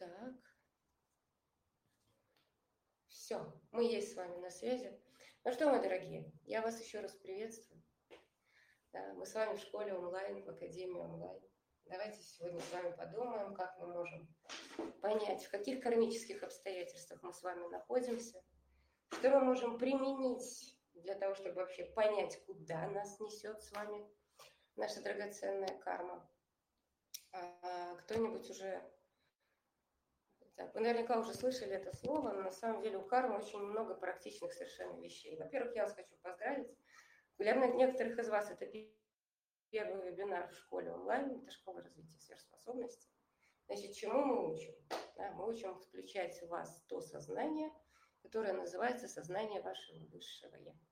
Так. 0.00 0.34
Все, 3.08 3.52
мы 3.70 3.84
есть 3.84 4.12
с 4.12 4.16
вами 4.16 4.38
на 4.38 4.48
связи. 4.48 4.98
Ну 5.44 5.52
что, 5.52 5.68
мои 5.68 5.82
дорогие, 5.82 6.32
я 6.44 6.62
вас 6.62 6.80
еще 6.80 7.00
раз 7.00 7.12
приветствую. 7.16 7.82
Да, 8.94 9.12
мы 9.12 9.26
с 9.26 9.34
вами 9.34 9.58
в 9.58 9.60
школе 9.60 9.92
онлайн, 9.92 10.42
в 10.42 10.48
Академии 10.48 10.98
онлайн. 10.98 11.38
Давайте 11.84 12.22
сегодня 12.22 12.60
с 12.60 12.72
вами 12.72 12.96
подумаем, 12.96 13.52
как 13.52 13.78
мы 13.78 13.92
можем 13.92 14.26
понять, 15.02 15.44
в 15.44 15.50
каких 15.50 15.82
кармических 15.82 16.42
обстоятельствах 16.42 17.22
мы 17.22 17.34
с 17.34 17.42
вами 17.42 17.68
находимся, 17.68 18.42
что 19.10 19.28
мы 19.28 19.40
можем 19.40 19.76
применить 19.76 20.78
для 20.94 21.14
того, 21.14 21.34
чтобы 21.34 21.56
вообще 21.56 21.84
понять, 21.84 22.42
куда 22.46 22.88
нас 22.88 23.20
несет 23.20 23.62
с 23.62 23.70
вами 23.72 24.08
наша 24.76 25.02
драгоценная 25.02 25.78
карма. 25.80 26.26
А, 27.32 27.96
кто-нибудь 27.96 28.48
уже 28.48 28.82
вы 30.74 30.80
наверняка 30.80 31.18
уже 31.18 31.34
слышали 31.34 31.72
это 31.72 31.96
слово, 31.96 32.32
но 32.32 32.42
на 32.42 32.52
самом 32.52 32.82
деле 32.82 32.98
у 32.98 33.06
кармы 33.06 33.38
очень 33.38 33.58
много 33.58 33.94
практичных 33.94 34.52
совершенно 34.52 35.00
вещей. 35.00 35.36
Во-первых, 35.36 35.74
я 35.74 35.84
вас 35.84 35.94
хочу 35.94 36.16
поздравить. 36.22 36.68
Для 37.38 37.54
некоторых 37.54 38.18
из 38.18 38.28
вас 38.28 38.50
это 38.50 38.66
первый 39.70 40.10
вебинар 40.10 40.48
в 40.48 40.56
школе 40.56 40.92
онлайн, 40.92 41.40
это 41.42 41.50
школа 41.50 41.82
развития 41.82 42.18
сверхспособностей. 42.18 43.10
Значит, 43.66 43.94
чему 43.94 44.24
мы 44.24 44.52
учим? 44.52 44.74
Да, 45.16 45.30
мы 45.32 45.48
учим 45.48 45.78
включать 45.78 46.42
в 46.42 46.48
вас 46.48 46.82
то 46.88 47.00
сознание, 47.00 47.72
которое 48.22 48.52
называется 48.52 49.08
сознание 49.08 49.62
вашего 49.62 50.06
высшего 50.08 50.56
Я. 50.56 50.89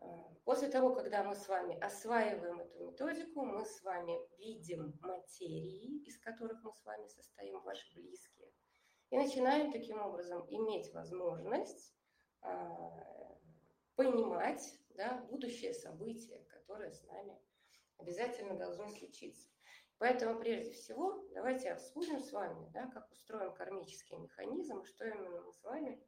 А, 0.00 0.06
после 0.44 0.68
того, 0.68 0.94
когда 0.94 1.22
мы 1.22 1.34
с 1.34 1.48
вами 1.48 1.78
осваиваем 1.78 2.60
эту 2.60 2.78
методику, 2.84 3.44
мы 3.44 3.64
с 3.64 3.82
вами 3.82 4.18
видим 4.38 4.98
материи, 5.00 6.02
из 6.06 6.18
которых 6.18 6.62
мы 6.62 6.72
с 6.72 6.84
вами 6.84 7.06
состоим, 7.08 7.60
ваши 7.62 7.92
близкие, 7.94 8.52
и 9.10 9.16
начинаем 9.16 9.72
таким 9.72 10.00
образом 10.00 10.44
иметь 10.48 10.92
возможность 10.92 11.94
а, 12.42 13.36
понимать 13.96 14.78
да, 14.90 15.18
будущее 15.30 15.74
события, 15.74 16.44
которое 16.48 16.90
с 16.90 17.02
нами 17.04 17.38
обязательно 17.98 18.56
должно 18.56 18.88
случиться. 18.88 19.48
Поэтому 19.98 20.40
прежде 20.40 20.72
всего 20.72 21.22
давайте 21.34 21.72
обсудим 21.72 22.20
с 22.20 22.32
вами, 22.32 22.70
да, 22.70 22.86
как 22.86 23.10
устроен 23.12 23.52
кармический 23.54 24.16
механизм, 24.16 24.82
что 24.84 25.06
именно 25.06 25.42
мы 25.42 25.52
с 25.52 25.62
вами 25.62 26.02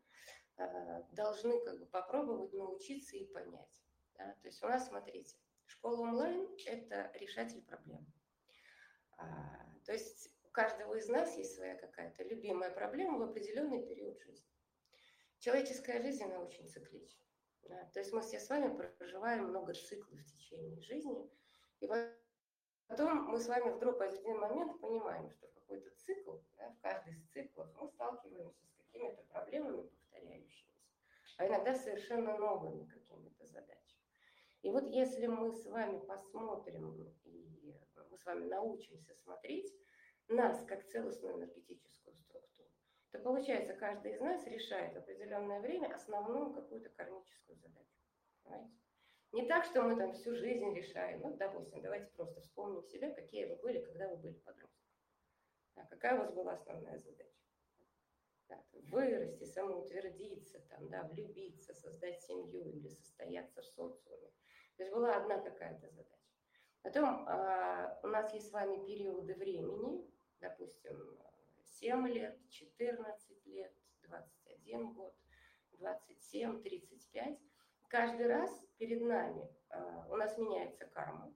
э, 0.57 1.03
должны 1.11 1.63
как 1.63 1.79
бы 1.79 1.87
попробовать 1.87 2.55
научиться 2.55 3.17
и 3.17 3.27
понять. 3.27 3.82
Да? 4.23 4.35
То 4.41 4.49
есть 4.49 4.63
у 4.63 4.67
нас, 4.67 4.87
смотрите, 4.87 5.37
школа 5.67 6.03
онлайн– 6.03 6.49
это 6.67 7.11
решатель 7.15 7.63
проблем. 7.63 8.07
А, 9.17 9.67
то 9.85 9.93
есть 9.93 10.31
у 10.45 10.49
каждого 10.49 10.95
из 10.95 11.09
нас 11.09 11.37
есть 11.37 11.55
своя 11.55 11.75
какая-то 11.77 12.23
любимая 12.25 12.71
проблема 12.71 13.19
в 13.19 13.23
определенный 13.23 13.85
период 13.87 14.21
жизни. 14.21 14.47
Человеческая 15.39 16.01
жизнь, 16.03 16.23
она 16.23 16.39
очень 16.39 16.69
циклична. 16.69 17.25
Да? 17.63 17.85
То 17.93 18.01
есть 18.01 18.13
мы 18.13 18.21
все 18.23 18.39
с 18.39 18.49
вами 18.49 18.77
проживаем 18.77 19.45
много 19.45 19.75
циклов 19.75 20.21
в 20.21 20.27
течение 20.27 20.81
жизни, 20.81 21.29
и 21.81 21.89
потом 22.87 23.25
мы 23.25 23.39
с 23.39 23.49
вами 23.49 23.71
вдруг 23.71 23.99
в 23.99 24.03
один 24.03 24.39
момент 24.39 24.81
понимаем, 24.81 25.31
что 25.31 25.49
какой-то 25.49 25.91
цикл, 25.97 26.37
да, 26.57 26.71
в 26.71 26.81
каждый 26.81 27.15
из 27.15 27.25
циклов 27.31 27.69
мы 27.81 27.89
сталкиваемся 27.89 28.67
с 28.67 28.73
какими-то 28.75 29.23
проблемами 29.23 29.83
повторяющимися, 29.83 30.87
а 31.39 31.47
иногда 31.47 31.75
совершенно 31.75 32.37
новыми 32.37 32.85
какими-то 32.85 33.47
задачами. 33.47 33.82
И 34.63 34.71
вот 34.71 34.89
если 34.91 35.27
мы 35.27 35.53
с 35.53 35.67
вами 35.67 35.99
посмотрим 35.99 37.13
и 37.25 37.75
мы 38.11 38.17
с 38.17 38.25
вами 38.25 38.47
научимся 38.47 39.15
смотреть 39.15 39.73
нас 40.29 40.65
как 40.67 40.87
целостную 40.87 41.37
энергетическую 41.37 42.17
структуру, 42.17 42.69
то 43.11 43.19
получается, 43.19 43.75
каждый 43.75 44.13
из 44.13 44.21
нас 44.21 44.47
решает 44.47 44.95
в 44.95 44.99
определенное 44.99 45.61
время 45.61 45.93
основную 45.93 46.53
какую-то 46.53 46.91
кармическую 46.91 47.59
задачу. 47.59 47.91
Понимаете? 48.45 48.73
Не 49.33 49.49
так, 49.49 49.65
что 49.65 49.83
мы 49.83 49.97
там 49.97 50.13
всю 50.13 50.35
жизнь 50.37 50.73
решаем. 50.75 51.21
Ну, 51.21 51.37
допустим, 51.37 51.81
давайте 51.81 52.13
просто 52.13 52.41
вспомним 52.41 52.85
себя, 52.85 53.13
какие 53.15 53.47
вы 53.47 53.57
были, 53.57 53.81
когда 53.81 54.09
вы 54.09 54.17
были 54.19 54.35
подростком. 54.41 54.93
Да, 55.75 55.87
какая 55.87 56.15
у 56.15 56.19
вас 56.19 56.33
была 56.35 56.53
основная 56.53 57.01
задача? 57.01 57.41
Да, 58.49 58.63
вырасти, 58.73 59.45
самоутвердиться, 59.45 60.61
там, 60.69 60.89
да, 60.91 61.05
влюбиться, 61.05 61.75
создать 61.75 62.21
семью 62.23 62.71
или 62.71 62.89
состояться 62.89 63.63
в 63.63 63.67
социуме. 63.67 64.31
То 64.77 64.83
есть 64.83 64.95
была 64.95 65.15
одна 65.15 65.39
какая-то 65.39 65.89
задача. 65.91 66.13
Потом 66.83 67.29
э, 67.29 68.01
у 68.03 68.09
нас 68.09 68.33
есть 68.35 68.49
с 68.49 68.53
вами 68.53 68.85
периоды 68.85 69.35
времени, 69.35 70.05
допустим, 70.41 71.19
7 71.65 72.09
лет, 72.09 72.39
14 72.49 73.47
лет, 73.47 73.73
21 74.03 74.93
год, 74.93 75.15
27, 75.73 76.63
35. 76.63 77.39
Каждый 77.89 78.27
раз 78.27 78.51
перед 78.79 79.03
нами 79.03 79.49
э, 79.71 80.05
у 80.09 80.17
нас 80.17 80.37
меняется 80.39 80.87
карма, 80.87 81.33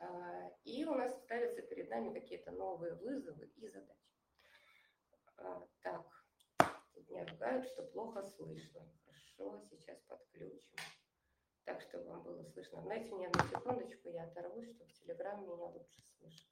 э, 0.00 0.50
и 0.64 0.84
у 0.86 0.94
нас 0.94 1.12
ставятся 1.24 1.60
перед 1.62 1.90
нами 1.90 2.18
какие-то 2.18 2.52
новые 2.52 2.94
вызовы 2.94 3.46
и 3.56 3.68
задачи. 3.68 4.00
Так, 5.82 6.06
тут 6.94 7.10
меня 7.10 7.26
ругают, 7.26 7.66
что 7.66 7.82
плохо 7.82 8.22
слышно. 8.22 8.80
Хорошо, 9.04 9.60
сейчас 9.68 10.00
подключим 10.02 10.78
так, 11.64 11.80
чтобы 11.82 12.04
вам 12.04 12.22
было 12.22 12.42
слышно. 12.52 12.82
Дайте 12.82 13.14
мне 13.14 13.28
одну 13.28 13.42
секундочку, 13.48 14.10
я 14.10 14.24
оторвусь, 14.24 14.68
чтобы 14.74 14.92
Телеграм 14.92 15.42
меня 15.42 15.54
лучше 15.54 16.02
слышно. 16.18 16.50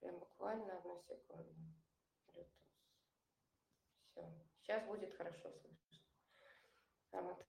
Прям 0.00 0.18
буквально 0.18 0.78
одну 0.78 1.00
секунду. 1.08 1.54
Все. 4.10 4.32
Сейчас 4.60 4.84
будет 4.86 5.14
хорошо 5.16 5.50
слышно. 5.50 5.98
А 7.12 7.22
вот. 7.22 7.46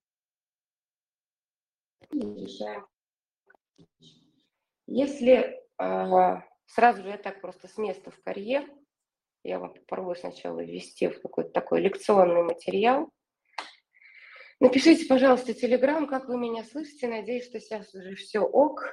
Решаем. 2.12 2.88
Если 4.88 5.60
э, 5.80 6.42
сразу 6.68 7.02
же 7.02 7.10
я 7.10 7.18
так 7.18 7.42
просто 7.42 7.68
с 7.68 7.78
места 7.78 8.12
в 8.12 8.22
карьер, 8.22 8.72
я 9.44 9.60
вам 9.60 9.74
попробую 9.74 10.16
сначала 10.16 10.64
ввести 10.64 11.08
в 11.08 11.22
какой-то 11.22 11.50
такой 11.50 11.82
лекционный 11.82 12.44
материал, 12.44 13.10
Напишите, 14.60 15.06
пожалуйста, 15.06 15.54
телеграм, 15.54 16.08
как 16.08 16.28
вы 16.28 16.38
меня 16.38 16.64
слышите. 16.64 17.08
Надеюсь, 17.08 17.46
что 17.46 17.60
сейчас 17.60 17.94
уже 17.94 18.16
все 18.16 18.40
ок. 18.40 18.84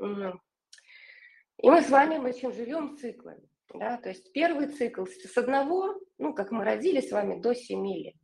И 0.00 1.68
мы 1.68 1.82
с 1.82 1.90
вами, 1.90 2.18
мы 2.18 2.32
чем 2.32 2.52
живем 2.52 2.96
циклами. 2.96 3.48
Да? 3.74 3.96
То 3.98 4.10
есть 4.10 4.32
первый 4.32 4.68
цикл 4.68 5.04
с 5.04 5.36
одного, 5.36 5.94
ну, 6.18 6.32
как 6.32 6.52
мы 6.52 6.64
родились 6.64 7.08
с 7.08 7.12
вами, 7.12 7.40
до 7.40 7.54
7 7.54 7.86
лет. 7.86 8.14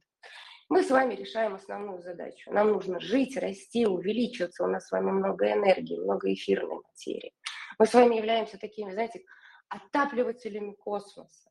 Мы 0.69 0.83
с 0.83 0.91
вами 0.91 1.15
решаем 1.15 1.55
основную 1.55 2.01
задачу. 2.01 2.51
Нам 2.51 2.73
нужно 2.73 2.99
жить, 3.01 3.37
расти, 3.37 3.87
увеличиваться. 3.87 4.65
У 4.65 4.69
нас 4.69 4.87
с 4.87 4.93
вами 4.93 5.11
много 5.11 5.53
энергии, 5.53 5.99
много 5.99 6.33
эфирной 6.33 6.77
материи. 6.77 7.35
Мы 7.79 7.87
с 7.87 7.93
вами 7.93 8.17
являемся 8.17 8.57
такими, 8.57 8.93
знаете, 8.93 9.25
отапливателями 9.69 10.73
космоса. 10.73 11.51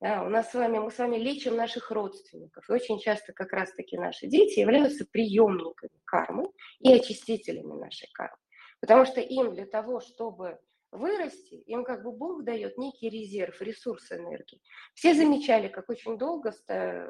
Да, 0.00 0.22
у 0.22 0.28
нас 0.28 0.50
с 0.50 0.54
вами, 0.54 0.78
мы 0.78 0.92
с 0.92 0.98
вами 0.98 1.16
лечим 1.16 1.56
наших 1.56 1.90
родственников. 1.90 2.68
И 2.68 2.72
очень 2.72 3.00
часто 3.00 3.32
как 3.32 3.52
раз-таки 3.52 3.98
наши 3.98 4.28
дети 4.28 4.60
являются 4.60 5.04
приемниками 5.04 5.90
кармы 6.04 6.52
и 6.78 6.92
очистителями 6.92 7.72
нашей 7.72 8.08
кармы. 8.12 8.36
Потому 8.80 9.04
что 9.06 9.20
им 9.20 9.54
для 9.54 9.66
того, 9.66 9.98
чтобы 10.00 10.60
вырасти, 10.92 11.56
им 11.66 11.82
как 11.82 12.04
бы 12.04 12.12
Бог 12.12 12.44
дает 12.44 12.78
некий 12.78 13.10
резерв, 13.10 13.60
ресурс 13.60 14.12
энергии. 14.12 14.62
Все 14.94 15.14
замечали, 15.14 15.66
как 15.66 15.88
очень 15.90 16.16
долго 16.16 16.54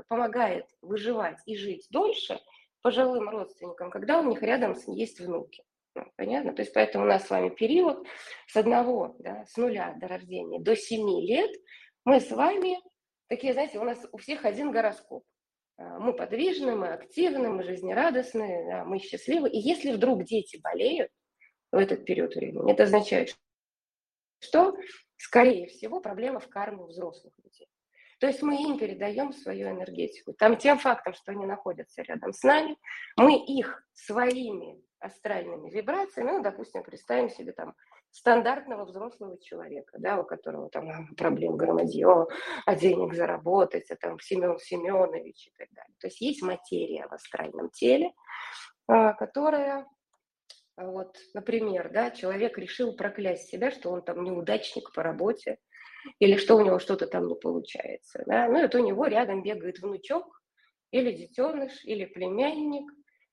помогает 0.09 0.65
выживать 0.81 1.39
и 1.45 1.57
жить 1.59 1.87
дольше 1.91 2.41
пожилым 2.81 3.29
родственникам, 3.29 3.91
когда 3.91 4.19
у 4.21 4.25
них 4.25 4.43
рядом 4.43 4.75
есть 4.87 5.21
внуки. 5.21 5.63
Ну, 5.95 6.05
понятно? 6.17 6.55
То 6.55 6.63
есть 6.63 6.73
поэтому 6.73 7.05
у 7.05 7.09
нас 7.09 7.27
с 7.27 7.31
вами 7.31 7.51
период 7.51 8.07
с 8.47 8.57
одного, 8.57 9.15
да, 9.19 9.45
с 9.47 9.57
нуля 9.59 9.95
до 10.01 10.09
рождения 10.09 10.59
до 10.59 10.75
семи 10.75 11.27
лет– 11.27 11.51
мы 12.05 12.21
с 12.21 12.31
вами 12.31 12.79
такие, 13.29 13.53
знаете, 13.53 13.79
у 13.79 13.85
нас 13.85 13.99
у 14.13 14.19
всех 14.19 14.45
один 14.45 14.71
гороскоп. 14.71 15.25
А, 15.77 15.99
мы 15.99 16.13
подвижны, 16.13 16.75
мы 16.75 16.89
активны, 16.89 17.49
мы 17.51 17.63
жизнерадостны, 17.63 18.85
мы 18.85 18.99
счастливы. 18.99 19.49
И 19.49 19.59
если 19.59 19.93
вдруг 19.93 20.25
дети 20.25 20.59
болеют 20.63 21.11
в 21.71 21.77
этот 21.77 22.05
период 22.05 22.35
времени, 22.35 22.73
это 22.73 22.85
означает, 22.85 23.37
что, 24.41 24.77
скорее 25.17 25.67
всего, 25.67 26.01
проблема 26.01 26.41
в 26.41 26.49
карме 26.49 26.83
у 26.83 26.87
взрослых 26.87 27.33
людей. 27.43 27.69
То 28.19 28.27
есть 28.27 28.43
мы 28.43 28.61
им 28.61 28.79
передаем 28.79 29.33
свою 29.33 29.71
энергетику. 29.71 30.33
Там 30.33 30.57
тем 30.57 30.79
фактом, 30.79 31.15
что 31.15 31.31
они 31.31 31.47
находятся 31.47 32.03
рядом 32.03 32.33
с 32.33 32.43
нами, 32.43 32.77
мы 33.17 33.39
их 33.45 33.85
своими 33.95 34.83
астральными 34.99 35.71
вибрациями, 35.71 36.33
ну, 36.33 36.43
допустим, 36.43 36.83
представим 36.83 37.31
себе 37.31 37.53
там 37.53 37.75
стандартного 38.11 38.85
взрослого 38.85 39.39
человека, 39.41 39.99
да, 39.99 40.21
у 40.21 40.25
которого 40.25 40.71
там 40.71 41.09
проблем 41.17 41.57
громадье, 41.57 42.27
а 42.67 42.75
денег 42.75 43.15
заработать, 43.15 43.91
а 43.91 43.97
там 43.97 44.19
Семен 44.21 44.59
Семенович 44.59 45.49
и 45.49 45.53
так 45.59 45.69
далее. 45.73 45.95
То 46.01 46.07
есть 46.07 46.21
есть 46.21 46.43
материя 46.43 47.07
в 47.09 47.13
астральном 47.13 47.71
теле, 47.71 48.13
а, 48.87 49.13
которая 49.13 49.87
вот, 50.77 51.17
например, 51.35 51.91
да, 51.93 52.13
человек 52.13 52.57
решил 52.57 52.95
проклясть 52.95 53.49
себя, 53.49 53.73
что 53.73 53.91
он 53.91 54.03
там 54.03 54.23
неудачник 54.23 54.93
по 54.93 55.03
работе, 55.03 55.59
или 56.21 56.37
что 56.37 56.57
у 56.57 56.61
него 56.61 56.79
что-то 56.79 57.09
там 57.09 57.27
не 57.27 57.35
получается. 57.35 58.23
Да? 58.27 58.47
Ну, 58.49 58.59
это 58.59 58.79
у 58.79 58.85
него 58.85 59.07
рядом 59.07 59.43
бегает 59.43 59.81
внучок, 59.81 60.41
или 60.93 61.13
детеныш, 61.13 61.85
или 61.85 62.05
племянник. 62.05 62.91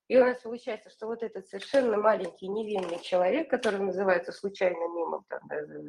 И 0.08 0.18
у 0.18 0.24
нас 0.24 0.40
получается, 0.42 0.90
что 0.92 1.08
вот 1.08 1.24
этот 1.24 1.48
совершенно 1.48 1.98
маленький 1.98 2.48
невинный 2.48 3.00
человек, 3.02 3.50
который 3.50 3.80
называется 3.80 4.32
случайно 4.32 4.88
мимо, 4.94 5.24
там, 5.28 5.42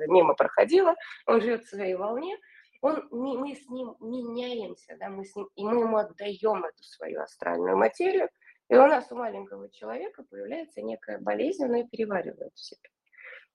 мимо 0.09 0.35
проходила, 0.35 0.95
он 1.27 1.43
живет 1.43 1.65
в 1.65 1.69
своей 1.69 1.95
волне, 1.95 2.39
он, 2.81 3.07
мы 3.11 3.55
с 3.55 3.69
ним 3.69 3.97
меняемся, 4.01 4.97
да, 4.99 5.09
мы 5.09 5.25
с 5.25 5.37
ним, 5.37 5.49
и 5.55 5.65
мы 5.65 5.81
ему 5.83 5.97
отдаем 5.99 6.65
эту 6.65 6.83
свою 6.83 7.21
астральную 7.21 7.77
материю, 7.77 8.31
и 8.69 8.75
у 8.75 8.87
нас 8.87 9.11
у 9.13 9.17
маленького 9.17 9.71
человека 9.71 10.25
появляется 10.29 10.83
некая 10.83 11.19
болезнь, 11.19 11.65
она 11.65 11.81
и 11.81 11.87
переваривает 11.87 12.55
в 12.55 12.61
себе. 12.61 12.89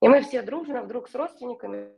И 0.01 0.07
мы 0.07 0.21
все 0.21 0.41
дружно 0.41 0.81
вдруг 0.81 1.09
с 1.09 1.15
родственниками 1.15 1.91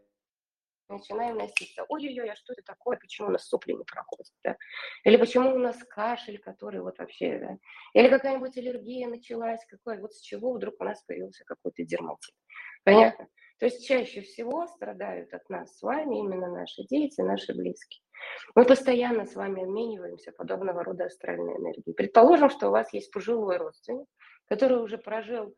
начинаем 0.89 1.37
носиться. 1.37 1.85
Ой-ой-ой, 1.89 2.29
а 2.29 2.35
что 2.35 2.53
это 2.53 2.63
такое? 2.63 2.97
Почему 2.97 3.27
у 3.27 3.31
нас 3.31 3.47
сопли 3.47 3.73
не 3.73 3.83
проходят? 3.83 4.33
Да? 4.43 4.57
Или 5.03 5.17
почему 5.17 5.53
у 5.53 5.57
нас 5.57 5.77
кашель, 5.89 6.39
который 6.39 6.81
вот 6.81 6.97
вообще... 6.99 7.39
Да? 7.39 7.57
Или 7.93 8.09
какая-нибудь 8.09 8.57
аллергия 8.57 9.07
началась, 9.07 9.65
какой, 9.67 9.99
вот 9.99 10.13
с 10.13 10.21
чего 10.21 10.53
вдруг 10.53 10.75
у 10.79 10.83
нас 10.83 11.03
появился 11.03 11.43
какой-то 11.45 11.83
дерматит. 11.83 12.33
Понятно? 12.83 13.27
То 13.59 13.67
есть 13.67 13.87
чаще 13.87 14.21
всего 14.21 14.67
страдают 14.67 15.33
от 15.33 15.47
нас 15.49 15.77
с 15.77 15.81
вами 15.81 16.19
именно 16.19 16.47
наши 16.47 16.83
дети, 16.83 17.21
наши 17.21 17.53
близкие. 17.53 18.01
Мы 18.55 18.65
постоянно 18.65 19.25
с 19.25 19.35
вами 19.35 19.63
обмениваемся 19.63 20.31
подобного 20.31 20.83
рода 20.83 21.05
астральной 21.05 21.55
энергией. 21.55 21.93
Предположим, 21.93 22.49
что 22.49 22.67
у 22.67 22.71
вас 22.71 22.91
есть 22.93 23.11
пожилой 23.11 23.57
родственник, 23.57 24.07
который 24.47 24.81
уже 24.81 24.97
прожил 24.97 25.55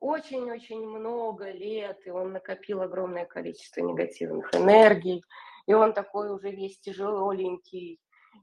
очень-очень 0.00 0.84
много 0.86 1.50
лет, 1.50 1.98
и 2.06 2.10
он 2.10 2.32
накопил 2.32 2.82
огромное 2.82 3.26
количество 3.26 3.80
негативных 3.80 4.54
энергий, 4.54 5.22
и 5.66 5.74
он 5.74 5.92
такой 5.92 6.32
уже 6.34 6.50
весь 6.50 6.78
тяжеленький, 6.80 8.00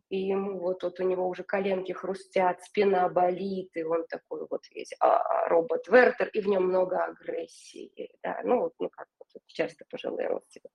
и 0.09 0.17
ему 0.17 0.59
вот, 0.59 0.83
вот 0.83 0.99
у 0.99 1.03
него 1.03 1.27
уже 1.27 1.43
коленки 1.43 1.91
хрустят, 1.91 2.61
спина 2.63 3.09
болит, 3.09 3.69
и 3.75 3.83
он 3.83 4.05
такой 4.07 4.45
вот 4.49 4.61
весь 4.71 4.93
а, 4.99 5.17
а 5.17 5.49
робот 5.49 5.87
Вертер, 5.87 6.27
и 6.29 6.41
в 6.41 6.47
нем 6.47 6.63
много 6.63 7.03
агрессии, 7.03 8.11
да, 8.23 8.39
ну 8.43 8.61
вот, 8.61 8.73
ну 8.79 8.89
как 8.89 9.07
вот, 9.19 9.43
часто 9.47 9.85
пожилые 9.89 10.27
родственники. 10.27 10.73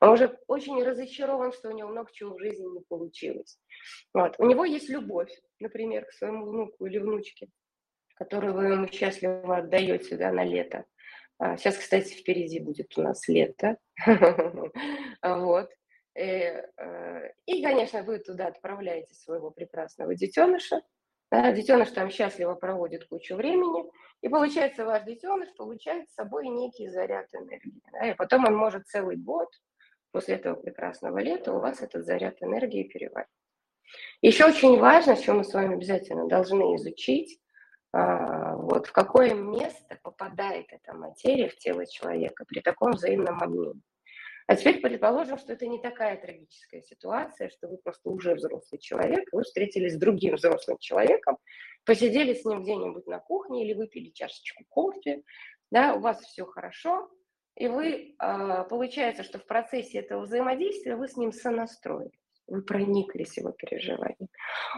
Он 0.00 0.10
уже 0.10 0.38
очень 0.46 0.82
разочарован, 0.82 1.52
что 1.52 1.68
у 1.68 1.72
него 1.72 1.88
много 1.88 2.10
чего 2.12 2.34
в 2.34 2.40
жизни 2.40 2.66
не 2.66 2.80
получилось. 2.80 3.58
Вот. 4.14 4.34
У 4.38 4.46
него 4.46 4.64
есть 4.64 4.88
любовь, 4.88 5.32
например, 5.58 6.04
к 6.06 6.12
своему 6.12 6.46
внуку 6.46 6.86
или 6.86 6.98
внучке 6.98 7.48
которую 8.18 8.54
вы 8.54 8.64
ему 8.64 8.88
счастливо 8.88 9.58
отдаете 9.58 10.16
да, 10.16 10.32
на 10.32 10.44
лето. 10.44 10.84
Сейчас, 11.56 11.76
а, 11.76 11.80
кстати, 11.80 12.14
впереди 12.14 12.58
будет 12.58 12.96
у 12.98 13.02
нас 13.02 13.28
лето. 13.28 13.76
Вот. 15.22 15.70
И, 16.16 16.20
э, 16.20 17.32
и, 17.46 17.62
конечно, 17.62 18.02
вы 18.02 18.18
туда 18.18 18.48
отправляете 18.48 19.14
своего 19.14 19.50
прекрасного 19.52 20.16
детеныша. 20.16 20.82
Да, 21.30 21.52
детеныш 21.52 21.90
там 21.90 22.10
счастливо 22.10 22.54
проводит 22.54 23.06
кучу 23.06 23.36
времени. 23.36 23.84
И 24.20 24.28
получается, 24.28 24.84
ваш 24.84 25.04
детеныш 25.04 25.54
получает 25.56 26.10
с 26.10 26.14
собой 26.14 26.48
некий 26.48 26.88
заряд 26.88 27.26
энергии. 27.32 28.10
И 28.10 28.14
потом 28.14 28.46
он 28.46 28.56
может 28.56 28.88
целый 28.88 29.16
год 29.16 29.48
после 30.10 30.36
этого 30.36 30.54
прекрасного 30.54 31.18
лета 31.18 31.52
у 31.52 31.60
вас 31.60 31.82
этот 31.82 32.04
заряд 32.04 32.42
энергии 32.42 32.82
переварить. 32.82 33.28
Еще 34.22 34.44
очень 34.44 34.78
важно, 34.78 35.14
что 35.14 35.34
мы 35.34 35.44
с 35.44 35.54
вами 35.54 35.74
обязательно 35.74 36.26
должны 36.26 36.74
изучить, 36.76 37.38
а, 37.38 37.47
вот 37.92 38.86
в 38.86 38.92
какое 38.92 39.34
место 39.34 39.98
попадает 40.02 40.66
эта 40.70 40.94
материя 40.94 41.48
в 41.48 41.56
тело 41.56 41.86
человека 41.86 42.44
при 42.46 42.60
таком 42.60 42.92
взаимном 42.92 43.42
обмене. 43.42 43.80
А 44.48 44.56
теперь 44.56 44.80
предположим, 44.80 45.36
что 45.36 45.52
это 45.52 45.66
не 45.66 45.78
такая 45.78 46.16
трагическая 46.16 46.80
ситуация, 46.80 47.50
что 47.50 47.68
вы 47.68 47.76
просто 47.76 48.08
уже 48.08 48.34
взрослый 48.34 48.78
человек, 48.78 49.28
вы 49.30 49.42
встретились 49.42 49.94
с 49.94 49.98
другим 49.98 50.36
взрослым 50.36 50.78
человеком, 50.78 51.36
посидели 51.84 52.32
с 52.32 52.46
ним 52.46 52.62
где-нибудь 52.62 53.06
на 53.06 53.18
кухне 53.18 53.64
или 53.64 53.74
выпили 53.74 54.08
чашечку 54.08 54.64
кофе, 54.70 55.22
да, 55.70 55.94
у 55.94 56.00
вас 56.00 56.22
все 56.22 56.46
хорошо, 56.46 57.10
и 57.56 57.68
вы, 57.68 58.14
а, 58.18 58.64
получается, 58.64 59.22
что 59.22 59.38
в 59.38 59.44
процессе 59.44 59.98
этого 59.98 60.22
взаимодействия 60.22 60.96
вы 60.96 61.08
с 61.08 61.16
ним 61.18 61.30
сонастроились, 61.30 62.12
вы 62.46 62.62
прониклись 62.62 63.36
его 63.36 63.50
переживанием. 63.50 64.28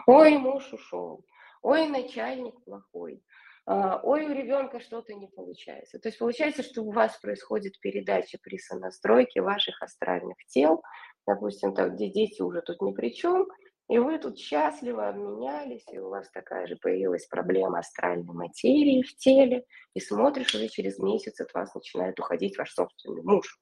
Ой, 0.06 0.36
муж 0.36 0.72
ушел, 0.72 1.24
ой, 1.62 1.88
начальник 1.88 2.54
плохой, 2.64 3.22
а, 3.66 4.00
ой, 4.02 4.26
у 4.26 4.32
ребенка 4.32 4.80
что-то 4.80 5.14
не 5.14 5.28
получается. 5.28 5.98
То 5.98 6.08
есть 6.08 6.18
получается, 6.18 6.62
что 6.62 6.82
у 6.82 6.92
вас 6.92 7.18
происходит 7.18 7.78
передача 7.80 8.38
при 8.42 8.58
сонастройке 8.58 9.42
ваших 9.42 9.80
астральных 9.82 10.36
тел, 10.48 10.82
допустим, 11.26 11.74
там, 11.74 11.94
где 11.94 12.08
дети 12.08 12.42
уже 12.42 12.62
тут 12.62 12.80
ни 12.82 12.92
при 12.92 13.14
чем, 13.14 13.46
и 13.88 13.98
вы 13.98 14.18
тут 14.18 14.38
счастливо 14.38 15.08
обменялись, 15.08 15.84
и 15.92 15.98
у 15.98 16.10
вас 16.10 16.30
такая 16.30 16.66
же 16.66 16.76
появилась 16.76 17.26
проблема 17.26 17.80
астральной 17.80 18.32
материи 18.32 19.02
в 19.02 19.16
теле, 19.16 19.64
и 19.94 20.00
смотришь, 20.00 20.54
уже 20.54 20.68
через 20.68 20.98
месяц 20.98 21.40
от 21.40 21.52
вас 21.54 21.74
начинает 21.74 22.18
уходить 22.20 22.56
ваш 22.56 22.72
собственный 22.72 23.22
муж. 23.22 23.58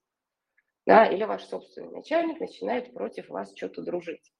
Да, 0.86 1.06
или 1.06 1.24
ваш 1.24 1.44
собственный 1.44 1.90
начальник 1.92 2.40
начинает 2.40 2.92
против 2.92 3.28
вас 3.28 3.54
что-то 3.56 3.82
дружить. 3.82 4.32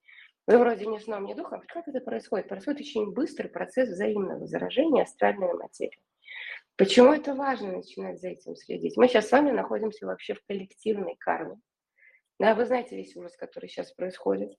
Вы 0.47 0.57
вроде 0.57 0.85
не 0.85 0.99
сном, 0.99 1.25
не 1.25 1.35
духом. 1.35 1.61
Как 1.67 1.87
это 1.87 1.99
происходит? 1.99 2.47
Происходит 2.47 2.81
очень 2.81 3.11
быстрый 3.11 3.47
процесс 3.47 3.89
взаимного 3.89 4.45
заражения 4.47 5.03
астральной 5.03 5.53
материи. 5.53 6.01
Почему 6.75 7.13
это 7.13 7.35
важно 7.35 7.73
начинать 7.73 8.19
за 8.19 8.29
этим 8.29 8.55
следить? 8.55 8.95
Мы 8.97 9.07
сейчас 9.07 9.27
с 9.27 9.31
вами 9.31 9.51
находимся 9.51 10.05
вообще 10.05 10.33
в 10.33 10.43
коллективной 10.47 11.15
карме. 11.19 11.59
Да, 12.39 12.55
вы 12.55 12.65
знаете 12.65 12.95
весь 12.95 13.17
ужас, 13.17 13.35
который 13.35 13.67
сейчас 13.67 13.91
происходит. 13.91 14.57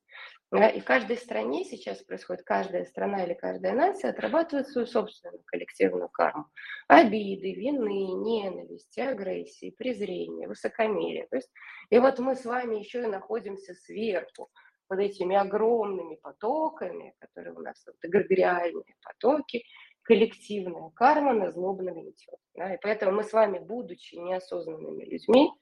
Да, 0.53 0.69
и 0.69 0.81
в 0.81 0.85
каждой 0.85 1.17
стране 1.17 1.65
сейчас 1.65 2.03
происходит, 2.03 2.45
каждая 2.45 2.85
страна 2.85 3.25
или 3.25 3.33
каждая 3.33 3.73
нация 3.73 4.11
отрабатывает 4.11 4.69
свою 4.69 4.87
собственную 4.87 5.43
коллективную 5.47 6.11
карму. 6.11 6.45
Обиды, 6.89 7.55
вины, 7.55 8.13
ненависти, 8.23 9.01
агрессии, 9.01 9.71
презрение, 9.71 10.47
высокомерие. 10.47 11.27
То 11.31 11.37
есть, 11.37 11.51
и 11.89 11.99
вот 11.99 12.19
мы 12.19 12.35
с 12.35 12.45
вами 12.45 12.77
еще 12.77 13.05
и 13.05 13.07
находимся 13.07 13.73
сверху 13.73 14.51
под 14.91 14.99
этими 14.99 15.37
огромными 15.37 16.17
потоками, 16.17 17.15
которые 17.21 17.55
у 17.55 17.61
нас 17.61 17.81
вот, 17.87 17.95
эгрегориальные 18.03 18.97
потоки, 19.05 19.63
коллективная 20.03 20.91
карма 20.97 21.33
на 21.33 21.53
злобно 21.53 21.93
гнетет. 21.93 22.35
Да? 22.57 22.75
И 22.75 22.79
поэтому 22.83 23.13
мы 23.13 23.23
с 23.23 23.33
вами, 23.33 23.61
будучи 23.61 24.17
неосознанными 24.17 25.05
людьми, 25.05 25.53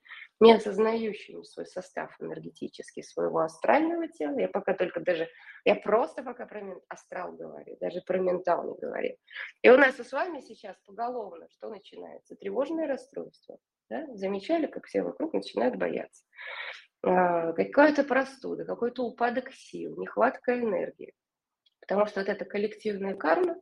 не 0.41 0.55
осознающими 0.55 1.43
свой 1.43 1.67
состав 1.67 2.11
энергетический 2.21 3.02
своего 3.02 3.41
астрального 3.41 4.09
тела, 4.09 4.38
я 4.38 4.49
пока 4.49 4.73
только 4.73 5.00
даже, 5.00 5.29
я 5.67 5.75
просто 5.75 6.23
пока 6.23 6.47
про 6.47 6.62
астрал 6.88 7.33
говорю, 7.33 7.76
даже 7.83 8.00
про 8.07 8.17
ментал 8.17 8.64
не 8.64 8.79
говорю. 8.79 9.14
И 9.61 9.69
у 9.69 9.76
нас 9.76 9.97
с 9.97 10.11
вами 10.11 10.41
сейчас 10.41 10.75
поголовно 10.87 11.47
что 11.50 11.69
начинается? 11.69 12.35
Тревожное 12.35 12.87
расстройство. 12.87 13.59
Да? 13.91 14.07
Замечали, 14.14 14.69
как 14.69 14.87
все 14.87 15.02
вокруг 15.02 15.35
начинают 15.35 15.76
бояться. 15.76 16.25
А, 17.02 17.52
какая-то 17.52 18.05
простуда, 18.05 18.64
какой-то 18.64 19.05
упадок 19.05 19.52
сил, 19.52 19.97
нехватка 19.97 20.59
энергии. 20.59 21.14
Потому 21.81 22.07
что 22.07 22.21
вот 22.21 22.28
эта 22.28 22.45
коллективная 22.45 23.14
карма, 23.14 23.57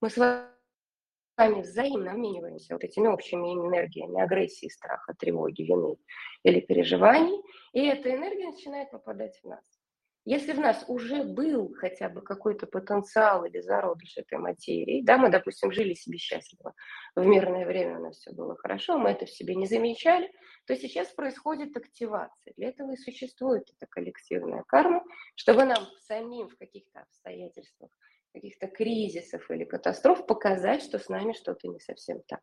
мы 0.00 0.10
с 0.10 0.16
вами 0.16 1.62
взаимно 1.62 2.12
обмениваемся 2.12 2.74
вот 2.74 2.84
этими 2.84 3.06
общими 3.06 3.54
энергиями 3.54 4.20
агрессии, 4.20 4.68
страха, 4.68 5.14
тревоги, 5.18 5.62
вины 5.62 5.96
или 6.42 6.60
переживаний, 6.60 7.40
и 7.72 7.86
эта 7.86 8.14
энергия 8.14 8.50
начинает 8.50 8.90
попадать 8.90 9.38
в 9.42 9.48
нас. 9.48 9.79
Если 10.26 10.52
в 10.52 10.60
нас 10.60 10.84
уже 10.86 11.24
был 11.24 11.74
хотя 11.74 12.10
бы 12.10 12.20
какой-то 12.20 12.66
потенциал 12.66 13.46
или 13.46 13.60
зародыш 13.60 14.18
этой 14.18 14.38
материи, 14.38 15.02
да, 15.02 15.16
мы, 15.16 15.30
допустим, 15.30 15.72
жили 15.72 15.94
себе 15.94 16.18
счастливо, 16.18 16.74
в 17.16 17.24
мирное 17.24 17.66
время 17.66 17.98
у 17.98 18.02
нас 18.02 18.18
все 18.18 18.32
было 18.32 18.54
хорошо, 18.54 18.98
мы 18.98 19.10
это 19.10 19.24
в 19.24 19.30
себе 19.30 19.54
не 19.54 19.66
замечали, 19.66 20.30
то 20.66 20.76
сейчас 20.76 21.08
происходит 21.08 21.74
активация. 21.74 22.52
Для 22.56 22.68
этого 22.68 22.92
и 22.92 22.96
существует 22.96 23.64
эта 23.76 23.86
коллективная 23.90 24.62
карма, 24.64 25.02
чтобы 25.36 25.64
нам 25.64 25.86
самим 26.02 26.48
в 26.48 26.58
каких-то 26.58 27.00
обстоятельствах, 27.00 27.90
каких-то 28.34 28.66
кризисов 28.66 29.50
или 29.50 29.64
катастроф 29.64 30.26
показать, 30.26 30.82
что 30.82 30.98
с 30.98 31.08
нами 31.08 31.32
что-то 31.32 31.66
не 31.68 31.80
совсем 31.80 32.20
так. 32.28 32.42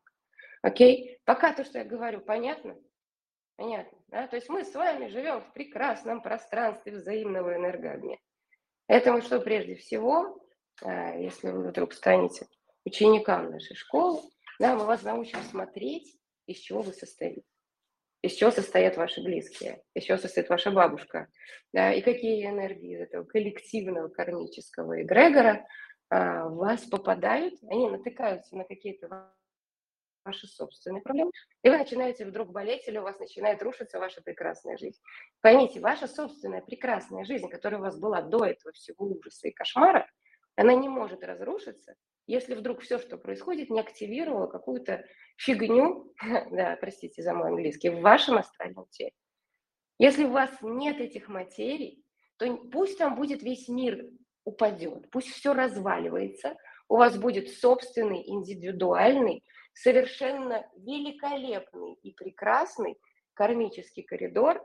Окей? 0.63 1.19
Пока 1.25 1.53
то, 1.53 1.63
что 1.63 1.77
я 1.77 1.85
говорю, 1.85 2.21
понятно? 2.21 2.75
Понятно, 3.57 3.97
да? 4.09 4.27
То 4.27 4.35
есть 4.35 4.49
мы 4.49 4.63
с 4.63 4.73
вами 4.75 5.07
живем 5.07 5.41
в 5.41 5.51
прекрасном 5.51 6.21
пространстве 6.21 6.93
взаимного 6.93 7.55
энергообмена. 7.55 8.19
Это 8.87 9.11
мы 9.11 9.21
что 9.21 9.41
прежде 9.41 9.75
всего, 9.75 10.39
а, 10.83 11.15
если 11.17 11.49
вы 11.49 11.67
вдруг 11.67 11.93
станете 11.93 12.47
ученикам 12.85 13.49
нашей 13.49 13.75
школы, 13.75 14.21
да, 14.59 14.75
мы 14.75 14.85
вас 14.85 15.03
научим 15.03 15.41
смотреть, 15.41 16.17
из 16.45 16.59
чего 16.59 16.81
вы 16.81 16.93
состоите. 16.93 17.41
Из 18.21 18.33
чего 18.33 18.51
состоят 18.51 18.95
ваши 18.95 19.23
близкие, 19.23 19.83
из 19.93 20.03
чего 20.03 20.17
состоит 20.17 20.49
ваша 20.49 20.71
бабушка, 20.71 21.27
да, 21.73 21.91
и 21.93 22.01
какие 22.01 22.45
энергии 22.47 22.95
из 22.95 23.01
этого 23.01 23.23
коллективного 23.23 24.07
кармического 24.07 25.01
эгрегора 25.01 25.67
а, 26.09 26.47
в 26.47 26.57
вас 26.57 26.85
попадают, 26.85 27.55
они 27.69 27.89
натыкаются 27.89 28.55
на 28.55 28.65
какие-то 28.65 29.33
ваши 30.27 30.47
собственные 30.47 31.01
проблемы, 31.01 31.31
и 31.63 31.69
вы 31.69 31.77
начинаете 31.77 32.25
вдруг 32.25 32.51
болеть, 32.51 32.87
или 32.87 32.97
у 32.97 33.03
вас 33.03 33.17
начинает 33.19 33.61
рушиться 33.63 33.97
ваша 33.99 34.21
прекрасная 34.21 34.77
жизнь. 34.77 34.99
Поймите, 35.41 35.79
ваша 35.79 36.07
собственная 36.07 36.61
прекрасная 36.61 37.23
жизнь, 37.23 37.49
которая 37.49 37.79
у 37.79 37.83
вас 37.83 37.97
была 37.97 38.21
до 38.21 38.45
этого 38.45 38.73
всего 38.73 39.07
ужаса 39.07 39.47
и 39.47 39.51
кошмара, 39.51 40.07
она 40.55 40.73
не 40.73 40.89
может 40.89 41.23
разрушиться, 41.23 41.95
если 42.27 42.55
вдруг 42.55 42.81
все, 42.81 42.99
что 42.99 43.17
происходит, 43.17 43.69
не 43.69 43.79
активировало 43.79 44.47
какую-то 44.47 45.05
фигню, 45.37 46.13
да, 46.51 46.77
простите 46.79 47.23
за 47.23 47.33
мой 47.33 47.49
английский, 47.49 47.89
в 47.89 48.01
вашем 48.01 48.37
астральном 48.37 48.85
теле. 48.89 49.13
Если 49.97 50.25
у 50.25 50.31
вас 50.31 50.51
нет 50.61 50.99
этих 50.99 51.29
материй, 51.29 52.03
то 52.37 52.55
пусть 52.71 52.97
там 52.97 53.15
будет 53.15 53.41
весь 53.41 53.67
мир 53.67 54.05
упадет, 54.43 55.09
пусть 55.09 55.29
все 55.29 55.53
разваливается, 55.53 56.55
у 56.89 56.97
вас 56.97 57.17
будет 57.17 57.49
собственный, 57.49 58.23
индивидуальный, 58.27 59.43
совершенно 59.77 60.67
великолепный 60.75 61.93
и 61.93 62.11
прекрасный 62.13 62.97
кармический 63.33 64.03
коридор, 64.03 64.61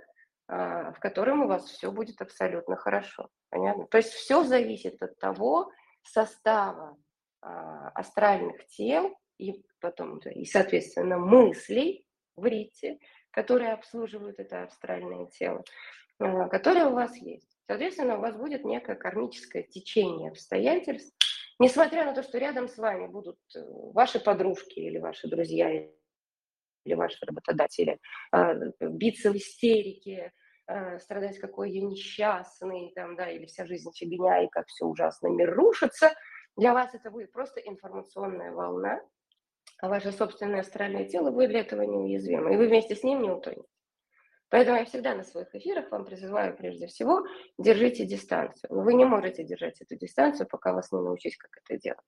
а, 0.49 0.92
в 0.92 1.00
котором 1.00 1.42
у 1.42 1.49
вас 1.49 1.66
все 1.66 1.92
будет 1.92 2.21
абсолютно 2.23 2.76
хорошо. 2.76 3.28
Понятно? 3.50 3.87
То 3.87 3.99
есть 3.99 4.12
все 4.12 4.42
зависит 4.42 5.02
от 5.02 5.19
того 5.19 5.71
состава 6.02 6.97
а, 7.42 7.88
астральных 7.90 8.66
тел 8.69 9.14
и 9.38 9.62
потом, 9.81 10.19
и, 10.19 10.45
соответственно, 10.47 11.19
мыслей 11.19 12.07
в 12.37 12.47
рите, 12.47 12.99
которые 13.31 13.73
обслуживают 13.73 14.38
это 14.38 14.62
астральное 14.62 15.26
тело, 15.26 15.62
а, 16.19 16.49
которое 16.49 16.87
у 16.87 16.95
вас 16.95 17.14
есть. 17.16 17.59
Соответственно, 17.66 18.16
у 18.16 18.21
вас 18.21 18.37
будет 18.37 18.64
некое 18.64 18.97
кармическое 18.97 19.62
течение 19.62 20.31
обстоятельств, 20.31 21.14
несмотря 21.59 22.05
на 22.05 22.15
то, 22.15 22.23
что 22.23 22.39
рядом 22.39 22.69
с 22.69 22.77
вами 22.77 23.07
будут 23.07 23.39
э, 23.55 23.61
ваши 23.93 24.21
подружки 24.21 24.79
или 24.79 24.99
ваши 24.99 25.29
друзья 25.29 25.71
или 26.85 26.95
ваши 26.95 27.25
работодатели, 27.25 27.99
а, 28.33 28.55
биться 28.81 29.31
в 29.31 29.37
истерике, 29.37 30.33
а, 30.67 30.99
страдать, 30.99 31.39
какой 31.39 31.71
я 31.71 31.83
несчастный, 31.83 32.93
там, 32.95 33.17
да, 33.17 33.31
или 33.31 33.47
вся 33.47 33.67
жизнь 33.67 33.91
фигня, 33.95 34.45
и 34.45 34.49
как 34.49 34.67
все 34.67 34.85
ужасно, 34.85 35.29
мир 35.29 35.55
рушится, 35.55 36.13
для 36.57 36.75
вас 36.75 36.95
это 36.95 37.11
будет 37.11 37.33
просто 37.33 37.61
информационная 37.61 38.53
волна, 38.53 39.01
а 39.81 39.89
ваше 39.89 40.13
собственное 40.13 40.61
астральное 40.61 41.05
тело 41.05 41.31
будет 41.31 41.51
для 41.51 41.61
этого 41.61 41.83
неуязвимо, 41.83 42.53
и 42.53 42.57
вы 42.57 42.69
вместе 42.69 42.95
с 42.95 43.03
ним 43.03 43.23
не 43.23 43.31
утонете. 43.31 43.72
Поэтому 44.53 44.77
я 44.77 44.85
всегда 44.85 45.15
на 45.15 45.25
своих 45.25 45.55
эфирах 45.55 45.91
вам 45.91 46.05
призываю 46.05 46.55
прежде 46.55 46.87
всего, 46.87 47.27
держите 47.57 48.05
дистанцию. 48.05 48.69
Но 48.71 48.83
вы 48.83 48.93
не 48.93 49.07
можете 49.07 49.45
держать 49.45 49.81
эту 49.81 49.97
дистанцию, 49.97 50.47
пока 50.47 50.75
вас 50.75 50.93
не 50.93 51.01
научить, 51.01 51.39
как 51.39 51.51
это 51.65 51.81
делать. 51.81 52.05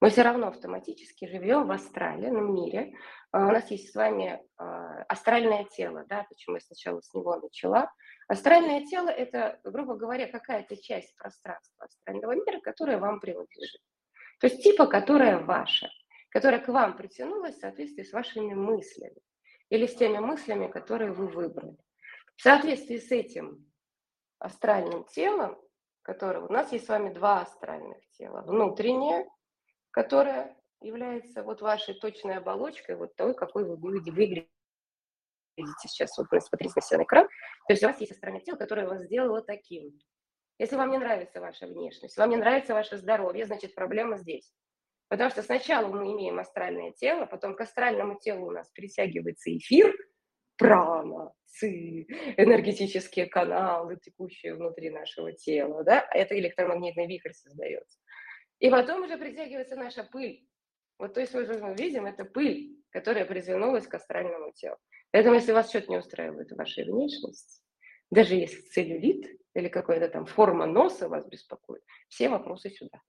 Мы 0.00 0.08
все 0.08 0.22
равно 0.22 0.48
автоматически 0.48 1.26
живем 1.26 1.66
в 1.66 1.70
астральном 1.70 2.54
мире. 2.54 2.94
А, 3.30 3.46
у 3.46 3.50
нас 3.50 3.70
есть 3.70 3.92
с 3.92 3.94
вами 3.94 4.40
а, 4.56 5.02
астральное 5.02 5.64
тело, 5.64 6.06
да, 6.08 6.24
почему 6.30 6.56
я 6.56 6.60
сначала 6.62 7.02
с 7.02 7.12
него 7.12 7.36
начала. 7.36 7.92
Астральное 8.26 8.86
тело– 8.86 9.08
это, 9.10 9.60
грубо 9.62 9.94
говоря, 9.94 10.28
какая-то 10.28 10.82
часть 10.82 11.14
пространства 11.16 11.84
астрального 11.84 12.32
мира, 12.32 12.58
которая 12.60 12.96
вам 12.96 13.20
принадлежит. 13.20 13.82
То 14.40 14.46
есть 14.46 14.62
типа, 14.62 14.86
которая 14.86 15.44
ваша, 15.44 15.90
которая 16.30 16.60
к 16.60 16.68
вам 16.68 16.96
притянулась 16.96 17.56
в 17.56 17.60
соответствии 17.60 18.02
с 18.02 18.14
вашими 18.14 18.54
мыслями 18.54 19.20
или 19.72 19.86
с 19.86 19.94
теми 19.94 20.18
мыслями, 20.18 20.68
которые 20.68 21.12
вы 21.12 21.28
выбрали. 21.28 21.78
В 22.36 22.42
соответствии 22.42 22.98
с 22.98 23.10
этим 23.10 23.72
астральным 24.38 25.04
телом, 25.04 25.58
которое 26.02 26.40
у 26.40 26.52
нас 26.52 26.72
есть 26.72 26.84
с 26.84 26.88
вами 26.90 27.10
два 27.10 27.40
астральных 27.40 27.96
тела. 28.10 28.42
Внутреннее, 28.42 29.26
которое 29.90 30.54
является 30.82 31.42
вот 31.42 31.62
вашей 31.62 31.94
точной 31.94 32.36
оболочкой, 32.36 32.96
вот 32.96 33.16
той, 33.16 33.34
какой 33.34 33.64
вы 33.64 33.76
выглядите 33.76 34.46
сейчас. 35.78 36.18
Вот 36.18 36.28
посмотрите 36.28 36.74
на 36.76 36.82
себя 36.82 37.02
экран. 37.04 37.26
То 37.66 37.72
есть 37.72 37.82
у 37.82 37.86
вас 37.86 37.98
есть 37.98 38.12
астральное 38.12 38.42
тело, 38.42 38.56
которое 38.56 38.86
вас 38.86 39.04
сделало 39.04 39.40
таким. 39.40 39.98
Если 40.58 40.76
вам 40.76 40.90
не 40.90 40.98
нравится 40.98 41.40
ваша 41.40 41.66
внешность, 41.66 42.18
вам 42.18 42.28
не 42.28 42.36
нравится 42.36 42.74
ваше 42.74 42.98
здоровье, 42.98 43.46
значит 43.46 43.74
проблема 43.74 44.18
здесь. 44.18 44.52
Потому 45.12 45.28
что 45.28 45.42
сначала 45.42 45.88
мы 45.88 46.10
имеем 46.10 46.38
астральное 46.38 46.90
тело, 46.92 47.26
потом 47.26 47.54
к 47.54 47.60
астральному 47.60 48.18
телу 48.18 48.46
у 48.46 48.50
нас 48.50 48.70
притягивается 48.70 49.54
эфир, 49.54 49.94
прана, 50.56 51.34
ци, 51.44 52.06
энергетические 52.38 53.26
каналы, 53.26 53.98
текущие 53.98 54.54
внутри 54.54 54.88
нашего 54.88 55.34
тела, 55.34 55.84
да, 55.84 56.08
это 56.12 56.38
электромагнитный 56.38 57.06
вихрь 57.06 57.34
создается. 57.34 57.98
И 58.58 58.70
потом 58.70 59.02
уже 59.02 59.18
притягивается 59.18 59.76
наша 59.76 60.02
пыль. 60.02 60.48
Вот 60.98 61.12
то 61.12 61.20
есть 61.20 61.34
мы 61.34 61.44
же 61.44 61.60
видим, 61.76 62.06
это 62.06 62.24
пыль, 62.24 62.82
которая 62.88 63.26
притянулась 63.26 63.86
к 63.86 63.92
астральному 63.92 64.52
телу. 64.52 64.78
Поэтому 65.10 65.34
если 65.34 65.52
вас 65.52 65.68
что-то 65.68 65.90
не 65.90 65.98
устраивает 65.98 66.50
в 66.52 66.56
вашей 66.56 66.90
внешности, 66.90 67.60
даже 68.10 68.34
если 68.34 68.62
целлюлит 68.62 69.30
или 69.52 69.68
какая-то 69.68 70.08
там 70.08 70.24
форма 70.24 70.64
носа 70.64 71.10
вас 71.10 71.28
беспокоит, 71.28 71.82
все 72.08 72.30
вопросы 72.30 72.70
сюда. 72.70 73.02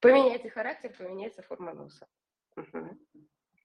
Поменяется 0.00 0.50
характер, 0.50 0.94
поменяется 0.96 1.42
форма 1.42 1.74
носа. 1.74 2.06
Угу. 2.56 2.98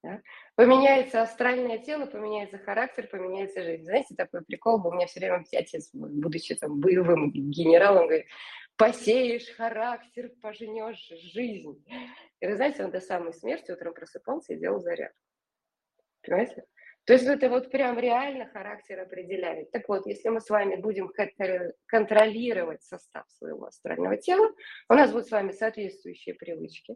Да? 0.03 0.21
Поменяется 0.55 1.21
астральное 1.21 1.77
тело, 1.77 2.05
поменяется 2.05 2.57
характер, 2.57 3.07
поменяется 3.07 3.63
жизнь. 3.63 3.85
Знаете, 3.85 4.15
такой 4.15 4.43
прикол 4.43 4.79
был, 4.79 4.89
у 4.89 4.93
меня 4.93 5.07
все 5.07 5.19
время 5.21 5.43
отец, 5.53 5.89
будучи 5.93 6.55
там 6.55 6.81
боевым 6.81 7.31
генералом, 7.31 8.07
говорит, 8.07 8.27
посеешь 8.75 9.49
характер, 9.55 10.31
пожнешь 10.41 11.07
жизнь. 11.07 11.85
И 12.41 12.47
вы 12.47 12.55
знаете, 12.55 12.83
он 12.83 12.91
до 12.91 12.99
самой 12.99 13.33
смерти 13.33 13.71
утром 13.71 13.93
просыпался 13.93 14.53
и 14.53 14.57
делал 14.57 14.81
заряд. 14.81 15.13
Понимаете? 16.21 16.65
То 17.05 17.13
есть 17.13 17.25
это 17.25 17.49
вот 17.49 17.69
прям 17.69 17.99
реально 17.99 18.47
характер 18.47 19.01
определяет. 19.01 19.71
Так 19.71 19.89
вот, 19.89 20.05
если 20.05 20.29
мы 20.29 20.39
с 20.39 20.49
вами 20.49 20.75
будем 20.75 21.11
контролировать 21.87 22.83
состав 22.83 23.25
своего 23.31 23.65
астрального 23.65 24.15
тела, 24.17 24.49
у 24.89 24.93
нас 24.93 25.11
будут 25.11 25.27
с 25.27 25.31
вами 25.31 25.51
соответствующие 25.51 26.35
привычки, 26.35 26.95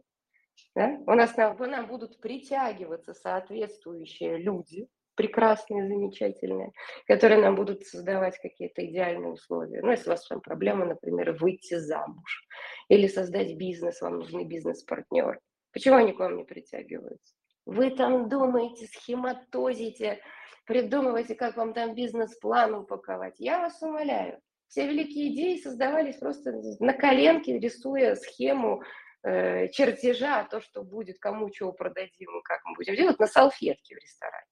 да? 0.74 0.98
у 1.06 1.12
нас 1.12 1.36
нам, 1.36 1.56
нам 1.58 1.86
будут 1.86 2.20
притягиваться 2.20 3.12
соответствующие 3.12 4.38
люди, 4.38 4.88
прекрасные, 5.14 5.86
замечательные, 5.86 6.72
которые 7.06 7.42
нам 7.42 7.56
будут 7.56 7.84
создавать 7.84 8.38
какие-то 8.38 8.86
идеальные 8.86 9.32
условия. 9.32 9.82
Ну, 9.82 9.90
если 9.90 10.08
у 10.08 10.12
вас 10.12 10.26
там 10.26 10.40
проблема, 10.40 10.86
например, 10.86 11.32
выйти 11.32 11.74
замуж 11.74 12.46
или 12.88 13.08
создать 13.08 13.56
бизнес, 13.56 14.00
вам 14.00 14.20
нужны 14.20 14.44
бизнес-партнеры. 14.44 15.40
Почему 15.72 15.96
они 15.96 16.12
к 16.12 16.20
вам 16.20 16.36
не 16.36 16.44
притягиваются? 16.44 17.34
Вы 17.68 17.90
там 17.90 18.30
думаете, 18.30 18.86
схематозите, 18.86 20.22
придумываете, 20.64 21.34
как 21.34 21.58
вам 21.58 21.74
там 21.74 21.94
бизнес-план 21.94 22.74
упаковать. 22.74 23.34
Я 23.38 23.58
вас 23.60 23.82
умоляю, 23.82 24.40
все 24.68 24.86
великие 24.86 25.34
идеи 25.34 25.60
создавались 25.60 26.16
просто 26.16 26.54
на 26.80 26.94
коленке, 26.94 27.58
рисуя 27.58 28.14
схему 28.14 28.82
э, 29.22 29.68
чертежа, 29.68 30.44
то, 30.44 30.62
что 30.62 30.82
будет, 30.82 31.18
кому 31.18 31.50
чего 31.50 31.74
продадим, 31.74 32.40
как 32.42 32.64
мы 32.64 32.74
будем 32.74 32.96
делать, 32.96 33.18
на 33.18 33.26
салфетке 33.26 33.96
в 33.96 33.98
ресторане. 33.98 34.46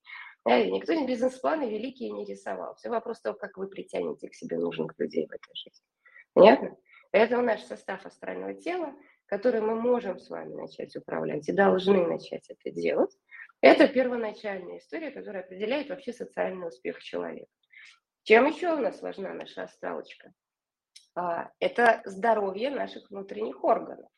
Да, 0.45 0.63
никто 0.63 0.93
не 0.93 1.07
бизнес-планы 1.07 1.71
великие 1.71 2.11
не 2.11 2.27
рисовал. 2.27 2.75
Все 2.75 2.91
вопрос 2.91 3.23
того, 3.23 3.35
как 3.39 3.57
вы 3.57 3.69
притянете 3.69 4.29
к 4.29 4.35
себе 4.35 4.59
нужных 4.59 4.93
людей 4.99 5.27
в 5.27 5.33
этой 5.33 5.55
жизни. 5.55 5.87
Понятно? 6.35 6.77
Это 7.13 7.41
наш 7.41 7.63
состав 7.63 8.05
астрального 8.05 8.53
тела, 8.53 8.95
который 9.27 9.61
мы 9.61 9.75
можем 9.75 10.19
с 10.19 10.31
вами 10.31 10.55
начать 10.55 10.97
управлять 10.97 11.49
и 11.49 11.53
должны 11.53 12.07
начать 12.07 12.49
это 12.49 12.71
делать, 12.71 13.17
это 13.61 13.89
первоначальная 13.89 14.79
история, 14.79 15.11
которая 15.11 15.43
определяет 15.43 15.89
вообще 15.89 16.13
социальный 16.13 16.69
успех 16.69 17.03
человека. 17.03 17.51
Чем 18.23 18.47
еще 18.47 18.75
у 18.75 18.79
нас 18.79 19.01
важна 19.03 19.35
наша 19.35 19.65
астралочка? 19.65 20.33
А, 21.15 21.51
это 21.61 22.03
здоровье 22.05 22.71
наших 22.71 23.11
внутренних 23.11 23.65
органов. 23.65 24.11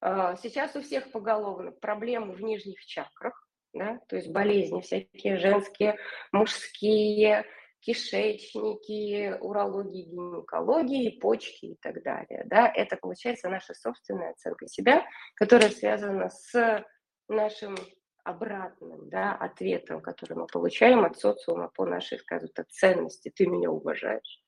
А, 0.00 0.36
сейчас 0.36 0.74
у 0.76 0.82
всех 0.82 1.10
поголовно 1.12 1.70
проблемы 1.70 2.32
в 2.32 2.42
нижних 2.42 2.84
чакрах, 2.84 3.46
да, 3.72 4.00
то 4.08 4.16
есть 4.16 4.28
болезни 4.30 4.80
всякие 4.80 5.38
женские, 5.38 5.98
мужские, 6.32 7.44
кишечники, 7.84 9.36
урологии, 9.40 10.04
гинекологии, 10.04 11.18
почки 11.20 11.66
и 11.66 11.76
так 11.76 12.02
далее. 12.02 12.44
Да? 12.46 12.70
Это 12.74 12.96
получается 12.96 13.48
наша 13.48 13.74
собственная 13.74 14.30
оценка 14.30 14.66
себя, 14.66 15.04
которая 15.34 15.70
связана 15.70 16.30
с 16.30 16.84
нашим 17.28 17.76
обратным 18.24 19.10
да, 19.10 19.34
ответом, 19.34 20.00
который 20.00 20.34
мы 20.34 20.46
получаем 20.46 21.04
от 21.04 21.18
социума 21.18 21.70
по 21.74 21.84
нашей, 21.84 22.18
скажем 22.18 22.48
так, 22.54 22.68
ценности. 22.68 23.30
Ты 23.34 23.46
меня 23.46 23.70
уважаешь. 23.70 24.40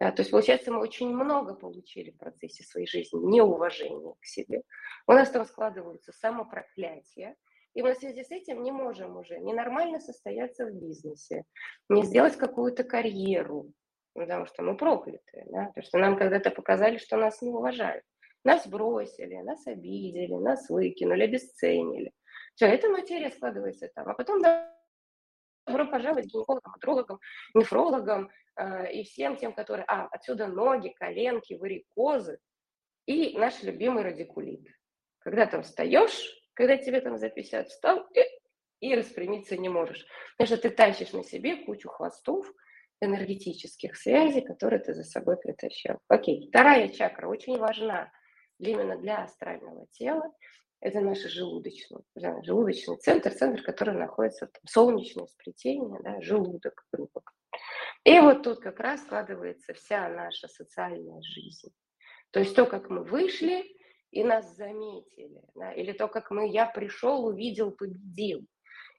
Да, 0.00 0.10
то 0.10 0.22
есть, 0.22 0.30
получается, 0.30 0.72
мы 0.72 0.80
очень 0.80 1.14
много 1.14 1.54
получили 1.54 2.10
в 2.10 2.16
процессе 2.16 2.64
своей 2.64 2.86
жизни 2.86 3.20
неуважения 3.20 4.14
к 4.20 4.24
себе. 4.24 4.62
У 5.06 5.12
нас 5.12 5.30
там 5.30 5.44
складываются 5.44 6.10
самопроклятия, 6.12 7.36
и 7.74 7.82
мы 7.82 7.94
в 7.94 7.98
связи 7.98 8.24
с 8.24 8.30
этим 8.30 8.62
не 8.62 8.72
можем 8.72 9.16
уже 9.16 9.38
ненормально 9.38 10.00
состояться 10.00 10.66
в 10.66 10.72
бизнесе, 10.72 11.44
не 11.88 12.02
сделать 12.02 12.36
какую-то 12.36 12.84
карьеру, 12.84 13.72
потому 14.14 14.46
что 14.46 14.62
мы 14.62 14.76
прокляты, 14.76 15.44
да? 15.46 15.66
потому 15.66 15.84
что 15.84 15.98
нам 15.98 16.16
когда-то 16.16 16.50
показали, 16.50 16.98
что 16.98 17.16
нас 17.16 17.42
не 17.42 17.50
уважают. 17.50 18.04
Нас 18.42 18.66
бросили, 18.66 19.36
нас 19.36 19.66
обидели, 19.66 20.32
нас 20.32 20.68
выкинули, 20.70 21.24
обесценили. 21.24 22.12
Все, 22.54 22.66
эта 22.66 22.88
материя 22.88 23.30
складывается 23.30 23.90
там. 23.94 24.08
А 24.08 24.14
потом 24.14 24.40
добро 24.40 25.86
пожаловать 25.86 26.26
гинекологам, 26.26 26.72
адрологам, 26.74 27.20
нефрологам 27.54 28.30
э, 28.56 28.92
и 28.92 29.04
всем 29.04 29.36
тем, 29.36 29.52
которые... 29.52 29.84
А, 29.88 30.06
отсюда 30.06 30.46
ноги, 30.46 30.88
коленки, 30.88 31.54
варикозы 31.54 32.38
и 33.06 33.36
наш 33.36 33.62
любимый 33.62 34.04
радикулит. 34.04 34.66
Когда 35.18 35.46
там 35.46 35.62
встаешь, 35.62 36.39
когда 36.60 36.76
тебе 36.76 37.00
там 37.00 37.16
за 37.16 37.30
50 37.30 37.68
встал, 37.68 38.06
и, 38.14 38.20
и 38.86 38.94
распрямиться 38.94 39.56
не 39.56 39.70
можешь. 39.70 40.04
Потому 40.36 40.46
что 40.58 40.68
ты 40.68 40.68
тащишь 40.68 41.14
на 41.14 41.24
себе 41.24 41.64
кучу 41.64 41.88
хвостов, 41.88 42.52
энергетических 43.00 43.96
связей, 43.96 44.42
которые 44.42 44.78
ты 44.80 44.92
за 44.92 45.04
собой 45.04 45.38
притащил. 45.38 46.00
Окей, 46.08 46.48
вторая 46.50 46.88
чакра 46.88 47.28
очень 47.28 47.56
важна 47.56 48.12
именно 48.58 48.98
для 48.98 49.22
астрального 49.22 49.86
тела. 49.92 50.30
Это 50.82 51.00
наш 51.00 51.20
желудочный, 51.20 52.02
да, 52.14 52.42
желудочный 52.42 52.98
центр, 52.98 53.32
центр, 53.32 53.62
который 53.62 53.94
находится, 53.94 54.48
там, 54.48 54.62
солнечное 54.66 55.28
сплетение, 55.28 55.98
да, 56.02 56.20
желудок, 56.20 56.84
грубо 56.92 57.22
И 58.04 58.20
вот 58.20 58.42
тут 58.42 58.60
как 58.60 58.80
раз 58.80 59.00
складывается 59.00 59.72
вся 59.72 60.10
наша 60.10 60.46
социальная 60.48 61.22
жизнь. 61.22 61.72
То 62.32 62.40
есть 62.40 62.54
то, 62.54 62.66
как 62.66 62.90
мы 62.90 63.02
вышли 63.02 63.79
и 64.10 64.24
нас 64.24 64.56
заметили, 64.56 65.42
да, 65.54 65.72
или 65.72 65.92
то, 65.92 66.08
как 66.08 66.30
мы, 66.30 66.48
я 66.48 66.66
пришел, 66.66 67.26
увидел, 67.26 67.70
победил, 67.70 68.44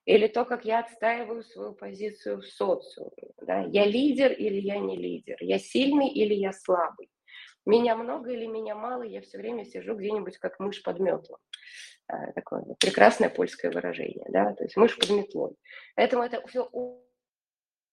или 0.06 0.28
то, 0.28 0.46
как 0.46 0.66
я 0.66 0.80
отстаиваю 0.80 1.44
свою 1.44 1.74
позицию 1.74 2.42
в 2.42 2.46
социуме. 2.46 3.34
Да, 3.42 3.62
я 3.62 3.86
лидер 3.86 4.32
или 4.32 4.60
я 4.60 4.80
не 4.80 4.98
лидер, 4.98 5.38
я 5.42 5.60
сильный 5.60 6.10
или 6.10 6.34
я 6.34 6.54
слабый. 6.54 7.10
Меня 7.66 7.96
много 7.96 8.32
или 8.32 8.48
меня 8.48 8.74
мало, 8.74 9.04
я 9.04 9.22
все 9.22 9.38
время 9.38 9.66
сижу 9.66 9.96
где-нибудь 9.96 10.38
как 10.38 10.60
мышь 10.60 10.82
под 10.82 11.00
метлом. 11.00 11.40
А, 12.08 12.32
такое 12.34 12.64
прекрасное 12.80 13.30
польское 13.30 13.72
выражение, 13.72 14.26
да, 14.30 14.54
то 14.54 14.64
есть 14.64 14.76
мышь 14.76 14.98
под 14.98 15.10
метлой. 15.12 15.56
Поэтому 15.96 16.24
это 16.24 16.46
все 16.48 16.70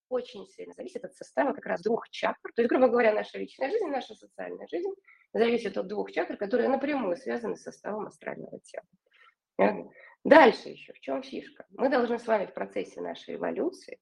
очень 0.09 0.47
сильно 0.47 0.73
зависит 0.75 1.05
от 1.05 1.15
состава 1.15 1.53
как 1.53 1.67
раз 1.67 1.83
двух 1.83 2.09
чакр. 2.11 2.53
То 2.55 2.63
есть, 2.63 2.71
грубо 2.71 2.89
говоря, 2.89 3.13
наша 3.13 3.39
личная 3.39 3.71
жизнь, 3.71 3.87
наша 3.87 4.15
социальная 4.15 4.67
жизнь 4.69 4.93
зависит 5.33 5.77
от 5.77 5.87
двух 5.87 6.13
чакр, 6.13 6.37
которые 6.37 6.69
напрямую 6.69 7.17
связаны 7.17 7.57
с 7.57 7.63
составом 7.63 8.07
астрального 8.07 8.61
тела. 8.61 9.91
Дальше 10.25 10.71
еще, 10.71 10.93
в 10.93 11.01
чем 11.01 11.23
фишка? 11.23 11.67
Мы 11.71 11.89
должны 11.89 12.19
с 12.19 12.27
вами 12.27 12.47
в 12.47 12.55
процессе 12.55 13.01
нашей 13.01 13.37
эволюции 13.37 13.99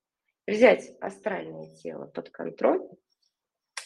взять 0.47 0.91
астральное 1.01 1.75
тело 1.77 2.07
под 2.07 2.31
контроль 2.31 2.83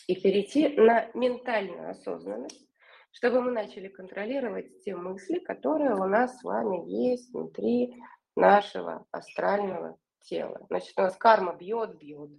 и 0.07 0.15
перейти 0.21 0.69
на 0.77 1.11
ментальную 1.15 1.91
осознанность, 1.91 2.69
чтобы 3.13 3.41
мы 3.41 3.51
начали 3.51 3.89
контролировать 3.89 4.83
те 4.85 4.95
мысли, 4.95 5.39
которые 5.39 5.95
у 5.95 6.05
нас 6.05 6.39
с 6.39 6.43
вами 6.43 6.89
есть 6.89 7.33
внутри 7.33 7.95
нашего 8.37 9.07
астрального 9.11 9.99
тела. 10.23 10.67
Значит, 10.69 10.93
у 10.97 11.03
нас 11.03 11.17
карма 11.17 11.55
бьет, 11.55 11.99
бьет, 11.99 12.31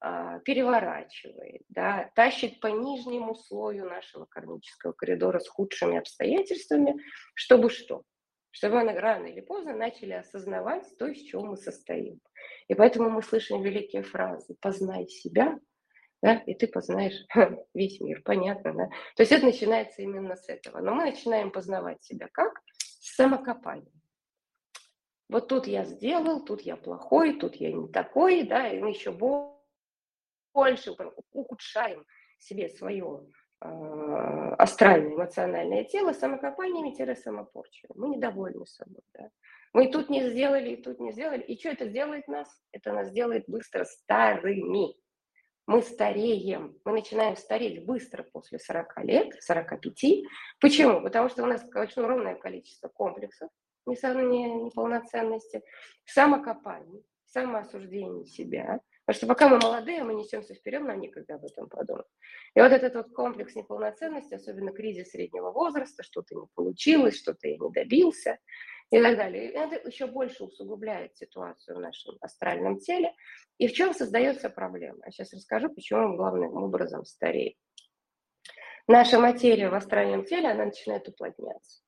а, 0.00 0.38
переворачивает, 0.40 1.62
да, 1.70 2.10
тащит 2.14 2.60
по 2.60 2.66
нижнему 2.66 3.34
слою 3.34 3.88
нашего 3.88 4.26
кармического 4.26 4.92
коридора 4.92 5.38
с 5.38 5.48
худшими 5.48 5.96
обстоятельствами, 5.96 6.96
чтобы 7.34 7.70
что? 7.70 8.02
Чтобы 8.50 8.84
мы 8.84 8.92
рано 8.92 9.26
или 9.26 9.40
поздно 9.40 9.74
начали 9.74 10.12
осознавать 10.12 10.86
то, 10.98 11.06
из 11.06 11.22
чего 11.22 11.44
мы 11.44 11.56
состоим. 11.56 12.20
И 12.68 12.74
поэтому 12.74 13.08
мы 13.08 13.22
слышим 13.22 13.62
великие 13.62 14.02
фразы 14.02 14.54
«познай 14.60 15.08
себя», 15.08 15.58
да, 16.22 16.36
и 16.46 16.54
ты 16.54 16.66
познаешь 16.66 17.24
весь 17.74 18.00
мир, 18.00 18.22
понятно, 18.24 18.72
да? 18.74 18.86
То 19.16 19.22
есть 19.22 19.32
это 19.32 19.46
начинается 19.46 20.02
именно 20.02 20.36
с 20.36 20.48
этого. 20.48 20.80
Но 20.80 20.94
мы 20.94 21.04
начинаем 21.04 21.50
познавать 21.50 22.02
себя 22.02 22.28
как? 22.32 22.60
С 22.78 23.14
самокопания. 23.16 23.92
Вот 25.28 25.48
тут 25.48 25.66
я 25.66 25.84
сделал, 25.84 26.44
тут 26.44 26.60
я 26.62 26.76
плохой, 26.76 27.38
тут 27.38 27.56
я 27.56 27.72
не 27.72 27.88
такой, 27.88 28.44
да, 28.44 28.68
и 28.68 28.78
мы 28.78 28.90
еще 28.90 29.10
больше 29.10 30.94
ухудшаем 31.32 32.04
себе 32.38 32.68
свое 32.68 33.26
э, 33.60 33.66
астральное 34.58 35.14
эмоциональное 35.14 35.84
тело 35.84 36.12
самокопаниями-самопорчами. 36.12 37.92
Мы 37.94 38.16
недовольны 38.16 38.66
собой, 38.66 39.02
да. 39.14 39.30
Мы 39.72 39.90
тут 39.90 40.10
не 40.10 40.28
сделали, 40.28 40.70
и 40.70 40.82
тут 40.82 41.00
не 41.00 41.12
сделали. 41.12 41.42
И 41.42 41.58
что 41.58 41.70
это 41.70 41.88
сделает 41.88 42.28
нас? 42.28 42.48
Это 42.70 42.92
нас 42.92 43.10
делает 43.10 43.44
быстро 43.48 43.84
старыми 43.84 44.94
мы 45.66 45.82
стареем, 45.82 46.78
мы 46.84 46.92
начинаем 46.92 47.36
стареть 47.36 47.84
быстро 47.84 48.22
после 48.22 48.58
40 48.58 49.04
лет, 49.04 49.42
45. 49.42 50.24
Почему? 50.60 51.02
Потому 51.02 51.28
что 51.28 51.42
у 51.42 51.46
нас 51.46 51.64
очень 51.74 52.02
огромное 52.02 52.34
количество 52.34 52.88
комплексов 52.88 53.50
неполноценности, 53.86 55.62
самокопаний, 56.04 57.04
самоосуждения 57.26 58.24
себя. 58.24 58.80
Потому 59.06 59.16
что 59.18 59.26
пока 59.26 59.48
мы 59.48 59.58
молодые, 59.58 60.02
мы 60.02 60.14
несемся 60.14 60.54
вперед, 60.54 60.82
нам 60.82 61.00
никогда 61.00 61.34
об 61.34 61.44
этом 61.44 61.68
подумать. 61.68 62.06
И 62.54 62.60
вот 62.60 62.72
этот 62.72 62.94
вот 62.94 63.12
комплекс 63.12 63.54
неполноценности, 63.54 64.34
особенно 64.34 64.72
кризис 64.72 65.10
среднего 65.10 65.50
возраста, 65.50 66.02
что-то 66.02 66.34
не 66.34 66.46
получилось, 66.54 67.18
что-то 67.18 67.48
я 67.48 67.58
не 67.58 67.70
добился– 67.70 68.38
и 68.90 69.02
так 69.02 69.16
далее. 69.16 69.50
И 69.50 69.54
это 69.54 69.88
еще 69.88 70.06
больше 70.06 70.44
усугубляет 70.44 71.16
ситуацию 71.16 71.76
в 71.76 71.80
нашем 71.80 72.16
астральном 72.20 72.78
теле. 72.78 73.12
И 73.58 73.66
в 73.66 73.72
чем 73.72 73.94
создается 73.94 74.50
проблема? 74.50 74.98
Я 75.06 75.12
сейчас 75.12 75.32
расскажу, 75.32 75.68
почему 75.68 76.08
мы 76.08 76.16
главным 76.16 76.54
образом 76.54 77.04
стареем. 77.04 77.54
Наша 78.86 79.18
материя 79.18 79.70
в 79.70 79.74
астральном 79.74 80.24
теле, 80.24 80.50
она 80.50 80.66
начинает 80.66 81.08
уплотняться. 81.08 81.82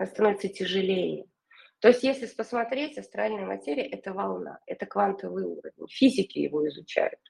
Она 0.00 0.06
становится 0.06 0.48
тяжелее. 0.48 1.26
То 1.80 1.88
есть, 1.88 2.02
если 2.02 2.24
посмотреть, 2.34 2.96
астральная 2.96 3.44
материя– 3.44 3.86
это 3.92 4.14
волна, 4.14 4.58
это 4.64 4.86
квантовый 4.86 5.44
уровень. 5.44 5.88
Физики 5.90 6.38
его 6.38 6.66
изучают. 6.68 7.20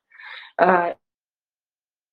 А, 0.56 0.96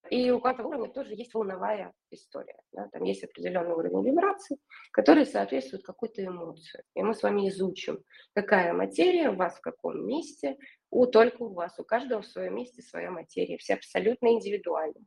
и 0.10 0.32
у 0.32 0.40
квантового 0.40 0.74
уровня 0.74 0.92
тоже 0.92 1.14
есть 1.14 1.32
волновая 1.36 1.94
история. 2.10 2.58
Да? 2.72 2.90
Там 2.92 3.04
есть 3.04 3.24
определенный 3.24 3.76
уровень 3.76 4.04
вибраций, 4.04 4.58
который 4.90 5.28
соответствует 5.28 5.84
какой-то 5.84 6.26
эмоции. 6.26 6.82
И 6.96 7.04
мы 7.04 7.14
с 7.14 7.22
вами 7.22 7.50
изучим, 7.50 8.04
какая 8.34 8.74
материя 8.74 9.30
у 9.30 9.36
вас 9.36 9.58
в 9.58 9.62
каком 9.62 10.08
месте, 10.08 10.58
у, 10.90 11.06
только 11.06 11.44
у 11.44 11.54
вас, 11.54 11.78
у 11.78 11.84
каждого 11.84 12.24
в 12.24 12.26
своем 12.26 12.56
месте 12.56 12.82
своя 12.82 13.12
материя, 13.12 13.60
все 13.60 13.76
абсолютно 13.76 14.34
индивидуальны. 14.34 15.06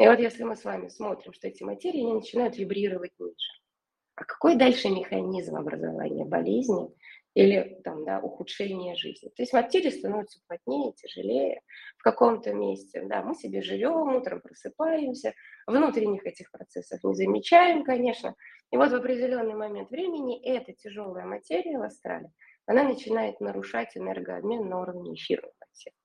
И 0.00 0.08
вот 0.08 0.18
если 0.18 0.42
мы 0.42 0.56
с 0.56 0.64
вами 0.64 0.88
смотрим, 0.88 1.32
что 1.34 1.46
эти 1.46 1.62
материи 1.62 2.00
они 2.00 2.14
начинают 2.14 2.56
вибрировать 2.56 3.12
ниже, 3.20 3.61
а 4.14 4.24
какой 4.24 4.56
дальше 4.56 4.88
механизм 4.88 5.56
образования 5.56 6.24
болезни 6.24 6.88
или 7.34 7.80
там, 7.82 8.04
да, 8.04 8.20
ухудшение 8.20 8.94
жизни. 8.94 9.28
То 9.28 9.42
есть 9.42 9.54
материя 9.54 9.90
становится 9.90 10.38
плотнее, 10.46 10.92
тяжелее 10.92 11.62
в 11.96 12.02
каком-то 12.02 12.52
месте. 12.52 13.02
Да, 13.04 13.22
мы 13.22 13.34
себе 13.34 13.62
живем, 13.62 14.14
утром 14.14 14.42
просыпаемся, 14.42 15.32
внутренних 15.66 16.26
этих 16.26 16.50
процессов 16.50 17.02
не 17.04 17.14
замечаем, 17.14 17.84
конечно. 17.84 18.34
И 18.70 18.76
вот 18.76 18.90
в 18.90 18.94
определенный 18.94 19.54
момент 19.54 19.90
времени 19.90 20.42
эта 20.44 20.74
тяжелая 20.74 21.24
материя 21.24 21.78
в 21.78 21.82
астрале, 21.82 22.30
она 22.66 22.84
начинает 22.84 23.40
нарушать 23.40 23.96
энергообмен 23.96 24.68
на 24.68 24.80
уровне 24.80 25.14
эфирной 25.14 25.52
материи. 25.58 25.96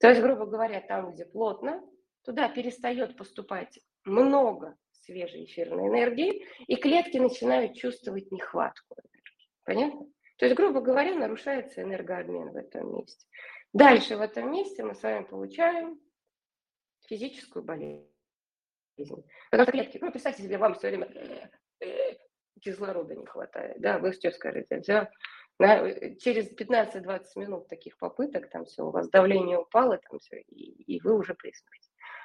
То 0.00 0.10
есть, 0.10 0.20
грубо 0.20 0.46
говоря, 0.46 0.80
там, 0.80 1.12
где 1.12 1.24
плотно, 1.24 1.82
туда 2.24 2.48
перестает 2.48 3.16
поступать 3.16 3.80
много 4.04 4.76
свежей 5.08 5.44
эфирной 5.44 5.88
энергии, 5.88 6.46
и 6.66 6.76
клетки 6.76 7.16
начинают 7.16 7.74
чувствовать 7.74 8.30
нехватку 8.30 8.94
энергии. 8.94 9.48
Понятно? 9.64 10.06
То 10.36 10.44
есть, 10.44 10.56
грубо 10.56 10.80
говоря, 10.80 11.14
нарушается 11.14 11.82
энергообмен 11.82 12.50
в 12.50 12.56
этом 12.56 12.94
месте. 12.94 13.26
Дальше 13.72 14.16
в 14.16 14.20
этом 14.20 14.52
месте 14.52 14.84
мы 14.84 14.94
с 14.94 15.02
вами 15.02 15.24
получаем 15.24 15.98
физическую 17.06 17.64
болезнь. 17.64 18.06
Потому 18.96 19.64
что 19.64 19.72
клетки, 19.72 19.98
ну, 20.00 20.10
представьте 20.10 20.42
себе, 20.42 20.58
вам 20.58 20.74
все 20.74 20.88
время 20.88 21.08
кислорода 22.60 23.14
не 23.14 23.26
хватает, 23.26 23.80
да, 23.80 23.98
вы 23.98 24.12
что 24.12 24.30
скажете, 24.32 24.80
все, 24.80 25.08
да, 25.58 25.90
через 26.16 26.52
15-20 26.52 27.22
минут 27.36 27.68
таких 27.68 27.96
попыток, 27.98 28.50
там 28.50 28.64
все, 28.64 28.84
у 28.84 28.90
вас 28.90 29.08
давление 29.10 29.58
упало, 29.58 29.98
там 29.98 30.18
все, 30.18 30.40
и, 30.40 30.94
и 30.94 31.00
вы 31.00 31.16
уже 31.16 31.34
при 31.34 31.52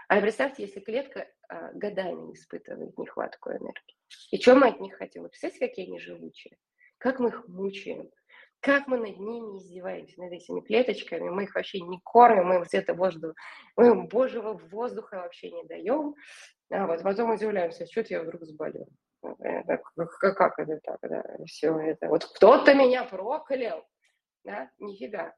А 0.07 0.19
представьте, 0.21 0.63
если 0.63 0.79
клетка 0.79 1.27
а, 1.49 1.71
годами 1.73 2.33
испытывает 2.33 2.97
нехватку 2.97 3.49
энергии. 3.49 3.97
И 4.31 4.41
что 4.41 4.55
мы 4.55 4.67
от 4.67 4.79
них 4.79 4.95
хотим? 4.95 5.23
Вы 5.23 5.29
представляете, 5.29 5.67
какие 5.67 5.87
они 5.87 5.99
живучие? 5.99 6.57
как 7.03 7.19
мы 7.19 7.29
их 7.29 7.47
мучаем, 7.49 8.09
как 8.61 8.87
мы 8.87 8.97
над 8.97 9.19
ними 9.19 9.57
издеваемся, 9.57 10.21
над 10.21 10.31
этими 10.31 10.61
клеточками, 10.61 11.29
мы 11.29 11.43
их 11.43 11.53
вообще 11.53 11.81
не 11.81 11.99
кормим, 12.01 12.47
мы 12.47 12.63
где-то 12.63 12.93
воздух, 12.93 13.35
мы 13.75 13.87
им 13.87 14.07
божьего 14.07 14.53
воздуха 14.53 15.15
вообще 15.15 15.51
не 15.51 15.65
даем, 15.65 16.15
а 16.71 16.87
вот 16.87 17.03
потом 17.03 17.31
удивляемся, 17.31 17.85
что 17.85 18.05
я 18.07 18.23
вдруг 18.23 18.43
заболел. 18.45 18.87
Как, 19.21 19.83
как 20.37 20.59
это 20.59 20.79
так, 20.81 20.97
да, 21.01 21.23
все 21.45 21.77
это. 21.77 22.07
Вот 22.07 22.23
кто-то 22.23 22.73
меня 22.73 23.03
проклял, 23.03 23.85
да, 24.45 24.69
нифига. 24.79 25.33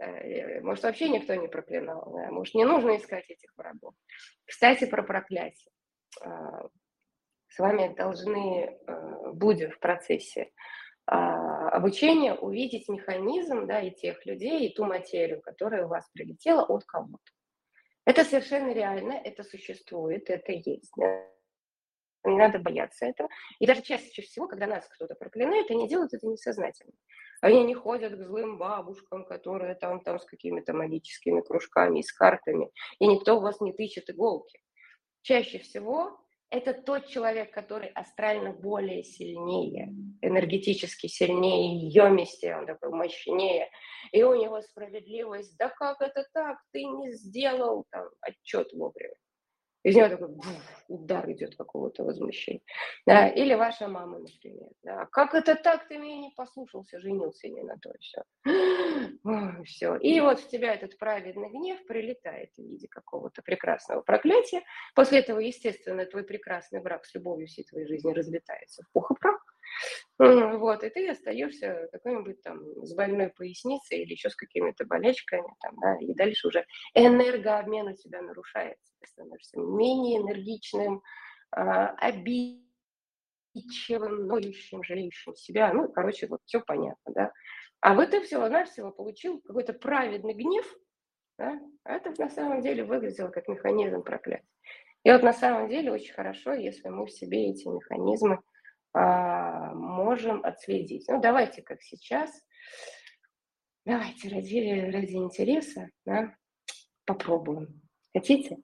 Э, 0.00 0.60
может, 0.62 0.84
вообще 0.84 1.08
никто 1.08 1.34
не 1.34 1.48
проклинал, 1.48 2.10
да? 2.12 2.30
может, 2.30 2.54
не 2.54 2.64
нужно 2.64 2.96
искать 2.96 3.28
этих 3.28 3.52
врагов. 3.56 3.94
Кстати, 4.46 4.86
про 4.86 5.02
проклятие. 5.02 5.72
А, 6.22 6.68
с 7.48 7.58
вами 7.58 7.94
должны, 7.94 8.78
э, 8.86 9.32
будем 9.32 9.70
в 9.70 9.78
процессе 9.78 10.50
а, 11.06 11.68
обучения 11.70 12.34
увидеть 12.34 12.88
механизм, 12.88 13.66
да, 13.66 13.80
и 13.80 13.90
тех 13.90 14.24
людей, 14.24 14.68
и 14.68 14.74
ту 14.74 14.86
материю, 14.86 15.42
которая 15.42 15.84
у 15.84 15.88
вас 15.88 16.08
прилетела 16.12 16.62
от 16.62 16.84
кого-то. 16.84 17.32
Это 18.06 18.24
совершенно 18.24 18.72
реально, 18.72 19.12
это 19.12 19.42
существует, 19.42 20.30
это 20.30 20.52
есть. 20.52 20.92
Не 22.24 22.36
надо 22.36 22.58
бояться 22.58 23.06
этого. 23.06 23.28
И 23.58 23.66
даже 23.66 23.82
чаще 23.82 24.22
всего, 24.22 24.46
когда 24.46 24.66
нас 24.66 24.86
кто-то 24.88 25.14
проклинает, 25.14 25.70
они 25.70 25.88
делают 25.88 26.14
это 26.14 26.26
несознательно. 26.26 26.92
Они 27.40 27.64
не 27.64 27.74
ходят 27.74 28.12
к 28.14 28.22
злым 28.22 28.58
бабушкам, 28.58 29.24
которые 29.24 29.74
там, 29.74 30.00
там 30.00 30.18
с 30.18 30.24
какими-то 30.24 30.72
магическими 30.74 31.40
кружками 31.40 32.00
и 32.00 32.02
с 32.02 32.12
картами, 32.12 32.70
и 32.98 33.06
никто 33.06 33.38
у 33.38 33.40
вас 33.40 33.60
не 33.60 33.72
тычет 33.72 34.10
иголки. 34.10 34.60
Чаще 35.22 35.58
всего 35.58 36.20
это 36.50 36.74
тот 36.74 37.06
человек, 37.06 37.52
который 37.52 37.88
астрально 37.88 38.52
более 38.52 39.04
сильнее, 39.04 39.94
энергетически 40.20 41.06
сильнее, 41.06 41.88
емистее, 41.88 42.58
он 42.58 42.66
такой 42.66 42.90
мощнее, 42.90 43.70
и 44.12 44.22
у 44.22 44.34
него 44.34 44.60
справедливость, 44.60 45.56
да 45.58 45.68
как 45.68 46.00
это 46.00 46.26
так, 46.32 46.58
ты 46.72 46.84
не 46.84 47.12
сделал 47.12 47.84
там 47.90 48.08
отчет 48.20 48.72
вовремя. 48.72 49.14
Из 49.82 49.96
него 49.96 50.08
такой 50.08 50.28
удар 50.88 51.30
идет 51.30 51.56
какого-то 51.56 52.04
возмущения. 52.04 52.60
Да? 53.06 53.28
Или 53.28 53.54
ваша 53.54 53.88
мама, 53.88 54.18
например. 54.18 54.68
Да? 54.82 55.06
Как 55.06 55.34
это 55.34 55.54
так, 55.54 55.88
ты 55.88 55.96
меня 55.96 56.18
не 56.18 56.30
послушался, 56.36 57.00
женился 57.00 57.48
не 57.48 57.62
на 57.62 57.78
то, 57.78 57.92
все. 57.98 58.22
все. 59.64 59.96
И 60.00 60.20
вот 60.20 60.40
в 60.40 60.48
тебя 60.48 60.74
этот 60.74 60.98
праведный 60.98 61.48
гнев 61.48 61.84
прилетает 61.86 62.50
в 62.56 62.62
виде 62.62 62.88
какого-то 62.88 63.42
прекрасного 63.42 64.02
проклятия. 64.02 64.62
После 64.94 65.20
этого, 65.20 65.38
естественно, 65.38 66.04
твой 66.04 66.24
прекрасный 66.24 66.80
брак 66.80 67.06
с 67.06 67.14
любовью 67.14 67.46
всей 67.46 67.64
твоей 67.64 67.86
жизни 67.86 68.12
разлетается 68.12 68.82
в 68.82 68.92
пух 68.92 69.10
и 69.10 69.14
прах. 69.14 69.40
Вот, 70.18 70.84
и 70.84 70.90
ты 70.90 71.08
остаешься 71.08 71.88
какой-нибудь 71.92 72.42
там 72.42 72.60
с 72.84 72.94
больной 72.94 73.30
поясницей 73.30 74.02
или 74.02 74.12
еще 74.12 74.28
с 74.28 74.36
какими-то 74.36 74.84
болячками, 74.84 75.48
там, 75.60 75.74
да, 75.80 75.96
и 75.98 76.12
дальше 76.12 76.48
уже 76.48 76.66
энергообмен 76.94 77.88
у 77.88 77.96
тебя 77.96 78.20
нарушается, 78.20 78.92
ты 79.00 79.06
становишься 79.06 79.58
менее 79.58 80.20
энергичным, 80.20 81.00
а, 81.52 81.88
обидчивым, 81.96 82.66
ноющим, 84.26 84.84
жалеющим 84.84 85.34
себя, 85.36 85.72
ну, 85.72 85.88
короче, 85.90 86.26
вот 86.26 86.40
все 86.44 86.60
понятно, 86.60 87.12
да. 87.14 87.32
А 87.80 87.94
вот 87.94 88.10
ты 88.10 88.20
всего-навсего 88.20 88.90
получил 88.90 89.40
какой-то 89.40 89.72
праведный 89.72 90.34
гнев, 90.34 90.66
да, 91.38 91.58
а 91.84 91.94
это 91.94 92.12
на 92.18 92.28
самом 92.28 92.60
деле 92.60 92.84
выглядело 92.84 93.28
как 93.28 93.48
механизм 93.48 94.02
проклятия. 94.02 94.44
И 95.02 95.10
вот 95.10 95.22
на 95.22 95.32
самом 95.32 95.68
деле 95.70 95.92
очень 95.92 96.12
хорошо, 96.12 96.52
если 96.52 96.88
мы 96.88 97.06
в 97.06 97.10
себе 97.10 97.50
эти 97.50 97.66
механизмы 97.66 98.40
а, 98.92 99.29
можем 99.74 100.44
отследить. 100.44 101.06
Ну, 101.08 101.20
давайте, 101.20 101.62
как 101.62 101.82
сейчас, 101.82 102.30
давайте 103.84 104.28
ради, 104.28 104.90
ради 104.90 105.14
интереса 105.14 105.88
да, 106.04 106.34
попробуем. 107.04 107.80
Хотите 108.12 108.56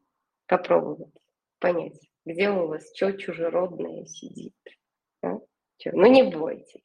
попробовать, 0.47 1.15
понять, 1.59 2.01
где 2.25 2.51
у 2.51 2.67
вас 2.67 2.95
что 2.95 3.13
чужеродное 3.13 4.07
сидит? 4.07 4.55
Да? 5.23 5.39
Чё? 5.79 5.91
Ну, 5.93 6.07
не 6.07 6.25
бойтесь. 6.25 6.83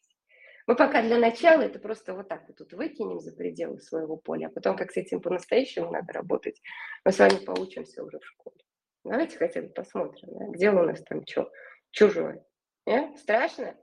Мы 0.68 0.76
пока 0.76 1.02
для 1.02 1.18
начала 1.18 1.62
это 1.62 1.80
просто 1.80 2.14
вот 2.14 2.30
так 2.30 2.48
вот 2.48 2.58
тут 2.58 2.74
выкинем 2.74 3.20
за 3.20 3.34
пределы 3.36 3.80
своего 3.80 4.16
поля, 4.16 4.48
а 4.48 4.50
потом, 4.50 4.78
как 4.78 4.92
с 4.92 4.98
этим 4.98 5.22
по-настоящему 5.22 5.92
надо 5.92 6.14
работать, 6.14 6.62
мы 7.04 7.12
с 7.12 7.20
вами 7.20 7.44
получимся 7.44 8.04
уже 8.04 8.20
в 8.20 8.26
школе. 8.26 8.58
Давайте 9.04 9.38
хотя 9.38 9.62
бы 9.64 9.70
посмотрим, 9.70 10.30
да, 10.32 10.46
где 10.50 10.70
у 10.70 10.84
нас 10.84 11.02
там 11.04 11.26
что 11.28 11.52
чужое. 11.90 12.46
Э? 12.86 13.16
Страшно? 13.18 13.76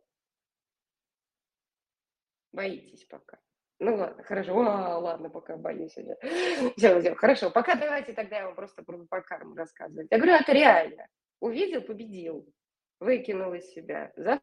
Боитесь 2.52 3.04
пока. 3.04 3.38
Ну 3.80 3.96
ладно, 3.96 4.22
хорошо. 4.24 4.52
О, 4.54 4.98
ладно, 4.98 5.30
пока 5.30 5.56
боюсь 5.56 5.96
уже. 5.96 6.16
Все, 6.76 7.00
все, 7.00 7.14
хорошо. 7.14 7.50
Пока 7.50 7.76
давайте 7.76 8.12
тогда 8.12 8.38
я 8.38 8.46
вам 8.46 8.56
просто 8.56 8.82
про 8.82 9.22
карму 9.22 9.54
рассказывать. 9.54 10.08
Я 10.10 10.18
говорю, 10.18 10.34
это 10.34 10.52
реально. 10.52 11.06
Увидел, 11.40 11.82
победил. 11.82 12.52
Выкинул 12.98 13.54
из 13.54 13.70
себя. 13.70 14.12
Завтра 14.16 14.42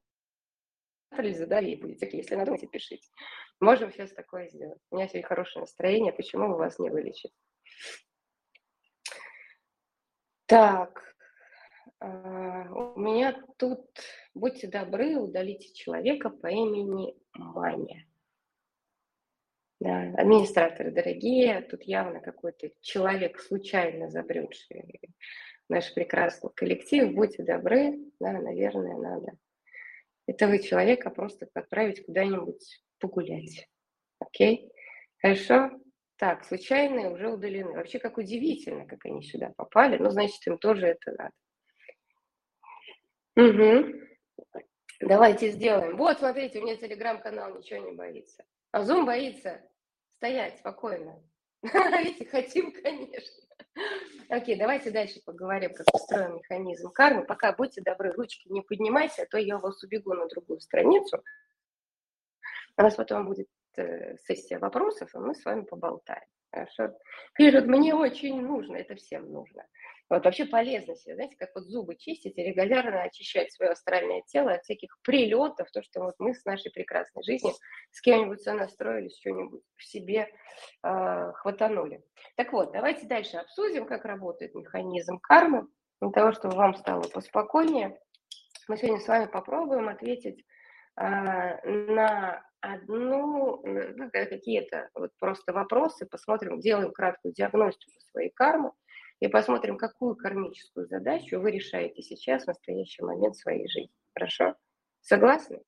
или 1.17 1.33
задали 1.33 1.75
будете. 1.75 2.09
Если 2.15 2.35
надумаете, 2.35 2.67
пишите. 2.67 3.07
Можем 3.59 3.91
сейчас 3.91 4.11
такое 4.13 4.47
сделать. 4.47 4.79
У 4.89 4.95
меня 4.95 5.07
сегодня 5.07 5.27
хорошее 5.27 5.61
настроение. 5.61 6.13
Почему 6.13 6.47
бы 6.47 6.57
вас 6.57 6.79
не 6.79 6.89
вылечить? 6.89 7.33
Так. 10.45 11.15
А, 11.99 12.69
у 12.71 12.99
меня 12.99 13.41
тут, 13.57 13.85
будьте 14.33 14.67
добры, 14.67 15.15
удалите 15.15 15.73
человека 15.73 16.29
по 16.29 16.47
имени 16.47 17.15
Маня. 17.35 18.05
Да, 19.79 20.13
администраторы 20.17 20.91
дорогие, 20.91 21.61
тут 21.61 21.83
явно 21.83 22.19
какой-то 22.21 22.71
человек, 22.81 23.39
случайно 23.39 24.09
забредший 24.09 24.99
наш 25.69 25.93
прекрасный 25.93 26.49
коллектив. 26.55 27.13
Будьте 27.13 27.43
добры, 27.43 27.97
да, 28.19 28.31
наверное, 28.33 28.97
надо 28.97 29.37
этого 30.27 30.59
человека 30.59 31.09
просто 31.09 31.47
отправить 31.53 32.05
куда-нибудь 32.05 32.83
погулять. 32.99 33.67
Окей? 34.19 34.71
Хорошо? 35.17 35.71
Так, 36.17 36.45
случайные 36.45 37.09
уже 37.09 37.29
удалены. 37.29 37.71
Вообще, 37.71 37.99
как 37.99 38.17
удивительно, 38.17 38.85
как 38.85 39.05
они 39.05 39.21
сюда 39.21 39.51
попали. 39.55 39.97
Ну, 39.97 40.09
значит, 40.09 40.45
им 40.47 40.57
тоже 40.57 40.87
это 40.87 41.11
надо. 41.17 41.33
Угу. 43.35 44.05
Давайте 44.99 45.51
сделаем. 45.51 45.97
Вот, 45.97 46.19
смотрите, 46.19 46.59
у 46.59 46.63
меня 46.63 46.75
телеграм-канал 46.77 47.57
ничего 47.57 47.79
не 47.79 47.91
боится. 47.91 48.43
А 48.71 48.83
Zoom 48.83 49.05
боится 49.05 49.61
стоять 50.17 50.59
спокойно. 50.59 51.21
Видите, 51.61 52.25
хотим, 52.25 52.71
конечно. 52.71 53.43
Окей, 54.29 54.57
давайте 54.57 54.91
дальше 54.91 55.21
поговорим, 55.25 55.73
как 55.73 55.85
устроен 55.93 56.35
механизм 56.35 56.91
кармы. 56.91 57.25
Пока 57.25 57.53
будьте 57.53 57.81
добры, 57.81 58.11
ручки 58.11 58.47
не 58.47 58.61
поднимайте, 58.61 59.23
а 59.23 59.25
то 59.25 59.37
я 59.37 59.57
вас 59.57 59.83
убегу 59.83 60.13
на 60.13 60.27
другую 60.27 60.59
страницу. 60.61 61.23
У 62.77 62.81
нас 62.81 62.95
потом 62.95 63.25
будет 63.25 63.47
э, 63.77 64.17
сессия 64.17 64.59
вопросов, 64.59 65.13
и 65.13 65.17
мы 65.17 65.35
с 65.35 65.45
вами 65.45 65.61
поболтаем. 65.61 66.25
Хорошо? 66.51 66.97
Пишут, 67.33 67.65
мне 67.67 67.93
очень 67.93 68.41
нужно, 68.41 68.77
это 68.77 68.95
всем 68.95 69.31
нужно. 69.31 69.65
Вот 70.09 70.23
вообще 70.23 70.45
полезно 70.45 70.95
себе, 70.95 71.15
знаете, 71.15 71.35
как 71.35 71.49
вот 71.55 71.63
зубы 71.65 71.95
чистить 71.95 72.37
и 72.37 72.43
регулярно 72.43 73.03
очищать 73.03 73.51
свое 73.51 73.71
астральное 73.71 74.21
тело 74.27 74.53
от 74.53 74.63
всяких 74.63 74.97
прилетов, 75.01 75.71
то, 75.71 75.81
что 75.81 76.01
вот 76.01 76.15
мы 76.19 76.35
с 76.35 76.45
нашей 76.45 76.71
прекрасной 76.71 77.23
жизнью 77.23 77.53
с 77.91 78.01
кем-нибудь 78.01 78.41
сонастроились, 78.41 79.17
что-нибудь 79.19 79.63
в 79.75 79.83
себе 79.83 80.27
э, 80.83 81.31
хватанули. 81.33 82.03
Так 82.35 82.53
вот, 82.53 82.71
давайте 82.71 83.07
дальше 83.07 83.37
обсудим, 83.37 83.87
как 83.87 84.05
работает 84.05 84.53
механизм 84.53 85.17
кармы, 85.19 85.67
для 86.01 86.11
того, 86.11 86.33
чтобы 86.33 86.55
вам 86.55 86.75
стало 86.75 87.01
поспокойнее. 87.01 87.99
Мы 88.67 88.77
сегодня 88.77 88.99
с 88.99 89.07
вами 89.07 89.25
попробуем 89.25 89.89
ответить 89.89 90.45
э, 90.97 91.67
на 91.67 92.45
одну, 92.61 93.61
ну, 93.63 94.09
какие-то 94.11 94.89
вот 94.93 95.11
просто 95.19 95.53
вопросы, 95.53 96.05
посмотрим, 96.05 96.59
делаем 96.59 96.91
краткую 96.91 97.33
диагностику 97.33 97.91
своей 98.11 98.31
кармы, 98.31 98.71
и 99.19 99.27
посмотрим, 99.27 99.77
какую 99.77 100.15
кармическую 100.15 100.87
задачу 100.87 101.39
вы 101.39 101.51
решаете 101.51 102.01
сейчас, 102.01 102.43
в 102.43 102.47
настоящий 102.47 103.03
момент 103.03 103.35
своей 103.35 103.67
жизни. 103.67 103.93
Хорошо? 104.13 104.55
Согласны? 105.01 105.61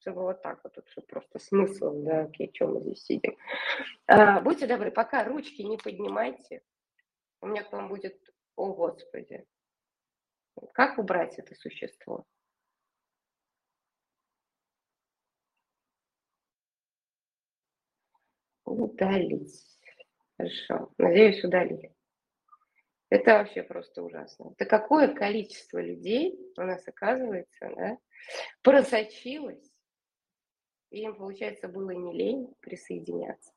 Чтобы 0.00 0.22
вот 0.22 0.42
так 0.42 0.60
вот, 0.64 0.74
чтобы 0.88 1.06
просто 1.06 1.38
смысл, 1.38 2.02
да, 2.02 2.22
окей, 2.22 2.50
чем 2.52 2.74
мы 2.74 2.80
здесь 2.80 3.04
сидим. 3.04 3.36
А, 4.06 4.40
будьте 4.40 4.66
добры, 4.66 4.90
пока 4.90 5.24
ручки 5.24 5.62
не 5.62 5.76
поднимайте, 5.76 6.62
у 7.40 7.46
меня 7.46 7.62
к 7.62 7.72
вам 7.72 7.88
будет, 7.88 8.18
о 8.56 8.72
Господи, 8.74 9.44
как 10.72 10.98
убрать 10.98 11.38
это 11.38 11.54
существо? 11.54 12.24
Удалить. 18.64 19.64
Хорошо. 20.36 20.90
Надеюсь, 20.98 21.44
удалили. 21.44 21.92
Это 23.12 23.34
вообще 23.34 23.62
просто 23.62 24.02
ужасно. 24.02 24.54
Это 24.56 24.64
какое 24.64 25.14
количество 25.14 25.78
людей 25.78 26.34
у 26.56 26.62
нас, 26.62 26.82
оказывается, 26.88 27.70
да, 27.76 27.98
просочилось, 28.62 29.70
и 30.88 31.02
им, 31.02 31.14
получается, 31.14 31.68
было 31.68 31.90
не 31.90 32.10
лень 32.14 32.54
присоединяться. 32.60 33.52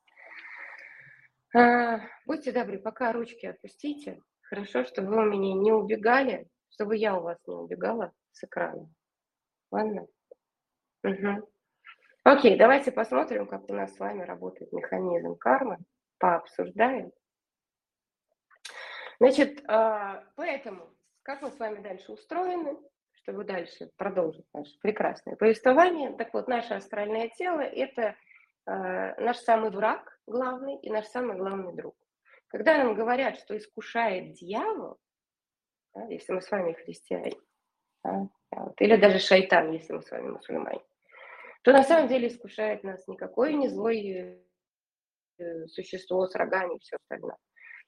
А, 1.54 2.00
будьте 2.26 2.52
добры, 2.52 2.78
пока 2.78 3.12
ручки 3.12 3.46
отпустите. 3.46 4.20
Хорошо, 4.42 4.84
чтобы 4.84 5.08
вы 5.08 5.22
у 5.22 5.30
меня 5.30 5.54
не 5.54 5.72
убегали, 5.72 6.46
чтобы 6.68 6.98
я 6.98 7.16
у 7.16 7.22
вас 7.22 7.38
не 7.46 7.54
убегала 7.54 8.12
с 8.32 8.44
экрана. 8.44 8.92
Ладно? 9.70 10.06
Угу. 11.02 11.48
Окей, 12.24 12.58
давайте 12.58 12.92
посмотрим, 12.92 13.46
как 13.46 13.70
у 13.70 13.72
нас 13.72 13.94
с 13.94 13.98
вами 13.98 14.22
работает 14.22 14.70
механизм 14.74 15.34
кармы. 15.34 15.78
Пообсуждаем. 16.18 17.10
Значит, 19.18 19.62
а, 19.66 20.24
поэтому, 20.36 20.88
как 21.22 21.42
мы 21.42 21.50
с 21.50 21.58
вами 21.58 21.80
дальше 21.80 22.12
устроены, 22.12 22.76
чтобы 23.26 23.44
дальше 23.44 23.90
продолжить 23.96 24.46
наше 24.54 24.78
прекрасное 24.80 25.36
повествование. 25.36 26.12
Так 26.16 26.32
вот, 26.32 26.46
наше 26.46 26.74
астральное 26.74 27.28
тело– 27.30 27.60
это 27.60 28.14
э, 28.66 29.20
наш 29.20 29.38
самый 29.38 29.70
враг 29.70 30.20
главный 30.28 30.78
и 30.78 30.90
наш 30.90 31.06
самый 31.06 31.36
главный 31.36 31.74
друг. 31.74 31.96
Когда 32.48 32.78
нам 32.78 32.94
говорят, 32.94 33.36
что 33.38 33.56
искушает 33.56 34.34
дьявол, 34.34 34.98
да, 35.94 36.04
если 36.04 36.34
мы 36.34 36.40
с 36.40 36.50
вами 36.50 36.74
христиане, 36.74 37.32
да, 38.04 38.28
вот, 38.52 38.80
или 38.80 38.94
даже 38.96 39.18
шайтан, 39.18 39.72
если 39.72 39.94
мы 39.94 40.02
с 40.02 40.10
вами 40.10 40.28
мусульмане, 40.28 40.84
то 41.62 41.72
на 41.72 41.82
самом 41.82 42.06
деле 42.06 42.28
искушает 42.28 42.84
нас 42.84 43.08
никакое 43.08 43.54
не 43.54 43.68
злое 43.68 44.38
э, 45.38 45.66
существо 45.66 46.26
с 46.28 46.34
рогами 46.36 46.76
и 46.76 46.78
все 46.78 46.96
остальное. 46.96 47.38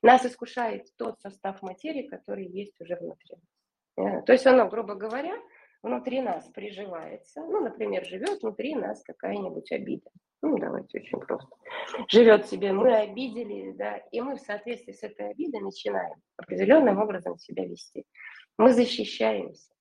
Нас 0.03 0.25
искушает 0.25 0.87
тот 0.97 1.21
состав 1.21 1.63
материи, 1.63 2.07
который 2.07 2.47
есть 2.47 2.81
уже 2.81 2.97
внутри 2.97 3.37
нас. 3.97 4.25
То 4.25 4.33
есть 4.33 4.47
оно, 4.47 4.69
грубо 4.69 4.95
говоря, 4.95 5.35
внутри 5.83 6.21
нас 6.21 6.47
приживается. 6.49 7.41
Ну, 7.43 7.61
например, 7.61 8.05
живет 8.05 8.43
внутри 8.43 8.75
нас 8.75 9.03
какая-нибудь 9.03 9.71
обида. 9.73 10.11
Ну, 10.41 10.57
давайте 10.57 11.01
очень 11.01 11.19
просто. 11.19 11.49
Живет 12.09 12.47
себе, 12.47 12.73
мы 12.73 12.95
обидели, 12.95 13.73
да, 13.73 13.97
и 14.13 14.21
мы 14.21 14.37
в 14.37 14.41
соответствии 14.41 14.93
с 14.93 15.03
этой 15.03 15.31
обидой 15.31 15.61
начинаем 15.61 16.15
определенным 16.37 16.99
образом 16.99 17.37
себя 17.39 17.65
вести. 17.67 18.05
Мы 18.57 18.73
защищаемся, 18.73 19.73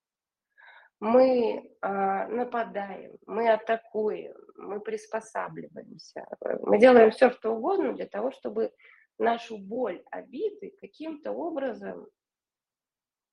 мы 0.99 1.71
а, 1.81 2.27
нападаем, 2.27 3.17
мы 3.27 3.51
атакуем, 3.51 4.33
мы 4.55 4.79
приспосабливаемся. 4.79 6.25
Мы 6.61 6.79
делаем 6.79 7.11
все, 7.11 7.29
что 7.29 7.51
угодно 7.51 7.93
для 7.93 8.07
того, 8.07 8.31
чтобы 8.31 8.71
нашу 9.19 9.57
боль 9.57 10.03
обиды 10.11 10.73
каким-то 10.79 11.31
образом 11.31 12.07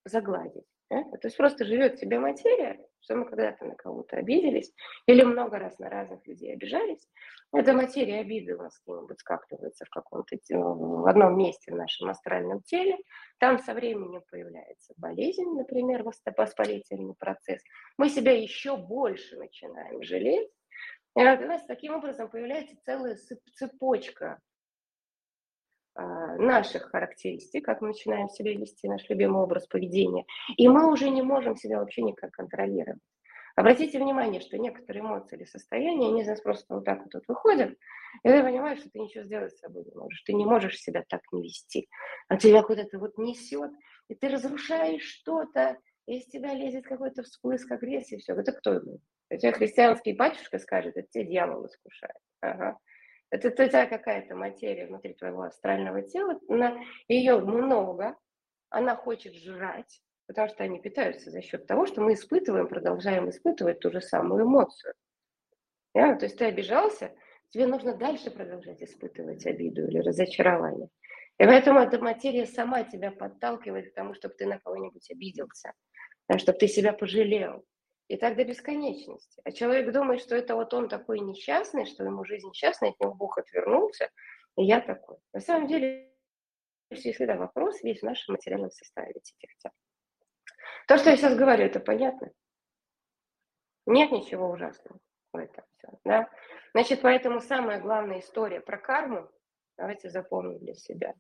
загладить. 0.05 0.65
Да? 0.91 1.03
То 1.03 1.29
есть 1.29 1.37
просто 1.37 1.65
живет 1.65 1.99
себе 1.99 2.19
материя, 2.19 2.79
что 3.01 3.17
мы 3.17 3.27
когда-то 3.27 3.65
на 3.65 3.75
кого-то 3.75 4.17
обиделись 4.17 4.73
или 5.07 5.23
много 5.23 5.59
раз 5.59 5.79
на 5.79 5.89
разных 5.89 6.27
людей 6.27 6.53
обижались. 6.53 7.09
Эта 7.53 7.73
материя 7.73 8.21
обиды 8.21 8.57
у 8.57 8.63
нас 8.63 8.81
где-нибудь 8.85 9.21
скапливается 9.21 9.85
в 9.85 9.91
каком-то 9.91 10.37
в 10.49 11.09
одном 11.09 11.39
месте 11.39 11.73
в 11.73 11.77
нашем 11.77 12.11
астральном 12.11 12.63
теле. 12.63 12.99
Там 13.39 13.59
со 13.59 13.75
временем 13.75 14.23
появляется 14.31 14.93
болезнь, 14.97 15.51
например, 15.55 16.03
воспалительный 16.03 17.15
процесс. 17.15 17.63
Мы 17.97 18.09
себя 18.09 18.33
еще 18.33 18.77
больше 18.77 19.37
начинаем 19.37 20.03
жалеть. 20.03 20.51
И 21.17 21.21
у 21.21 21.47
нас 21.47 21.65
таким 21.67 21.95
образом 21.95 22.29
появляется 22.29 22.75
целая 22.85 23.17
цепочка 23.55 24.41
наших 25.97 26.91
характеристик, 26.91 27.65
как 27.65 27.81
мы 27.81 27.89
начинаем 27.89 28.29
себя 28.29 28.53
вести, 28.53 28.89
наш 28.89 29.09
любимый 29.09 29.43
образ 29.43 29.67
поведения, 29.67 30.25
и 30.57 30.69
мы 30.69 30.91
уже 30.91 31.11
не 31.11 31.23
можем 31.23 31.57
себя 31.57 31.79
вообще 31.79 32.03
никак 32.03 32.33
контролировать. 32.33 33.01
Обратите 33.57 34.01
внимание, 34.01 34.41
что 34.41 34.59
некоторые 34.59 35.03
эмоции 35.03 35.37
или 35.37 35.45
состояния, 35.45 36.09
они 36.09 36.23
из 36.23 36.27
нас 36.27 36.41
просто 36.41 36.75
вот 36.75 36.85
так 36.85 37.05
вот, 37.05 37.15
вот 37.15 37.23
выходят, 37.29 37.71
и 38.25 38.29
ты 38.29 38.43
понимаешь, 38.43 38.81
что 38.81 38.91
ты 38.91 38.99
ничего 38.99 39.23
сделать 39.23 39.53
с 39.53 39.61
собой 39.61 39.85
не 39.85 39.95
можешь, 39.95 40.23
ты 40.23 40.33
не 40.33 40.45
можешь 40.45 40.81
себя 40.81 41.05
так 41.09 41.21
не 41.31 41.43
вести, 41.43 41.89
а 42.29 42.37
тебя 42.37 42.63
куда-то 42.63 42.99
вот 42.99 43.17
несет, 43.17 43.71
и 44.09 44.17
ты 44.17 44.29
разрушаешь 44.29 45.05
что-то, 45.05 45.79
и 46.07 46.19
из 46.19 46.27
тебя 46.27 46.53
лезет 46.53 46.85
какой-то 46.85 47.23
всплеск 47.23 47.71
агрессии, 47.71 48.17
все, 48.17 48.35
это 48.35 48.53
кто? 48.53 48.81
Это 49.29 49.53
христианский 49.53 50.15
батюшка 50.15 50.59
скажет, 50.59 50.97
это 50.97 51.07
тебе 51.09 51.25
дьявол 51.25 51.67
искушает. 51.67 52.19
Ага. 52.41 52.79
Это 53.35 53.51
твоя 53.51 53.87
какая-то 53.87 54.37
материя 54.37 54.87
внутри 54.87 55.13
твоего 55.13 55.43
астрального 55.43 56.03
тела, 56.03 56.39
она, 56.49 56.79
ее 57.09 57.41
много, 57.41 58.17
она 58.69 58.95
хочет 58.95 59.35
жрать, 59.35 60.01
потому 60.29 60.47
что 60.47 60.63
они 60.63 60.79
питаются 60.79 61.33
за 61.33 61.43
счет 61.43 61.67
того, 61.67 61.85
что 61.87 62.01
мы 62.01 62.13
испытываем, 62.15 62.69
продолжаем 62.69 63.29
испытывать 63.29 63.81
ту 63.81 63.91
же 63.91 64.01
самую 64.01 64.45
эмоцию. 64.45 64.95
Да? 65.97 66.15
То 66.15 66.27
есть 66.27 66.39
ты 66.39 66.45
обижался, 66.45 67.11
тебе 67.49 67.67
нужно 67.67 67.97
дальше 67.97 68.31
продолжать 68.31 68.81
испытывать 68.85 69.45
обиду 69.47 69.85
или 69.89 69.99
разочарование. 69.99 70.89
И 71.39 71.45
поэтому 71.45 71.81
эта 71.81 71.99
материя 71.99 72.47
сама 72.47 72.85
тебя 72.85 73.11
подталкивает 73.11 73.91
к 73.91 73.95
тому, 73.95 74.15
чтобы 74.15 74.35
ты 74.35 74.47
на 74.47 74.61
кого-нибудь 74.61 75.11
обиделся, 75.11 75.73
чтобы 76.37 76.59
ты 76.59 76.69
себя 76.69 76.93
пожалел, 76.93 77.65
и 78.09 78.17
так 78.17 78.37
до 78.37 78.45
бесконечности. 78.45 79.41
А 79.45 79.53
человек 79.53 79.93
думает, 79.93 80.21
что 80.21 80.37
это 80.37 80.55
вот 80.55 80.75
он 80.75 80.89
такой 80.89 81.21
несчастный, 81.21 81.87
что 81.87 82.05
ему 82.05 82.25
жизнь 82.25 82.49
несчастная, 82.49 82.91
от 82.91 83.01
него 83.01 83.15
Бог 83.15 83.39
отвернулся, 83.39 84.11
и 84.57 84.65
я 84.65 84.81
такой. 84.81 85.19
На 85.33 85.41
самом 85.41 85.67
деле, 85.67 86.13
всегда 86.93 87.37
вопрос 87.37 87.83
весь 87.83 88.01
в 88.01 88.05
нашем 88.05 88.35
материальном 88.35 88.71
составе 88.71 89.13
этих 89.13 89.37
тел. 89.59 89.73
То, 90.87 90.99
что 90.99 91.11
я 91.11 91.17
сейчас 91.17 91.37
говорю, 91.37 91.65
это 91.65 91.81
понятно? 91.81 92.31
Нет 93.87 94.13
ничего 94.13 94.51
ужасного 94.51 94.99
в 95.33 95.37
этом 95.37 95.65
все. 95.77 95.89
Да? 96.05 96.31
Значит, 96.73 97.03
поэтому 97.03 97.41
самая 97.41 97.81
главная 97.81 98.21
история 98.21 98.61
про 98.61 98.79
карму, 98.79 99.29
давайте 99.77 100.11
запомним 100.11 100.59
для 100.59 100.75
себя. 100.75 101.15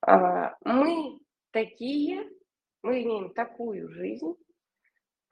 А, 0.00 0.56
мы 0.64 1.20
такие, 1.50 2.28
мы 2.82 3.02
имеем 3.02 3.32
такую 3.34 3.88
жизнь, 3.88 4.34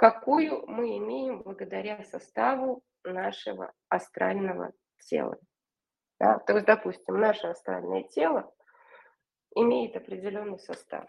какую 0.00 0.66
мы 0.66 0.96
имеем 0.96 1.42
благодаря 1.42 2.02
составу 2.04 2.82
нашего 3.04 3.70
астрального 3.90 4.72
тела. 4.98 5.38
Да? 6.18 6.38
То 6.38 6.54
есть, 6.54 6.64
допустим, 6.64 7.20
наше 7.20 7.48
астральное 7.48 8.04
тело 8.04 8.50
имеет 9.54 9.94
определенный 9.96 10.58
состав. 10.58 11.04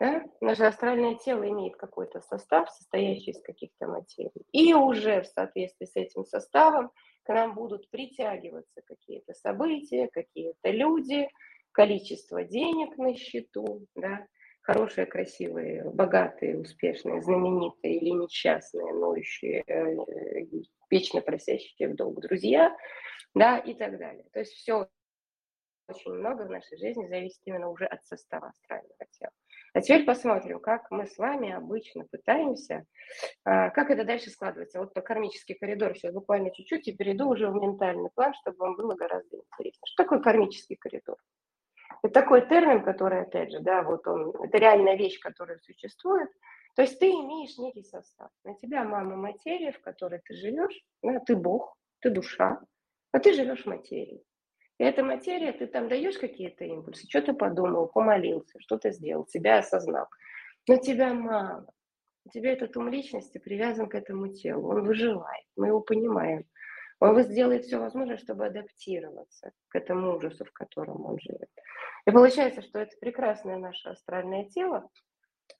Да? 0.00 0.24
Наше 0.40 0.64
астральное 0.64 1.14
тело 1.14 1.48
имеет 1.48 1.76
какой-то 1.76 2.20
состав, 2.20 2.68
состоящий 2.68 3.30
из 3.30 3.40
каких-то 3.42 3.86
материй. 3.86 4.44
И 4.50 4.74
уже 4.74 5.22
в 5.22 5.28
соответствии 5.28 5.86
с 5.86 5.94
этим 5.94 6.24
составом 6.24 6.90
к 7.22 7.28
нам 7.28 7.54
будут 7.54 7.88
притягиваться 7.90 8.82
какие-то 8.84 9.34
события, 9.34 10.08
какие-то 10.08 10.70
люди, 10.70 11.28
количество 11.70 12.42
денег 12.42 12.98
на 12.98 13.14
счету, 13.14 13.86
да, 13.94 14.26
хорошие, 14.64 15.06
красивые, 15.06 15.84
богатые, 15.90 16.58
успешные, 16.58 17.22
знаменитые 17.22 17.96
или 17.96 18.10
несчастные, 18.10 18.94
ноющие, 18.94 19.62
э, 19.66 20.46
вечно 20.90 21.20
просящие 21.20 21.88
в 21.88 21.94
долг 21.94 22.20
друзья, 22.20 22.74
да, 23.34 23.58
и 23.58 23.74
так 23.74 23.98
далее. 23.98 24.24
То 24.32 24.40
есть 24.40 24.52
все 24.52 24.88
очень 25.86 26.12
много 26.12 26.44
в 26.44 26.50
нашей 26.50 26.78
жизни 26.78 27.06
зависит 27.06 27.40
именно 27.44 27.68
уже 27.68 27.84
от 27.84 28.02
состава 28.06 28.48
астрального 28.48 29.06
тела. 29.10 29.32
А 29.74 29.82
теперь 29.82 30.06
посмотрим, 30.06 30.60
как 30.60 30.90
мы 30.90 31.06
с 31.06 31.18
вами 31.18 31.52
обычно 31.52 32.06
пытаемся, 32.06 32.86
а, 33.44 33.68
как 33.68 33.90
это 33.90 34.04
дальше 34.04 34.30
складывается. 34.30 34.78
Вот 34.78 34.94
по 34.94 35.02
кармический 35.02 35.56
коридор 35.56 35.94
сейчас 35.94 36.14
буквально 36.14 36.50
чуть-чуть 36.52 36.88
и 36.88 36.96
перейду 36.96 37.28
уже 37.28 37.50
в 37.50 37.54
ментальный 37.54 38.08
план, 38.14 38.32
чтобы 38.40 38.56
вам 38.58 38.76
было 38.76 38.94
гораздо 38.94 39.36
интереснее. 39.36 39.82
Что 39.84 40.04
такое 40.04 40.20
кармический 40.20 40.76
коридор? 40.76 41.16
Это 42.04 42.20
такой 42.20 42.46
термин, 42.46 42.84
который, 42.84 43.22
опять 43.22 43.50
же, 43.50 43.60
да, 43.60 43.82
вот 43.82 44.06
он, 44.06 44.30
это 44.42 44.58
реальная 44.58 44.94
вещь, 44.94 45.18
которая 45.18 45.58
существует. 45.60 46.28
То 46.76 46.82
есть 46.82 46.98
ты 46.98 47.08
имеешь 47.08 47.56
некий 47.56 47.82
состав. 47.82 48.28
На 48.44 48.54
тебя 48.56 48.84
мама 48.84 49.16
материя, 49.16 49.72
в 49.72 49.80
которой 49.80 50.20
ты 50.22 50.34
живешь, 50.34 50.84
да, 51.02 51.18
ты 51.20 51.34
Бог, 51.34 51.78
ты 52.00 52.10
душа, 52.10 52.60
а 53.10 53.18
ты 53.20 53.32
живешь 53.32 53.64
материей. 53.64 54.22
И 54.76 54.84
эта 54.84 55.02
материя, 55.02 55.52
ты 55.52 55.66
там 55.66 55.88
даешь 55.88 56.18
какие-то 56.18 56.66
импульсы, 56.66 57.08
что-то 57.08 57.32
подумал, 57.32 57.86
помолился, 57.86 58.60
что-то 58.60 58.90
сделал, 58.90 59.26
себя 59.26 59.60
осознал. 59.60 60.06
Но 60.68 60.76
тебя 60.76 61.14
мало. 61.14 61.66
У 62.26 62.28
тебя 62.28 62.52
этот 62.52 62.76
ум 62.76 62.90
личности 62.90 63.38
привязан 63.38 63.88
к 63.88 63.94
этому 63.94 64.28
телу. 64.28 64.68
Он 64.68 64.84
выживает, 64.84 65.46
мы 65.56 65.68
его 65.68 65.80
понимаем. 65.80 66.44
Он 67.00 67.22
сделает 67.22 67.64
все 67.64 67.78
возможное, 67.78 68.18
чтобы 68.18 68.46
адаптироваться 68.46 69.52
к 69.68 69.76
этому 69.76 70.16
ужасу, 70.16 70.44
в 70.44 70.52
котором 70.52 71.04
он 71.06 71.18
живет. 71.18 71.48
И 72.06 72.10
получается, 72.10 72.62
что 72.62 72.78
это 72.78 72.96
прекрасное 73.00 73.56
наше 73.56 73.88
астральное 73.88 74.44
тело, 74.44 74.88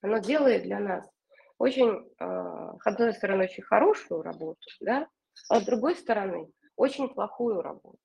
оно 0.01 0.19
делает 0.19 0.63
для 0.63 0.79
нас 0.79 1.09
очень, 1.57 2.09
а, 2.19 2.77
с 2.79 2.87
одной 2.87 3.13
стороны, 3.13 3.45
очень 3.45 3.63
хорошую 3.63 4.21
работу, 4.21 4.59
да, 4.81 5.07
а 5.49 5.59
с 5.59 5.65
другой 5.65 5.95
стороны, 5.95 6.51
очень 6.75 7.09
плохую 7.09 7.61
работу. 7.61 7.99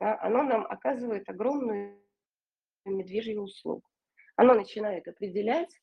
Да, 0.00 0.18
оно 0.20 0.42
нам 0.42 0.66
оказывает 0.66 1.28
огромную 1.28 2.00
медвежью 2.84 3.42
услугу. 3.42 3.82
Оно 4.36 4.54
начинает 4.54 5.06
определять 5.08 5.74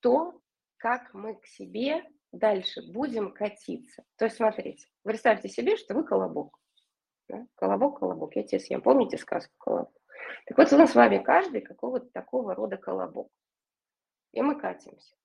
то, 0.00 0.40
как 0.78 1.12
мы 1.14 1.34
к 1.36 1.46
себе 1.46 2.04
дальше 2.32 2.80
будем 2.92 3.32
катиться. 3.32 4.04
То 4.16 4.24
есть, 4.24 4.36
смотрите, 4.36 4.86
представьте 5.02 5.48
себе, 5.48 5.76
что 5.76 5.94
вы 5.94 6.04
колобок. 6.04 6.58
Да? 7.28 7.46
Колобок, 7.54 8.00
колобок, 8.00 8.36
я 8.36 8.42
тебе 8.42 8.60
съем. 8.60 8.82
Помните 8.82 9.18
сказку 9.18 9.52
колобок? 9.58 9.92
Так 10.46 10.58
вот, 10.58 10.72
у 10.72 10.76
нас 10.76 10.92
с 10.92 10.94
вами 10.94 11.18
каждый 11.18 11.60
какого-то 11.60 12.06
такого 12.10 12.54
рода 12.54 12.76
колобок. 12.76 13.30
И 14.32 14.42
мы 14.42 14.58
катимся. 14.58 15.16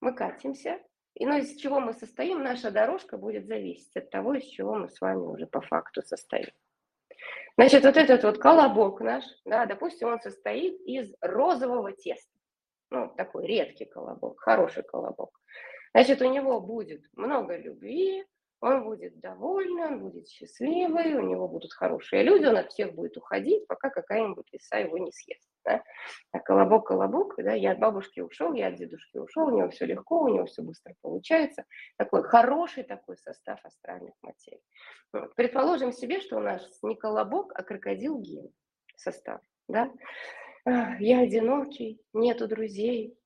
Мы 0.00 0.14
катимся, 0.14 0.80
и 1.14 1.26
ну, 1.26 1.36
из 1.36 1.56
чего 1.56 1.80
мы 1.80 1.94
состоим, 1.94 2.44
наша 2.44 2.70
дорожка 2.70 3.18
будет 3.18 3.46
зависеть 3.46 3.96
от 3.96 4.08
того, 4.10 4.34
из 4.34 4.44
чего 4.44 4.76
мы 4.76 4.88
с 4.88 5.00
вами 5.00 5.18
уже 5.18 5.46
по 5.46 5.60
факту 5.60 6.02
состоим. 6.02 6.50
Значит, 7.56 7.84
вот 7.84 7.96
этот 7.96 8.22
вот 8.22 8.38
колобок 8.38 9.00
наш, 9.00 9.24
да, 9.44 9.66
допустим, 9.66 10.08
он 10.08 10.20
состоит 10.20 10.80
из 10.82 11.12
розового 11.20 11.92
теста. 11.92 12.30
ну, 12.90 13.12
такой 13.16 13.46
редкий 13.46 13.84
колобок, 13.84 14.38
хороший 14.38 14.84
колобок, 14.84 15.40
значит, 15.92 16.22
у 16.22 16.32
него 16.32 16.60
будет 16.60 17.02
много 17.14 17.56
любви, 17.56 18.24
он 18.60 18.84
будет 18.84 19.20
довольный, 19.20 19.86
он 19.86 20.00
будет 20.00 20.28
счастливый, 20.28 21.14
у 21.14 21.22
него 21.22 21.46
будут 21.48 21.72
хорошие 21.72 22.22
люди, 22.22 22.46
он 22.46 22.56
от 22.56 22.72
всех 22.72 22.94
будет 22.94 23.16
уходить, 23.16 23.66
пока 23.66 23.90
какая-нибудь 23.90 24.46
лиса 24.52 24.78
его 24.78 24.98
не 24.98 25.12
съест. 25.12 25.48
Да? 25.64 25.82
А 26.32 26.40
колобок, 26.40 26.88
колобок, 26.88 27.34
да, 27.38 27.52
я 27.52 27.72
от 27.72 27.78
бабушки 27.78 28.20
ушел, 28.20 28.54
я 28.54 28.68
от 28.68 28.76
дедушки 28.76 29.18
ушел, 29.18 29.48
у 29.48 29.56
него 29.56 29.70
все 29.70 29.86
легко, 29.86 30.22
у 30.22 30.28
него 30.28 30.46
все 30.46 30.62
быстро 30.62 30.94
получается. 31.02 31.64
Такой 31.96 32.22
хороший 32.22 32.82
такой 32.82 33.16
состав 33.18 33.64
астральных 33.64 34.14
материй. 34.22 34.62
Вот. 35.12 35.34
Предположим 35.36 35.92
себе, 35.92 36.20
что 36.20 36.36
у 36.36 36.40
нас 36.40 36.62
не 36.82 36.96
колобок, 36.96 37.52
а 37.54 37.62
крокодил 37.62 38.18
ген 38.20 38.50
состав. 38.96 39.40
Да? 39.68 39.92
Я 40.98 41.20
одинокий, 41.20 42.00
нету 42.12 42.48
друзей, 42.48 43.16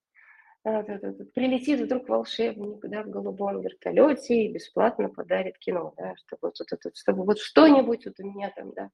прилетит 0.63 1.81
вдруг 1.81 2.09
волшебник 2.09 2.81
да, 2.83 3.03
в 3.03 3.11
голубом 3.11 3.61
вертолете 3.61 4.45
и 4.45 4.53
бесплатно 4.53 5.09
подарит 5.09 5.59
кино, 5.59 5.93
да, 5.97 6.15
чтобы, 6.17 6.53
чтобы 6.95 7.25
вот 7.25 7.39
что-нибудь 7.39 8.07
вот 8.07 8.21
у 8.21 8.25
меня 8.25 8.53
там, 8.55 8.73
да, 8.73 8.91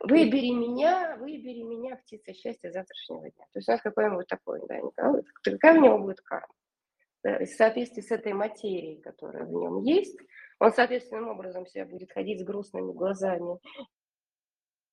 выбери 0.00 0.50
меня, 0.50 1.16
выбери 1.18 1.62
меня, 1.62 1.96
птица 1.96 2.32
счастья 2.32 2.70
завтрашнего 2.70 3.30
дня. 3.30 3.44
То 3.52 3.58
есть 3.58 3.68
у 3.68 3.72
нас 3.72 3.82
какой-нибудь 3.82 4.26
такой, 4.26 4.60
да, 4.66 4.80
какая 5.42 5.78
у 5.78 5.82
него 5.82 5.98
будет 5.98 6.20
карма. 6.20 6.52
Да, 7.24 7.38
в 7.40 7.46
соответствии 7.46 8.00
с 8.00 8.12
этой 8.12 8.32
материей, 8.32 9.00
которая 9.00 9.44
в 9.44 9.52
нем 9.52 9.82
есть, 9.82 10.16
он 10.60 10.72
соответственным 10.72 11.28
образом 11.28 11.66
себя 11.66 11.84
будет 11.84 12.12
ходить 12.12 12.40
с 12.40 12.44
грустными 12.44 12.92
глазами 12.92 13.58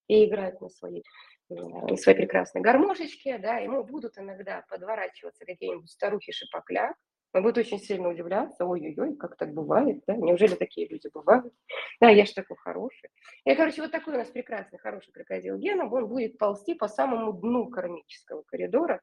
и 0.07 0.25
играть 0.25 0.61
на 0.61 0.69
своей 0.69 1.03
на 1.49 1.95
своей 1.97 2.17
прекрасной 2.17 2.61
гармошечке, 2.61 3.37
да, 3.37 3.57
ему 3.57 3.83
будут 3.83 4.17
иногда 4.17 4.65
подворачиваться 4.67 5.45
какие-нибудь 5.45 5.91
старухи 5.91 6.31
шипокляк, 6.31 6.95
он 7.33 7.43
будет 7.43 7.57
очень 7.57 7.79
сильно 7.79 8.09
удивляться, 8.09 8.65
ой-ой-ой, 8.65 9.15
как 9.17 9.35
так 9.35 9.53
бывает, 9.53 10.01
да, 10.07 10.15
неужели 10.15 10.55
такие 10.55 10.87
люди 10.87 11.09
бывают, 11.13 11.53
да, 11.99 12.09
я 12.09 12.25
же 12.25 12.33
такой 12.33 12.57
хороший. 12.57 13.09
И, 13.43 13.53
короче, 13.55 13.81
вот 13.81 13.91
такой 13.91 14.15
у 14.15 14.17
нас 14.17 14.29
прекрасный, 14.29 14.79
хороший 14.79 15.11
крокодил 15.11 15.57
Гена, 15.57 15.87
он 15.87 16.07
будет 16.07 16.37
ползти 16.37 16.73
по 16.75 16.87
самому 16.87 17.33
дну 17.33 17.69
кармического 17.69 18.43
коридора, 18.43 19.01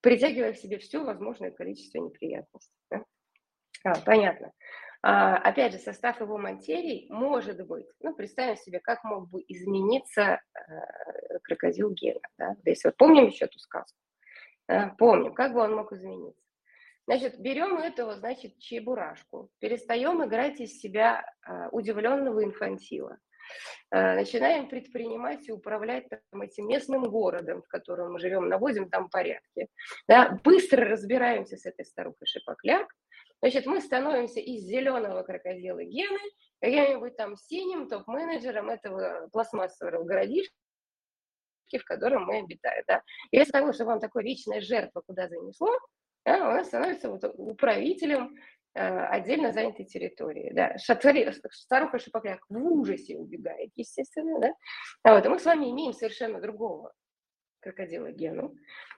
притягивая 0.00 0.52
к 0.52 0.56
себе 0.56 0.78
все 0.78 1.02
возможное 1.02 1.50
количество 1.50 1.98
неприятностей. 1.98 2.78
Да? 2.90 3.04
А, 3.84 4.00
понятно. 4.00 4.52
А, 5.06 5.36
опять 5.36 5.72
же, 5.72 5.78
состав 5.78 6.18
его 6.22 6.38
материи 6.38 7.06
может 7.10 7.60
быть, 7.66 7.86
ну, 8.00 8.14
представим 8.14 8.56
себе, 8.56 8.80
как 8.80 9.04
мог 9.04 9.28
бы 9.28 9.44
измениться 9.48 10.40
э, 10.54 11.38
крокодил 11.42 11.90
Гена. 11.90 12.20
Да? 12.38 12.56
Если 12.64 12.88
вот 12.88 12.96
помним 12.96 13.26
еще 13.26 13.44
эту 13.44 13.58
сказку, 13.58 13.98
помним, 14.96 15.34
как 15.34 15.52
бы 15.52 15.60
он 15.60 15.76
мог 15.76 15.92
измениться. 15.92 16.40
Значит, 17.06 17.38
берем 17.38 17.76
этого, 17.76 18.16
значит, 18.16 18.58
чебурашку, 18.58 19.50
перестаем 19.58 20.24
играть 20.24 20.58
из 20.60 20.80
себя 20.80 21.22
э, 21.46 21.68
удивленного 21.70 22.42
инфантила, 22.42 23.18
э, 23.90 24.14
начинаем 24.14 24.70
предпринимать 24.70 25.46
и 25.50 25.52
управлять 25.52 26.08
там, 26.08 26.40
этим 26.40 26.66
местным 26.66 27.02
городом, 27.02 27.60
в 27.60 27.68
котором 27.68 28.14
мы 28.14 28.20
живем, 28.20 28.48
наводим 28.48 28.88
там 28.88 29.10
порядки. 29.10 29.68
Да? 30.08 30.40
Быстро 30.42 30.86
разбираемся 30.88 31.58
с 31.58 31.66
этой 31.66 31.84
старухой 31.84 32.26
Шипокляк, 32.26 32.88
Значит, 33.44 33.66
мы 33.66 33.82
становимся 33.82 34.40
из 34.40 34.62
зеленого 34.62 35.22
крокодила 35.22 35.84
Гены 35.84 36.18
каким-нибудь 36.62 37.14
там 37.14 37.36
синим 37.36 37.90
топ-менеджером 37.90 38.70
этого 38.70 39.28
пластмассового 39.30 40.02
городишка, 40.02 40.54
в 41.70 41.84
котором 41.84 42.24
мы 42.24 42.38
обитаем. 42.38 42.82
Да. 42.88 43.02
И 43.30 43.36
вместо 43.36 43.52
того, 43.52 43.74
чтобы 43.74 43.90
вам 43.90 44.00
такое 44.00 44.22
личная 44.22 44.62
жертва 44.62 45.02
куда 45.06 45.28
занесло, 45.28 45.78
да, 46.24 46.58
у 46.58 46.64
становится 46.64 47.10
вот 47.10 47.22
управителем 47.36 48.34
э, 48.72 48.80
отдельно 49.08 49.52
занятой 49.52 49.84
территории. 49.84 50.50
Да. 50.54 50.78
Шатари, 50.78 51.30
старуха 51.50 51.98
Шипокляк 51.98 52.40
в 52.48 52.56
ужасе 52.56 53.18
убегает, 53.18 53.72
естественно. 53.74 54.40
Да. 54.40 54.54
А 55.02 55.16
вот, 55.16 55.26
и 55.26 55.28
мы 55.28 55.38
с 55.38 55.44
вами 55.44 55.70
имеем 55.70 55.92
совершенно 55.92 56.40
другого 56.40 56.94
крокодила 57.60 58.10
Гену. 58.10 58.54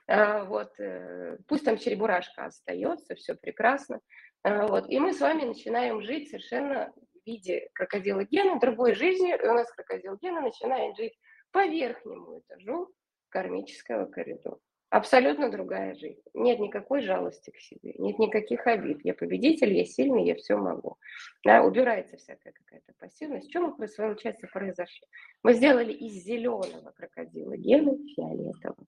А, 0.09 0.45
вот, 0.45 0.79
э, 0.79 1.39
пусть 1.49 1.65
там 1.65 1.79
черебурашка 1.79 2.45
остается, 2.45 3.15
все 3.15 3.35
прекрасно. 3.35 4.01
А, 4.47 4.69
вот. 4.69 4.89
И 4.89 5.01
мы 5.01 5.13
с 5.13 5.21
вами 5.21 5.43
начинаем 5.43 6.01
жить 6.03 6.31
совершенно 6.31 6.93
в 6.95 7.27
виде 7.27 7.69
крокодила 7.75 8.23
Гена, 8.23 8.61
другой 8.61 8.95
жизнью, 8.95 9.37
и 9.43 9.49
у 9.49 9.53
нас 9.53 9.69
крокодил 9.73 10.17
Гена 10.23 10.41
начинает 10.41 10.97
жить 10.97 11.19
по 11.51 11.67
верхнему 11.67 12.39
этажу 12.39 12.89
кармического 13.29 14.07
коридора. 14.07 14.61
Абсолютно 14.91 15.51
другая 15.51 15.97
жизнь. 15.97 16.23
Нет 16.33 16.61
никакой 16.61 17.03
жалости 17.03 17.51
к 17.51 17.59
себе, 17.59 17.95
нет 17.99 18.21
никаких 18.21 18.69
обид. 18.69 19.01
Я 19.03 19.15
победитель, 19.15 19.73
я 19.73 19.85
сильный, 19.85 20.25
я 20.25 20.37
все 20.37 20.57
могу. 20.57 20.97
Да, 21.45 21.65
убирается 21.65 22.17
всякая 22.17 22.53
какая-то 22.53 22.93
пассивность. 23.01 23.51
Что 23.51 23.63
мы, 23.63 23.75
получается, 23.75 24.47
произошло? 24.47 25.09
Мы 25.43 25.55
сделали 25.55 25.93
из 25.93 26.23
зеленого 26.23 26.93
крокодила 26.93 27.57
гены 27.57 27.99
фиолетового. 28.15 28.87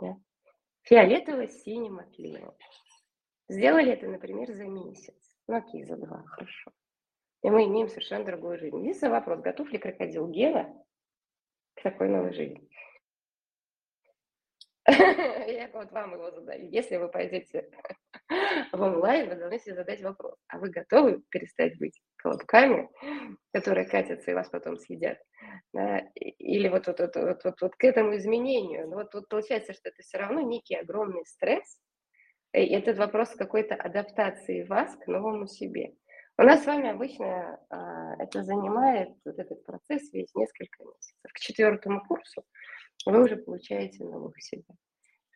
Да? 0.00 0.16
Фиолетово 0.82 1.48
с 1.48 1.64
синим 1.64 1.98
отливом. 1.98 2.54
Сделали 3.48 3.92
это, 3.92 4.08
например, 4.08 4.52
за 4.52 4.64
месяц. 4.64 5.36
Ну, 5.48 5.56
окей, 5.56 5.84
за 5.84 5.96
два, 5.96 6.24
хорошо. 6.26 6.72
И 7.42 7.50
мы 7.50 7.64
имеем 7.66 7.88
совершенно 7.88 8.24
другую 8.24 8.58
жизнь. 8.58 8.78
Единственный 8.78 9.10
вопрос, 9.10 9.40
готов 9.40 9.70
ли 9.70 9.78
крокодил 9.78 10.28
Гена 10.28 10.74
к 11.74 11.82
такой 11.82 12.08
новой 12.08 12.32
жизни? 12.32 12.66
Я 14.88 15.70
вот 15.72 15.92
вам 15.92 16.14
его 16.14 16.30
задаю. 16.30 16.68
Если 16.70 16.96
вы 16.96 17.08
пойдете 17.08 17.70
в 18.72 18.80
онлайн, 18.80 19.28
вы 19.28 19.36
должны 19.36 19.58
себе 19.58 19.74
задать 19.74 20.02
вопрос. 20.02 20.36
А 20.48 20.58
вы 20.58 20.70
готовы 20.70 21.22
перестать 21.30 21.78
быть 21.78 22.00
колобками, 22.16 22.88
которые 23.52 23.86
катятся 23.86 24.30
и 24.30 24.34
вас 24.34 24.48
потом 24.48 24.76
съедят? 24.78 25.18
Или 25.74 26.68
вот, 26.68 26.86
вот, 26.86 27.00
вот, 27.00 27.16
вот, 27.16 27.44
вот, 27.44 27.60
вот 27.60 27.76
к 27.76 27.84
этому 27.84 28.16
изменению? 28.16 28.88
Ну, 28.88 28.96
вот, 28.96 29.12
вот 29.14 29.28
получается, 29.28 29.72
что 29.72 29.88
это 29.88 30.02
все 30.02 30.18
равно 30.18 30.40
некий 30.40 30.76
огромный 30.76 31.24
стресс, 31.26 31.78
и 32.54 32.66
этот 32.66 32.98
вопрос 32.98 33.30
какой-то 33.30 33.74
адаптации 33.74 34.62
вас 34.62 34.94
к 34.96 35.06
новому 35.08 35.46
себе. 35.46 35.94
У 36.38 36.42
нас 36.42 36.62
с 36.62 36.66
вами 36.66 36.88
обычно 36.88 37.60
а, 37.68 38.14
это 38.18 38.42
занимает, 38.42 39.10
вот 39.24 39.38
этот 39.38 39.64
процесс 39.64 40.12
весь 40.12 40.34
несколько 40.34 40.84
месяцев. 40.84 41.32
К 41.32 41.38
четвертому 41.38 42.02
курсу 42.06 42.44
вы 43.06 43.24
уже 43.24 43.36
получаете 43.36 44.04
новых 44.04 44.40
себя. 44.42 44.64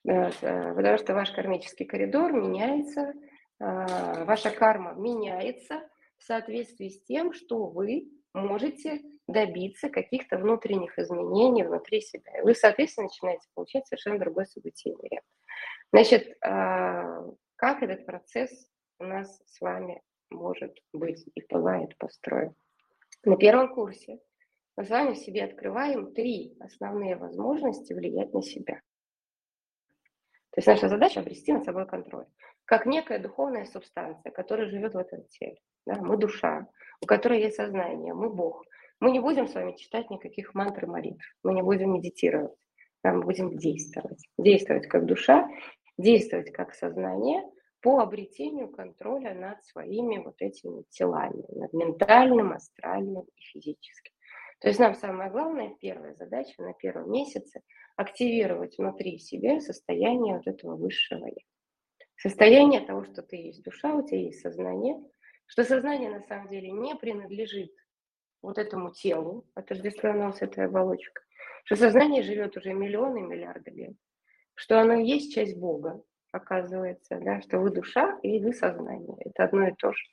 Вот, 0.04 0.34
а, 0.42 0.74
потому 0.74 0.98
что 0.98 1.14
ваш 1.14 1.30
кармический 1.32 1.86
коридор 1.86 2.32
меняется, 2.32 3.12
а, 3.60 4.24
ваша 4.24 4.50
карма 4.50 4.94
меняется 4.94 5.88
в 6.18 6.24
соответствии 6.24 6.88
с 6.88 7.02
тем, 7.04 7.32
что 7.32 7.66
вы 7.66 8.08
можете 8.32 9.00
добиться 9.26 9.90
каких-то 9.90 10.38
внутренних 10.38 10.98
изменений 10.98 11.62
внутри 11.62 12.00
себя. 12.00 12.38
И 12.38 12.42
вы, 12.42 12.54
соответственно, 12.54 13.06
начинаете 13.06 13.46
получать 13.54 13.86
совершенно 13.86 14.18
другой 14.18 14.46
событийный 14.46 15.08
ряд. 15.10 15.24
Значит, 15.92 16.36
а, 16.42 17.24
как 17.56 17.82
этот 17.82 18.04
процесс 18.04 18.50
у 18.98 19.04
нас 19.04 19.42
с 19.46 19.60
вами 19.60 20.02
может 20.30 20.76
быть 20.92 21.24
и 21.34 21.42
бывает 21.48 21.96
построен? 21.96 22.54
На 23.24 23.36
первом 23.36 23.74
курсе 23.74 24.20
мы 24.76 24.84
с 24.84 24.90
вами 24.90 25.14
в 25.14 25.18
себе 25.18 25.44
открываем 25.44 26.12
три 26.12 26.56
основные 26.60 27.16
возможности 27.16 27.92
влиять 27.94 28.32
на 28.32 28.42
себя. 28.42 28.80
То 30.50 30.58
есть 30.58 30.68
наша 30.68 30.88
задача 30.88 31.20
обрести 31.20 31.52
над 31.52 31.64
собой 31.64 31.86
контроль. 31.86 32.26
Как 32.64 32.84
некая 32.84 33.18
духовная 33.18 33.64
субстанция, 33.64 34.30
которая 34.30 34.68
живет 34.68 34.94
в 34.94 34.98
этом 34.98 35.24
теле. 35.28 35.58
Да? 35.86 35.94
Мы 36.00 36.18
душа, 36.18 36.66
у 37.00 37.06
которой 37.06 37.40
есть 37.40 37.56
сознание, 37.56 38.12
мы 38.12 38.28
Бог. 38.28 38.64
Мы 39.00 39.10
не 39.10 39.20
будем 39.20 39.48
с 39.48 39.54
вами 39.54 39.72
читать 39.76 40.10
никаких 40.10 40.54
мантр 40.54 40.86
молитв, 40.86 41.24
мы 41.42 41.54
не 41.54 41.62
будем 41.62 41.94
медитировать, 41.94 42.52
мы 43.04 43.22
будем 43.22 43.56
действовать. 43.56 44.26
Действовать 44.36 44.88
как 44.88 45.06
душа 45.06 45.48
действовать 45.98 46.52
как 46.52 46.74
сознание 46.74 47.42
по 47.80 48.00
обретению 48.00 48.68
контроля 48.68 49.34
над 49.34 49.64
своими 49.64 50.18
вот 50.18 50.36
этими 50.40 50.84
телами, 50.88 51.44
над 51.50 51.72
ментальным, 51.72 52.52
астральным 52.52 53.24
и 53.36 53.40
физическим. 53.40 54.12
То 54.60 54.68
есть 54.68 54.80
нам 54.80 54.94
самая 54.94 55.30
главная, 55.30 55.76
первая 55.80 56.14
задача 56.14 56.60
на 56.62 56.72
первом 56.72 57.12
месяце 57.12 57.62
активировать 57.96 58.76
внутри 58.78 59.18
себя 59.18 59.60
состояние 59.60 60.36
вот 60.36 60.46
этого 60.46 60.76
высшего 60.76 61.26
я. 61.26 61.42
Состояние 62.16 62.80
того, 62.80 63.04
что 63.04 63.22
ты 63.22 63.36
есть 63.36 63.62
душа, 63.62 63.94
у 63.94 64.04
тебя 64.04 64.20
есть 64.20 64.40
сознание, 64.40 64.96
что 65.46 65.62
сознание 65.62 66.10
на 66.10 66.22
самом 66.22 66.48
деле 66.48 66.72
не 66.72 66.96
принадлежит 66.96 67.72
вот 68.42 68.58
этому 68.58 68.92
телу, 68.92 69.46
отождествленному 69.54 70.32
с 70.32 70.42
этой 70.42 70.66
оболочкой, 70.66 71.24
что 71.64 71.76
сознание 71.76 72.22
живет 72.22 72.56
уже 72.56 72.72
миллионы, 72.72 73.20
миллиарды 73.20 73.70
лет, 73.70 73.94
что 74.58 74.80
оно 74.80 74.94
есть 74.94 75.32
часть 75.32 75.56
Бога, 75.56 76.02
оказывается, 76.32 77.20
да, 77.20 77.40
что 77.42 77.60
вы 77.60 77.70
душа 77.70 78.18
и 78.24 78.42
вы 78.42 78.52
сознание. 78.52 79.16
Это 79.24 79.44
одно 79.44 79.68
и 79.68 79.74
то 79.78 79.92
же. 79.92 80.04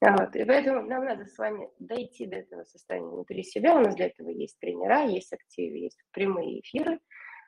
Вот. 0.00 0.36
И 0.36 0.44
поэтому 0.44 0.82
нам 0.82 1.04
надо 1.04 1.26
с 1.26 1.36
вами 1.36 1.68
дойти 1.80 2.26
до 2.26 2.36
этого 2.36 2.62
состояния 2.62 3.08
внутри 3.08 3.42
себя. 3.42 3.74
У 3.74 3.80
нас 3.80 3.96
для 3.96 4.06
этого 4.06 4.28
есть 4.28 4.56
тренера, 4.60 5.04
есть 5.04 5.32
активы, 5.32 5.78
есть 5.78 5.98
прямые 6.12 6.60
эфиры. 6.60 7.00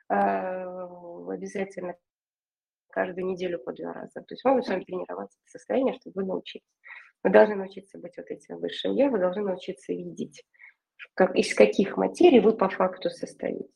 А, 0.09 0.65
обязательно 1.29 1.95
каждую 2.89 3.27
неделю 3.27 3.59
по 3.59 3.71
два 3.71 3.93
раза. 3.93 4.19
То 4.21 4.33
есть 4.33 4.43
мы 4.43 4.51
будем 4.51 4.63
с 4.63 4.69
вами 4.69 4.83
тренироваться 4.83 5.39
в 5.45 5.49
состоянии, 5.49 5.97
чтобы 5.99 6.21
вы 6.21 6.27
научились. 6.27 6.67
Вы 7.23 7.29
должны 7.29 7.55
научиться 7.55 7.97
быть 7.97 8.15
вот 8.17 8.29
этим 8.29 8.57
высшим 8.59 8.93
я, 8.93 9.09
вы 9.09 9.19
должны 9.19 9.41
научиться 9.41 9.93
видеть, 9.93 10.43
как, 11.13 11.33
из 11.35 11.53
каких 11.55 11.95
материй 11.95 12.41
вы 12.41 12.55
по 12.55 12.67
факту 12.67 13.09
состоите. 13.09 13.69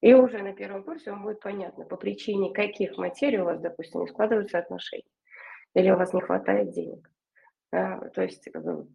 И 0.00 0.14
уже 0.14 0.38
на 0.42 0.52
первом 0.52 0.84
курсе 0.84 1.10
вам 1.10 1.24
будет 1.24 1.40
понятно, 1.40 1.84
по 1.84 1.96
причине 1.96 2.52
каких 2.52 2.96
материй 2.96 3.40
у 3.40 3.44
вас, 3.44 3.60
допустим, 3.60 4.02
не 4.02 4.06
складываются 4.06 4.58
отношения, 4.58 5.10
или 5.74 5.90
у 5.90 5.96
вас 5.96 6.12
не 6.12 6.20
хватает 6.20 6.70
денег. 6.70 7.10
Да, 7.70 8.00
то 8.14 8.22
есть 8.22 8.48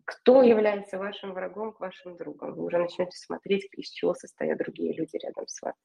кто 0.06 0.42
является 0.42 0.98
вашим 0.98 1.34
врагом 1.34 1.74
к 1.74 1.80
вашим 1.80 2.18
другом. 2.18 2.56
Вы 2.56 2.64
уже 2.64 2.80
начнете 2.80 3.16
смотреть, 3.16 3.68
из 3.74 3.90
чего 3.90 4.16
состоят 4.16 4.58
другие 4.58 4.94
люди 4.94 5.16
рядом 5.18 5.48
с 5.48 5.62
вами. 5.62 5.76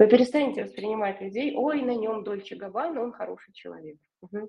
Вы 0.00 0.08
перестанете 0.08 0.64
воспринимать 0.64 1.20
людей, 1.20 1.54
ой, 1.54 1.82
на 1.82 1.94
нем 1.94 2.24
Дольче 2.24 2.56
Габбана, 2.56 3.02
он 3.02 3.12
хороший 3.12 3.52
человек. 3.52 3.98
Угу. 4.22 4.48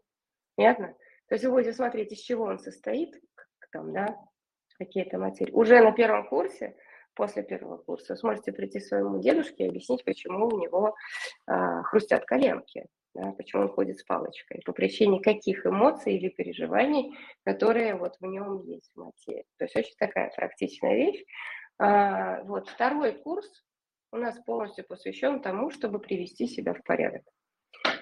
Понятно? 0.56 0.96
То 1.28 1.36
есть 1.36 1.46
вы 1.46 1.52
будете 1.52 1.74
смотреть, 1.74 2.12
из 2.12 2.20
чего 2.20 2.46
он 2.46 2.58
состоит, 2.58 3.22
там, 3.72 3.94
да, 3.94 4.18
какие-то 4.80 5.20
материи. 5.20 5.52
Уже 5.52 5.80
на 5.82 5.92
первом 5.92 6.28
курсе, 6.28 6.76
после 7.16 7.44
первого 7.44 7.78
курса, 7.78 8.16
сможете 8.16 8.52
прийти 8.52 8.80
своему 8.80 9.20
дедушке 9.20 9.66
и 9.66 9.70
объяснить, 9.70 10.04
почему 10.04 10.48
у 10.48 10.60
него 10.60 10.96
а, 11.48 11.84
хрустят 11.84 12.26
коленки 12.26 12.86
да, 13.16 13.32
почему 13.32 13.64
он 13.64 13.70
ходит 13.70 13.98
с 13.98 14.04
палочкой, 14.04 14.62
по 14.66 14.74
причине 14.74 15.22
каких 15.22 15.66
эмоций 15.66 16.18
или 16.18 16.30
переживаний, 16.30 17.18
которые 17.44 17.96
вот 17.96 18.18
в 18.20 18.26
нем 18.26 18.62
есть 18.64 18.92
в 18.94 19.00
материи. 19.00 19.46
То 19.58 19.66
есть 19.66 19.76
очень 19.76 19.96
такая 19.98 20.32
практичная 20.36 20.96
вещь. 20.96 21.24
А, 21.80 22.44
вот 22.44 22.68
второй 22.68 23.14
курс 23.14 23.50
у 24.12 24.18
нас 24.18 24.38
полностью 24.46 24.86
посвящен 24.86 25.42
тому, 25.42 25.72
чтобы 25.72 26.00
привести 26.00 26.46
себя 26.48 26.74
в 26.74 26.84
порядок 26.84 27.24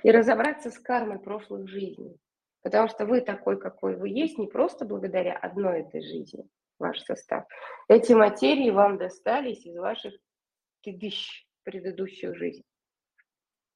и 0.01 0.11
разобраться 0.11 0.71
с 0.71 0.79
кармой 0.79 1.19
прошлых 1.19 1.67
жизней. 1.69 2.17
Потому 2.63 2.87
что 2.87 3.05
вы 3.05 3.21
такой, 3.21 3.59
какой 3.59 3.95
вы 3.95 4.09
есть, 4.09 4.37
не 4.37 4.47
просто 4.47 4.85
благодаря 4.85 5.37
одной 5.37 5.81
этой 5.81 6.01
жизни, 6.01 6.47
ваш 6.79 7.01
состав. 7.01 7.45
Эти 7.87 8.13
материи 8.13 8.69
вам 8.69 8.97
достались 8.97 9.65
из 9.65 9.75
ваших 9.77 10.13
тыдыщ 10.81 11.45
предыдущих 11.63 12.35
жизней. 12.35 12.65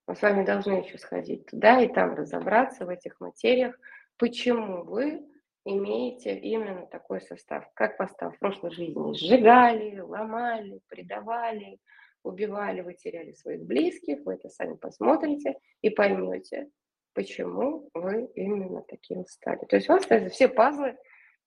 Мы 0.08 0.16
с 0.16 0.22
вами 0.22 0.46
должны 0.46 0.74
еще 0.84 0.98
сходить 0.98 1.46
туда 1.48 1.82
и 1.82 1.92
там 1.92 2.16
разобраться 2.16 2.86
в 2.86 2.90
этих 2.90 3.20
материях, 3.20 3.78
почему 4.18 4.84
вы 4.84 5.22
имеете 5.66 6.38
именно 6.38 6.86
такой 6.88 7.22
состав. 7.22 7.66
Как 7.74 7.98
состав 7.98 8.36
в 8.36 8.40
прошлой 8.40 8.72
жизни 8.72 9.14
сжигали, 9.14 10.00
ломали, 10.00 10.80
предавали, 10.88 11.80
убивали, 12.24 12.82
вы 12.82 12.94
теряли 12.94 13.34
своих 13.34 13.64
близких, 13.64 14.26
вы 14.26 14.36
это 14.36 14.50
сами 14.50 14.76
посмотрите 14.76 15.58
и 15.82 15.90
поймете, 15.90 16.70
почему 17.14 17.90
вы 17.94 18.30
именно 18.36 18.82
таким 18.84 19.26
стали. 19.26 19.66
То 19.66 19.76
есть 19.76 19.90
у 19.90 19.94
вас 19.94 20.06
все 20.32 20.48
пазлы 20.48 20.98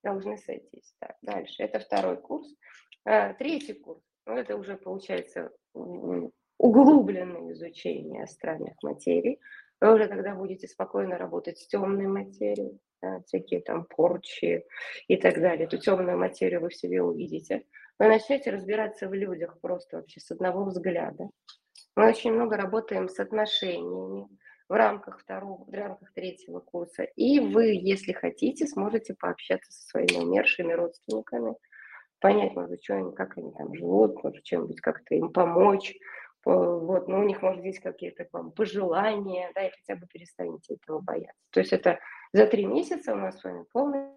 должны 0.03 0.37
сойтись. 0.37 0.95
Так, 0.99 1.17
дальше. 1.23 1.63
Это 1.63 1.79
второй 1.79 2.17
курс. 2.17 2.49
А, 3.05 3.33
третий 3.35 3.75
курс. 3.75 4.03
Ну, 4.27 4.37
это 4.37 4.57
уже 4.57 4.77
получается 4.77 5.51
углубленное 5.73 7.53
изучение 7.53 8.25
астральных 8.25 8.75
материй. 8.83 9.41
Вы 9.81 9.95
уже 9.95 10.09
тогда 10.09 10.35
будете 10.35 10.69
спокойно 10.69 11.17
работать 11.17 11.59
с 11.59 11.67
темной 11.67 12.07
материей, 12.07 12.79
да, 13.01 13.23
всякие 13.27 13.63
там 13.63 13.87
порчи 13.87 14.65
и 15.09 15.17
так 15.17 15.41
далее. 15.41 15.67
Эту 15.67 15.79
темную 15.79 16.19
материю 16.19 16.61
вы 16.61 16.69
в 16.69 16.77
себе 16.77 17.03
увидите. 17.03 17.65
Вы 17.99 18.09
начнете 18.09 18.51
разбираться 18.51 19.09
в 19.09 19.15
людях 19.15 19.59
просто 19.61 19.99
вообще 19.99 20.21
с 20.21 20.31
одного 20.31 20.65
взгляда. 20.65 21.31
Мы 21.97 22.09
очень 22.09 22.33
много 22.33 22.57
работаем 22.57 23.09
с 23.09 23.19
отношениями 23.19 24.29
в 24.71 24.73
рамках 24.73 25.19
второго, 25.19 25.65
в 25.65 25.75
рамках 25.75 26.13
третьего 26.13 26.61
курса. 26.61 27.03
И 27.03 27.41
вы, 27.41 27.73
если 27.75 28.13
хотите, 28.13 28.69
сможете 28.69 29.15
пообщаться 29.15 29.73
со 29.73 29.83
своими 29.89 30.25
умершими 30.25 30.73
родственниками, 30.73 31.57
понять, 32.21 32.55
может, 32.55 32.81
что 32.85 32.95
они, 32.95 33.13
как 33.13 33.37
они 33.37 33.51
там 33.51 33.75
живут, 33.75 34.23
может, 34.23 34.45
чем-нибудь 34.45 34.81
как-то 34.81 35.17
им 35.17 35.33
помочь, 35.33 35.99
вот, 36.45 37.09
но 37.09 37.19
у 37.19 37.25
них, 37.25 37.43
может, 37.43 37.65
есть 37.65 37.81
какие-то 37.81 38.25
к 38.25 38.33
вам 38.33 38.53
пожелания, 38.53 39.51
да, 39.57 39.67
и 39.67 39.73
хотя 39.73 39.97
бы 39.97 40.07
перестанете 40.07 40.75
этого 40.75 41.01
бояться. 41.01 41.43
То 41.51 41.59
есть 41.59 41.73
это 41.73 41.99
за 42.33 42.47
три 42.47 42.65
месяца 42.65 43.13
у 43.13 43.17
нас 43.17 43.41
с 43.41 43.45
вами 43.45 43.65
полностью 43.73 44.15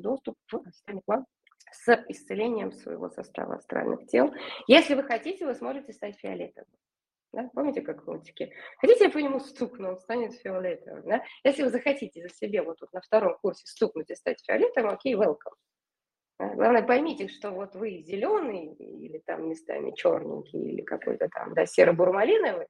доступ 0.00 0.36
в 0.50 0.56
астральный 0.66 1.02
план 1.04 1.26
с 1.70 2.04
исцелением 2.08 2.72
своего 2.72 3.10
состава 3.10 3.56
астральных 3.56 4.06
тел. 4.06 4.32
Если 4.66 4.94
вы 4.94 5.02
хотите, 5.02 5.44
вы 5.44 5.54
сможете 5.54 5.92
стать 5.92 6.16
фиолетовым. 6.16 6.70
Да? 7.32 7.50
Помните, 7.54 7.80
как 7.80 8.02
в 8.02 8.06
мультике? 8.06 8.52
Хотите, 8.78 9.04
я 9.04 9.10
по 9.10 9.18
нему 9.18 9.40
стукну, 9.40 9.90
он 9.90 9.98
станет 9.98 10.34
фиолетовым. 10.34 11.02
Да? 11.04 11.24
Если 11.44 11.62
вы 11.62 11.70
захотите 11.70 12.22
за 12.22 12.28
себе 12.28 12.62
вот 12.62 12.78
тут 12.78 12.92
на 12.92 13.00
втором 13.00 13.38
курсе 13.40 13.66
стукнуть 13.66 14.10
и 14.10 14.14
стать 14.14 14.42
фиолетовым, 14.44 14.90
окей, 14.90 15.14
welcome. 15.14 15.54
Главное, 16.38 16.82
поймите, 16.82 17.28
что 17.28 17.52
вот 17.52 17.74
вы 17.74 18.02
зеленый 18.02 18.74
или 18.74 19.18
там 19.18 19.48
местами 19.48 19.92
черненький 19.92 20.60
или 20.60 20.82
какой-то 20.82 21.28
там, 21.28 21.54
да, 21.54 21.66
серо-бурмалиновый, 21.66 22.66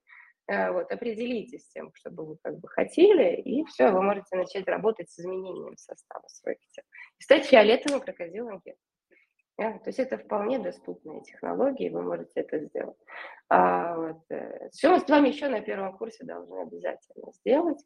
э, 0.49 0.71
вот, 0.73 0.93
определитесь 0.93 1.65
с 1.65 1.69
тем, 1.71 1.91
чтобы 1.95 2.27
вы 2.27 2.37
как 2.43 2.59
бы 2.59 2.69
хотели, 2.69 3.41
и 3.41 3.65
все, 3.65 3.91
вы 3.91 4.03
можете 4.03 4.37
начать 4.37 4.69
работать 4.69 5.11
с 5.11 5.19
изменением 5.19 5.77
состава 5.79 6.29
своих 6.29 6.59
тел. 6.73 6.85
И 7.19 7.23
стать 7.23 7.47
фиолетовым 7.47 8.01
крокодилом 8.01 8.61
гет. 8.65 8.77
Yeah, 9.61 9.79
то 9.79 9.89
есть 9.89 9.99
это 9.99 10.17
вполне 10.17 10.59
доступные 10.59 11.23
технологии, 11.23 11.91
вы 11.91 12.03
можете 12.03 12.41
это 12.41 12.59
сделать. 12.59 12.97
А, 13.51 13.95
вот, 13.97 14.23
э, 14.31 14.71
все 14.73 14.99
с 14.99 15.09
вами 15.09 15.29
еще 15.29 15.49
на 15.49 15.61
первом 15.61 15.97
курсе 15.99 16.25
должны 16.25 16.63
обязательно 16.63 17.33
сделать, 17.35 17.85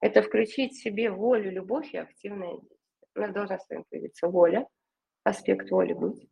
это 0.00 0.22
включить 0.22 0.74
в 0.74 0.82
себе 0.82 1.10
волю, 1.10 1.50
любовь 1.50 1.94
и 1.94 1.98
активное 1.98 2.52
действие. 2.58 2.78
У 3.14 3.20
нас 3.20 3.32
должна 3.32 3.58
с 3.58 3.68
вами 3.68 3.84
появиться 3.88 4.28
воля, 4.28 4.68
аспект 5.24 5.70
воли 5.70 5.94
быть, 5.94 6.28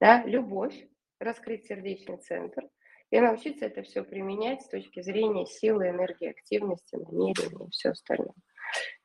да, 0.00 0.24
любовь, 0.24 0.74
раскрыть 1.20 1.66
сердечный 1.66 2.16
центр 2.18 2.68
и 3.10 3.20
научиться 3.20 3.66
это 3.66 3.82
все 3.82 4.02
применять 4.02 4.62
с 4.62 4.68
точки 4.68 5.00
зрения 5.02 5.46
силы, 5.46 5.88
энергии, 5.88 6.30
активности, 6.30 6.96
намерения 6.96 7.66
и 7.66 7.70
все 7.70 7.90
остальное. 7.90 8.34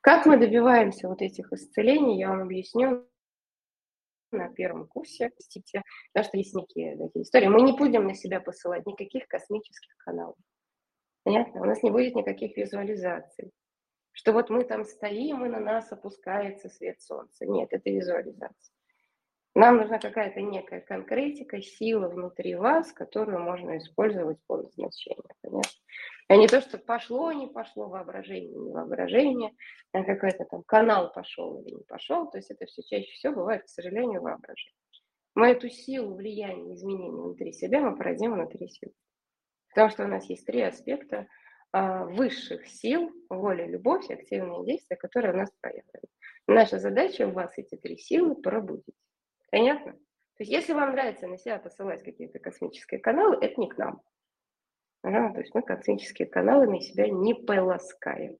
Как 0.00 0.26
мы 0.26 0.36
добиваемся 0.36 1.08
вот 1.08 1.22
этих 1.22 1.52
исцелений, 1.52 2.18
я 2.18 2.30
вам 2.30 2.42
объясню 2.42 3.06
на 4.32 4.48
первом 4.48 4.86
курсе, 4.86 5.30
простите, 5.30 5.82
потому 6.12 6.28
что 6.28 6.36
есть 6.38 6.54
некие 6.54 6.96
такие 6.96 7.22
истории. 7.22 7.48
Мы 7.48 7.62
не 7.62 7.72
будем 7.72 8.06
на 8.06 8.14
себя 8.14 8.40
посылать 8.40 8.86
никаких 8.86 9.28
космических 9.28 9.96
каналов. 9.98 10.36
Понятно? 11.24 11.60
У 11.60 11.64
нас 11.64 11.82
не 11.82 11.90
будет 11.90 12.14
никаких 12.14 12.56
визуализаций. 12.56 13.52
Что 14.12 14.32
вот 14.32 14.50
мы 14.50 14.64
там 14.64 14.84
стоим, 14.84 15.44
и 15.44 15.48
на 15.48 15.60
нас 15.60 15.90
опускается 15.92 16.68
свет 16.68 17.00
солнца. 17.00 17.46
Нет, 17.46 17.68
это 17.70 17.90
визуализация. 17.90 18.74
Нам 19.54 19.76
нужна 19.76 19.98
какая-то 19.98 20.40
некая 20.40 20.80
конкретика, 20.80 21.60
сила 21.60 22.08
внутри 22.08 22.54
вас, 22.54 22.92
которую 22.92 23.40
можно 23.40 23.76
использовать 23.76 24.38
по 24.46 24.56
назначению, 24.56 25.24
понятно? 25.42 25.70
А 26.28 26.36
не 26.36 26.46
то, 26.48 26.62
что 26.62 26.78
пошло, 26.78 27.30
не 27.32 27.46
пошло, 27.46 27.88
воображение, 27.88 28.58
не 28.58 28.72
воображение, 28.72 29.50
а 29.92 30.02
какой-то 30.04 30.46
там 30.46 30.62
канал 30.62 31.12
пошел 31.12 31.60
или 31.60 31.74
не 31.74 31.84
пошел. 31.84 32.30
То 32.30 32.38
есть 32.38 32.50
это 32.50 32.64
все 32.64 32.82
чаще 32.82 33.12
всего 33.12 33.34
бывает, 33.34 33.64
к 33.64 33.68
сожалению, 33.68 34.22
воображение. 34.22 34.74
Мы 35.34 35.48
эту 35.48 35.68
силу 35.68 36.14
влияния, 36.14 36.74
изменений 36.74 37.10
внутри 37.10 37.52
себя 37.52 37.80
мы 37.80 37.96
породим 37.96 38.32
внутри 38.32 38.68
себя. 38.68 38.92
Потому 39.68 39.90
что 39.90 40.04
у 40.04 40.08
нас 40.08 40.24
есть 40.30 40.46
три 40.46 40.62
аспекта 40.62 41.26
а, 41.72 42.04
высших 42.04 42.66
сил, 42.66 43.10
воля, 43.28 43.66
любовь 43.66 44.10
активные 44.10 44.64
действия, 44.64 44.96
которые 44.96 45.34
у 45.34 45.36
нас 45.36 45.50
проявлены. 45.60 46.08
Наша 46.46 46.78
задача 46.78 47.26
у 47.26 47.32
вас 47.32 47.56
эти 47.58 47.76
три 47.76 47.98
силы 47.98 48.34
пробудить. 48.34 48.94
Понятно? 49.52 49.92
То 49.92 49.98
есть 50.40 50.50
если 50.50 50.72
вам 50.72 50.92
нравится 50.92 51.28
на 51.28 51.36
себя 51.36 51.58
посылать 51.58 52.02
какие-то 52.02 52.38
космические 52.38 52.98
каналы, 53.00 53.36
это 53.36 53.60
не 53.60 53.68
к 53.68 53.76
нам. 53.76 54.00
Ага, 55.02 55.34
то 55.34 55.40
есть 55.40 55.54
мы 55.54 55.60
космические 55.60 56.26
каналы 56.26 56.66
на 56.66 56.80
себя 56.80 57.08
не 57.08 57.34
полоскаем. 57.34 58.38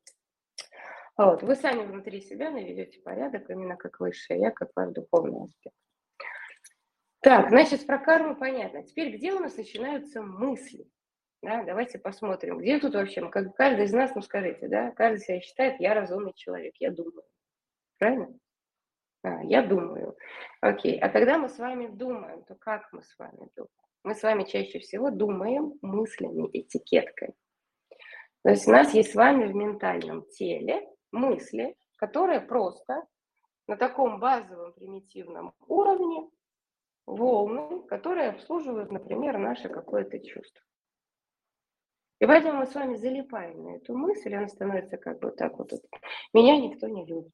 Вот, 1.18 1.42
вы 1.42 1.54
сами 1.54 1.84
внутри 1.84 2.22
себя 2.22 2.50
наведете 2.50 2.98
порядок, 3.02 3.48
именно 3.50 3.76
как 3.76 4.00
высшее 4.00 4.40
я, 4.40 4.50
как 4.50 4.70
ваш 4.74 4.92
духовный 4.92 5.44
аспект. 5.44 5.76
Так, 7.20 7.50
значит, 7.50 7.86
про 7.86 7.98
карму 7.98 8.34
понятно. 8.34 8.82
Теперь 8.82 9.14
где 9.14 9.34
у 9.34 9.38
нас 9.38 9.56
начинаются 9.58 10.22
мысли? 10.22 10.86
Да, 11.42 11.62
давайте 11.62 11.98
посмотрим, 11.98 12.56
где 12.58 12.78
тут 12.78 12.94
вообще, 12.94 13.28
как 13.28 13.54
каждый 13.54 13.84
из 13.84 13.92
нас, 13.92 14.14
ну 14.14 14.22
скажите, 14.22 14.66
да, 14.66 14.92
каждый 14.92 15.20
себя 15.20 15.40
считает, 15.42 15.78
я 15.78 15.92
разумный 15.92 16.32
человек, 16.34 16.74
я 16.78 16.90
думаю. 16.90 17.24
Правильно? 17.98 18.32
Я 19.24 19.62
думаю. 19.62 20.16
Окей, 20.60 20.98
а 20.98 21.08
когда 21.08 21.38
мы 21.38 21.48
с 21.48 21.58
вами 21.58 21.86
думаем, 21.86 22.42
то 22.44 22.54
как 22.56 22.92
мы 22.92 23.02
с 23.02 23.16
вами 23.18 23.48
думаем? 23.54 23.70
Мы 24.04 24.14
с 24.14 24.22
вами 24.22 24.44
чаще 24.44 24.80
всего 24.80 25.10
думаем 25.10 25.74
мыслями, 25.80 26.50
этикеткой. 26.52 27.34
То 28.42 28.50
есть 28.50 28.66
у 28.66 28.72
нас 28.72 28.92
есть 28.94 29.12
с 29.12 29.14
вами 29.14 29.46
в 29.46 29.54
ментальном 29.54 30.26
теле 30.30 30.88
мысли, 31.12 31.76
которые 31.96 32.40
просто 32.40 33.04
на 33.68 33.76
таком 33.76 34.18
базовом 34.18 34.72
примитивном 34.72 35.54
уровне 35.68 36.28
волны, 37.06 37.82
которые 37.84 38.30
обслуживают, 38.30 38.90
например, 38.90 39.38
наше 39.38 39.68
какое-то 39.68 40.18
чувство. 40.18 40.64
И 42.18 42.26
поэтому 42.26 42.60
мы 42.60 42.66
с 42.66 42.74
вами 42.74 42.96
залипаем 42.96 43.62
на 43.62 43.76
эту 43.76 43.96
мысль, 43.96 44.34
она 44.34 44.48
становится 44.48 44.96
как 44.96 45.20
бы 45.20 45.30
так 45.30 45.58
вот, 45.58 45.72
меня 46.32 46.56
никто 46.56 46.88
не 46.88 47.04
любит, 47.04 47.32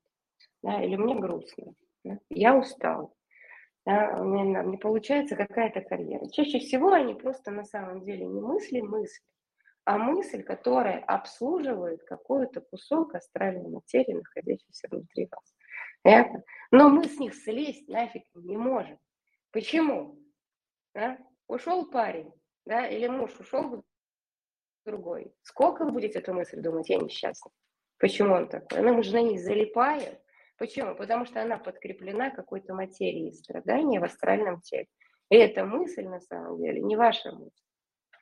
да, 0.63 0.83
или 0.83 0.97
мне 0.97 1.15
грустно, 1.15 1.75
да, 2.05 2.19
я 2.31 2.57
устал, 2.57 3.15
да, 3.87 4.17
у 4.21 4.25
меня 4.25 4.63
не 4.65 4.77
получается 4.77 5.35
какая-то 5.35 5.81
карьера. 5.81 6.29
Чаще 6.31 6.59
всего 6.59 6.93
они 6.93 7.15
просто 7.15 7.51
на 7.51 7.65
самом 7.65 8.05
деле 8.05 8.27
не 8.27 8.41
мысли, 8.41 8.81
мысли, 8.81 9.25
а 9.85 9.97
мысль, 9.97 10.43
которая 10.43 10.99
обслуживает 10.99 12.05
какой-то 12.05 12.61
кусок 12.61 13.15
астральной 13.15 13.71
материи, 13.71 14.13
находящийся 14.13 14.89
внутри 14.91 15.29
вас. 15.31 15.55
Понятно? 16.03 16.43
Но 16.71 16.91
мы 16.91 17.05
с 17.05 17.19
них 17.19 17.35
слезть 17.35 17.89
нафиг 17.89 18.25
не 18.35 18.59
можем. 18.59 18.99
Почему? 19.51 20.19
Да? 20.95 21.19
Ушел 21.47 21.91
парень, 21.91 22.31
да, 22.67 22.87
или 22.87 23.07
муж 23.07 23.35
ушел 23.41 23.83
другой. 24.85 25.33
Сколько 25.43 25.87
вы 25.87 25.93
будете 25.93 26.19
эту 26.19 26.35
мысль 26.35 26.61
думать, 26.61 26.91
я 26.91 26.99
несчастный? 26.99 27.53
Почему 27.99 28.35
он 28.35 28.49
такой? 28.49 28.83
Ну, 28.83 28.95
мы 28.95 29.03
же 29.03 29.15
на 29.15 29.23
ней 29.23 29.39
залипаем. 29.39 30.19
Почему? 30.59 30.97
Потому 30.97 31.25
что 31.25 31.41
она 31.41 31.57
подкреплена 31.57 32.31
какой-то 32.31 32.75
материей 32.75 33.33
страдания 33.33 34.01
в 34.01 34.05
астральном 34.05 34.61
теле. 34.61 34.89
И 35.31 35.37
эта 35.37 35.65
мысль, 35.65 36.05
на 36.05 36.21
самом 36.21 36.61
деле, 36.61 36.81
не 36.81 36.97
ваша 36.97 37.33
мысль. 37.33 37.63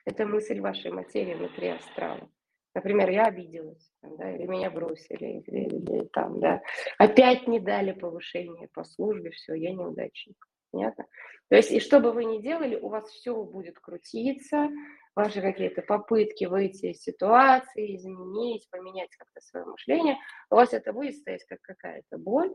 Это 0.05 0.25
мысль 0.25 0.59
вашей 0.61 0.91
материи 0.91 1.33
внутри 1.33 1.69
астрала. 1.69 2.29
Например, 2.75 3.09
я 3.09 3.25
обиделась, 3.25 3.91
да, 4.03 4.31
или 4.31 4.45
меня 4.45 4.69
бросили, 4.69 5.41
или, 5.47 5.65
или, 5.65 5.75
или 5.77 6.05
там, 6.13 6.39
да. 6.39 6.61
Опять 6.99 7.47
не 7.47 7.59
дали 7.59 7.91
повышение 7.91 8.69
по 8.71 8.83
службе, 8.83 9.31
все, 9.31 9.55
я 9.55 9.73
неудачник. 9.73 10.37
Понятно? 10.71 11.05
То 11.49 11.55
есть, 11.55 11.71
и 11.71 11.79
что 11.79 11.99
бы 11.99 12.11
вы 12.11 12.25
ни 12.25 12.41
делали, 12.41 12.75
у 12.75 12.89
вас 12.89 13.09
все 13.09 13.33
будет 13.43 13.79
крутиться, 13.79 14.69
ваши 15.15 15.41
какие-то 15.41 15.81
попытки 15.81 16.45
выйти 16.45 16.87
из 16.87 17.01
ситуации, 17.01 17.95
изменить, 17.95 18.69
поменять 18.69 19.15
как-то 19.15 19.41
свое 19.41 19.65
мышление, 19.65 20.17
у 20.51 20.55
вас 20.55 20.73
это 20.73 20.91
будет 20.93 21.15
стоять 21.15 21.43
как 21.45 21.61
какая-то 21.61 22.17
боль, 22.17 22.53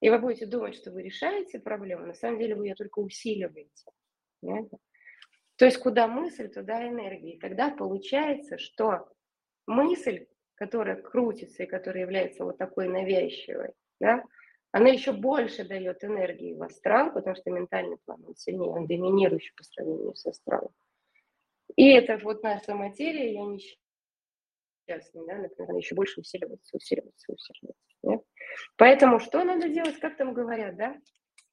и 0.00 0.10
вы 0.10 0.18
будете 0.18 0.46
думать, 0.46 0.74
что 0.74 0.92
вы 0.92 1.02
решаете 1.02 1.58
проблему, 1.58 2.06
на 2.06 2.14
самом 2.14 2.38
деле 2.38 2.54
вы 2.54 2.66
ее 2.66 2.74
только 2.74 2.98
усиливаете. 2.98 3.90
Понятно? 4.42 4.78
То 5.56 5.64
есть 5.64 5.78
куда 5.78 6.06
мысль, 6.06 6.48
туда 6.48 6.86
энергия. 6.86 7.34
И 7.34 7.38
тогда 7.38 7.70
получается, 7.70 8.58
что 8.58 9.08
мысль, 9.66 10.26
которая 10.56 11.00
крутится 11.00 11.62
и 11.62 11.66
которая 11.66 12.02
является 12.02 12.44
вот 12.44 12.58
такой 12.58 12.88
навязчивой, 12.88 13.70
да, 14.00 14.22
она 14.74 14.88
еще 14.88 15.12
больше 15.12 15.62
дает 15.62 16.02
энергии 16.02 16.52
в 16.52 16.62
астрал, 16.64 17.12
потому 17.12 17.36
что 17.36 17.48
ментальный 17.48 17.96
план 18.04 18.24
он 18.26 18.34
сильнее, 18.34 18.70
он 18.70 18.88
доминирующий 18.88 19.54
по 19.56 19.62
сравнению 19.62 20.16
с 20.16 20.26
астралом. 20.26 20.72
И 21.76 21.92
это 21.92 22.18
вот 22.18 22.42
наша 22.42 22.74
материя, 22.74 23.34
я 23.34 23.44
не 23.44 23.60
несчастный, 24.88 25.24
да, 25.28 25.36
например, 25.36 25.70
она 25.70 25.78
еще 25.78 25.94
больше 25.94 26.20
усиливается, 26.20 26.76
усиливается, 26.76 27.32
усиливается. 27.32 27.96
Да? 28.02 28.18
Поэтому 28.76 29.20
что 29.20 29.44
надо 29.44 29.68
делать, 29.68 30.00
как 30.00 30.16
там 30.16 30.34
говорят, 30.34 30.74
да? 30.74 31.00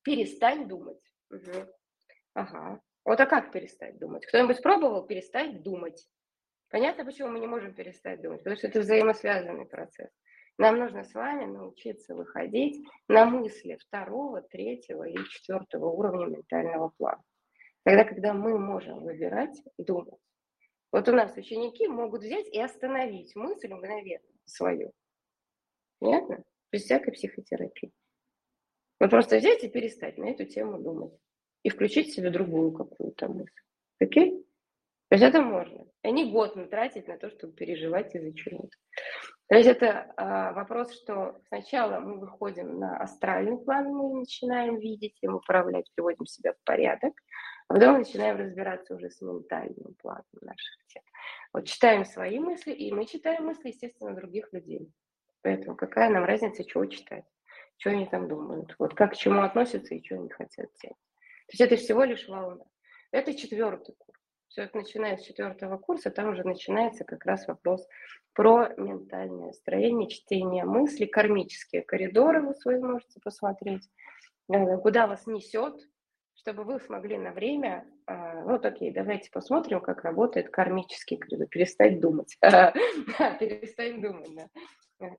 Перестань 0.01 0.67
думать. 0.67 1.03
Угу. 1.29 1.67
Ага. 2.33 2.81
Вот 3.05 3.19
а 3.19 3.27
как 3.27 3.51
перестать 3.51 3.99
думать? 3.99 4.25
Кто-нибудь 4.25 4.63
пробовал 4.63 5.05
перестать 5.05 5.61
думать? 5.61 6.07
Понятно, 6.69 7.05
почему 7.05 7.29
мы 7.29 7.39
не 7.39 7.45
можем 7.45 7.75
перестать 7.75 8.19
думать? 8.19 8.39
Потому 8.39 8.55
что 8.55 8.65
это 8.65 8.79
взаимосвязанный 8.79 9.67
процесс. 9.67 10.09
Нам 10.57 10.79
нужно 10.79 11.03
с 11.03 11.13
вами 11.13 11.45
научиться 11.45 12.15
выходить 12.15 12.85
на 13.07 13.25
мысли 13.25 13.77
второго, 13.79 14.41
третьего 14.41 15.07
и 15.07 15.17
четвертого 15.29 15.85
уровня 15.85 16.37
ментального 16.37 16.89
плана. 16.97 17.23
Тогда, 17.83 18.03
когда 18.03 18.33
мы 18.33 18.59
можем 18.59 18.99
выбирать, 19.03 19.59
думать. 19.77 20.19
Вот 20.91 21.07
у 21.07 21.13
нас 21.13 21.35
ученики 21.35 21.87
могут 21.87 22.21
взять 22.21 22.47
и 22.47 22.59
остановить 22.59 23.35
мысль 23.35 23.73
мгновенно 23.73 24.27
свою. 24.45 24.91
Понятно? 25.99 26.43
Без 26.71 26.83
всякой 26.83 27.13
психотерапии. 27.13 27.91
Вот 28.99 29.09
просто 29.09 29.37
взять 29.37 29.63
и 29.63 29.69
перестать 29.69 30.17
на 30.17 30.29
эту 30.29 30.45
тему 30.45 30.79
думать. 30.79 31.13
И 31.63 31.69
включить 31.69 32.13
себе 32.13 32.29
другую 32.29 32.71
какую-то 32.71 33.29
мысль. 33.29 33.61
Окей? 33.99 34.45
То 35.09 35.15
есть 35.15 35.23
это 35.23 35.41
можно. 35.41 35.85
Не 36.03 36.31
год 36.31 36.53
тратить 36.69 37.07
на 37.07 37.17
то, 37.17 37.29
чтобы 37.29 37.53
переживать 37.53 38.13
из-за 38.15 38.33
чего-то. 38.33 38.77
То 39.51 39.57
есть 39.57 39.67
это 39.67 40.13
а, 40.15 40.53
вопрос, 40.53 40.93
что 40.93 41.37
сначала 41.49 41.99
мы 41.99 42.19
выходим 42.19 42.79
на 42.79 42.95
астральный 42.95 43.57
план, 43.57 43.93
мы 43.93 44.21
начинаем 44.21 44.79
видеть 44.79 45.17
им 45.19 45.35
управлять, 45.35 45.91
приводим 45.93 46.25
себя 46.25 46.53
в 46.53 46.63
порядок, 46.63 47.13
а 47.67 47.73
потом 47.73 47.97
начинаем 47.97 48.37
разбираться 48.37 48.95
уже 48.95 49.09
с 49.09 49.19
ментальным 49.19 49.93
планом 50.01 50.23
наших 50.39 50.85
тел. 50.87 51.03
Вот 51.51 51.65
читаем 51.65 52.05
свои 52.05 52.39
мысли, 52.39 52.71
и 52.71 52.93
мы 52.93 53.05
читаем 53.05 53.43
мысли, 53.43 53.67
естественно, 53.67 54.15
других 54.15 54.47
людей. 54.53 54.89
Поэтому 55.41 55.75
какая 55.75 56.09
нам 56.09 56.23
разница, 56.23 56.63
чего 56.63 56.85
читать, 56.85 57.25
что 57.75 57.89
они 57.89 58.05
там 58.05 58.29
думают, 58.29 58.73
вот 58.79 58.93
как 58.93 59.11
к 59.11 59.17
чему 59.17 59.41
относятся 59.41 59.95
и 59.95 60.01
что 60.01 60.15
они 60.15 60.29
хотят 60.29 60.69
делать. 60.81 60.97
То 61.47 61.51
есть 61.51 61.61
это 61.61 61.75
всего 61.75 62.05
лишь 62.05 62.25
волна. 62.29 62.63
Это 63.11 63.33
четвертый 63.33 63.95
курс. 63.97 64.17
Все 64.47 64.63
это 64.63 64.77
начиная 64.77 65.17
с 65.17 65.23
четвертого 65.23 65.77
курса, 65.77 66.09
там 66.09 66.29
уже 66.29 66.45
начинается 66.45 67.03
как 67.03 67.25
раз 67.25 67.47
вопрос 67.47 67.85
про 68.33 68.69
ментальное 68.77 69.51
строение, 69.53 70.09
чтение 70.09 70.65
мыслей, 70.65 71.07
кармические 71.07 71.81
коридоры 71.81 72.41
вы 72.41 72.55
свои 72.55 72.79
можете 72.79 73.19
посмотреть, 73.23 73.89
э, 74.51 74.77
куда 74.77 75.07
вас 75.07 75.27
несет, 75.27 75.75
чтобы 76.33 76.63
вы 76.63 76.79
смогли 76.79 77.17
на 77.17 77.31
время, 77.31 77.85
а, 78.07 78.43
вот 78.43 78.65
окей, 78.65 78.91
давайте 78.91 79.29
посмотрим, 79.31 79.81
как 79.81 80.03
работает 80.03 80.49
кармический 80.49 81.17
коридор, 81.17 81.47
перестать 81.47 81.99
думать, 81.99 82.37
перестать 83.39 84.01
думать, 84.01 84.33
да 84.35 84.47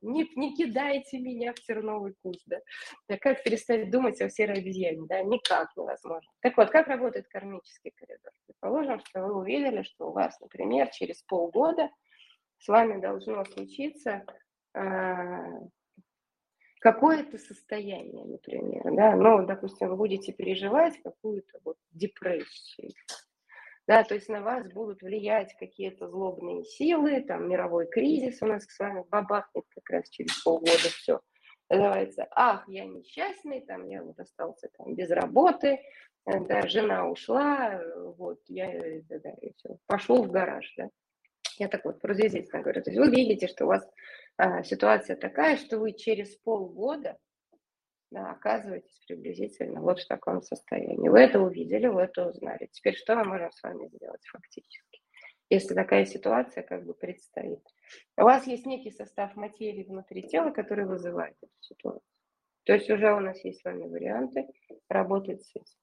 не, 0.01 0.29
не 0.37 0.55
кидайте 0.55 1.19
меня 1.19 1.53
в 1.53 1.61
терновый 1.61 2.15
куст, 2.23 2.43
да. 2.47 2.59
да. 3.09 3.19
Как 3.19 3.43
перестать 3.43 3.91
думать 3.91 4.21
о 4.21 4.31
серой 4.31 4.59
обезьяне, 4.59 5.07
да, 5.09 5.23
никак 5.23 5.77
невозможно. 5.77 6.31
Так 6.41 6.57
вот, 6.57 6.71
как 6.71 6.87
работает 6.87 7.27
кармический 7.29 7.93
коридор? 7.95 8.33
Предположим, 8.47 9.01
что 9.05 9.23
вы 9.23 9.35
увидели, 9.35 9.83
что 9.83 10.09
у 10.09 10.13
вас, 10.13 10.39
например, 10.41 10.89
через 10.91 11.23
полгода 11.23 11.91
с 12.63 12.69
вами 12.69 13.01
должно 13.01 13.45
случиться 13.45 14.25
э, 14.75 14.81
какое-то 16.81 17.39
состояние, 17.39 18.25
например, 18.25 18.83
да, 18.95 19.17
ну, 19.17 19.45
допустим, 19.45 19.89
вы 19.89 19.97
будете 19.97 20.33
переживать 20.33 21.01
какую-то 21.03 21.59
вот 21.65 21.77
депрессию, 21.91 22.93
да, 23.89 24.05
то 24.05 24.15
есть 24.15 24.29
на 24.29 24.43
вас 24.43 24.73
будут 24.73 25.03
влиять 25.03 25.57
какие-то 25.59 26.09
злобные 26.09 26.63
силы, 26.65 27.21
там 27.23 27.49
мировой 27.49 27.89
кризис 27.89 28.41
у 28.43 28.47
нас 28.47 28.65
с 28.65 28.79
вами 28.79 29.05
бабахнет 29.11 29.65
как 29.75 29.91
раз 29.91 30.09
через 30.09 30.41
полгода 30.43 30.89
все. 30.89 31.21
Называется, 31.69 32.29
ах, 32.33 32.69
я 32.69 32.85
несчастный, 32.85 33.61
там 33.63 33.89
я 33.89 34.03
вот 34.03 34.21
остался 34.21 34.69
там 34.77 34.95
без 34.95 35.11
работы, 35.11 35.81
э, 36.27 36.41
да, 36.47 36.69
жена 36.69 37.09
ушла, 37.09 37.81
вот, 38.19 38.39
я 38.47 38.71
да, 39.09 39.19
да, 39.19 39.31
и 39.41 39.53
все, 39.57 39.79
пошел 39.87 40.23
в 40.23 40.31
гараж, 40.31 40.73
да. 40.77 40.91
Я 41.59 41.69
так 41.69 41.85
вот 41.85 42.01
приблизительно 42.01 42.63
говорю. 42.63 42.83
То 42.83 42.91
есть 42.91 43.01
вы 43.01 43.11
видите, 43.11 43.47
что 43.47 43.65
у 43.65 43.69
вас 43.69 43.87
а, 44.37 44.63
ситуация 44.63 45.17
такая, 45.17 45.57
что 45.57 45.79
вы 45.79 45.93
через 45.93 46.37
полгода 46.37 47.19
да, 48.13 48.31
оказываетесь 48.31 48.99
приблизительно 49.07 49.81
вот 49.81 50.01
в 50.01 50.07
таком 50.07 50.43
состоянии. 50.43 51.09
Вы 51.09 51.21
это 51.21 51.41
увидели, 51.41 51.87
вы 51.87 52.03
это 52.03 52.29
узнали. 52.29 52.69
Теперь 52.71 52.95
что 52.95 53.17
мы 53.17 53.25
можем 53.25 53.51
с 53.51 53.63
вами 53.63 53.89
сделать 53.89 54.25
фактически, 54.27 55.01
если 55.49 55.75
такая 55.75 56.05
ситуация 56.05 56.63
как 56.63 56.85
бы 56.85 56.93
предстоит? 56.93 57.61
У 58.19 58.23
вас 58.23 58.47
есть 58.47 58.67
некий 58.67 58.91
состав 58.91 59.35
материи 59.35 59.85
внутри 59.85 60.29
тела, 60.29 60.51
который 60.51 60.85
вызывает 60.85 61.37
эту 61.41 61.53
ситуацию. 61.61 62.03
То 62.65 62.75
есть 62.75 62.91
уже 62.91 63.13
у 63.13 63.21
нас 63.21 63.43
есть 63.45 63.61
с 63.61 63.65
вами 63.65 63.89
варианты 63.89 64.47
работать 64.89 65.43
с 65.43 65.57
этим. 65.57 65.79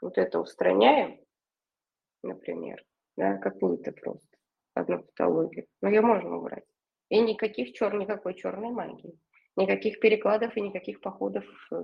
Вот 0.00 0.18
это 0.18 0.40
устраняем, 0.40 1.20
например, 2.22 2.84
да, 3.16 3.38
какую-то 3.38 3.92
просто 3.92 4.33
одну 4.74 5.02
патологию. 5.02 5.66
Но 5.80 5.88
ее 5.88 6.00
можно 6.00 6.36
убрать. 6.36 6.64
И 7.08 7.20
никаких 7.20 7.72
чер, 7.72 7.94
никакой 7.94 8.34
черной 8.34 8.70
магии. 8.70 9.18
Никаких 9.56 10.00
перекладов 10.00 10.56
и 10.56 10.60
никаких 10.60 11.00
походов, 11.00 11.44
э, 11.70 11.76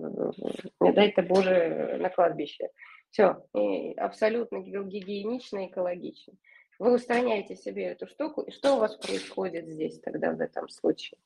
не 0.81 0.93
дай-то 0.93 1.23
Боже, 1.23 1.99
на 2.01 2.09
кладбище. 2.09 2.69
Все, 3.11 3.45
и 3.55 3.93
абсолютно 3.95 4.59
гигиенично, 4.59 5.67
экологично. 5.67 6.35
Вы 6.81 6.95
устраняете 6.95 7.57
себе 7.57 7.85
эту 7.85 8.07
штуку, 8.07 8.43
и 8.43 8.51
что 8.51 8.75
у 8.75 8.79
вас 8.79 8.97
происходит 8.97 9.69
здесь 9.69 10.01
тогда 10.01 10.33
в 10.33 10.41
этом 10.41 10.69
случае? 10.69 11.19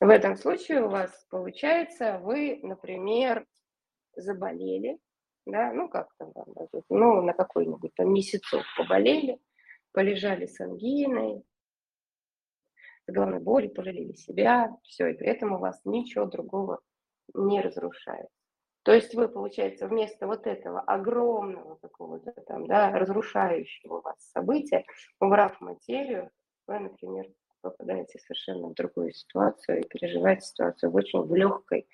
В 0.00 0.08
этом 0.08 0.36
случае 0.36 0.84
у 0.84 0.88
вас 0.88 1.26
получается, 1.28 2.18
вы, 2.22 2.60
например, 2.62 3.44
заболели, 4.14 4.98
да, 5.44 5.72
ну 5.72 5.88
как 5.88 6.08
там, 6.18 6.32
ну 6.88 7.22
на 7.22 7.32
какой-нибудь 7.32 7.92
там 7.94 8.12
месяцок 8.12 8.62
поболели, 8.76 9.38
полежали 9.92 10.46
с 10.46 10.60
ангиной, 10.60 11.42
с 13.06 13.12
головной 13.12 13.40
болью, 13.40 13.72
пожалели 13.72 14.12
себя, 14.12 14.70
все, 14.82 15.08
и 15.08 15.14
при 15.14 15.28
этом 15.28 15.52
у 15.52 15.58
вас 15.58 15.80
ничего 15.84 16.26
другого 16.26 16.80
не 17.34 17.60
разрушает. 17.60 18.28
То 18.82 18.92
есть 18.94 19.14
вы, 19.14 19.28
получается, 19.28 19.86
вместо 19.86 20.26
вот 20.26 20.46
этого 20.46 20.80
огромного 20.80 21.76
какого-то 21.76 22.32
там, 22.46 22.66
да, 22.66 22.90
разрушающего 22.90 24.00
вас 24.00 24.16
события, 24.32 24.84
убрав 25.20 25.60
материю, 25.60 26.30
вы, 26.66 26.78
например, 26.78 27.26
попадаете 27.60 28.18
совершенно 28.18 28.68
в 28.68 28.74
другую 28.74 29.12
ситуацию 29.12 29.80
и 29.80 29.88
переживаете 29.88 30.46
ситуацию 30.46 30.90
в 30.90 30.94
очень 30.94 31.20
в 31.20 31.34
легкой 31.34 31.86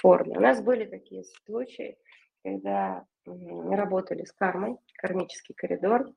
форме. 0.00 0.38
У 0.38 0.40
нас 0.40 0.62
были 0.62 0.84
такие 0.84 1.24
случаи, 1.44 1.96
когда 2.42 3.04
мы 3.26 3.76
работали 3.76 4.24
с 4.24 4.32
кармой, 4.32 4.78
кармический 4.96 5.54
коридор, 5.54 6.12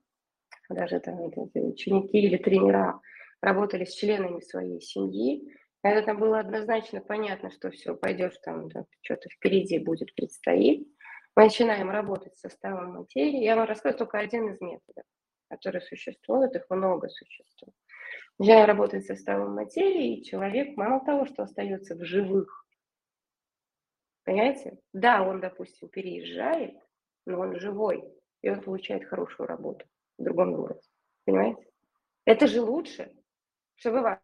даже 0.68 1.00
там 1.00 1.20
ученики 1.20 2.18
или 2.18 2.36
тренера 2.36 3.00
работали 3.40 3.84
с 3.84 3.94
членами 3.94 4.40
своей 4.40 4.80
семьи, 4.80 5.42
это 5.82 6.14
было 6.14 6.40
однозначно 6.40 7.00
понятно, 7.00 7.50
что 7.50 7.70
все, 7.70 7.94
пойдешь 7.94 8.36
там, 8.42 8.68
да, 8.68 8.84
что-то 9.02 9.28
впереди 9.28 9.78
будет 9.78 10.14
предстоит. 10.14 10.88
Мы 11.36 11.44
начинаем 11.44 11.90
работать 11.90 12.36
с 12.36 12.40
составом 12.40 12.94
материи. 12.94 13.44
Я 13.44 13.56
вам 13.56 13.66
расскажу 13.66 13.98
только 13.98 14.18
один 14.18 14.48
из 14.48 14.60
методов, 14.60 15.04
который 15.48 15.82
существует, 15.82 16.56
их 16.56 16.64
много 16.70 17.08
существует. 17.08 17.74
Начинаем 18.38 18.66
работать 18.66 19.04
с 19.04 19.08
составом 19.08 19.54
материи, 19.54 20.16
и 20.16 20.24
человек, 20.24 20.76
мало 20.76 21.04
того, 21.04 21.26
что 21.26 21.42
остается 21.42 21.94
в 21.94 22.04
живых, 22.04 22.66
понимаете? 24.24 24.78
Да, 24.92 25.22
он, 25.22 25.40
допустим, 25.40 25.88
переезжает, 25.88 26.74
но 27.26 27.40
он 27.40 27.58
живой, 27.60 28.04
и 28.42 28.50
он 28.50 28.60
получает 28.60 29.04
хорошую 29.04 29.46
работу 29.46 29.86
в 30.18 30.24
другом 30.24 30.54
городе. 30.54 30.80
Понимаете? 31.24 31.66
Это 32.24 32.46
же 32.46 32.60
лучше, 32.60 33.12
чтобы 33.76 34.00
ваш 34.00 34.18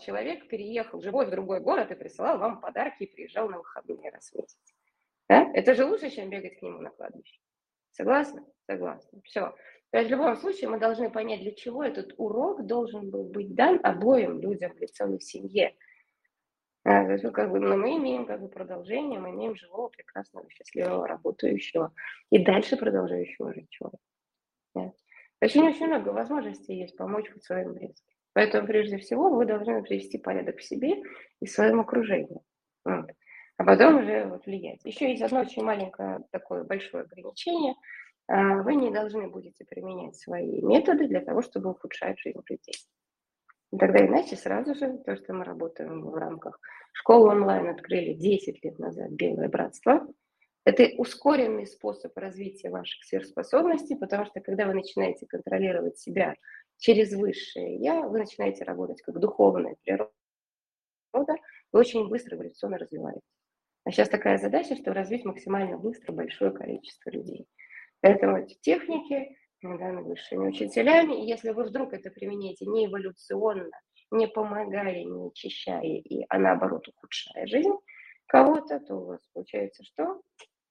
человек 0.00 0.48
переехал 0.48 1.00
живой 1.00 1.26
в 1.26 1.30
другой 1.30 1.60
город 1.60 1.90
и 1.90 1.94
присылал 1.94 2.38
вам 2.38 2.60
подарки 2.60 3.04
и 3.04 3.12
приезжал 3.12 3.48
на 3.48 3.58
выходные 3.58 4.10
раз 4.10 4.30
в 4.30 4.36
месяц. 4.36 4.74
Да? 5.28 5.50
Это 5.54 5.74
же 5.74 5.84
лучше, 5.84 6.10
чем 6.10 6.30
бегать 6.30 6.58
к 6.58 6.62
нему 6.62 6.78
на 6.80 6.90
кладбище. 6.90 7.40
Согласны? 7.92 8.44
Согласны. 8.66 9.20
Все. 9.24 9.54
То 9.90 9.98
есть 9.98 10.08
в 10.08 10.12
любом 10.12 10.36
случае 10.36 10.68
мы 10.70 10.78
должны 10.78 11.10
понять, 11.10 11.40
для 11.40 11.54
чего 11.54 11.84
этот 11.84 12.14
урок 12.16 12.66
должен 12.66 13.10
был 13.10 13.24
быть 13.24 13.54
дан 13.54 13.78
обоим 13.82 14.40
людям 14.40 14.74
в 14.74 14.86
целой 14.88 15.20
семье. 15.20 15.76
А, 16.82 17.10
есть, 17.10 17.24
как 17.32 17.50
бы, 17.50 17.60
но 17.60 17.76
мы 17.76 17.96
имеем 17.96 18.26
как 18.26 18.40
бы 18.40 18.48
продолжение, 18.48 19.18
мы 19.18 19.30
имеем 19.30 19.56
живого, 19.56 19.88
прекрасного, 19.88 20.50
счастливого, 20.50 21.06
работающего 21.06 21.94
и 22.30 22.44
дальше 22.44 22.76
продолжающего 22.76 23.54
жить 23.54 23.70
человека. 23.70 24.02
Да. 24.74 24.92
Очень-очень 25.40 25.86
много 25.86 26.08
возможностей 26.08 26.74
есть 26.74 26.96
помочь 26.96 27.30
вот 27.32 27.42
своим 27.42 27.74
близким. 27.74 28.14
Поэтому, 28.32 28.66
прежде 28.66 28.98
всего, 28.98 29.30
вы 29.30 29.46
должны 29.46 29.82
привести 29.82 30.18
порядок 30.18 30.58
в 30.58 30.64
себе 30.64 31.02
и 31.40 31.46
в 31.46 31.50
своем 31.50 31.80
окружении. 31.80 32.40
Вот. 32.84 33.10
А 33.56 33.64
потом 33.64 33.98
уже 33.98 34.26
вот 34.26 34.46
влиять. 34.46 34.84
Еще 34.84 35.10
есть 35.10 35.22
одно 35.22 35.40
очень 35.40 35.62
маленькое 35.62 36.20
такое 36.32 36.64
большое 36.64 37.04
ограничение. 37.04 37.74
А, 38.26 38.62
вы 38.62 38.74
не 38.74 38.90
должны 38.90 39.28
будете 39.28 39.64
применять 39.64 40.16
свои 40.16 40.60
методы 40.62 41.06
для 41.06 41.20
того, 41.20 41.42
чтобы 41.42 41.70
ухудшать 41.70 42.18
жизнь 42.18 42.40
людей. 42.48 42.74
Тогда 43.78 44.04
иначе 44.06 44.36
сразу 44.36 44.74
же, 44.74 44.98
то, 44.98 45.16
что 45.16 45.32
мы 45.32 45.44
работаем 45.44 46.02
в 46.02 46.14
рамках 46.14 46.58
школы 46.92 47.30
онлайн, 47.30 47.68
открыли 47.68 48.14
10 48.14 48.64
лет 48.64 48.78
назад 48.78 49.10
Белое 49.10 49.48
Братство. 49.48 50.06
Это 50.64 50.88
ускоренный 50.96 51.66
способ 51.66 52.16
развития 52.16 52.70
ваших 52.70 53.04
сверхспособностей, 53.04 53.96
потому 53.96 54.24
что 54.24 54.40
когда 54.40 54.66
вы 54.66 54.74
начинаете 54.74 55.26
контролировать 55.26 55.98
себя 55.98 56.36
через 56.78 57.12
высшее 57.12 57.76
я, 57.76 58.00
вы 58.02 58.18
начинаете 58.18 58.64
работать 58.64 59.02
как 59.02 59.18
духовная 59.18 59.76
природа, 59.84 60.10
вы 61.12 61.80
очень 61.80 62.08
быстро 62.08 62.36
эволюционно 62.36 62.78
развиваетесь. 62.78 63.22
А 63.84 63.90
сейчас 63.90 64.08
такая 64.08 64.38
задача, 64.38 64.74
что 64.76 64.94
развить 64.94 65.26
максимально 65.26 65.76
быстро 65.76 66.12
большое 66.12 66.50
количество 66.50 67.10
людей. 67.10 67.46
Поэтому 68.00 68.38
эти 68.38 68.54
техники 68.60 69.36
даны 69.62 70.02
высшими 70.02 70.48
учителями, 70.48 71.22
и 71.22 71.28
если 71.28 71.50
вы 71.50 71.64
вдруг 71.64 71.92
это 71.92 72.10
применяете 72.10 72.66
не 72.66 72.86
эволюционно, 72.86 73.70
не 74.10 74.28
помогая, 74.28 75.04
не 75.04 75.28
очищая, 75.28 75.82
и, 75.82 76.24
а 76.28 76.38
наоборот 76.38 76.88
ухудшая 76.88 77.46
жизнь 77.46 77.72
кого-то, 78.26 78.80
то 78.80 78.94
у 78.94 79.04
вас 79.06 79.20
получается 79.32 79.84
что? 79.84 80.20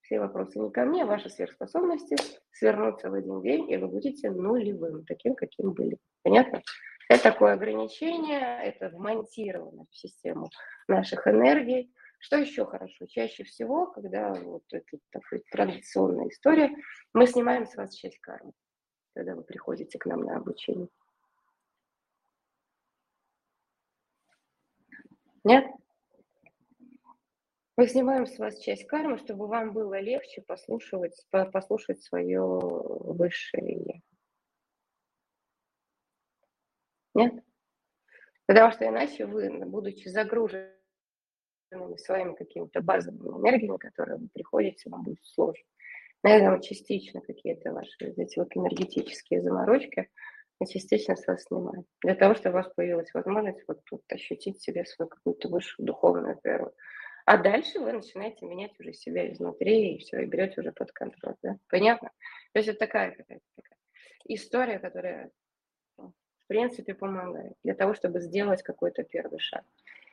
Все 0.03 0.19
вопросы 0.19 0.59
не 0.59 0.69
ко 0.69 0.85
мне, 0.85 1.05
ваши 1.05 1.29
сверхспособности 1.29 2.15
свернутся 2.51 3.09
в 3.09 3.13
один 3.13 3.41
день, 3.41 3.71
и 3.71 3.77
вы 3.77 3.87
будете 3.87 4.29
нулевым, 4.29 5.05
таким, 5.05 5.33
каким 5.33 5.73
были. 5.73 5.97
Понятно? 6.23 6.61
Это 7.09 7.23
такое 7.23 7.53
ограничение, 7.53 8.63
это 8.63 8.89
вмонтировано 8.89 9.85
в 9.89 9.95
систему 9.95 10.49
наших 10.87 11.27
энергий. 11.27 11.93
Что 12.19 12.37
еще 12.37 12.65
хорошо? 12.65 13.05
Чаще 13.07 13.43
всего, 13.43 13.87
когда 13.87 14.33
вот 14.33 14.63
это 14.71 14.97
такая 15.11 15.41
традиционная 15.51 16.29
история, 16.29 16.71
мы 17.13 17.27
снимаем 17.27 17.65
с 17.65 17.75
вас 17.75 17.93
часть 17.95 18.19
кармы, 18.19 18.53
когда 19.13 19.35
вы 19.35 19.43
приходите 19.43 19.99
к 19.99 20.05
нам 20.05 20.21
на 20.21 20.37
обучение. 20.37 20.87
Нет? 25.43 25.65
Мы 27.75 27.87
снимаем 27.87 28.27
с 28.27 28.37
вас 28.37 28.59
часть 28.59 28.85
кармы, 28.85 29.17
чтобы 29.17 29.47
вам 29.47 29.73
было 29.73 29.99
легче 29.99 30.43
послушать, 30.43 31.25
послушать 31.31 32.03
свое 32.03 32.39
высшее 32.39 34.01
Нет? 37.15 37.43
Потому 38.45 38.71
что 38.71 38.87
иначе 38.87 39.25
вы, 39.25 39.49
будучи 39.65 40.07
загруженными 40.07 40.69
своими 41.97 42.35
какими-то 42.35 42.81
базовыми 42.81 43.39
энергиями, 43.39 43.77
которые 43.77 44.17
вы 44.17 44.29
приходите, 44.31 44.89
вам 44.89 45.03
будет 45.03 45.25
сложно. 45.25 45.63
Наверное, 46.21 46.59
частично 46.59 47.21
какие-то 47.21 47.71
ваши 47.71 47.91
эти 47.99 48.37
вот 48.37 48.55
энергетические 48.55 49.41
заморочки 49.41 50.09
частично 50.65 51.15
с 51.15 51.27
вас 51.27 51.43
снимаем. 51.43 51.85
Для 52.01 52.15
того, 52.15 52.35
чтобы 52.35 52.59
у 52.59 52.61
вас 52.61 52.73
появилась 52.73 53.13
возможность 53.13 53.63
вот 53.67 53.83
тут 53.85 54.01
ощутить 54.09 54.61
себе 54.61 54.85
свою 54.85 55.09
какую-то 55.09 55.49
высшую 55.49 55.85
духовную 55.85 56.39
природу. 56.39 56.73
А 57.25 57.37
дальше 57.37 57.79
вы 57.79 57.93
начинаете 57.93 58.45
менять 58.45 58.77
уже 58.79 58.93
себя 58.93 59.31
изнутри 59.31 59.95
и 59.95 59.99
все, 59.99 60.21
и 60.21 60.25
берете 60.25 60.61
уже 60.61 60.71
под 60.71 60.91
контроль. 60.91 61.35
Да? 61.41 61.57
Понятно? 61.69 62.09
То 62.51 62.59
есть 62.59 62.69
это 62.69 62.79
такая 62.79 63.11
какая-то 63.11 63.45
такая 63.55 63.77
история, 64.25 64.79
которая 64.79 65.31
ну, 65.97 66.13
в 66.43 66.47
принципе 66.47 66.93
помогает 66.93 67.53
для 67.63 67.75
того, 67.75 67.93
чтобы 67.93 68.19
сделать 68.19 68.61
какой-то 68.63 69.03
первый 69.03 69.39
шаг. 69.39 69.63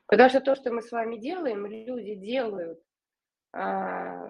Потому 0.06 0.28
что 0.28 0.40
то, 0.40 0.54
что 0.54 0.72
мы 0.72 0.82
с 0.82 0.92
вами 0.92 1.16
делаем, 1.16 1.66
люди 1.66 2.14
делают, 2.14 2.80
а, 3.52 4.26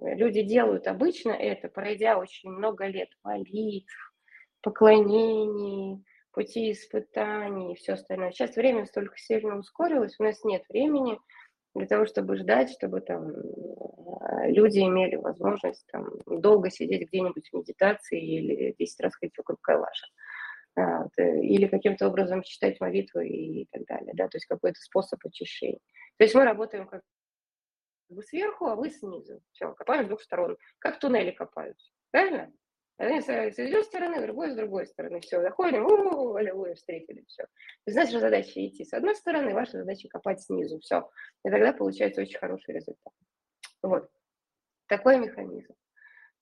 люди 0.00 0.42
делают 0.42 0.86
обычно 0.86 1.30
это, 1.30 1.68
пройдя 1.68 2.18
очень 2.18 2.50
много 2.50 2.86
лет 2.86 3.10
молитв, 3.22 4.12
поклонений, 4.60 6.04
пути 6.32 6.72
испытаний 6.72 7.72
и 7.72 7.76
все 7.76 7.94
остальное. 7.94 8.32
Сейчас 8.32 8.56
время 8.56 8.86
столько 8.86 9.16
сильно 9.18 9.56
ускорилось, 9.56 10.16
у 10.18 10.24
нас 10.24 10.42
нет 10.44 10.64
времени 10.68 11.18
для 11.74 11.86
того, 11.86 12.06
чтобы 12.06 12.36
ждать, 12.36 12.70
чтобы 12.70 13.00
там 13.00 13.30
э, 13.30 14.50
люди 14.50 14.78
имели 14.80 15.16
возможность 15.16 15.84
там 15.90 16.08
долго 16.26 16.70
сидеть 16.70 17.08
где-нибудь 17.08 17.48
в 17.48 17.56
медитации 17.56 18.20
или 18.20 18.74
10 18.78 19.00
раз 19.00 19.14
ходить 19.16 19.36
вокруг 19.36 19.60
калаша. 19.60 20.06
А, 20.76 21.06
э, 21.16 21.40
или 21.40 21.66
каким-то 21.66 22.08
образом 22.08 22.42
читать 22.42 22.80
молитвы 22.80 23.28
и 23.28 23.68
так 23.70 23.84
далее, 23.86 24.12
да, 24.14 24.28
то 24.28 24.36
есть 24.36 24.46
какой-то 24.46 24.80
способ 24.80 25.24
очищения. 25.24 25.78
То 26.16 26.24
есть 26.24 26.34
мы 26.34 26.44
работаем 26.44 26.86
как 26.88 27.02
бы 28.08 28.22
сверху, 28.22 28.66
а 28.66 28.74
вы 28.74 28.90
снизу. 28.90 29.40
Все, 29.52 29.72
копаем 29.74 30.04
с 30.04 30.08
двух 30.08 30.22
сторон, 30.22 30.56
как 30.78 30.98
туннели 30.98 31.30
копаются, 31.30 31.90
правильно? 32.10 32.52
Один 32.96 33.22
с 33.22 33.28
одной 33.28 33.84
стороны, 33.84 34.22
другой 34.22 34.52
с 34.52 34.54
другой 34.54 34.86
стороны. 34.86 35.20
Все, 35.20 35.40
заходим, 35.42 35.84
у 35.84 36.34
аллилуйя, 36.34 36.74
встретили, 36.74 37.24
все. 37.26 37.42
То 37.42 37.50
есть 37.86 37.98
наша 37.98 38.20
задача 38.20 38.64
идти 38.64 38.84
с 38.84 38.92
одной 38.92 39.16
стороны, 39.16 39.52
ваша 39.52 39.78
задача 39.78 40.08
копать 40.08 40.42
снизу, 40.42 40.78
все. 40.78 41.10
И 41.44 41.50
тогда 41.50 41.72
получается 41.72 42.22
очень 42.22 42.38
хороший 42.38 42.74
результат. 42.74 43.12
Вот. 43.82 44.08
Такой 44.86 45.18
механизм. 45.18 45.74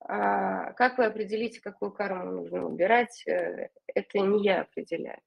А 0.00 0.72
как 0.74 0.98
вы 0.98 1.07
определите, 1.07 1.61
какую 1.61 1.92
карму 1.92 2.32
нужно 2.32 2.66
убирать, 2.66 3.26
э, 3.26 3.70
это 3.86 4.18
не 4.18 4.44
я 4.44 4.62
определяю. 4.62 5.20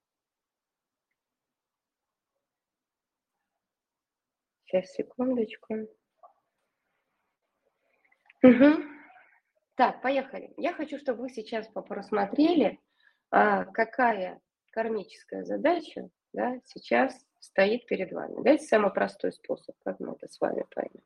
Сейчас, 4.65 4.91
секундочку. 4.93 5.87
Угу. 8.43 8.94
Так, 9.75 10.01
поехали. 10.01 10.53
Я 10.57 10.73
хочу, 10.73 10.97
чтобы 10.97 11.23
вы 11.23 11.29
сейчас 11.29 11.67
просмотрели, 11.67 12.79
а, 13.29 13.65
какая 13.65 14.39
кармическая 14.71 15.43
задача 15.43 16.09
да, 16.35 16.59
сейчас 16.65 17.17
стоит 17.39 17.85
перед 17.85 18.11
вами. 18.11 18.43
Дайте 18.43 18.65
самый 18.65 18.91
простой 18.91 19.31
способ, 19.31 19.75
как 19.83 19.99
мы 19.99 20.13
это 20.13 20.27
с 20.27 20.39
вами 20.39 20.65
поймем. 20.73 21.03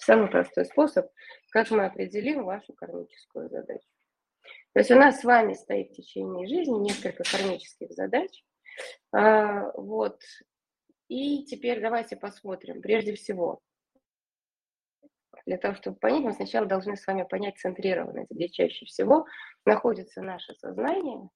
Самый 0.00 0.28
простой 0.28 0.64
способ, 0.64 1.08
как 1.50 1.70
мы 1.70 1.84
определим 1.84 2.44
вашу 2.44 2.72
кармическую 2.72 3.48
задачу. 3.48 3.86
То 4.72 4.80
есть 4.80 4.90
у 4.90 4.96
нас 4.96 5.20
с 5.20 5.24
вами 5.24 5.54
стоит 5.54 5.90
в 5.90 5.94
течение 5.94 6.48
жизни 6.48 6.78
несколько 6.78 7.22
кармических 7.22 7.92
задач. 7.92 8.44
А, 9.12 9.70
вот. 9.72 10.20
И 11.08 11.44
теперь 11.44 11.80
давайте 11.80 12.16
посмотрим. 12.16 12.82
Прежде 12.82 13.14
всего, 13.14 13.60
Для 15.46 15.58
того, 15.58 15.74
чтобы 15.74 15.96
понять, 15.98 16.22
мы 16.22 16.32
сначала 16.32 16.66
должны 16.66 16.96
с 16.96 17.06
вами 17.06 17.22
понять 17.22 17.58
центрированность, 17.58 18.30
где 18.30 18.48
чаще 18.48 18.86
всего 18.86 19.26
находится 19.64 20.22
наше 20.22 20.54
сознание, 20.54 21.28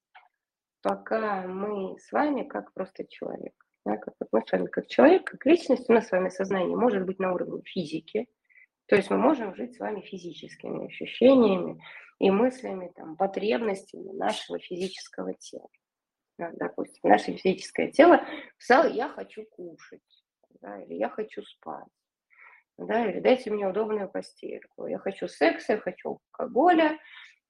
пока 0.83 1.47
мы 1.47 1.99
с 1.99 2.13
вами 2.13 2.43
как 2.43 2.73
просто 2.73 3.07
человек. 3.07 3.55
Да, 3.85 3.99
как 3.99 4.15
мы 4.33 4.41
с 4.41 4.51
вами 4.51 4.67
как 4.67 4.87
человек, 4.87 5.25
как 5.25 5.45
личность, 5.45 5.91
у 5.91 5.93
нас 5.93 6.09
с 6.09 6.13
вами 6.13 6.31
сознание 6.31 6.77
может 6.77 7.05
быть 7.05 7.19
на 7.19 7.35
уровне 7.35 7.61
физики, 7.65 8.27
то 8.87 8.97
есть 8.97 9.11
мы 9.11 9.17
можем 9.17 9.55
жить 9.55 9.77
с 9.77 9.79
вами 9.79 10.01
физическими 10.03 10.87
ощущениями 10.87 11.83
и 12.19 12.31
мыслями, 12.31 12.93
там, 12.95 13.17
потребностями 13.17 14.13
нашего 14.13 14.59
физического 14.59 15.35
тела. 15.35 15.69
Да, 16.39 16.51
допустим, 16.55 17.11
наше 17.11 17.33
физическое 17.33 17.91
тело 17.93 18.21
сказало, 18.59 18.89
я 18.89 19.09
хочу 19.09 19.45
кушать, 19.45 20.25
да, 20.61 20.83
или 20.83 20.95
я 20.95 21.09
хочу 21.09 21.43
спать, 21.43 21.89
да, 22.79 23.07
или 23.07 23.21
дайте 23.21 23.51
мне 23.51 23.69
удобную 23.69 24.09
постельку, 24.09 24.87
я 24.87 24.99
хочу 24.99 25.29
секса, 25.29 25.75
я 25.75 25.79
хочу 25.79 26.21
алкоголя, 26.33 26.99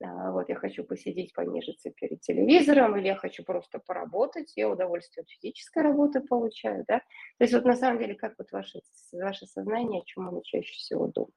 а, 0.03 0.33
вот 0.33 0.49
я 0.49 0.57
хочу 0.57 0.85
посидеть, 0.85 1.33
понежиться 1.33 1.91
перед 1.91 2.20
телевизором, 2.20 2.97
или 2.97 3.07
я 3.07 3.16
хочу 3.16 3.45
просто 3.45 3.79
поработать, 3.79 4.53
я 4.57 4.68
удовольствие 4.68 5.22
от 5.22 5.31
физической 5.31 5.83
работы 5.83 6.20
получаю, 6.20 6.85
да. 6.89 6.99
То 6.99 7.45
есть 7.45 7.55
вот 7.55 7.64
на 7.64 7.77
самом 7.77 7.99
деле, 7.99 8.14
как 8.14 8.35
вот 8.39 8.51
ваше, 8.53 8.81
ваше 9.12 9.47
сознание, 9.47 10.03
о 10.03 10.05
чем 10.05 10.29
оно 10.29 10.43
чаще 10.43 10.72
всего 10.75 11.07
думает? 11.07 11.35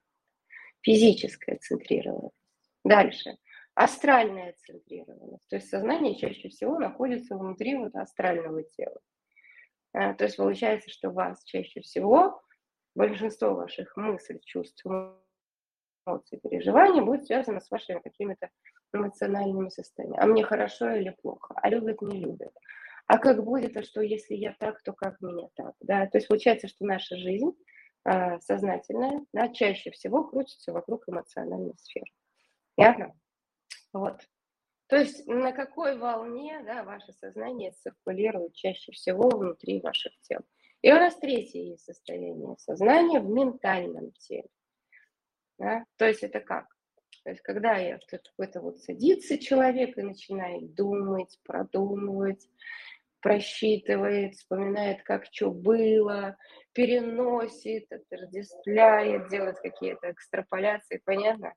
Физическое 0.82 1.58
центрированность. 1.58 2.36
Дальше. 2.84 3.38
Астральная 3.76 4.56
центрированность. 4.66 5.48
То 5.50 5.58
есть 5.58 5.70
сознание 5.70 6.16
чаще 6.16 6.50
всего 6.50 6.80
находится 6.80 7.38
внутри 7.38 7.76
вот 7.76 7.96
астрального 7.96 8.64
тела. 8.64 9.00
А, 9.94 10.14
то 10.14 10.26
есть 10.26 10.38
получается, 10.38 10.90
что 10.90 11.12
вас 11.12 11.44
чаще 11.44 11.82
всего 11.82 12.42
большинство 12.98 13.54
ваших 13.54 13.96
мыслей, 13.96 14.42
чувств, 14.44 14.84
эмоций, 14.86 16.40
переживаний 16.40 17.02
будет 17.02 17.26
связано 17.26 17.60
с 17.62 17.70
вашими 17.70 18.00
какими-то 18.00 18.50
эмоциональными 18.94 19.70
состояниями. 19.70 20.24
А 20.24 20.26
мне 20.26 20.44
хорошо 20.44 20.90
или 20.92 21.16
плохо? 21.22 21.54
А 21.56 21.70
любят, 21.70 22.02
не 22.02 22.20
любят? 22.20 22.54
А 23.06 23.20
как 23.20 23.44
будет, 23.44 23.78
а 23.78 23.84
что 23.84 24.02
если 24.02 24.34
я 24.34 24.56
так, 24.60 24.82
то 24.82 24.94
как 24.94 25.22
меня 25.22 25.48
так? 25.56 25.76
Да? 25.80 26.08
То 26.08 26.18
есть 26.18 26.28
получается, 26.28 26.68
что 26.68 26.86
наша 26.86 27.16
жизнь 27.16 27.52
э, 28.06 28.40
сознательная, 28.42 29.26
да, 29.32 29.50
чаще 29.50 29.92
всего 29.92 30.24
крутится 30.26 30.74
вокруг 30.74 31.08
эмоциональной 31.08 31.76
сферы. 31.78 32.12
Ясно? 32.76 33.14
Вот. 33.94 34.20
То 34.88 34.98
есть 34.98 35.28
на 35.28 35.52
какой 35.52 35.98
волне 35.98 36.62
да, 36.66 36.84
ваше 36.84 37.14
сознание 37.14 37.72
циркулирует 37.72 38.56
чаще 38.56 38.92
всего 38.92 39.30
внутри 39.30 39.82
ваших 39.82 40.14
тел. 40.22 40.40
И 40.82 40.92
у 40.92 40.96
нас 40.96 41.16
третье 41.18 41.60
есть 41.60 41.86
состояние 41.86 42.56
сознания 42.60 43.20
в 43.20 43.30
ментальном 43.30 44.12
теле. 44.14 44.48
Да? 45.58 45.84
То 45.98 46.06
есть 46.06 46.24
это 46.24 46.40
как? 46.40 46.68
То 47.24 47.32
есть 47.32 47.42
когда 47.42 47.76
я 47.78 48.00
какой-то 48.08 48.62
вот 48.62 48.80
садится 48.80 49.38
человек 49.38 49.98
и 49.98 50.02
начинает 50.02 50.76
думать, 50.76 51.38
продумывать, 51.44 52.48
просчитывает, 53.20 54.36
вспоминает, 54.36 55.04
как 55.04 55.26
что 55.26 55.52
было, 55.52 56.38
переносит, 56.74 57.92
отождествляет, 57.92 59.30
делает 59.30 59.60
какие-то 59.60 60.12
экстраполяции, 60.12 61.02
понятно? 61.04 61.54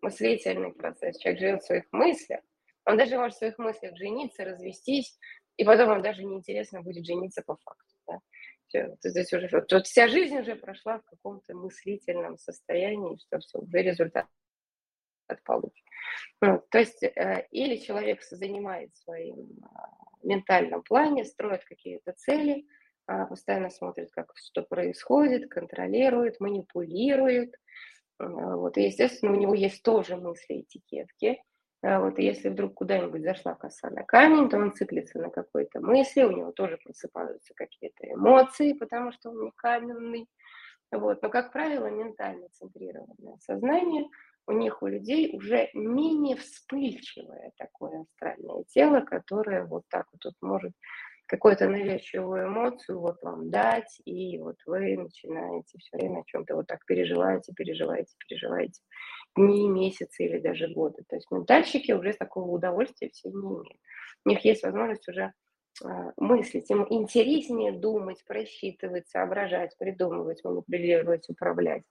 Мыслительный 0.00 0.72
процесс. 0.72 1.18
Человек 1.18 1.40
живет 1.40 1.62
в 1.62 1.66
своих 1.66 1.84
мыслях. 1.92 2.40
Он 2.84 2.96
даже 2.96 3.16
может 3.16 3.36
в 3.36 3.38
своих 3.38 3.58
мыслях 3.58 3.96
жениться, 3.96 4.44
развестись, 4.44 5.16
и 5.56 5.64
потом 5.64 5.88
вам 5.88 6.02
даже 6.02 6.24
неинтересно 6.24 6.82
будет 6.82 7.06
жениться 7.06 7.42
по 7.42 7.56
факту. 7.56 7.91
Да? 8.72 8.96
Все, 8.98 9.10
здесь 9.10 9.32
уже, 9.32 9.48
вот, 9.50 9.86
вся 9.86 10.08
жизнь 10.08 10.36
уже 10.38 10.56
прошла 10.56 10.98
в 10.98 11.04
каком-то 11.04 11.54
мыслительном 11.54 12.38
состоянии, 12.38 13.18
что 13.18 13.38
все, 13.38 13.58
уже 13.58 13.82
результат 13.82 14.26
получит. 15.44 15.84
Ну, 16.40 16.62
то 16.70 16.78
есть, 16.78 17.02
э, 17.02 17.46
или 17.50 17.76
человек 17.76 18.22
занимает 18.22 18.94
своим 18.96 19.38
э, 19.38 20.26
ментальном 20.26 20.82
плане, 20.82 21.24
строит 21.24 21.64
какие-то 21.64 22.12
цели, 22.12 22.66
э, 23.08 23.26
постоянно 23.26 23.70
смотрит, 23.70 24.10
как 24.12 24.32
что 24.36 24.62
происходит, 24.62 25.50
контролирует, 25.50 26.40
манипулирует. 26.40 27.54
Э, 28.18 28.26
вот, 28.26 28.76
и, 28.76 28.82
естественно, 28.82 29.32
у 29.32 29.36
него 29.36 29.54
есть 29.54 29.82
тоже 29.82 30.16
мысли, 30.16 30.62
этикетки, 30.62 31.26
а 31.28 31.51
вот, 31.82 32.18
и 32.18 32.24
если 32.24 32.48
вдруг 32.48 32.74
куда-нибудь 32.74 33.22
зашла 33.22 33.54
коса 33.54 33.90
на 33.90 34.04
камень, 34.04 34.48
то 34.48 34.56
он 34.56 34.72
циклится 34.72 35.18
на 35.18 35.30
какой-то 35.30 35.80
мысли, 35.80 36.22
у 36.22 36.30
него 36.30 36.52
тоже 36.52 36.78
просыпаются 36.82 37.54
какие-то 37.54 38.12
эмоции, 38.12 38.72
потому 38.72 39.12
что 39.12 39.30
он 39.30 39.42
не 39.44 39.52
каменный. 39.56 40.28
Вот. 40.92 41.22
Но, 41.22 41.28
как 41.28 41.52
правило, 41.52 41.86
ментально 41.86 42.48
центрированное 42.50 43.36
сознание 43.40 44.08
у 44.46 44.52
них, 44.52 44.82
у 44.82 44.86
людей, 44.86 45.30
уже 45.36 45.70
менее 45.74 46.36
вспыльчивое 46.36 47.52
такое 47.56 48.02
астральное 48.02 48.64
тело, 48.68 49.00
которое 49.00 49.64
вот 49.64 49.84
так 49.88 50.06
вот, 50.12 50.34
может 50.40 50.72
какую-то 51.32 51.66
навязчивую 51.66 52.46
эмоцию 52.46 53.00
вот 53.00 53.22
вам 53.22 53.48
дать, 53.48 54.02
и 54.04 54.38
вот 54.38 54.56
вы 54.66 54.98
начинаете 54.98 55.78
все 55.78 55.96
время 55.96 56.20
о 56.20 56.24
чем-то 56.26 56.54
вот 56.54 56.66
так 56.66 56.84
переживаете, 56.84 57.54
переживаете, 57.54 58.14
переживаете 58.18 58.82
дни, 59.34 59.66
месяцы 59.66 60.26
или 60.26 60.38
даже 60.40 60.68
годы. 60.68 61.04
То 61.08 61.16
есть 61.16 61.30
ментальщики 61.30 61.92
уже 61.92 62.12
такого 62.12 62.50
удовольствия 62.50 63.08
все 63.08 63.30
не 63.30 63.40
имеют. 63.40 63.80
У 64.26 64.28
них 64.28 64.44
есть 64.44 64.62
возможность 64.62 65.08
уже 65.08 65.32
а, 65.82 66.12
мыслить, 66.18 66.70
им 66.70 66.86
интереснее 66.90 67.72
думать, 67.72 68.22
просчитывать, 68.26 69.08
соображать, 69.08 69.74
придумывать, 69.78 70.44
манипулировать, 70.44 71.30
управлять. 71.30 71.84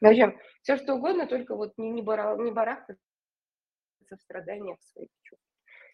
В 0.00 0.06
общем, 0.06 0.36
все 0.62 0.76
что 0.78 0.94
угодно, 0.94 1.28
только 1.28 1.54
вот 1.54 1.74
не, 1.76 1.90
не, 1.90 2.02
бара, 2.02 2.36
не 2.38 2.50
барахтаться 2.50 3.04
в 4.10 4.20
страданиях 4.20 4.78
своих 4.82 5.10
чувств. 5.22 5.43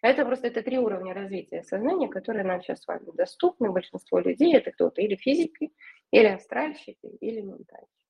Это 0.03 0.25
просто 0.25 0.47
это 0.47 0.63
три 0.63 0.79
уровня 0.79 1.13
развития 1.13 1.63
сознания, 1.63 2.09
которые 2.09 2.45
нам 2.45 2.63
сейчас 2.63 2.81
с 2.81 2.87
вами 2.87 3.11
доступны. 3.13 3.71
Большинство 3.71 4.19
людей 4.19 4.57
это 4.57 4.73
кто-то 4.73 5.03
или 5.03 5.15
физики, 5.17 5.73
или 6.11 6.27
астральщики, 6.27 7.07
или 7.21 7.41
ментальщики. 7.43 8.01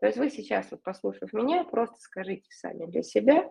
То 0.00 0.06
есть 0.06 0.18
вы 0.18 0.30
сейчас, 0.30 0.70
вот 0.70 0.82
послушав 0.82 1.32
меня, 1.32 1.64
просто 1.64 1.96
скажите 2.00 2.46
сами 2.50 2.86
для 2.86 3.02
себя, 3.02 3.50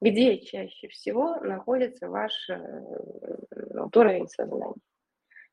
где 0.00 0.38
чаще 0.38 0.88
всего 0.88 1.36
находится 1.36 2.08
ваш 2.08 2.32
э, 2.50 2.58
вот, 3.74 3.96
уровень 3.96 4.28
сознания. 4.28 4.74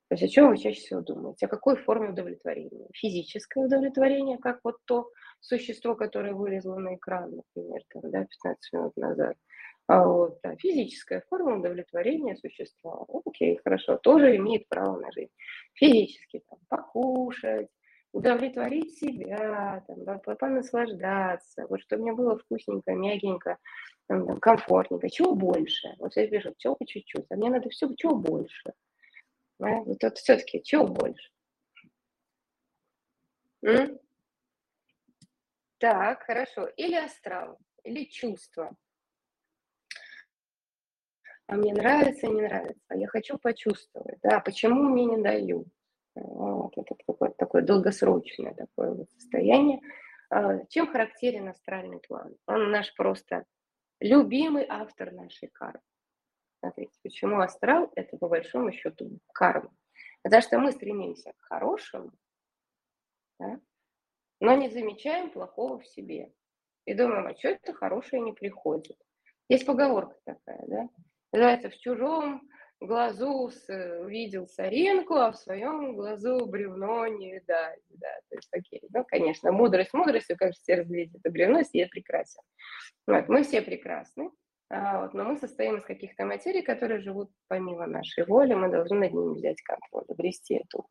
То 0.09 0.15
есть 0.15 0.23
о 0.23 0.27
чем 0.27 0.49
вы 0.49 0.57
чаще 0.57 0.79
всего 0.79 1.01
думаете? 1.01 1.45
О 1.45 1.49
какой 1.49 1.75
форме 1.75 2.09
удовлетворения? 2.09 2.87
Физическое 2.93 3.65
удовлетворение, 3.65 4.39
как 4.39 4.59
вот 4.63 4.77
то 4.85 5.11
существо, 5.39 5.95
которое 5.95 6.33
вылезло 6.33 6.77
на 6.77 6.95
экран, 6.95 7.35
например, 7.35 7.81
там, 7.93 8.09
да, 8.09 8.25
15 8.25 8.73
минут 8.73 8.97
назад. 8.97 9.37
А 9.89 10.03
вот, 10.03 10.37
да, 10.43 10.55
физическая 10.57 11.23
форма 11.29 11.57
удовлетворения 11.57 12.35
существа. 12.35 13.05
Окей, 13.25 13.59
хорошо, 13.63 13.97
тоже 13.97 14.35
имеет 14.35 14.67
право 14.69 14.99
на 14.99 15.11
жизнь. 15.11 15.31
Физически, 15.73 16.43
там, 16.47 16.59
покушать, 16.69 17.69
удовлетворить 18.11 18.99
себя, 18.99 19.83
там, 19.87 20.19
понаслаждаться, 20.37 21.65
вот 21.67 21.81
чтобы 21.81 22.03
мне 22.03 22.13
было 22.13 22.37
вкусненько, 22.37 22.91
мягенько, 22.93 23.57
там, 24.07 24.39
комфортненько, 24.39 25.09
чего 25.09 25.33
больше. 25.33 25.87
Вот 25.97 26.15
я 26.17 26.27
вижу, 26.27 26.53
чего 26.59 26.75
по 26.75 26.85
чуть-чуть, 26.85 27.25
а 27.31 27.35
мне 27.35 27.49
надо 27.49 27.67
все, 27.69 27.91
чего 27.97 28.15
больше. 28.15 28.73
Да? 29.59 29.79
Вот 29.85 30.03
это 30.03 30.15
все-таки 30.15 30.63
чего 30.63 30.87
больше. 30.87 31.29
М? 33.63 33.99
Так, 35.79 36.23
хорошо. 36.23 36.67
Или 36.77 36.95
астрал, 36.95 37.57
или 37.83 38.03
чувство. 38.05 38.75
А 41.49 41.55
мне 41.55 41.73
нравится, 41.73 42.27
не 42.27 42.41
нравится. 42.41 42.93
Я 42.93 43.07
хочу 43.07 43.39
почувствовать. 43.39 44.19
Да, 44.21 44.39
почему 44.39 44.83
мне 44.83 45.05
не 45.05 45.17
дают? 45.17 45.67
Вот, 46.13 46.77
это 46.77 46.95
такое, 47.07 47.29
такое 47.31 47.63
долгосрочное 47.63 48.53
такое 48.53 48.91
вот 48.91 49.09
состояние. 49.11 49.81
А, 50.29 50.63
чем 50.67 50.91
характерен 50.91 51.47
астральный 51.47 51.99
план? 51.99 52.35
Он 52.45 52.69
наш 52.69 52.93
просто 52.93 53.45
любимый 53.99 54.67
автор 54.69 55.11
нашей 55.11 55.47
кармы. 55.47 55.81
Смотрите, 56.59 56.93
почему 57.01 57.39
астрал– 57.39 57.91
это 57.95 58.15
по 58.17 58.27
большому 58.27 58.71
счету 58.71 59.17
карма. 59.33 59.71
Потому 60.21 60.43
что 60.43 60.59
мы 60.59 60.71
стремимся 60.71 61.31
к 61.31 61.41
хорошему, 61.41 62.11
да, 63.39 63.59
но 64.39 64.53
не 64.53 64.69
замечаем 64.69 65.31
плохого 65.31 65.79
в 65.79 65.87
себе. 65.87 66.31
И 66.85 66.93
думаем, 66.93 67.25
а 67.25 67.35
что 67.35 67.47
это 67.47 67.73
хорошее 67.73 68.21
не 68.21 68.33
приходит. 68.33 68.97
Есть 69.47 69.65
поговорка 69.65 70.15
такая, 70.25 70.63
да? 70.67 70.89
Называется 71.31 71.69
«в 71.69 71.77
чужом 71.77 72.41
глазу 72.81 73.51
увидел 74.01 74.47
соринку, 74.47 75.15
а 75.15 75.31
в 75.31 75.37
своем 75.37 75.95
глазу 75.95 76.45
бревно 76.45 77.07
не 77.07 77.33
видать. 77.33 77.81
Да, 77.89 78.07
то 78.29 78.35
есть 78.35 78.49
такие, 78.49 78.81
ну, 78.89 79.03
конечно, 79.05 79.51
мудрость 79.51 79.93
мудростью, 79.93 80.37
как 80.37 80.53
же 80.53 80.59
все 80.61 80.75
разглядеть 80.75 81.15
это 81.15 81.29
бревно, 81.29 81.63
все 81.63 81.87
прекрасен. 81.87 82.41
Вот, 83.05 83.27
мы 83.27 83.43
все 83.43 83.61
прекрасны, 83.61 84.31
а, 84.69 85.01
вот, 85.01 85.13
но 85.13 85.23
мы 85.23 85.37
состоим 85.37 85.77
из 85.77 85.83
каких-то 85.83 86.25
материй, 86.25 86.61
которые 86.61 87.01
живут 87.01 87.31
помимо 87.47 87.87
нашей 87.87 88.25
воли, 88.25 88.53
мы 88.53 88.69
должны 88.69 88.99
над 88.99 89.13
ними 89.13 89.33
взять 89.33 89.61
контроль, 89.61 90.05
обрести 90.07 90.55
эту. 90.55 90.87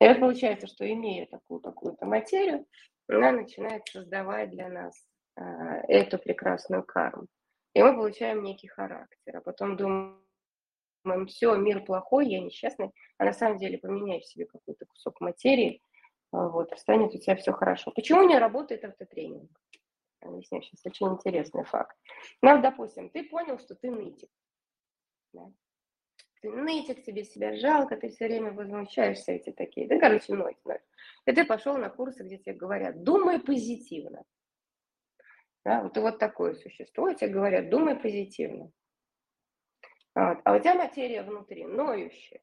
И 0.00 0.08
вот 0.08 0.20
получается, 0.20 0.66
что 0.66 0.90
имея 0.90 1.26
такую 1.26 1.60
такую-то 1.60 2.06
материю, 2.06 2.64
она 3.08 3.32
начинает 3.32 3.86
создавать 3.88 4.50
для 4.50 4.68
нас 4.68 5.04
э, 5.36 5.42
эту 5.88 6.18
прекрасную 6.18 6.84
карму. 6.84 7.26
И 7.74 7.82
мы 7.82 7.94
получаем 7.94 8.42
некий 8.42 8.68
характер, 8.68 9.36
а 9.36 9.40
потом 9.40 9.76
думаем, 9.76 11.26
все, 11.28 11.54
мир 11.56 11.84
плохой, 11.84 12.28
я 12.28 12.40
несчастный, 12.40 12.90
а 13.18 13.24
на 13.24 13.32
самом 13.32 13.58
деле 13.58 13.78
поменяешь 13.78 14.24
себе 14.24 14.46
какой-то 14.46 14.86
кусок 14.86 15.20
материи, 15.20 15.82
а, 16.32 16.48
вот, 16.48 16.76
станет 16.78 17.14
у 17.14 17.18
тебя 17.18 17.36
все 17.36 17.52
хорошо. 17.52 17.92
Почему 17.92 18.22
не 18.22 18.38
работает 18.38 18.84
автотренинг? 18.84 19.50
Объясняю 20.20 20.62
сейчас 20.62 20.84
очень 20.84 21.06
интересный 21.08 21.64
факт. 21.64 21.96
Ну, 22.42 22.60
допустим, 22.60 23.08
ты 23.10 23.24
понял, 23.24 23.58
что 23.58 23.74
ты 23.74 23.90
нытик. 23.90 24.28
Да? 25.32 25.50
Ты 26.42 26.50
нытик, 26.50 27.04
тебе 27.04 27.24
себя 27.24 27.56
жалко, 27.56 27.96
ты 27.96 28.08
все 28.10 28.26
время 28.26 28.52
возмущаешься, 28.52 29.32
эти 29.32 29.50
такие. 29.52 29.88
Да, 29.88 29.98
короче, 29.98 30.34
ныть, 30.34 30.56
ныть. 30.64 30.82
И 31.26 31.32
ты 31.32 31.44
пошел 31.44 31.76
на 31.76 31.88
курсы, 31.88 32.24
где 32.24 32.38
тебе 32.38 32.54
говорят, 32.54 33.02
думай 33.02 33.40
позитивно. 33.40 34.24
Да, 35.64 35.82
вот, 35.82 35.96
вот 35.96 36.18
такое 36.18 36.54
существо, 36.54 37.12
тебе 37.12 37.30
говорят, 37.30 37.68
думай 37.68 37.96
позитивно. 37.96 38.70
Вот. 40.14 40.38
А 40.44 40.54
у 40.54 40.58
тебя 40.58 40.74
материя 40.74 41.22
внутри, 41.22 41.66
ноющая. 41.66 42.40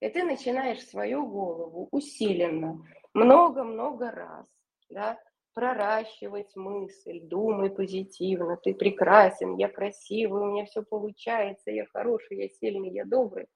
И 0.00 0.08
ты 0.08 0.24
начинаешь 0.24 0.86
свою 0.86 1.26
голову 1.26 1.88
усиленно, 1.90 2.84
много-много 3.14 4.10
раз, 4.10 4.46
да, 4.90 5.18
проращивать 5.54 6.54
мысль, 6.54 7.20
думай 7.22 7.70
позитивно, 7.70 8.58
ты 8.58 8.74
прекрасен, 8.74 9.56
я 9.56 9.70
красивый, 9.70 10.42
у 10.42 10.52
меня 10.52 10.66
все 10.66 10.82
получается, 10.82 11.70
я 11.70 11.86
хороший, 11.86 12.36
я 12.36 12.48
сильный, 12.50 12.90
я 12.90 13.06
добрый. 13.06 13.46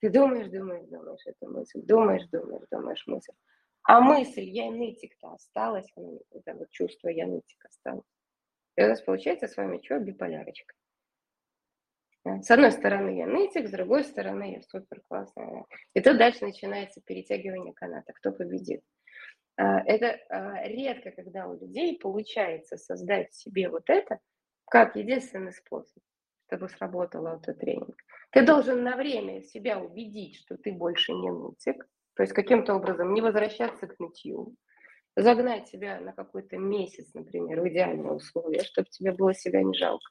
Ты 0.00 0.10
думаешь, 0.10 0.48
думаешь, 0.48 0.86
думаешь 0.86 1.26
эту 1.26 1.52
мысль, 1.52 1.80
думаешь, 1.82 2.28
думаешь, 2.30 2.66
думаешь 2.70 3.04
мысль. 3.08 3.32
А 3.82 4.00
мысль, 4.00 4.44
я 4.44 4.70
нытик-то 4.70 5.32
осталась, 5.32 5.92
это 6.30 6.54
вот 6.54 6.70
чувство 6.70 7.08
я 7.08 7.26
нытик 7.26 7.64
осталось. 7.64 8.04
И 8.80 8.82
у 8.82 8.88
нас 8.88 9.02
получается 9.02 9.46
с 9.46 9.58
вами 9.58 9.78
что? 9.84 9.98
Биполярочка. 9.98 10.74
С 12.24 12.50
одной 12.50 12.72
стороны 12.72 13.10
я 13.10 13.26
нытик, 13.26 13.68
с 13.68 13.70
другой 13.70 14.04
стороны 14.04 14.54
я 14.54 14.62
супер 14.62 15.02
классная. 15.06 15.66
И 15.92 16.00
тут 16.00 16.16
дальше 16.16 16.46
начинается 16.46 17.02
перетягивание 17.04 17.74
каната. 17.74 18.14
Кто 18.14 18.32
победит? 18.32 18.80
А, 19.58 19.82
это 19.84 20.18
а, 20.30 20.66
редко, 20.66 21.10
когда 21.10 21.46
у 21.46 21.60
людей 21.60 21.98
получается 21.98 22.78
создать 22.78 23.34
себе 23.34 23.68
вот 23.68 23.90
это 23.90 24.18
как 24.64 24.96
единственный 24.96 25.52
способ, 25.52 26.02
чтобы 26.46 26.70
сработал 26.70 27.26
автотренинг. 27.26 27.94
Ты 28.30 28.46
должен 28.46 28.82
на 28.82 28.96
время 28.96 29.42
себя 29.42 29.78
убедить, 29.78 30.36
что 30.36 30.56
ты 30.56 30.72
больше 30.72 31.12
не 31.12 31.30
нытик, 31.30 31.86
то 32.14 32.22
есть 32.22 32.32
каким-то 32.32 32.76
образом 32.76 33.12
не 33.12 33.20
возвращаться 33.20 33.88
к 33.88 34.00
нытью, 34.00 34.54
загнать 35.22 35.68
себя 35.68 36.00
на 36.00 36.12
какой-то 36.12 36.56
месяц, 36.56 37.12
например, 37.14 37.60
в 37.60 37.68
идеальные 37.68 38.12
условия, 38.12 38.62
чтобы 38.62 38.88
тебе 38.90 39.12
было 39.12 39.34
себя 39.34 39.62
не 39.62 39.74
жалко. 39.74 40.10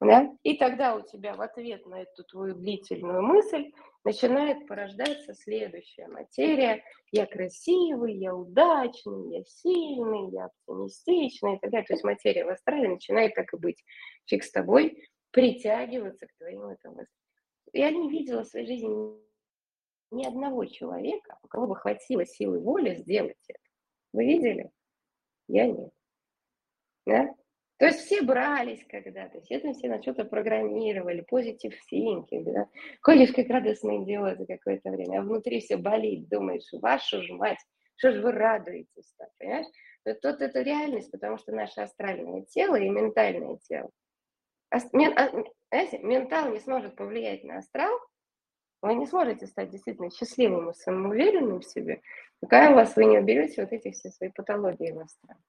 Да? 0.00 0.30
И 0.44 0.56
тогда 0.56 0.94
у 0.94 1.00
тебя 1.00 1.34
в 1.34 1.40
ответ 1.40 1.84
на 1.86 2.02
эту 2.02 2.22
твою 2.24 2.54
длительную 2.54 3.20
мысль 3.20 3.72
начинает 4.04 4.66
порождаться 4.68 5.34
следующая 5.34 6.06
материя. 6.06 6.84
Я 7.10 7.26
красивый, 7.26 8.14
я 8.16 8.34
удачный, 8.34 9.38
я 9.38 9.44
сильный, 9.44 10.30
я 10.30 10.46
оптимистичный 10.46 11.56
и 11.56 11.58
так 11.58 11.70
далее. 11.70 11.86
То 11.86 11.94
есть 11.94 12.04
материя 12.04 12.44
в 12.44 12.50
астрале 12.50 12.88
начинает 12.88 13.34
так 13.34 13.52
и 13.52 13.56
быть. 13.56 13.82
Фиг 14.26 14.44
с 14.44 14.52
тобой 14.52 15.02
притягиваться 15.32 16.26
к 16.26 16.36
твоим 16.38 16.66
этому. 16.66 17.04
Я 17.72 17.90
не 17.90 18.08
видела 18.08 18.44
в 18.44 18.46
своей 18.46 18.66
жизни 18.66 19.18
ни 20.10 20.24
одного 20.24 20.64
человека, 20.64 21.38
у 21.42 21.48
кого 21.48 21.66
бы 21.66 21.76
хватило 21.76 22.24
силы 22.24 22.60
воли 22.60 22.94
сделать 22.94 23.36
это. 23.48 23.67
Вы 24.12 24.24
видели? 24.24 24.70
Я 25.48 25.66
нет. 25.66 25.90
Да? 27.06 27.34
То 27.78 27.86
есть 27.86 28.00
все 28.00 28.22
брались 28.22 28.84
когда-то, 28.88 29.40
все 29.42 29.60
там 29.60 29.72
все 29.72 29.88
на 29.88 30.02
что-то 30.02 30.24
программировали, 30.24 31.20
позитив 31.20 31.74
thinking, 31.92 32.42
да. 32.44 32.66
Ходишь 33.02 33.32
как 33.32 33.48
радостное 33.48 34.04
дело 34.04 34.34
за 34.34 34.46
какое-то 34.46 34.90
время, 34.90 35.20
а 35.20 35.22
внутри 35.22 35.60
все 35.60 35.76
болит, 35.76 36.28
думаешь, 36.28 36.68
вашу 36.72 37.22
ж 37.22 37.30
мать, 37.30 37.58
что 37.96 38.12
же 38.12 38.20
вы 38.20 38.32
радуетесь 38.32 39.14
так, 39.16 39.28
понимаешь? 39.38 39.66
Тут 40.04 40.40
это 40.40 40.60
реальность, 40.62 41.10
потому 41.12 41.38
что 41.38 41.52
наше 41.52 41.80
астральное 41.80 42.42
тело 42.46 42.74
и 42.74 42.88
ментальное 42.88 43.58
тело. 43.68 43.90
А, 44.70 44.80
знаете, 44.80 45.98
ментал 45.98 46.50
не 46.50 46.58
сможет 46.58 46.96
повлиять 46.96 47.44
на 47.44 47.58
астрал, 47.58 47.96
вы 48.82 48.94
не 48.94 49.06
сможете 49.06 49.46
стать 49.46 49.70
действительно 49.70 50.10
счастливым 50.10 50.70
и 50.70 50.74
самоуверенным 50.74 51.60
в 51.60 51.64
себе, 51.64 52.00
пока 52.40 52.70
у 52.70 52.74
вас 52.74 52.94
вы 52.96 53.06
не 53.06 53.18
уберете 53.18 53.62
вот 53.62 53.72
эти 53.72 53.90
все 53.90 54.10
свои 54.10 54.30
патологии 54.30 54.92
в 54.92 55.00
астрале. 55.00 55.40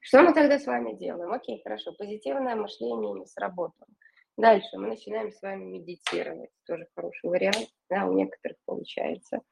Что 0.00 0.22
мы 0.22 0.32
тогда 0.32 0.58
с 0.58 0.66
вами 0.66 0.94
делаем? 0.94 1.32
Окей, 1.32 1.60
хорошо, 1.62 1.92
позитивное 1.92 2.56
мышление 2.56 3.12
не 3.12 3.26
сработало. 3.26 3.88
Дальше 4.36 4.78
мы 4.78 4.88
начинаем 4.88 5.30
с 5.30 5.42
вами 5.42 5.64
медитировать. 5.64 6.50
Тоже 6.66 6.86
хороший 6.94 7.28
вариант, 7.28 7.68
да, 7.90 8.06
у 8.06 8.12
некоторых 8.14 8.56
получается. 8.64 9.42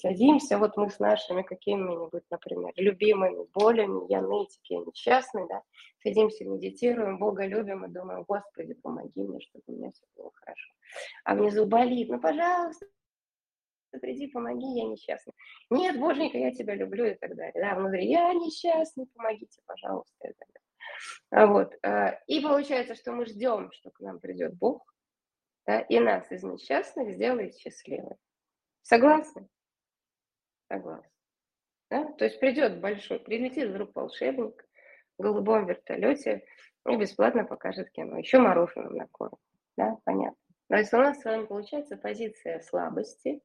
Садимся, 0.00 0.58
вот 0.58 0.76
мы 0.76 0.90
с 0.90 0.98
нашими 0.98 1.42
какими-нибудь, 1.42 2.24
например, 2.28 2.72
любимыми 2.76 3.46
болями, 3.54 4.10
я 4.10 4.20
нытик, 4.20 4.60
я 4.64 4.78
несчастный, 4.78 5.46
да, 5.48 5.62
садимся, 6.02 6.44
медитируем, 6.44 7.18
Бога 7.18 7.46
любим 7.46 7.84
и 7.84 7.88
думаем, 7.88 8.24
Господи, 8.24 8.74
помоги 8.74 9.22
мне, 9.22 9.40
чтобы 9.40 9.62
у 9.68 9.72
меня 9.72 9.92
все 9.92 10.04
было 10.16 10.32
хорошо. 10.34 10.72
А 11.24 11.36
внизу 11.36 11.66
болит, 11.66 12.08
ну, 12.08 12.20
пожалуйста, 12.20 12.86
приди, 14.00 14.26
помоги, 14.26 14.66
я 14.66 14.88
несчастный. 14.88 15.34
Нет, 15.70 16.00
Боженька, 16.00 16.38
я 16.38 16.50
тебя 16.50 16.74
люблю 16.74 17.06
и 17.06 17.14
так 17.14 17.36
далее. 17.36 17.54
Да, 17.54 17.76
внутри, 17.76 18.08
я 18.08 18.32
несчастный, 18.34 19.06
помогите, 19.14 19.60
пожалуйста, 19.66 20.28
и 20.28 20.32
так 20.32 20.48
далее. 20.48 20.62
А 21.30 21.46
вот. 21.46 21.74
Э, 21.84 22.18
и 22.26 22.40
получается, 22.40 22.96
что 22.96 23.12
мы 23.12 23.26
ждем, 23.26 23.70
что 23.70 23.90
к 23.90 24.00
нам 24.00 24.18
придет 24.18 24.54
Бог, 24.54 24.84
да, 25.64 25.80
и 25.80 26.00
нас 26.00 26.30
из 26.32 26.42
несчастных 26.42 27.12
сделает 27.12 27.56
счастливыми. 27.56 28.16
Согласны? 28.82 29.48
Согласны. 30.68 31.10
Да? 31.90 32.12
То 32.12 32.24
есть 32.24 32.40
придет 32.40 32.80
большой, 32.80 33.20
прилетит 33.20 33.70
вдруг 33.70 33.94
волшебник 33.94 34.66
в 35.18 35.22
голубом 35.22 35.66
вертолете 35.66 36.44
и 36.88 36.96
бесплатно 36.96 37.44
покажет 37.44 37.90
кино. 37.90 38.18
Еще 38.18 38.38
мороженое 38.38 38.90
накормит. 38.90 39.38
Да, 39.76 39.96
понятно. 40.04 40.36
То 40.68 40.76
есть 40.76 40.92
у 40.92 40.98
нас 40.98 41.20
с 41.20 41.24
вами 41.24 41.46
получается 41.46 41.96
позиция 41.96 42.60
слабости, 42.60 43.40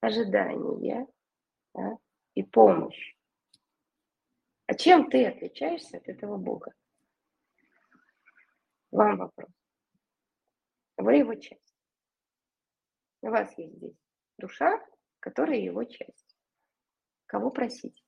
ожидания 0.00 1.06
да, 1.74 1.96
и 2.34 2.42
помощь. 2.42 3.14
А 4.66 4.74
чем 4.74 5.10
ты 5.10 5.26
отличаешься 5.26 5.96
от 5.96 6.08
этого 6.08 6.36
Бога? 6.36 6.74
Вам 8.90 9.16
вопрос. 9.16 9.50
Вы 10.98 11.16
его 11.16 11.34
часть. 11.34 11.74
У 13.22 13.28
вас 13.28 13.56
есть 13.56 13.76
здесь 13.76 14.07
душа, 14.38 14.84
которая 15.20 15.58
его 15.58 15.84
часть. 15.84 16.36
Кого 17.26 17.50
просить? 17.50 18.02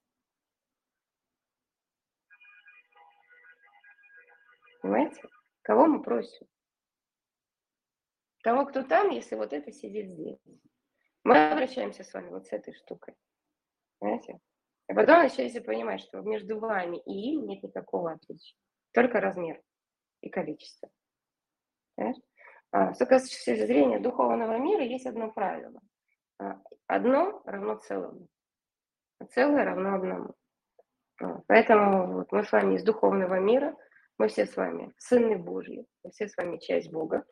Понимаете? 4.80 5.22
Кого 5.62 5.86
мы 5.86 6.02
просим? 6.02 6.46
Того, 8.42 8.64
кто 8.64 8.82
там, 8.82 9.10
если 9.10 9.36
вот 9.36 9.52
это 9.52 9.70
сидит 9.72 10.10
здесь. 10.10 10.38
Мы 11.24 11.50
обращаемся 11.50 12.02
с 12.02 12.14
вами 12.14 12.30
вот 12.30 12.46
с 12.46 12.52
этой 12.52 12.72
штукой. 12.72 13.14
Понимаете? 13.98 14.40
И 14.88 14.94
потом 14.94 15.22
начинаете 15.22 15.60
понимать, 15.60 16.00
что 16.00 16.20
между 16.20 16.58
вами 16.58 16.96
и 17.04 17.34
им 17.34 17.46
нет 17.46 17.62
никакого 17.62 18.12
отличия. 18.12 18.56
Только 18.92 19.20
размер 19.20 19.62
и 20.22 20.30
количество. 20.30 20.90
Понимаешь? 21.94 22.22
А, 22.72 22.94
с 22.94 22.98
точки 22.98 23.54
зрения 23.54 24.00
духовного 24.00 24.56
мира 24.56 24.82
есть 24.82 25.06
одно 25.06 25.30
правило. 25.30 25.80
А, 26.90 26.96
одно 26.96 27.40
равно 27.44 27.76
целому. 27.76 28.26
А 29.20 29.24
целое 29.26 29.64
равно 29.64 29.94
одному. 29.94 30.34
Поэтому 31.46 32.14
вот 32.14 32.32
мы 32.32 32.44
с 32.44 32.50
вами 32.50 32.74
из 32.74 32.82
духовного 32.82 33.38
мира, 33.38 33.76
мы 34.18 34.26
все 34.28 34.44
с 34.44 34.56
вами 34.56 34.92
сыны 34.98 35.38
Божьи, 35.38 35.86
мы 36.02 36.10
все 36.10 36.26
с 36.26 36.36
вами 36.36 36.58
часть 36.58 36.90
Бога. 36.90 37.24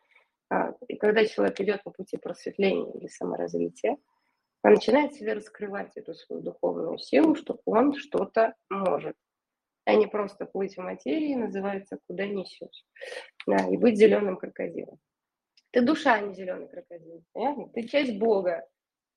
А, 0.50 0.74
и 0.86 0.96
когда 0.96 1.24
человек 1.24 1.60
идет 1.60 1.82
по 1.82 1.90
пути 1.90 2.16
просветления 2.18 2.92
или 2.92 3.08
саморазвития, 3.08 3.96
он 4.62 4.74
начинает 4.74 5.14
себе 5.14 5.32
раскрывать 5.32 5.96
эту 5.96 6.14
свою 6.14 6.42
духовную 6.42 6.98
силу, 6.98 7.34
что 7.34 7.60
он 7.64 7.94
что-то 7.94 8.54
может, 8.70 9.16
а 9.84 9.94
не 9.94 10.06
просто 10.06 10.46
плыть 10.46 10.76
в 10.76 10.82
материи, 10.82 11.34
называется 11.34 11.98
«куда 12.06 12.26
несешь», 12.26 12.84
да, 13.46 13.66
и 13.68 13.76
быть 13.76 13.98
зеленым 13.98 14.36
крокодилом. 14.36 14.98
Ты 15.70 15.80
душа, 15.80 16.14
а 16.14 16.20
не 16.20 16.34
зеленый 16.34 16.68
крокодил, 16.68 17.24
понятно? 17.32 17.68
Ты 17.70 17.88
часть 17.88 18.18
Бога, 18.18 18.66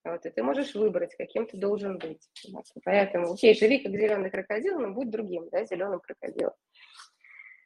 вот, 0.03 0.25
и 0.25 0.29
ты 0.29 0.43
можешь 0.43 0.75
выбрать, 0.75 1.15
каким 1.15 1.45
ты 1.45 1.57
должен 1.57 1.97
быть. 1.97 2.27
Поэтому, 2.83 3.33
окей, 3.33 3.55
живи 3.55 3.79
как 3.79 3.91
зеленый 3.91 4.31
крокодил, 4.31 4.79
но 4.79 4.91
будь 4.91 5.09
другим, 5.09 5.49
да, 5.49 5.65
зеленым 5.65 5.99
крокодилом 5.99 6.53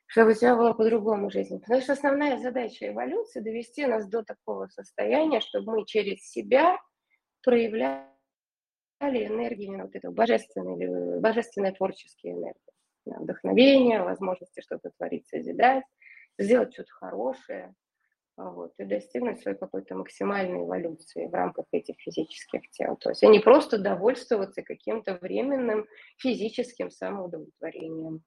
чтобы 0.07 0.31
у 0.31 0.33
тебя 0.33 0.55
была 0.55 0.73
по-другому 0.73 1.29
жизнь. 1.29 1.59
Потому 1.59 1.81
что 1.81 1.91
основная 1.91 2.37
задача 2.37 2.87
эволюции– 2.87 3.39
довести 3.41 3.85
нас 3.85 4.07
до 4.07 4.23
такого 4.23 4.67
состояния, 4.67 5.41
чтобы 5.41 5.73
мы 5.73 5.85
через 5.85 6.29
себя 6.29 6.79
проявляли 7.43 8.07
энергии, 9.01 9.81
вот 9.81 9.93
это 9.93 10.11
божественные, 10.11 11.19
божественные 11.19 11.73
творческие 11.73 12.33
энергии. 12.33 12.59
Вдохновение, 13.05 14.03
возможности 14.03 14.61
что-то 14.61 14.91
творить, 14.97 15.27
созидать, 15.27 15.83
сделать 16.39 16.73
что-то 16.73 16.93
хорошее, 16.93 17.73
вот, 18.37 18.73
и 18.77 18.83
достигнуть 18.83 19.41
своей 19.41 19.57
какой-то 19.57 19.95
максимальной 19.95 20.63
эволюции 20.63 21.27
в 21.27 21.33
рамках 21.33 21.65
этих 21.71 21.95
физических 21.99 22.69
тел. 22.71 22.97
То 22.97 23.09
есть, 23.09 23.23
а 23.23 23.27
не 23.27 23.39
просто 23.39 23.77
довольствоваться 23.77 24.61
каким-то 24.61 25.17
временным 25.21 25.85
физическим 26.17 26.91
самоудовлетворением. 26.91 28.23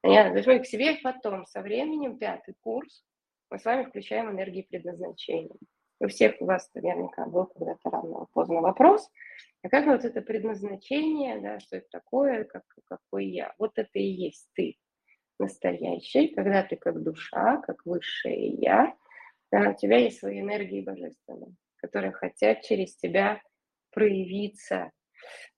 Понятно? 0.00 0.32
То 0.32 0.36
есть 0.38 0.48
мы 0.48 0.58
к 0.58 0.66
себе 0.66 0.98
потом, 1.02 1.46
со 1.46 1.60
временем, 1.60 2.18
пятый 2.18 2.54
курс, 2.60 3.04
мы 3.50 3.58
с 3.58 3.64
вами 3.64 3.84
включаем 3.84 4.30
энергии 4.30 4.62
предназначения. 4.62 5.54
У 6.00 6.08
всех 6.08 6.34
у 6.40 6.46
вас 6.46 6.68
наверняка 6.74 7.26
был 7.26 7.46
когда-то 7.46 7.90
рано 7.90 8.26
поздно 8.32 8.60
вопрос, 8.60 9.08
а 9.62 9.68
как 9.68 9.86
вот 9.86 10.04
это 10.04 10.20
предназначение, 10.20 11.40
да, 11.40 11.60
что 11.60 11.76
это 11.76 11.86
такое, 11.92 12.42
как, 12.42 12.64
какой 12.86 13.26
я? 13.26 13.54
Вот 13.58 13.72
это 13.76 13.98
и 14.00 14.02
есть 14.02 14.48
ты 14.54 14.76
настоящий, 15.38 16.28
когда 16.28 16.62
ты 16.62 16.76
как 16.76 17.02
душа, 17.02 17.58
как 17.58 17.84
высшее 17.84 18.48
я, 18.54 18.94
да, 19.52 19.70
у 19.70 19.74
тебя 19.76 19.98
есть 19.98 20.18
свои 20.18 20.40
энергии 20.40 20.80
божественные, 20.80 21.54
которые 21.76 22.12
хотят 22.12 22.62
через 22.62 22.96
тебя 22.96 23.40
проявиться, 23.92 24.90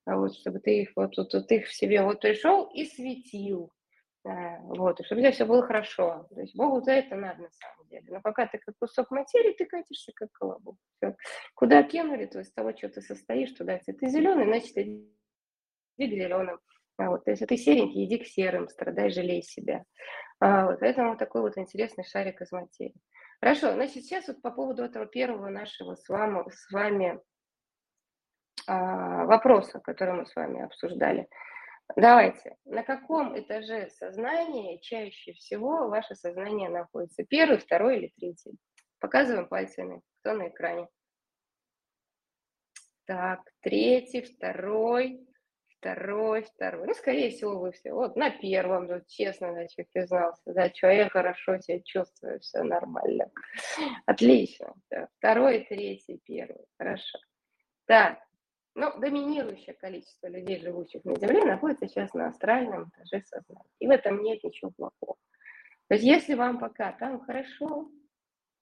а 0.05 0.17
вот, 0.17 0.35
чтобы 0.35 0.59
ты 0.59 0.81
их 0.81 0.91
вот, 0.95 1.17
вот, 1.17 1.33
вот 1.33 1.51
их 1.51 1.67
в 1.67 1.73
себе 1.73 2.03
вот 2.03 2.19
пришел 2.19 2.65
и 2.65 2.85
светил, 2.85 3.71
а, 4.25 4.59
вот, 4.59 4.99
и 4.99 5.03
чтобы 5.03 5.21
у 5.21 5.23
тебя 5.23 5.31
все 5.31 5.45
было 5.45 5.63
хорошо. 5.63 6.27
То 6.33 6.41
есть 6.41 6.55
Богу 6.55 6.81
за 6.81 6.91
это 6.91 7.15
надо 7.15 7.43
на 7.43 7.49
самом 7.51 7.87
деле. 7.87 8.05
Но 8.09 8.21
пока 8.21 8.47
ты 8.47 8.57
как 8.57 8.75
кусок 8.77 9.11
материи, 9.11 9.53
ты 9.53 9.65
катишься 9.65 10.11
как 10.13 10.31
колобок. 10.33 10.75
Все. 10.97 11.15
Куда 11.53 11.81
кинули, 11.83 12.25
то 12.25 12.39
из 12.41 12.51
того, 12.51 12.75
что 12.75 12.89
ты 12.89 13.01
состоишь, 13.01 13.51
туда. 13.51 13.73
Если 13.73 13.93
ты 13.93 14.07
зеленый, 14.09 14.45
значит, 14.45 14.77
иди 14.77 15.07
к 15.97 16.01
зеленым. 16.01 16.59
А 16.97 17.09
вот, 17.09 17.27
если 17.27 17.45
ты 17.45 17.57
серенький, 17.57 18.05
иди 18.05 18.17
к 18.17 18.27
серым, 18.27 18.67
страдай, 18.67 19.09
жалей 19.09 19.41
себя. 19.41 19.83
А, 20.39 20.65
вот, 20.65 20.79
поэтому 20.79 21.17
такой 21.17 21.41
вот 21.41 21.57
интересный 21.57 22.03
шарик 22.03 22.41
из 22.41 22.51
материи. 22.51 22.95
Хорошо, 23.39 23.73
значит, 23.73 24.05
сейчас 24.05 24.27
вот 24.27 24.41
по 24.41 24.51
поводу 24.51 24.83
этого 24.83 25.05
первого 25.05 25.49
нашего 25.49 25.95
с 25.95 26.07
вами, 26.09 26.49
с 26.49 26.71
вами 26.71 27.19
а, 28.67 29.25
вопроса, 29.25 29.79
который 29.79 30.13
мы 30.13 30.25
с 30.25 30.35
вами 30.35 30.63
обсуждали. 30.63 31.27
Давайте, 31.95 32.57
на 32.65 32.83
каком 32.83 33.39
этаже 33.39 33.89
сознания 33.89 34.79
чаще 34.79 35.33
всего 35.33 35.87
ваше 35.87 36.15
сознание 36.15 36.69
находится? 36.69 37.23
Первый, 37.23 37.59
второй 37.59 37.97
или 37.97 38.13
третий? 38.17 38.57
Показываем 38.99 39.47
пальцами, 39.47 40.01
кто 40.19 40.33
на 40.33 40.47
экране. 40.49 40.87
Так, 43.05 43.41
третий, 43.61 44.21
второй, 44.23 45.27
второй, 45.85 46.43
второй. 46.43 46.87
Ну, 46.87 46.93
скорее 46.95 47.29
всего, 47.29 47.59
вы 47.59 47.71
все. 47.71 47.93
Вот 47.93 48.15
на 48.15 48.31
первом, 48.31 48.87
вот, 48.87 49.05
честно, 49.07 49.53
значит, 49.53 49.87
признался. 49.91 50.41
Да, 50.47 50.69
что 50.73 50.87
я 50.87 51.09
хорошо 51.09 51.59
себя 51.59 51.79
чувствую, 51.81 52.39
все 52.39 52.63
нормально. 52.63 53.29
Отлично. 54.07 54.73
Да. 54.89 55.07
Второй, 55.19 55.65
третий, 55.69 56.19
первый. 56.25 56.65
Хорошо. 56.79 57.19
Так, 57.85 58.17
ну, 58.73 58.99
доминирующее 58.99 59.75
количество 59.75 60.27
людей, 60.27 60.59
живущих 60.59 61.05
на 61.05 61.15
Земле, 61.17 61.45
находится 61.45 61.87
сейчас 61.87 62.13
на 62.15 62.29
астральном 62.29 62.89
этаже 62.89 63.23
сознания. 63.25 63.69
И 63.79 63.87
в 63.87 63.91
этом 63.91 64.23
нет 64.23 64.43
ничего 64.43 64.71
плохого. 64.71 65.17
То 65.87 65.95
есть 65.95 66.03
если 66.03 66.33
вам 66.33 66.57
пока 66.57 66.93
там 66.93 67.23
хорошо, 67.23 67.91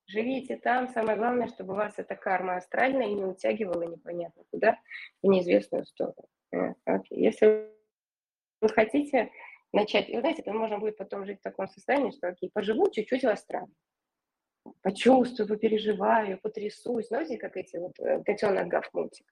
живите 0.07 0.57
там. 0.57 0.89
Самое 0.89 1.17
главное, 1.17 1.47
чтобы 1.47 1.73
вас 1.73 1.93
эта 1.97 2.17
карма 2.17 2.57
астральная 2.57 3.07
не 3.07 3.23
утягивала 3.23 3.83
непонятно 3.83 4.43
куда, 4.51 4.77
в 5.21 5.27
неизвестную 5.27 5.85
сторону. 5.85 6.27
Okay. 6.53 6.73
Э, 6.85 6.99
если 7.09 7.69
вы 8.61 8.69
хотите 8.69 9.31
начать, 9.71 10.09
и, 10.09 10.19
знаете, 10.19 10.43
то 10.43 10.53
можно 10.53 10.77
будет 10.77 10.97
потом 10.97 11.25
жить 11.25 11.39
в 11.39 11.43
таком 11.43 11.67
состоянии, 11.67 12.11
что, 12.11 12.27
окей, 12.27 12.49
поживу 12.53 12.89
чуть-чуть 12.91 13.23
в 13.23 13.27
астрале, 13.27 13.71
почувствую, 14.81 15.47
попереживаю, 15.47 16.39
потрясусь. 16.39 17.07
Знаете, 17.07 17.37
как 17.37 17.57
эти 17.57 17.77
вот 17.77 17.99
э, 17.99 18.23
котенок 18.23 18.67
гав 18.67 18.87
мультик. 18.93 19.25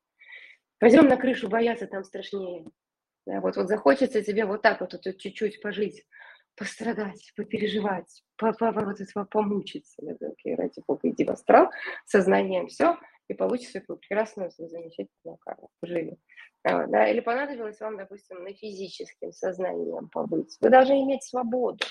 Пойдем 0.79 1.07
на 1.07 1.17
крышу, 1.17 1.47
бояться 1.47 1.85
там 1.85 2.03
страшнее. 2.03 2.65
Да, 3.27 3.39
вот, 3.39 3.55
вот 3.55 3.67
захочется 3.67 4.23
тебе 4.23 4.45
вот 4.45 4.63
так 4.63 4.81
вот, 4.81 4.93
вот 4.93 5.17
чуть-чуть 5.17 5.61
пожить, 5.61 6.03
пострадать, 6.55 7.31
попереживать, 7.35 8.23
по, 8.35 8.51
по, 8.53 8.71
вот 8.71 8.99
этого 8.99 9.25
помучиться. 9.25 10.01
Да, 10.01 10.27
окей, 10.27 10.55
ради 10.55 10.81
бога, 10.87 11.07
иди 11.07 11.23
в 11.23 11.29
астрал, 11.29 11.69
сознанием 12.05 12.67
все, 12.67 12.97
и 13.27 13.35
получится 13.35 13.79
прекрасную, 13.81 14.49
замечательную 14.51 15.37
карму. 15.37 15.69
Живи. 15.83 16.17
А, 16.63 16.85
да, 16.87 17.07
или 17.07 17.19
понадобилось 17.19 17.79
вам, 17.79 17.97
допустим, 17.97 18.43
на 18.43 18.53
физическим 18.53 19.31
сознанием 19.31 20.09
побыть. 20.09 20.57
Вы 20.61 20.69
должны 20.69 21.01
иметь 21.03 21.23
свободу 21.23 21.85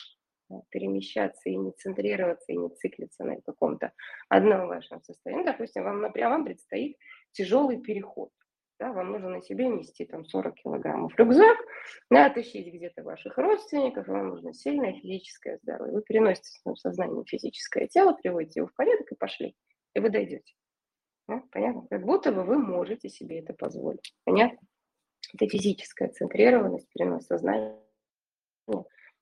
перемещаться 0.70 1.48
и 1.48 1.56
не 1.56 1.72
центрироваться, 1.72 2.52
и 2.52 2.56
не 2.56 2.68
циклиться 2.70 3.24
на 3.24 3.40
каком-то 3.40 3.92
одном 4.28 4.68
вашем 4.68 5.00
состоянии. 5.02 5.44
Допустим, 5.44 5.84
вам, 5.84 6.02
например, 6.02 6.30
вам 6.30 6.44
предстоит 6.44 6.96
тяжелый 7.32 7.80
переход 7.80 8.30
да, 8.80 8.92
вам 8.92 9.12
нужно 9.12 9.28
на 9.28 9.42
себе 9.42 9.68
нести 9.68 10.06
там 10.06 10.24
40 10.24 10.54
килограммов 10.54 11.12
рюкзак, 11.16 11.58
да, 12.10 12.26
отыщите 12.26 12.70
где-то 12.70 13.02
ваших 13.02 13.36
родственников, 13.36 14.08
вам 14.08 14.28
нужно 14.28 14.54
сильное 14.54 14.94
физическое 14.94 15.58
здоровье. 15.62 15.94
Вы 15.94 16.02
переносите 16.02 16.58
в 16.64 16.74
сознание 16.76 17.22
физическое 17.26 17.86
тело, 17.88 18.14
приводите 18.14 18.60
его 18.60 18.68
в 18.68 18.74
порядок 18.74 19.12
и 19.12 19.16
пошли, 19.16 19.54
и 19.94 20.00
вы 20.00 20.08
дойдете. 20.08 20.54
Да, 21.30 21.44
понятно? 21.52 21.86
Как 21.88 22.04
будто 22.04 22.32
бы 22.32 22.42
вы 22.42 22.58
можете 22.58 23.08
себе 23.08 23.38
это 23.38 23.54
позволить. 23.54 24.12
Понятно? 24.24 24.58
Это 25.32 25.48
физическая 25.48 26.08
центрированность, 26.08 26.88
перенос 26.92 27.26
сознания, 27.26 27.78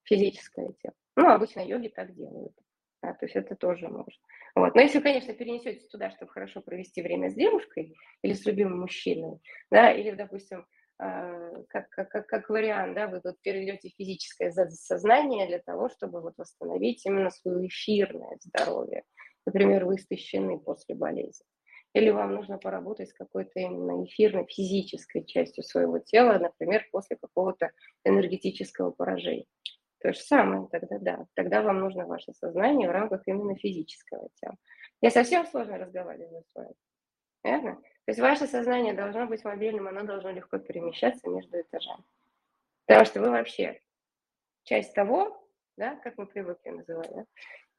физическое 0.05 0.73
тело. 0.83 0.95
Ну, 1.17 1.29
обычно 1.29 1.61
йоги 1.61 1.89
так 1.89 2.15
делают. 2.15 2.55
Да, 3.03 3.13
то 3.13 3.27
есть 3.27 3.37
это 3.37 3.57
тоже 3.57 3.89
можно. 3.89 4.23
Вот. 4.55 4.75
Но 4.75 4.81
если, 4.81 5.01
конечно, 5.01 5.35
перенесете 5.35 5.87
туда, 5.89 6.11
чтобы 6.11 6.33
хорошо 6.33 6.63
провести 6.63 7.03
время 7.03 7.29
с 7.29 7.35
девушкой 7.35 7.95
или 8.23 8.33
с 8.33 8.47
любимым 8.47 8.81
мужчиной, 8.81 9.41
да, 9.71 9.93
или, 9.93 10.13
допустим, 10.13 10.67
э, 11.01 11.63
как, 11.69 11.91
как, 11.91 12.27
как 12.27 12.49
вариант, 12.49 12.95
да, 12.95 13.07
вы 13.09 13.21
тут 13.21 13.39
перейдете 13.43 13.91
физическое 13.91 14.51
сознание 14.51 15.47
для 15.47 15.59
того, 15.59 15.91
чтобы 15.91 16.23
вот 16.23 16.39
восстановить 16.39 17.05
именно 17.05 17.29
свое 17.29 17.69
эфирное 17.69 18.39
здоровье. 18.41 19.03
Например, 19.45 19.85
вы 19.85 19.97
истощены 19.97 20.59
после 20.59 20.95
болезни. 20.95 21.45
Или 21.95 22.11
вам 22.11 22.35
нужно 22.35 22.59
поработать 22.59 23.09
с 23.09 23.15
какой-то 23.15 23.59
именно 23.59 24.05
эфирной, 24.05 24.47
физической 24.47 25.25
частью 25.25 25.65
своего 25.65 25.99
тела, 25.99 26.39
например, 26.39 26.87
после 26.93 27.17
какого-то 27.17 27.71
энергетического 28.05 28.91
поражения. 28.91 29.47
То 30.01 30.13
же 30.13 30.21
самое 30.21 30.69
тогда, 30.71 30.99
да. 30.99 31.27
Тогда 31.35 31.63
вам 31.63 31.81
нужно 31.81 32.07
ваше 32.07 32.33
сознание 32.33 32.89
в 32.89 32.93
рамках 32.93 33.23
именно 33.27 33.57
физического 33.57 34.29
тела. 34.35 34.57
Я 35.01 35.11
совсем 35.11 35.47
сложно 35.47 35.79
разговариваю 35.79 36.45
с 36.45 36.55
вами. 36.55 36.75
Верно? 37.43 37.75
То 37.77 38.11
есть 38.13 38.21
ваше 38.21 38.47
сознание 38.47 38.95
должно 38.95 39.27
быть 39.27 39.45
мобильным, 39.45 39.89
оно 39.89 40.05
должно 40.05 40.31
легко 40.31 40.59
перемещаться 40.59 41.29
между 41.29 41.61
этажами. 41.61 42.05
Потому 42.87 43.05
что 43.07 43.21
вы 43.21 43.31
вообще 43.31 43.81
часть 44.65 44.95
того, 44.95 45.47
да, 45.77 45.97
как 45.97 46.17
мы 46.17 46.27
привыкли 46.27 46.71
называть? 46.71 47.11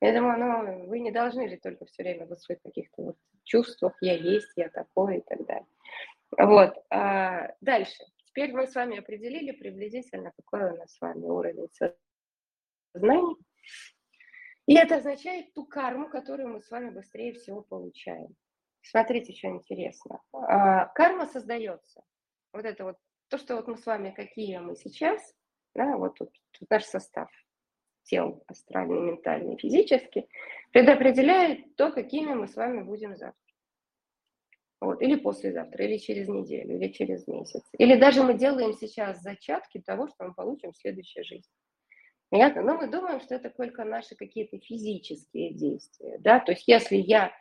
Я 0.02 0.14
думаю, 0.14 0.40
ну, 0.40 0.88
вы 0.88 1.00
не 1.00 1.12
должны 1.12 1.50
жить 1.50 1.62
только 1.62 1.86
все 1.86 2.04
время 2.04 2.26
в 2.26 2.36
своих 2.36 2.62
каких-то 2.62 3.02
вот 3.02 3.18
чувствах, 3.44 3.98
я 4.02 4.14
есть, 4.14 4.52
я 4.56 4.70
такой 4.70 5.18
и 5.18 5.22
так 5.22 5.46
далее. 5.46 5.68
Вот. 6.38 6.74
А 6.90 7.54
дальше. 7.60 8.04
Теперь 8.26 8.54
мы 8.54 8.68
с 8.68 8.76
вами 8.76 9.00
определили 9.00 9.52
приблизительно, 9.52 10.32
какой 10.32 10.72
у 10.72 10.78
нас 10.78 10.94
с 10.94 11.02
вами 11.02 11.26
уровень 11.26 11.68
знаний. 12.94 13.36
И 14.68 14.76
это 14.76 14.98
означает 14.98 15.54
ту 15.54 15.66
карму, 15.66 16.08
которую 16.10 16.50
мы 16.50 16.62
с 16.62 16.70
вами 16.70 16.92
быстрее 16.92 17.34
всего 17.34 17.62
получаем. 17.62 18.36
Смотрите, 18.82 19.34
что 19.34 19.48
интересно. 19.48 20.22
А, 20.32 20.86
карма 20.86 21.26
создается. 21.26 22.04
Вот 22.54 22.66
это 22.66 22.84
вот, 22.86 22.98
то, 23.28 23.38
что 23.38 23.56
вот 23.56 23.68
мы 23.68 23.78
с 23.78 23.86
вами, 23.86 24.12
какие 24.12 24.60
мы 24.60 24.76
сейчас, 24.76 25.36
да, 25.76 25.98
вот 25.98 26.16
тут, 26.16 26.32
тут 26.52 26.70
наш 26.70 26.86
состав 26.86 27.30
тел, 28.10 28.44
астральный, 28.48 29.00
ментальный, 29.00 29.58
физический, 29.58 30.28
предопределяет 30.72 31.76
то, 31.76 31.92
какими 31.92 32.34
мы 32.34 32.48
с 32.48 32.56
вами 32.56 32.82
будем 32.82 33.16
завтра. 33.16 33.36
Вот, 34.82 35.02
или 35.02 35.16
послезавтра, 35.16 35.86
или 35.86 35.98
через 35.98 36.30
неделю, 36.30 36.78
или 36.78 36.92
через 36.92 37.28
месяц. 37.28 37.64
Или 37.78 37.96
даже 37.96 38.24
мы 38.24 38.34
делаем 38.34 38.74
сейчас 38.74 39.22
зачатки 39.22 39.82
того, 39.82 40.08
что 40.08 40.26
мы 40.26 40.34
получим 40.34 40.72
в 40.72 40.78
следующей 40.78 41.24
жизни. 41.24 41.52
Понятно? 42.30 42.62
Но 42.62 42.78
мы 42.78 42.88
думаем, 42.88 43.20
что 43.20 43.36
это 43.36 43.50
только 43.50 43.84
наши 43.84 44.16
какие-то 44.16 44.58
физические 44.60 45.54
действия. 45.54 46.18
Да? 46.20 46.40
То 46.40 46.54
есть 46.54 46.66
если 46.68 46.96
я, 46.96 47.34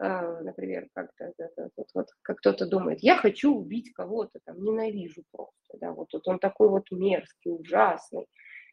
э, 0.00 0.40
например, 0.42 0.88
как-то, 0.92 1.32
вот, 1.76 1.86
вот, 1.94 2.06
как 2.22 2.38
кто-то 2.38 2.66
думает, 2.66 3.00
я 3.02 3.16
хочу 3.16 3.54
убить 3.54 3.92
кого-то, 3.92 4.40
там, 4.44 4.60
ненавижу 4.60 5.22
просто, 5.30 5.78
да, 5.78 5.92
вот, 5.92 6.12
вот 6.12 6.26
он 6.26 6.38
такой 6.38 6.70
вот 6.70 6.90
мерзкий, 6.90 7.52
ужасный. 7.52 8.26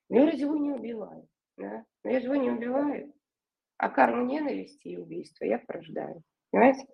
Но 0.10 0.24
я 0.24 0.32
его 0.32 0.56
не 0.56 0.72
убиваю. 0.72 1.28
Да? 1.58 1.86
Но 2.04 2.12
я 2.12 2.20
его 2.20 2.36
не 2.36 2.52
убиваю, 2.52 3.14
а 3.78 3.90
карму 3.90 4.26
ненависти 4.26 4.90
и 4.90 4.98
убийства 4.98 5.46
я 5.46 5.60
порождаю. 5.60 6.24
Понимаете? 6.52 6.88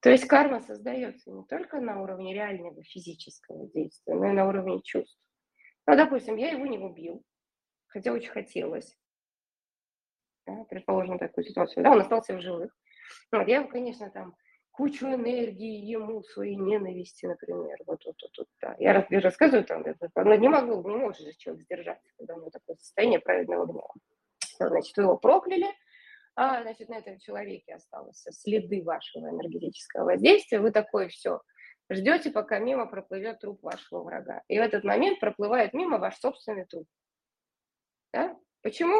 То 0.00 0.10
есть 0.10 0.26
карма 0.26 0.60
создается 0.60 1.30
не 1.30 1.44
только 1.44 1.80
на 1.80 2.00
уровне 2.00 2.34
реального 2.34 2.82
физического 2.84 3.68
действия, 3.68 4.14
но 4.14 4.28
и 4.28 4.32
на 4.32 4.46
уровне 4.46 4.80
чувств. 4.82 5.18
Ну, 5.86 5.96
допустим, 5.96 6.36
я 6.36 6.50
его 6.50 6.66
не 6.66 6.78
убил, 6.78 7.24
хотя 7.86 8.12
очень 8.12 8.30
хотелось. 8.30 8.96
Да, 10.46 10.64
предположим, 10.64 11.18
такую 11.18 11.44
ситуацию. 11.44 11.82
Да, 11.82 11.90
он 11.92 12.00
остался 12.00 12.36
в 12.36 12.40
живых. 12.40 12.76
Вот, 13.32 13.48
я, 13.48 13.64
конечно, 13.64 14.10
там 14.10 14.34
кучу 14.70 15.06
энергии 15.06 15.84
ему, 15.84 16.22
своей 16.22 16.56
ненависти, 16.56 17.26
например. 17.26 17.76
Вот, 17.86 18.04
вот, 18.04 18.16
вот, 18.22 18.38
вот 18.38 18.48
да. 18.60 18.76
Я 18.78 19.04
рассказываю 19.20 19.64
там, 19.64 19.84
но 20.14 20.34
не 20.36 20.48
могу, 20.48 20.88
не 20.88 20.96
может 20.96 21.22
же 21.22 21.32
человек 21.36 21.64
сдержаться, 21.64 22.08
когда 22.16 22.34
у 22.34 22.38
него 22.38 22.50
такое 22.50 22.76
состояние 22.76 23.18
праведного 23.18 23.66
гнева. 23.66 23.92
Значит, 24.66 24.96
вы 24.96 25.04
его 25.04 25.16
прокляли, 25.16 25.66
а, 26.40 26.62
значит, 26.62 26.88
на 26.88 26.98
этом 26.98 27.18
человеке 27.18 27.74
осталось 27.74 28.24
следы 28.30 28.82
вашего 28.84 29.28
энергетического 29.28 30.04
воздействия. 30.04 30.60
Вы 30.60 30.70
такое 30.70 31.08
все 31.08 31.40
ждете, 31.90 32.30
пока 32.30 32.58
мимо 32.58 32.86
проплывет 32.86 33.40
труп 33.40 33.62
вашего 33.62 34.04
врага. 34.04 34.42
И 34.46 34.58
в 34.58 34.62
этот 34.62 34.84
момент 34.84 35.18
проплывает 35.18 35.72
мимо 35.72 35.98
ваш 35.98 36.16
собственный 36.18 36.64
труп. 36.66 36.86
Да? 38.12 38.36
Почему? 38.62 38.94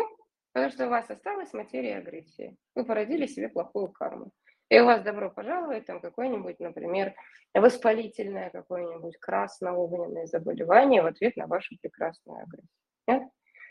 Потому 0.53 0.73
что 0.73 0.87
у 0.87 0.91
вас 0.91 1.09
осталась 1.11 1.53
материя 1.53 1.99
агрессии. 1.99 2.57
Вы 2.75 2.85
породили 2.85 3.27
себе 3.27 3.49
плохую 3.49 3.93
карму. 3.93 4.33
И 4.69 4.81
у 4.81 4.85
вас 4.85 5.03
добро 5.03 5.31
пожаловать, 5.31 5.87
там 5.87 6.01
какое-нибудь, 6.01 6.59
например, 6.59 7.15
воспалительное 7.55 8.51
какое-нибудь 8.51 9.17
красно-огненное 9.19 10.27
заболевание 10.27 11.03
в 11.03 11.07
ответ 11.07 11.37
на 11.37 11.47
вашу 11.47 11.77
прекрасную 11.81 12.43
агрессию. 12.43 12.69
Нет? 13.07 13.23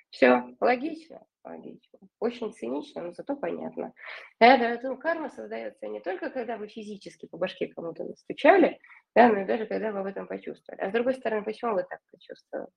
Все 0.10 0.56
логично, 0.62 1.22
логично. 1.48 2.00
Очень 2.20 2.54
цинично, 2.54 3.02
но 3.02 3.12
зато 3.14 3.36
понятно. 3.36 3.94
Поэтому 4.40 4.98
карма 4.98 5.30
создается 5.30 5.88
не 5.88 6.00
только, 6.00 6.30
когда 6.30 6.58
вы 6.58 6.68
физически 6.68 7.26
по 7.28 7.38
башке 7.38 7.68
кому-то 7.68 8.04
настучали, 8.04 8.80
да, 9.16 9.30
но 9.30 9.42
и 9.42 9.46
даже 9.46 9.66
когда 9.66 9.92
вы 9.92 10.00
об 10.00 10.06
этом 10.06 10.28
почувствовали. 10.28 10.82
А 10.82 10.90
с 10.90 10.94
другой 10.94 11.16
стороны, 11.16 11.44
почему 11.44 11.74
вы 11.74 11.84
так 11.84 12.00
почувствовали? 12.12 12.68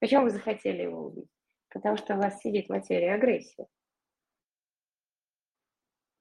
Почему 0.00 0.24
вы 0.24 0.30
захотели 0.30 0.82
его 0.82 1.06
убить? 1.06 1.30
Потому 1.68 1.96
что 1.96 2.14
у 2.14 2.18
вас 2.18 2.40
сидит 2.40 2.68
материя 2.68 3.14
агрессии. 3.14 3.66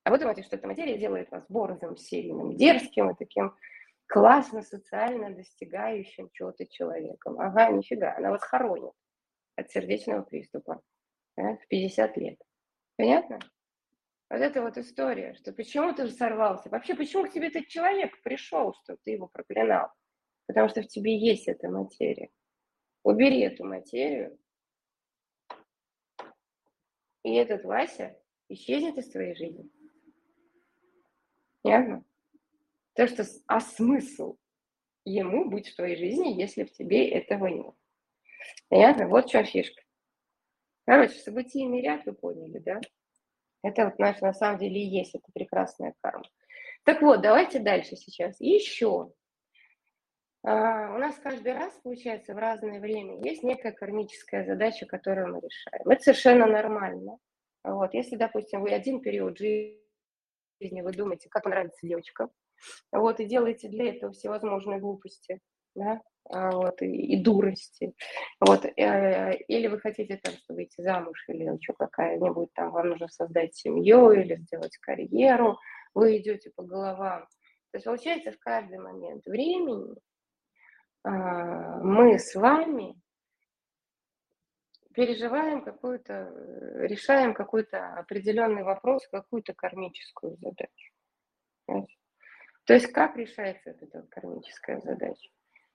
А 0.03 0.09
вы 0.09 0.17
думаете, 0.17 0.43
что 0.43 0.55
эта 0.55 0.67
материя 0.67 0.97
делает 0.97 1.29
вас 1.31 1.45
борзым, 1.47 1.95
сильным, 1.95 2.55
дерзким 2.55 3.11
и 3.11 3.15
таким 3.15 3.55
классно, 4.07 4.61
социально 4.61 5.33
достигающим 5.33 6.29
чего-то 6.33 6.65
человеком. 6.67 7.39
Ага, 7.39 7.69
нифига, 7.71 8.15
она 8.17 8.31
вас 8.31 8.43
хоронит 8.43 8.93
от 9.55 9.69
сердечного 9.69 10.23
приступа 10.23 10.81
да, 11.37 11.57
в 11.57 11.67
50 11.67 12.17
лет. 12.17 12.39
Понятно? 12.97 13.39
Вот 14.29 14.39
это 14.39 14.61
вот 14.61 14.77
история, 14.77 15.33
что 15.35 15.51
почему 15.51 15.93
ты 15.93 16.09
сорвался? 16.09 16.69
Вообще, 16.69 16.95
почему 16.95 17.25
к 17.25 17.31
тебе 17.31 17.47
этот 17.47 17.67
человек 17.67 18.21
пришел, 18.23 18.73
что 18.83 18.95
ты 19.03 19.11
его 19.11 19.27
проклинал? 19.27 19.89
Потому 20.47 20.69
что 20.69 20.81
в 20.81 20.87
тебе 20.87 21.17
есть 21.17 21.47
эта 21.47 21.69
материя. 21.69 22.29
Убери 23.03 23.41
эту 23.41 23.65
материю, 23.65 24.37
и 27.23 27.33
этот 27.33 27.63
Вася 27.63 28.17
исчезнет 28.49 28.97
из 28.97 29.09
твоей 29.09 29.35
жизни. 29.35 29.69
Понятно? 31.61 32.03
То, 32.93 33.07
что, 33.07 33.25
а 33.47 33.59
смысл 33.59 34.37
ему 35.05 35.49
быть 35.49 35.69
в 35.69 35.75
твоей 35.75 35.95
жизни, 35.95 36.39
если 36.39 36.63
в 36.63 36.71
тебе 36.71 37.09
этого 37.09 37.47
нет? 37.47 37.75
Понятно? 38.69 39.07
Вот 39.07 39.29
что 39.29 39.43
фишка. 39.43 39.81
Короче, 40.85 41.15
событийный 41.15 41.81
ряд 41.81 42.05
вы 42.05 42.13
поняли, 42.13 42.59
да? 42.59 42.79
Это 43.63 43.85
вот 43.85 43.99
наш, 43.99 44.19
на 44.21 44.33
самом 44.33 44.59
деле 44.59 44.81
и 44.81 44.87
есть, 44.87 45.13
это 45.13 45.25
прекрасная 45.33 45.93
карма. 46.01 46.25
Так 46.83 47.01
вот, 47.01 47.21
давайте 47.21 47.59
дальше 47.59 47.95
сейчас. 47.95 48.39
Еще. 48.39 49.11
А, 50.43 50.95
у 50.95 50.97
нас 50.97 51.15
каждый 51.19 51.53
раз, 51.53 51.79
получается, 51.83 52.33
в 52.33 52.37
разное 52.37 52.79
время 52.79 53.23
есть 53.23 53.43
некая 53.43 53.71
кармическая 53.71 54.45
задача, 54.45 54.87
которую 54.87 55.35
мы 55.35 55.41
решаем. 55.41 55.87
Это 55.87 56.01
совершенно 56.01 56.47
нормально. 56.47 57.17
Вот. 57.63 57.93
Если, 57.93 58.15
допустим, 58.15 58.61
вы 58.61 58.71
один 58.71 59.01
период 59.01 59.37
жизни 59.37 59.77
вы 60.59 60.91
думаете, 60.91 61.29
как 61.29 61.45
нравится 61.45 61.85
девочка, 61.85 62.29
вот, 62.91 63.19
и 63.19 63.25
делаете 63.25 63.67
для 63.67 63.89
этого 63.89 64.13
всевозможные 64.13 64.79
глупости, 64.79 65.39
да, 65.75 66.01
вот, 66.29 66.81
и, 66.81 66.85
и 66.85 67.21
дурости, 67.21 67.93
вот, 68.39 68.65
э, 68.65 69.35
или 69.47 69.67
вы 69.67 69.79
хотите 69.79 70.17
там, 70.17 70.33
что 70.33 70.53
выйти 70.53 70.81
замуж, 70.81 71.23
или 71.27 71.43
еще 71.43 71.73
какая-нибудь 71.73 72.53
там, 72.53 72.71
вам 72.71 72.89
нужно 72.89 73.07
создать 73.09 73.55
семью, 73.55 74.11
или 74.11 74.35
сделать 74.37 74.77
карьеру, 74.77 75.57
вы 75.93 76.17
идете 76.17 76.51
по 76.55 76.63
головам. 76.63 77.27
То 77.71 77.77
есть, 77.77 77.85
получается, 77.85 78.31
в 78.31 78.39
каждый 78.39 78.79
момент 78.79 79.25
времени 79.25 79.95
а, 81.03 81.79
мы 81.79 82.19
с 82.19 82.35
вами 82.35 82.95
переживаем 84.93 85.63
какую-то, 85.63 86.13
э, 86.13 86.87
решаем 86.87 87.33
какой-то 87.33 87.93
определенный 87.93 88.63
вопрос, 88.63 89.07
какую-то 89.07 89.53
кармическую 89.53 90.37
задачу. 90.37 90.91
То 92.65 92.73
есть 92.73 92.87
как 92.87 93.15
решается 93.15 93.71
эта 93.71 94.03
кармическая 94.09 94.79
задача? 94.81 95.29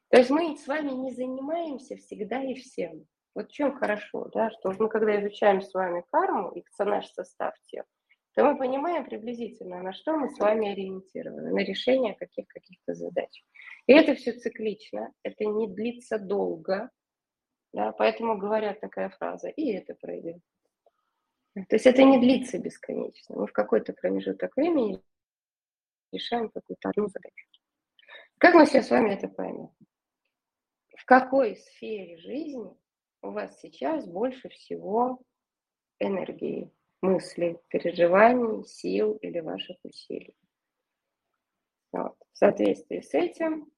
То 0.09 0.19
есть 0.19 0.31
мы 0.31 0.57
с 0.57 0.67
вами 0.67 0.93
не 0.93 1.11
занимаемся 1.13 1.97
всегда 1.97 2.43
и 2.43 2.55
всем. 2.55 3.07
Вот 3.35 3.51
чем 3.51 3.77
хорошо, 3.77 4.31
да, 4.33 4.51
что 4.51 4.73
мы 4.79 4.89
когда 4.89 5.21
изучаем 5.21 5.61
с 5.61 5.75
вами 5.75 6.05
карму 6.11 6.53
и 6.53 6.65
наш 6.79 7.11
состав 7.11 7.55
тел, 7.67 7.85
то 8.35 8.45
мы 8.45 8.57
понимаем 8.57 9.05
приблизительно, 9.05 9.83
на 9.83 9.93
что 9.93 10.17
мы 10.17 10.31
с 10.31 10.39
вами 10.39 10.73
ориентированы, 10.73 11.53
на 11.53 11.65
решение 11.65 12.15
каких 12.15 12.47
каких-то 12.49 12.95
задач. 12.95 13.45
И 13.87 13.93
это 13.93 14.15
все 14.15 14.33
циклично, 14.33 15.13
это 15.23 15.45
не 15.45 15.69
длится 15.69 16.19
долго, 16.19 16.91
да, 17.73 17.93
поэтому 17.93 18.39
говорят 18.39 18.81
такая 18.81 19.11
фраза, 19.11 19.49
и 19.49 19.73
это 19.73 19.95
пройдет. 19.95 20.41
То 21.55 21.77
есть 21.77 21.87
это 21.87 22.03
не 22.05 22.19
длится 22.19 22.59
бесконечно. 22.59 23.37
Мы 23.37 23.47
в 23.47 23.53
какой-то 23.53 23.93
промежуток 23.93 24.57
времени 24.57 25.03
решаем 26.13 26.51
какую-то 26.51 26.91
одну 26.91 27.09
задачу. 27.09 27.47
Как 28.39 28.55
мы 28.55 28.67
сейчас 28.67 28.87
с 28.87 28.91
вами 28.91 29.15
это 29.15 29.29
поймем? 29.29 29.71
В 30.97 31.05
какой 31.05 31.57
сфере 31.57 32.19
жизни 32.19 32.75
у 33.23 33.31
вас 33.31 33.61
сейчас 33.61 34.07
больше 34.07 34.49
всего 34.49 35.21
энергии, 35.99 36.71
мыслей, 37.01 37.59
переживаний, 37.69 38.65
сил 38.65 39.15
или 39.23 39.41
ваших 39.41 39.77
усилий? 39.83 40.35
Вот. 41.93 42.17
В 42.33 42.39
соответствии 42.39 43.01
с 43.01 43.15
этим 43.15 43.71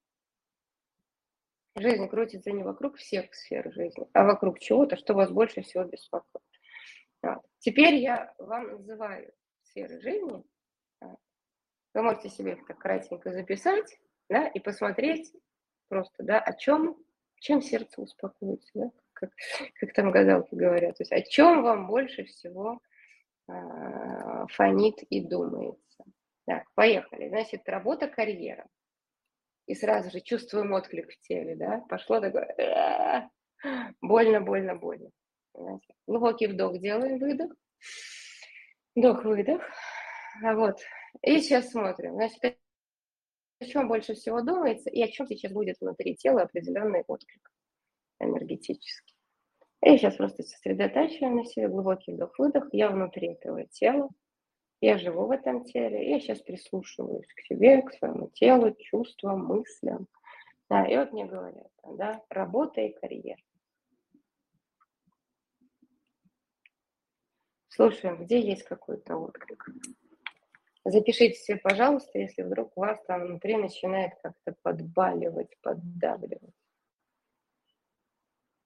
Жизнь 1.81 2.09
крутится 2.09 2.51
не 2.51 2.65
вокруг 2.65 2.97
всех 2.97 3.33
сфер 3.33 3.73
жизни, 3.73 4.09
а 4.13 4.25
вокруг 4.25 4.59
чего-то, 4.59 4.97
что 4.97 5.15
вас 5.15 5.31
больше 5.31 5.63
всего 5.63 5.85
беспокоит. 5.85 6.45
Вот. 7.23 7.43
Теперь 7.61 7.95
я 7.95 8.35
вам 8.39 8.69
называю 8.73 9.33
сферы 9.63 10.01
жизни. 10.01 10.43
Вы 11.95 12.03
можете 12.03 12.31
себе 12.31 12.57
так 12.67 12.79
кратенько 12.79 13.31
записать, 13.33 13.99
да, 14.29 14.49
и 14.49 14.59
посмотреть 14.59 15.33
просто, 15.89 16.23
да, 16.25 16.41
о 16.41 16.53
чем, 16.53 16.97
чем 17.41 17.63
сердце 17.63 18.01
успокоится, 18.01 18.71
да, 18.75 18.91
как, 19.13 19.31
как 19.81 19.93
там 19.93 20.11
гадалки 20.11 20.55
говорят, 20.55 20.97
то 20.97 21.03
есть 21.03 21.13
о 21.13 21.23
чем 21.23 21.63
вам 21.63 21.87
больше 21.87 22.25
всего 22.25 22.81
э, 23.49 23.53
фонит 24.51 25.03
и 25.05 25.21
думается. 25.21 26.05
Так, 26.47 26.65
поехали. 26.75 27.29
Значит, 27.29 27.69
работа, 27.69 28.09
карьера. 28.09 28.67
И 29.67 29.75
сразу 29.75 30.11
же 30.11 30.21
чувствуем 30.21 30.73
отклик 30.73 31.13
в 31.13 31.21
теле, 31.21 31.55
да, 31.55 31.85
пошло 31.91 32.21
такое, 32.21 33.31
больно, 34.01 34.41
больно, 34.41 34.77
больно. 34.77 35.11
Глубокий 36.07 36.47
вдох 36.47 36.79
делаем, 36.79 37.19
выдох, 37.19 37.53
вдох, 38.95 39.25
выдох, 39.25 39.63
а 40.43 40.55
вот, 40.55 40.79
и 41.23 41.41
сейчас 41.41 41.71
смотрим, 41.71 42.15
значит, 42.15 42.59
о 43.61 43.65
чем 43.65 43.89
больше 43.89 44.15
всего 44.15 44.41
думается 44.41 44.91
и 44.91 45.03
о 45.03 45.09
чем 45.09 45.27
сейчас 45.27 45.53
будет 45.53 45.81
внутри 45.81 46.15
тела 46.15 46.43
определенный 46.43 47.05
отклик 47.07 47.51
энергетический. 48.21 49.17
И 49.83 49.97
сейчас 49.97 50.17
просто 50.17 50.43
сосредотачиваем 50.43 51.37
на 51.37 51.45
себе 51.45 51.69
глубокий 51.69 52.13
вдох-выдох, 52.13 52.69
я 52.73 52.91
внутри 52.91 53.29
этого 53.29 53.65
тела, 53.67 54.11
я 54.81 54.99
живу 54.99 55.27
в 55.27 55.31
этом 55.31 55.65
теле, 55.65 56.11
я 56.11 56.21
сейчас 56.21 56.41
прислушиваюсь 56.41 57.27
к 57.35 57.41
себе, 57.43 57.83
к 57.83 57.93
своему 57.95 58.29
телу, 58.31 58.75
чувствам, 58.75 59.45
мыслям. 59.47 60.09
Да, 60.69 60.85
и 60.85 60.97
вот 60.97 61.13
мне 61.13 61.25
говорят, 61.27 61.71
да, 61.97 62.23
работа 62.29 62.81
и 62.81 62.93
карьера. 62.93 63.41
Слушаем, 67.69 68.25
где 68.25 68.41
есть 68.41 68.65
какой-то 68.65 69.17
отклик. 69.17 69.65
Запишите 70.85 71.35
себе, 71.35 71.59
пожалуйста, 71.59 72.19
если 72.19 72.43
вдруг 72.43 72.77
вас 72.77 73.03
там 73.07 73.27
внутри 73.27 73.57
начинает 73.57 74.13
как-то 74.23 74.55
подбаливать, 74.63 75.55
поддавливать. 75.61 76.55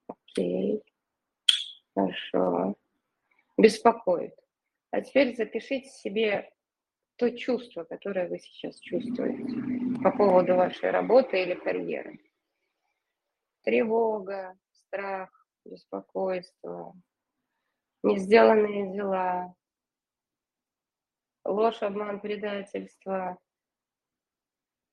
Окей. 0.07 0.83
Хорошо. 1.95 2.77
Беспокоит. 3.59 4.35
А 4.91 5.01
теперь 5.01 5.37
запишите 5.37 5.89
себе 5.89 6.53
то 7.17 7.31
чувство, 7.31 7.85
которое 7.85 8.29
вы 8.29 8.39
сейчас 8.39 8.79
чувствуете 8.79 10.03
по 10.03 10.11
поводу 10.11 10.55
вашей 10.55 10.91
работы 10.91 11.43
или 11.43 11.55
карьеры. 11.55 12.19
Тревога, 13.63 14.59
страх, 14.73 15.31
беспокойство, 15.65 16.95
не 18.03 18.19
сделанные 18.19 18.93
дела, 18.93 19.55
ложь, 21.45 21.83
обман, 21.83 22.21
предательство, 22.21 23.39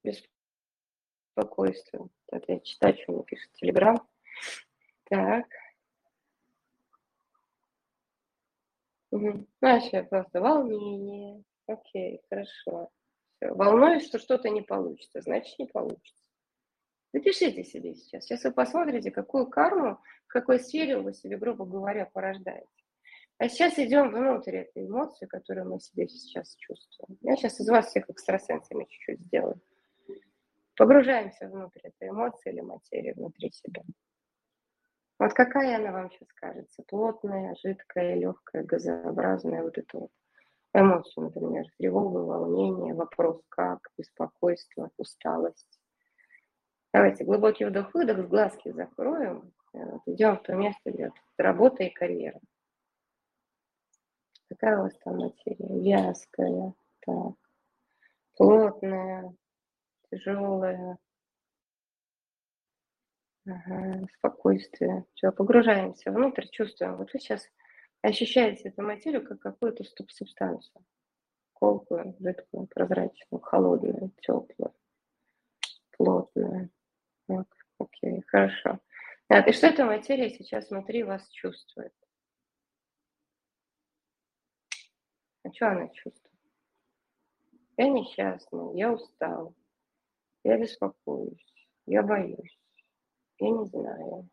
беспокойство. 0.04 2.10
Это 2.32 2.54
я 2.54 2.60
читаю, 2.60 2.98
что 2.98 3.14
мне 3.14 3.24
пишет 3.24 3.52
Телеграм. 3.54 4.08
Так. 5.06 5.48
Угу. 9.12 9.48
Вообще 9.62 10.04
просто 10.04 10.40
волнение. 10.40 11.44
Окей, 11.68 12.22
хорошо. 12.30 12.90
Все. 13.36 13.54
Волнуюсь, 13.54 14.06
что 14.06 14.20
что-то 14.20 14.50
не 14.50 14.62
получится. 14.62 15.22
Значит, 15.22 15.58
не 15.60 15.66
получится. 15.66 16.24
Запишите 17.12 17.64
себе 17.64 17.96
сейчас. 17.96 18.26
Сейчас 18.26 18.44
вы 18.44 18.52
посмотрите, 18.52 19.10
какую 19.10 19.48
карму, 19.48 20.00
в 20.28 20.28
какой 20.28 20.60
сфере 20.60 20.98
вы 20.98 21.14
себе, 21.14 21.38
грубо 21.38 21.66
говоря, 21.66 22.06
порождаете. 22.06 22.68
А 23.40 23.48
сейчас 23.48 23.80
идем 23.80 24.12
внутрь 24.12 24.58
этой 24.58 24.86
эмоции, 24.86 25.26
которую 25.26 25.70
мы 25.70 25.80
себе 25.80 26.10
сейчас 26.10 26.58
чувствуем. 26.58 27.18
Я 27.22 27.38
сейчас 27.38 27.58
из 27.62 27.70
вас 27.70 27.88
всех 27.88 28.10
экстрасенсами 28.10 28.84
чуть-чуть 28.84 29.22
сделаю. 29.22 29.62
Погружаемся 30.76 31.48
внутрь 31.48 31.80
этой 31.84 32.10
эмоции 32.10 32.52
или 32.52 32.60
материи 32.60 33.14
внутри 33.14 33.50
себя. 33.52 33.82
Вот 35.20 35.34
какая 35.34 35.78
она 35.78 35.94
вам 35.94 36.12
сейчас 36.12 36.28
кажется? 36.34 36.84
Плотная, 36.86 37.56
жидкая, 37.64 38.16
легкая, 38.16 38.64
газообразная, 38.64 39.64
вот 39.64 39.78
это 39.78 40.00
вот. 40.00 40.12
Эмоции, 40.74 41.22
например, 41.22 41.66
тревога, 41.78 42.18
волнение, 42.18 42.94
вопрос 42.94 43.42
как, 43.48 43.80
беспокойство, 43.98 44.92
усталость. 44.98 45.80
Давайте 46.94 47.24
глубокий 47.24 47.64
вдох-выдох, 47.64 48.28
глазки 48.28 48.70
закроем. 48.72 49.54
Вот, 49.72 50.02
идем 50.08 50.36
в 50.36 50.42
то 50.42 50.56
место, 50.56 50.92
где 50.92 51.12
работа 51.38 51.84
и 51.84 51.90
карьера. 51.90 52.40
Какая 54.50 54.80
у 54.80 54.82
вас 54.84 54.98
там 55.04 55.18
материя? 55.18 55.80
Вязкая, 55.80 56.74
так, 57.02 57.36
плотная, 58.36 59.36
тяжелая, 60.10 60.98
ага, 63.46 64.08
спокойствие. 64.18 65.06
Все, 65.14 65.32
погружаемся 65.32 66.12
внутрь, 66.12 66.48
чувствуем. 66.52 66.96
Вот 66.96 67.14
вы 67.14 67.20
сейчас 67.20 67.48
ощущаете 68.02 68.70
эту 68.70 68.82
материю 68.82 69.26
как 69.26 69.40
какую-то 69.40 69.84
субстанцию. 69.84 70.84
Колкую, 71.54 72.16
жидкую, 72.20 72.68
прозрачную, 72.68 73.42
холодную, 73.42 74.12
теплую, 74.22 74.74
плотную. 75.92 76.70
Так, 77.28 77.48
окей, 77.78 78.24
хорошо. 78.28 78.80
Так, 79.28 79.48
и 79.48 79.52
что 79.52 79.68
эта 79.68 79.86
материя 79.86 80.32
сейчас 80.32 80.70
внутри 80.70 81.04
вас 81.04 81.28
чувствует? 81.30 81.94
А 85.50 85.54
что 85.54 85.70
она 85.70 85.88
чувствует? 85.90 86.30
Я 87.78 87.90
несчастна, 87.90 88.72
я 88.76 88.92
устал, 88.92 89.56
я 90.44 90.60
беспокоюсь, 90.60 91.68
я 91.88 92.04
боюсь, 92.04 92.60
я 93.40 93.50
не 93.50 93.66
знаю, 93.66 94.30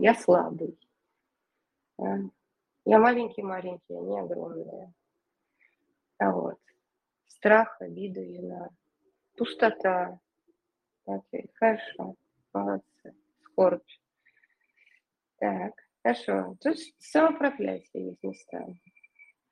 я 0.00 0.14
слабый, 0.14 0.78
я 1.98 2.98
маленький-маленький, 2.98 3.94
а 3.94 4.00
не 4.00 4.20
огромная. 4.20 4.92
А 6.18 6.32
вот 6.32 6.58
страх, 7.28 7.80
обида, 7.80 8.20
вина, 8.20 8.68
пустота. 9.36 10.18
Окей, 11.06 11.48
хорошо, 11.54 12.16
молодцы, 12.52 13.14
скорбь. 13.44 13.88
Так, 15.36 15.72
хорошо. 16.02 16.56
Тут 16.60 16.76
самопроклятие 16.98 18.08
есть 18.08 18.22
места. 18.22 18.66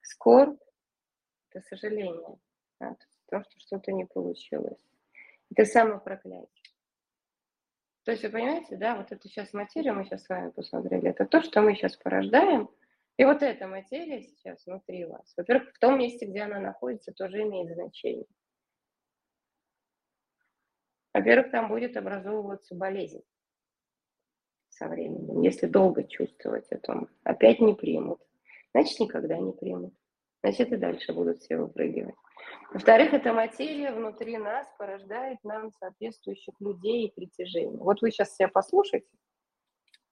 Скорбь– 0.03 0.61
это 1.57 1.67
сожаление 1.69 2.39
да, 2.81 2.91
о 2.91 2.97
том, 3.31 3.45
что 3.45 3.61
что-то 3.61 3.93
не 3.93 4.05
получилось. 4.05 4.79
Это 5.51 5.65
самопроклятие. 5.65 6.49
То 8.05 8.13
есть 8.13 8.23
вы 8.23 8.31
понимаете, 8.31 8.77
да, 8.77 8.97
вот 8.97 9.11
это 9.11 9.29
сейчас 9.29 9.53
материя, 9.53 9.93
мы 9.93 10.05
сейчас 10.05 10.25
с 10.25 10.29
вами 10.29 10.51
посмотрели, 10.51 11.11
это 11.11 11.27
то, 11.27 11.43
что 11.43 11.61
мы 11.61 11.75
сейчас 11.75 11.97
порождаем, 11.97 12.71
и 13.17 13.25
вот 13.25 13.43
эта 13.43 13.67
материя 13.67 14.23
сейчас 14.23 14.65
внутри 14.67 15.05
вас. 15.07 15.33
Во-первых, 15.37 15.75
в 15.75 15.79
том 15.79 15.99
месте, 15.99 16.27
где 16.27 16.43
она 16.43 16.61
находится, 16.61 17.13
тоже 17.13 17.43
имеет 17.43 17.75
значение. 17.75 18.27
Во-первых, 21.15 21.51
там 21.51 21.69
будет 21.69 21.97
образовываться 21.97 22.75
болезнь 22.75 23.23
со 24.69 24.87
временем. 24.87 25.41
Если 25.41 25.67
долго 25.67 26.05
чувствовать 26.05 26.67
это, 26.71 27.09
опять 27.25 27.59
не 27.61 27.75
примут 27.75 28.21
значит, 28.77 29.01
никогда 29.01 29.39
не 29.39 29.53
примут. 29.53 29.95
Значит, 30.47 30.73
и 30.73 30.77
дальше 30.77 31.13
будут 31.13 31.39
все 31.39 31.57
выпрыгивать. 31.57 32.15
Во-вторых, 32.73 33.13
эта 33.13 33.33
материя 33.33 33.91
внутри 33.91 34.39
нас 34.39 34.73
порождает 34.79 35.43
нам 35.43 35.73
соответствующих 35.73 36.55
людей 36.61 37.09
и 37.09 37.13
притяжений. 37.13 37.77
Вот 37.77 38.01
вы 38.01 38.13
сейчас 38.13 38.37
себя 38.37 38.47
послушайте. 38.47 39.09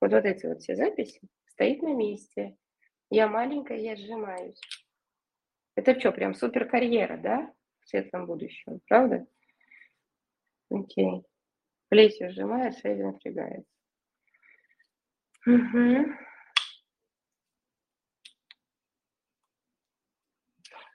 Вот, 0.01 0.11
вот 0.11 0.25
эти 0.25 0.45
вот 0.47 0.61
все 0.61 0.75
записи. 0.75 1.21
Стоит 1.47 1.83
на 1.83 1.95
месте. 1.95 2.57
Я 3.11 3.29
маленькая, 3.29 3.79
я 3.79 3.95
сжимаюсь. 3.95 4.59
Это 5.77 5.97
что, 6.01 6.11
прям 6.11 6.35
супер 6.35 6.69
карьера, 6.69 7.17
да? 7.17 7.55
В 7.83 7.89
светлом 7.91 8.27
будущем, 8.27 8.81
правда? 8.89 9.25
Окей. 10.69 11.23
Плетью 11.91 12.33
сжимает, 12.33 12.77
шея 12.79 12.97
напрягается. 12.97 13.71
Угу. 15.47 16.24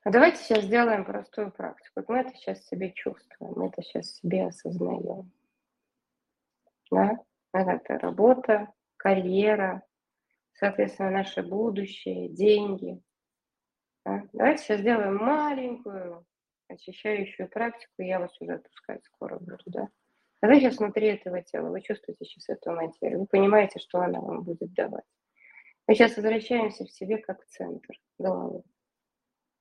А 0.10 0.12
давайте 0.12 0.42
сейчас 0.42 0.64
сделаем 0.64 1.06
простую 1.06 1.52
практику. 1.52 1.92
Вот 1.98 2.10
мы 2.10 2.18
это 2.18 2.34
сейчас 2.34 2.66
себе 2.66 2.92
чувствуем, 2.94 3.54
мы 3.56 3.68
это 3.68 3.84
сейчас 3.84 4.16
себе 4.16 4.48
осознаем. 4.48 5.32
Да? 6.90 7.20
Это 7.54 8.00
работа, 8.00 8.74
карьера, 8.98 9.84
соответственно, 10.54 11.12
наше 11.12 11.44
будущее, 11.44 12.28
деньги. 12.28 13.00
Да? 14.04 14.24
Давайте 14.34 14.64
сейчас 14.64 14.80
сделаем 14.80 15.16
маленькую 15.16 16.26
очищающую 16.70 17.48
практику, 17.48 18.02
я 18.02 18.20
вас 18.20 18.36
уже 18.42 18.54
отпускать 18.54 19.06
скоро 19.06 19.38
буду, 19.38 19.62
да? 19.68 19.90
А 20.42 20.48
вы 20.48 20.60
сейчас 20.60 20.78
внутри 20.78 21.06
этого 21.10 21.44
тела, 21.44 21.70
вы 21.70 21.82
чувствуете 21.82 22.26
сейчас 22.26 22.50
эту 22.50 22.72
материю, 22.72 23.20
вы 23.20 23.26
понимаете, 23.28 23.78
что 23.78 24.00
она 24.00 24.20
вам 24.20 24.42
будет 24.42 24.74
давать. 24.74 25.06
Мы 25.86 25.94
сейчас 25.94 26.16
возвращаемся 26.16 26.86
в 26.86 26.92
себе 26.92 27.20
как 27.20 27.44
в 27.44 27.46
центр 27.46 27.94
головы. 28.18 28.64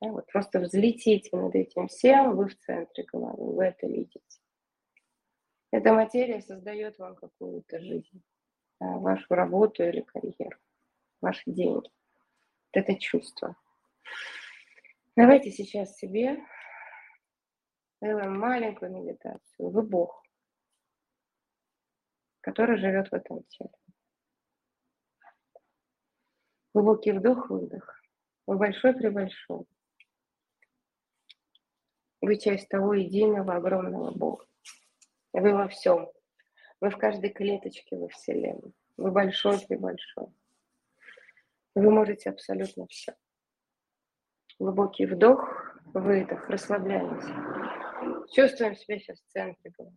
Да, 0.00 0.12
вот 0.12 0.26
просто 0.26 0.60
взлетите 0.60 1.36
над 1.36 1.54
этим 1.54 1.88
всем, 1.88 2.36
вы 2.36 2.48
в 2.48 2.58
центре 2.58 3.04
головы, 3.04 3.56
вы 3.56 3.64
это 3.64 3.86
видите. 3.86 4.20
Эта 5.70 5.92
материя 5.92 6.40
создает 6.40 6.98
вам 6.98 7.16
какую-то 7.16 7.80
жизнь, 7.80 8.22
да, 8.80 8.96
вашу 8.98 9.26
работу 9.34 9.82
или 9.82 10.00
карьеру, 10.02 10.58
ваши 11.20 11.50
деньги. 11.50 11.74
Вот 11.74 11.90
это 12.72 12.94
чувство. 12.98 13.56
Давайте 15.16 15.50
сейчас 15.50 15.96
себе 15.96 16.38
сделаем 18.00 18.38
маленькую 18.38 18.92
медитацию. 18.92 19.70
Вы 19.70 19.82
Бог, 19.82 20.22
который 22.40 22.78
живет 22.78 23.08
в 23.08 23.14
этом 23.14 23.42
теле. 23.44 23.72
Глубокий 26.72 27.10
вдох-выдох. 27.10 28.00
Вы 28.46 28.56
большой 28.56 28.94
при 28.94 29.08
большом. 29.08 29.66
Вы 32.20 32.36
часть 32.36 32.68
того 32.68 32.94
единого 32.94 33.56
огромного 33.56 34.10
Бога. 34.10 34.44
Вы 35.32 35.52
во 35.52 35.68
всем. 35.68 36.10
Вы 36.80 36.90
в 36.90 36.96
каждой 36.96 37.30
клеточке 37.30 37.96
во 37.96 38.08
Вселенной. 38.08 38.72
Вы 38.96 39.10
большой 39.10 39.58
при 39.66 39.76
большой. 39.76 40.26
Вы 41.74 41.90
можете 41.90 42.30
абсолютно 42.30 42.86
все. 42.88 43.14
Глубокий 44.58 45.06
вдох, 45.06 45.48
выдох, 45.94 46.48
расслабляемся. 46.48 47.32
Чувствуем 48.34 48.74
себя 48.74 48.98
сейчас 48.98 49.20
в 49.20 49.32
центре 49.32 49.72
головы. 49.76 49.94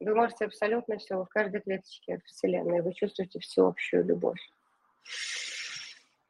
Вы 0.00 0.14
можете 0.16 0.46
абсолютно 0.46 0.98
все, 0.98 1.16
вы 1.16 1.24
в 1.24 1.28
каждой 1.28 1.60
клеточке 1.60 2.20
Вселенной, 2.24 2.82
вы 2.82 2.92
чувствуете 2.92 3.38
всю 3.38 3.66
общую 3.66 4.04
любовь. 4.04 4.40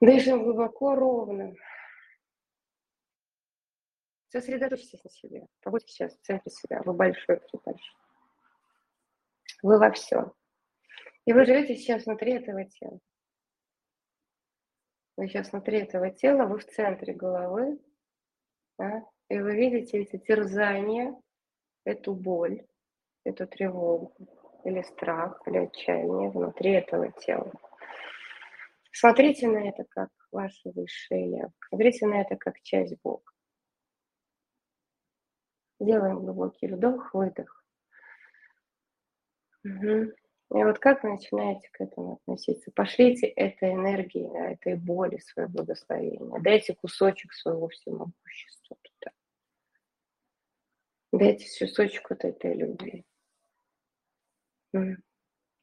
Дышим 0.00 0.42
глубоко, 0.44 0.94
ровно. 0.94 1.54
Сосредоточьтесь 4.32 5.04
на 5.04 5.10
себе. 5.10 5.46
Побудьте 5.60 5.92
сейчас 5.92 6.16
в 6.16 6.22
центре 6.22 6.50
себя. 6.50 6.80
Вы 6.86 6.94
большой, 6.94 7.38
вы 7.52 7.60
большой. 7.62 7.94
Вы 9.62 9.78
во 9.78 9.90
всем. 9.90 10.32
И 11.26 11.34
вы 11.34 11.44
живете 11.44 11.76
сейчас 11.76 12.06
внутри 12.06 12.32
этого 12.32 12.64
тела. 12.64 12.98
Вы 15.18 15.28
сейчас 15.28 15.52
внутри 15.52 15.80
этого 15.80 16.10
тела, 16.10 16.46
вы 16.46 16.58
в 16.58 16.64
центре 16.64 17.12
головы. 17.12 17.78
Да? 18.78 19.04
И 19.28 19.38
вы 19.38 19.54
видите 19.54 19.98
эти 19.98 20.16
терзания, 20.16 21.14
эту 21.84 22.14
боль, 22.14 22.66
эту 23.24 23.46
тревогу, 23.46 24.14
или 24.64 24.80
страх, 24.80 25.42
или 25.46 25.58
отчаяние 25.58 26.30
внутри 26.30 26.72
этого 26.72 27.12
тела. 27.12 27.52
Смотрите 28.92 29.46
на 29.46 29.68
это 29.68 29.84
как 29.90 30.08
ваше 30.30 30.70
высшее 30.70 31.30
я. 31.32 31.52
Смотрите 31.68 32.06
на 32.06 32.22
это 32.22 32.36
как 32.36 32.58
часть 32.62 32.96
Бога. 33.02 33.31
Делаем 35.82 36.20
глубокий 36.20 36.68
вдох, 36.68 37.12
выдох. 37.12 37.64
Угу. 39.64 40.12
И 40.54 40.64
вот 40.64 40.78
как 40.78 41.02
вы 41.02 41.10
начинаете 41.10 41.68
к 41.72 41.80
этому 41.80 42.14
относиться? 42.14 42.70
Пошлите 42.72 43.26
этой 43.26 43.72
энергии, 43.72 44.30
этой 44.52 44.76
боли, 44.76 45.18
свое 45.18 45.48
благословение. 45.48 46.40
Дайте 46.40 46.74
кусочек 46.74 47.32
своего 47.32 47.68
всемогущества 47.68 48.76
туда. 48.80 49.12
Дайте 51.10 51.46
кусочек 51.58 52.08
вот 52.10 52.24
этой 52.24 52.54
любви. 52.54 53.04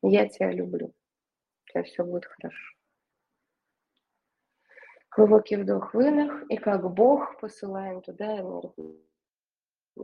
Я 0.02 0.28
тебя 0.28 0.52
люблю. 0.52 0.88
У 0.88 1.72
тебя 1.72 1.84
все 1.84 2.04
будет 2.04 2.26
хорошо. 2.26 2.76
Глубокий 5.16 5.56
вдох, 5.56 5.94
выдох. 5.94 6.44
И 6.50 6.58
как 6.58 6.94
Бог 6.94 7.40
посылаем 7.40 8.02
туда 8.02 8.38
энергию 8.38 9.09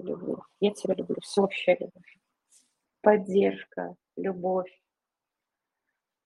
любви. 0.03 0.35
Я 0.59 0.71
тебя 0.71 0.93
люблю. 0.95 1.17
Всеобщая 1.21 1.77
любовь. 1.79 2.17
Поддержка, 3.01 3.95
любовь. 4.15 4.81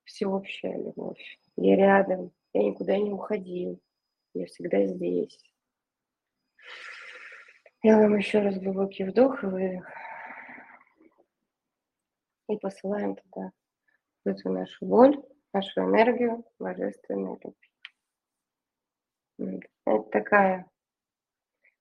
Всеобщая 0.03 0.77
любовь. 0.77 1.39
Я 1.55 1.75
рядом. 1.75 2.31
Я 2.53 2.63
никуда 2.63 2.97
не 2.97 3.11
уходил. 3.11 3.79
Я 4.33 4.45
всегда 4.45 4.85
здесь. 4.85 5.39
Делаем 7.83 8.17
еще 8.17 8.39
раз 8.39 8.57
глубокий 8.59 9.05
вдох 9.05 9.43
и 9.43 9.47
выдох. 9.47 9.87
И 12.49 12.57
посылаем 12.57 13.15
туда 13.15 13.51
эту 14.25 14.49
нашу 14.49 14.85
боль, 14.85 15.21
нашу 15.53 15.81
энергию 15.81 16.43
божественной 16.59 17.39
любви. 19.37 19.69
Это 19.85 20.03
такая, 20.09 20.69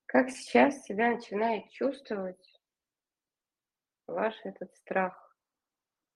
как 0.09 0.31
сейчас 0.31 0.85
себя 0.85 1.11
начинает 1.11 1.69
чувствовать 1.71 2.61
ваш 4.07 4.35
этот 4.45 4.75
страх. 4.75 5.37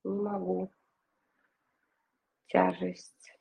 Не 0.02 0.18
могу. 0.18 0.72
Тяжесть, 2.46 3.38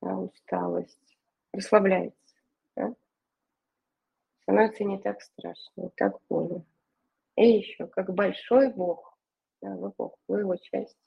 усталость. 0.00 1.18
Расслабляется. 1.52 2.36
Да? 2.76 2.94
Становится 4.42 4.84
не 4.84 4.98
так 5.00 5.22
страшно, 5.22 5.72
не 5.76 5.90
так 5.96 6.20
больно. 6.28 6.64
И 7.36 7.48
еще, 7.48 7.86
как 7.86 8.12
большой 8.12 8.70
Бог, 8.70 9.18
да, 9.62 9.70
вы 9.76 9.92
Бог, 9.96 10.18
вы 10.28 10.40
его 10.40 10.56
часть. 10.56 10.98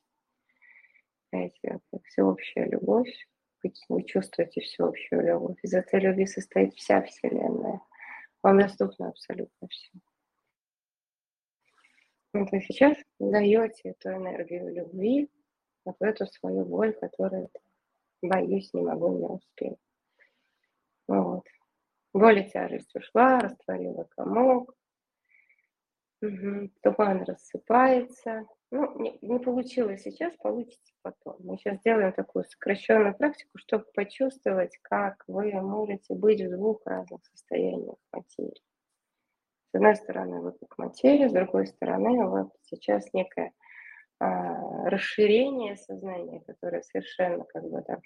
Знаете, 1.29 1.79
всеобщая 2.05 2.65
любовь, 2.65 3.27
вы 3.87 4.03
чувствуете 4.03 4.61
всеобщую 4.61 5.21
любовь. 5.21 5.59
Из 5.61 5.73
этой 5.73 5.99
любви 5.99 6.25
состоит 6.25 6.73
вся 6.73 7.03
Вселенная. 7.03 7.81
Вам 8.43 8.59
доступно 8.59 9.09
абсолютно 9.09 9.67
все. 9.67 9.91
Вот 12.33 12.51
вы 12.51 12.61
сейчас 12.61 12.97
даете 13.19 13.89
эту 13.89 14.09
энергию 14.11 14.73
любви, 14.73 15.29
вот 15.85 15.95
эту 15.99 16.25
свою 16.27 16.65
боль, 16.65 16.93
которую 16.93 17.49
боюсь, 18.21 18.73
не 18.73 18.81
могу, 18.81 19.17
не 19.17 19.25
успею. 19.25 19.77
Вот. 21.07 21.45
Боль 22.13 22.39
и 22.39 22.49
тяжесть 22.49 22.95
ушла, 22.95 23.39
растворила 23.39 24.03
комок, 24.15 24.77
Угу. 26.21 26.71
Туман 26.81 27.23
рассыпается. 27.23 28.47
Ну, 28.69 28.99
не, 28.99 29.17
не 29.21 29.39
получилось 29.39 30.01
сейчас, 30.01 30.35
получится 30.37 30.93
потом. 31.01 31.37
Мы 31.39 31.57
сейчас 31.57 31.79
сделаем 31.79 32.11
такую 32.11 32.43
сокращенную 32.45 33.15
практику, 33.15 33.57
чтобы 33.57 33.85
почувствовать, 33.93 34.77
как 34.81 35.23
вы 35.27 35.53
можете 35.61 36.15
быть 36.15 36.41
в 36.41 36.49
двух 36.49 36.85
разных 36.85 37.25
состояниях 37.27 37.95
материи. 38.11 38.61
С 39.71 39.75
одной 39.75 39.95
стороны, 39.95 40.41
вы 40.41 40.51
как 40.51 40.77
материя, 40.77 41.29
с 41.29 41.33
другой 41.33 41.67
стороны, 41.67 42.27
вот 42.27 42.51
сейчас 42.63 43.05
некое 43.13 43.53
а, 44.19 44.89
расширение 44.89 45.77
сознания, 45.77 46.41
которое 46.45 46.81
совершенно 46.81 47.45
как 47.45 47.63
бы 47.63 47.81
там 47.83 48.01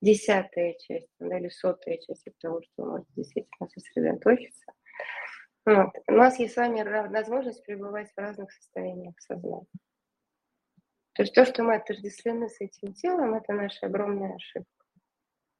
десятая 0.00 0.74
часть 0.78 1.08
да, 1.18 1.38
или 1.38 1.48
сотая 1.48 1.98
часть 1.98 2.26
того, 2.40 2.62
что 2.62 2.82
вы 2.82 2.90
можете 2.90 3.12
действительно 3.16 3.68
сосредоточиться– 3.68 4.72
вот. 5.66 5.90
У 6.06 6.12
нас 6.12 6.38
есть 6.38 6.54
с 6.54 6.56
вами 6.56 6.82
возможность 7.08 7.64
пребывать 7.64 8.08
в 8.14 8.20
разных 8.20 8.52
состояниях 8.52 9.18
сознания. 9.18 9.66
То 11.16 11.22
есть 11.22 11.34
то, 11.34 11.46
что 11.46 11.62
мы 11.62 11.76
отождествлены 11.76 12.50
с 12.50 12.60
этим 12.60 12.92
телом, 12.92 13.34
это 13.34 13.54
наша 13.54 13.86
огромная 13.86 14.34
ошибка. 14.34 14.84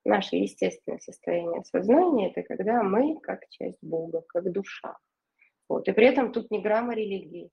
Наше 0.04 0.36
естественное 0.36 0.98
состояние 0.98 1.64
сознания– 1.64 2.30
это 2.34 2.42
когда 2.42 2.82
мы 2.82 3.18
как 3.20 3.48
часть 3.48 3.78
Бога, 3.80 4.22
как 4.28 4.52
душа. 4.52 4.98
Вот. 5.66 5.88
И 5.88 5.92
при 5.92 6.08
этом 6.08 6.30
тут 6.30 6.50
не 6.50 6.60
грамма 6.60 6.94
религии. 6.94 7.50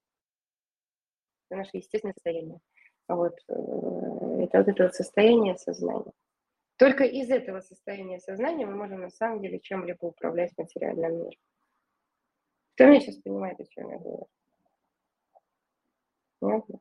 Это 1.50 1.60
наше 1.60 1.78
естественное 1.78 2.14
состояние. 2.14 2.60
Вот. 3.08 3.40
Э, 3.48 3.54
это 3.54 4.58
вот 4.58 4.68
это 4.68 4.84
вот 4.84 4.96
состояние 4.96 5.58
сознания. 5.58 6.12
Только 6.76 7.06
из 7.06 7.30
этого 7.30 7.62
состояния 7.62 8.20
сознания 8.20 8.66
мы 8.66 8.76
можем 8.76 9.00
на 9.00 9.12
самом 9.12 9.42
деле 9.42 9.62
чем-либо 9.62 10.06
управлять 10.06 10.52
в 10.54 10.58
материальном 10.58 11.24
мире. 11.24 11.38
Кто 12.76 12.86
меня 12.86 13.00
сейчас 13.00 13.16
понимает, 13.16 13.62
о 13.62 13.66
чем 13.66 13.90
я 13.90 13.98
говорю? 13.98 14.28
Понятно? 16.40 16.80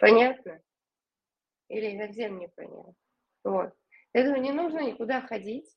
Понятно? 0.00 0.60
Или 1.68 1.98
совсем 1.98 2.38
не 2.38 2.48
понятно? 2.48 2.94
Вот. 3.44 3.72
Поэтому 4.12 4.38
не 4.38 4.50
нужно 4.50 4.80
никуда 4.80 5.20
ходить. 5.20 5.68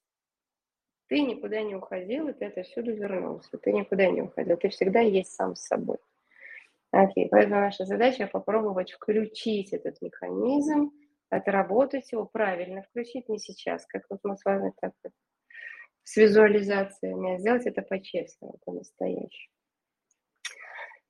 Ты 1.07 1.21
никуда 1.21 1.61
не 1.61 1.75
уходил, 1.75 2.29
и 2.29 2.33
ты 2.33 2.45
это 2.45 2.63
всюду 2.63 2.95
вернулся. 2.95 3.57
Ты 3.57 3.71
никуда 3.73 4.09
не 4.09 4.21
уходил. 4.21 4.57
Ты 4.57 4.69
всегда 4.69 5.01
есть 5.01 5.33
сам 5.33 5.55
с 5.55 5.67
собой. 5.67 5.97
Окей, 6.91 7.27
поэтому 7.29 7.61
наша 7.61 7.85
задача 7.85 8.27
попробовать 8.27 8.91
включить 8.91 9.73
этот 9.73 10.01
механизм, 10.01 10.91
отработать 11.29 12.11
его 12.11 12.25
правильно, 12.25 12.83
включить 12.83 13.29
не 13.29 13.39
сейчас, 13.39 13.85
как 13.87 14.03
вот 14.09 14.19
мы 14.23 14.37
с 14.37 14.45
вами 14.45 14.73
так 14.79 14.93
с 16.03 16.17
визуализациями, 16.17 17.35
а 17.35 17.39
сделать 17.39 17.65
это 17.65 17.81
по-честному, 17.81 18.59
по-настоящему. 18.65 19.52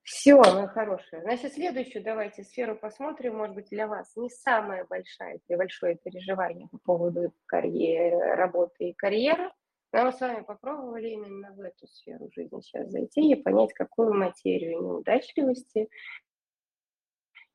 Все, 0.03 0.35
мои 0.35 0.67
хорошие. 0.67 1.21
Значит, 1.21 1.53
следующую 1.53 2.03
давайте 2.03 2.43
сферу 2.43 2.75
посмотрим. 2.75 3.37
Может 3.37 3.55
быть, 3.55 3.69
для 3.69 3.87
вас 3.87 4.13
не 4.17 4.29
самое 4.29 4.83
большое, 4.83 5.39
большое 5.49 5.95
переживание 5.95 6.67
по 6.69 6.77
поводу 6.79 7.33
карьеры, 7.45 8.35
работы 8.35 8.89
и 8.89 8.93
карьеры. 8.93 9.49
Но 9.93 10.05
мы 10.05 10.11
с 10.11 10.19
вами 10.19 10.41
попробовали 10.41 11.09
именно 11.09 11.53
в 11.53 11.61
эту 11.61 11.87
сферу 11.87 12.29
жизни 12.35 12.59
сейчас 12.61 12.89
зайти 12.89 13.31
и 13.31 13.35
понять, 13.35 13.73
какую 13.73 14.13
материю 14.13 14.81
неудачливости 14.81 15.87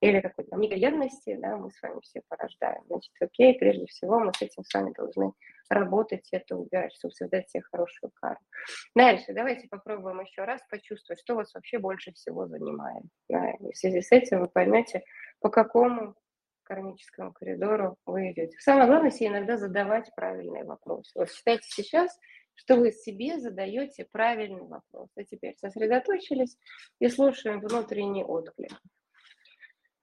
или 0.01 0.21
какой-то 0.21 0.57
неверности, 0.57 1.37
да, 1.41 1.57
мы 1.57 1.71
с 1.71 1.83
вами 1.83 2.01
все 2.03 2.23
порождаем. 2.29 2.83
Значит, 2.87 3.13
окей, 3.21 3.59
прежде 3.59 3.87
всего 3.87 4.21
мы 4.21 4.33
с 4.33 4.43
этим 4.43 4.65
с 4.65 4.73
вами 4.73 4.93
должны 4.93 5.33
работать, 5.69 6.29
это 6.33 6.57
убирать, 6.57 6.95
чтобы 6.95 7.13
создать 7.15 7.51
себе 7.51 7.63
хорошую 7.71 8.11
карму. 8.15 8.39
Дальше, 8.95 9.33
давайте 9.33 9.69
попробуем 9.69 10.21
еще 10.21 10.45
раз 10.45 10.63
почувствовать, 10.71 11.21
что 11.21 11.35
вас 11.35 11.53
вообще 11.55 11.79
больше 11.79 12.13
всего 12.13 12.47
занимает. 12.47 13.05
Да, 13.29 13.51
и 13.51 13.73
в 13.73 13.77
связи 13.77 14.01
с 14.01 14.13
этим 14.13 14.41
вы 14.41 14.49
поймете, 14.49 15.03
по 15.41 15.51
какому 15.51 16.15
кармическому 16.63 17.33
коридору 17.33 17.97
вы 18.07 18.33
идете. 18.33 18.57
Самое 18.61 18.87
главное 18.87 19.11
себе 19.11 19.29
иногда 19.29 19.57
задавать 19.57 20.15
правильные 20.15 20.65
вопросы. 20.65 21.11
Вот 21.15 21.31
считайте 21.31 21.67
сейчас, 21.69 22.19
что 22.55 22.77
вы 22.77 22.93
себе 22.93 23.39
задаете 23.39 24.07
правильный 24.11 24.67
вопрос. 24.67 25.09
А 25.17 25.25
теперь 25.25 25.57
сосредоточились 25.57 26.57
и 26.99 27.09
слушаем 27.09 27.61
внутренний 27.61 28.25
отклик. 28.25 28.73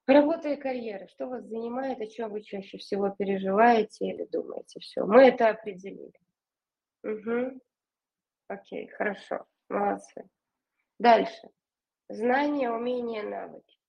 Работа 0.08 0.50
и 0.50 0.56
карьера. 0.56 1.08
Что 1.08 1.28
вас 1.28 1.44
занимает, 1.46 2.00
о 2.00 2.08
чем 2.08 2.32
вы 2.32 2.42
чаще 2.42 2.78
всего 2.78 3.10
переживаете 3.10 4.06
или 4.06 4.26
думаете? 4.26 4.80
Все, 4.80 5.04
мы 5.04 5.24
это 5.24 5.50
определили. 5.50 6.14
Угу. 7.04 7.60
Окей, 8.48 8.88
хорошо. 8.90 9.46
Молодцы. 9.68 10.30
Дальше. 11.00 11.50
Знания, 12.08 12.70
умения, 12.70 13.24
навыки. 13.24 13.80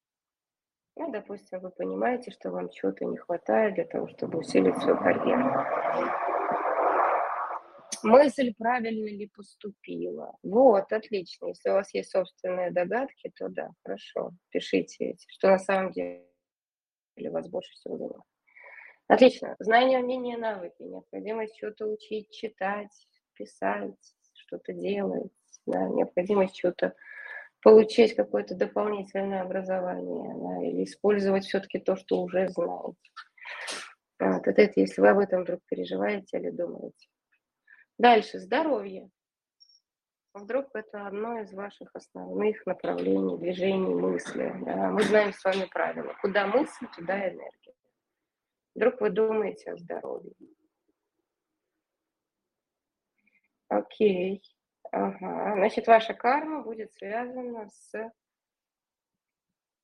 Ну, 0.97 1.13
допустим, 1.13 1.61
вы 1.61 1.71
понимаете, 1.71 2.31
что 2.31 2.51
вам 2.51 2.71
чего-то 2.71 3.05
не 3.05 3.19
хватает 3.19 3.75
для 3.75 3.85
того, 3.85 4.09
чтобы 4.09 4.39
усилить 4.39 4.79
свою 4.79 4.97
карьеру 4.97 6.26
мысль 8.07 8.55
правильно 8.57 9.07
ли 9.07 9.27
поступила. 9.27 10.37
Вот, 10.43 10.93
отлично. 10.93 11.47
Если 11.49 11.71
у 11.71 11.75
вас 11.75 11.93
есть 11.95 12.11
собственные 12.11 12.71
догадки, 12.71 13.33
то 13.37 13.49
да, 13.49 13.71
хорошо, 13.85 14.33
пишите 14.51 15.17
что 15.29 15.49
на 15.49 15.59
самом 15.59 15.93
деле 15.93 16.25
вас 17.31 17.49
больше 17.49 17.73
всего 17.73 17.97
занимает. 17.97 18.23
Отлично. 19.09 19.55
Знания, 19.61 20.01
умения, 20.01 20.37
навыки. 20.37 20.83
Необходимость 20.83 21.57
что-то 21.57 21.87
учить, 21.87 22.31
читать, 22.31 22.91
писать, 23.35 23.95
что-то 24.35 24.73
делать. 24.73 25.31
да, 25.67 25.89
необходимость 25.89 26.57
чего-то 26.57 26.95
получить 27.63 28.15
какое-то 28.15 28.55
дополнительное 28.55 29.43
образование 29.43 30.35
да, 30.35 30.67
или 30.67 30.85
использовать 30.85 31.45
все-таки 31.45 31.79
то, 31.79 31.97
что 31.97 32.23
уже 32.23 32.49
знаете. 32.49 32.97
Вот, 34.19 34.47
это, 34.47 34.63
это 34.63 34.81
если 34.81 35.01
вы 35.01 35.09
об 35.09 35.19
этом 35.19 35.43
вдруг 35.43 35.61
переживаете 35.69 36.39
или 36.39 36.51
думаете. 36.51 37.09
Дальше, 37.99 38.39
здоровье. 38.39 39.11
Вдруг 40.35 40.67
это 40.75 41.07
одно 41.07 41.41
из 41.41 41.53
ваших 41.55 41.89
основных 41.95 42.65
направлений, 42.67 43.39
движений, 43.39 43.95
мысли. 43.95 44.53
Да? 44.67 44.91
Мы 44.91 45.03
знаем 45.03 45.33
с 45.33 45.43
вами 45.43 45.65
правила. 45.65 46.15
Куда 46.21 46.47
мысль, 46.47 46.87
туда 46.95 47.19
энергия. 47.19 47.75
Вдруг 48.75 49.01
вы 49.01 49.09
думаете 49.09 49.73
о 49.73 49.77
здоровье. 49.79 50.35
Окей. 53.69 54.43
Ага. 54.93 55.55
Значит, 55.55 55.87
ваша 55.87 56.13
карма 56.13 56.63
будет 56.63 56.93
связана 56.93 57.69
с, 57.71 58.13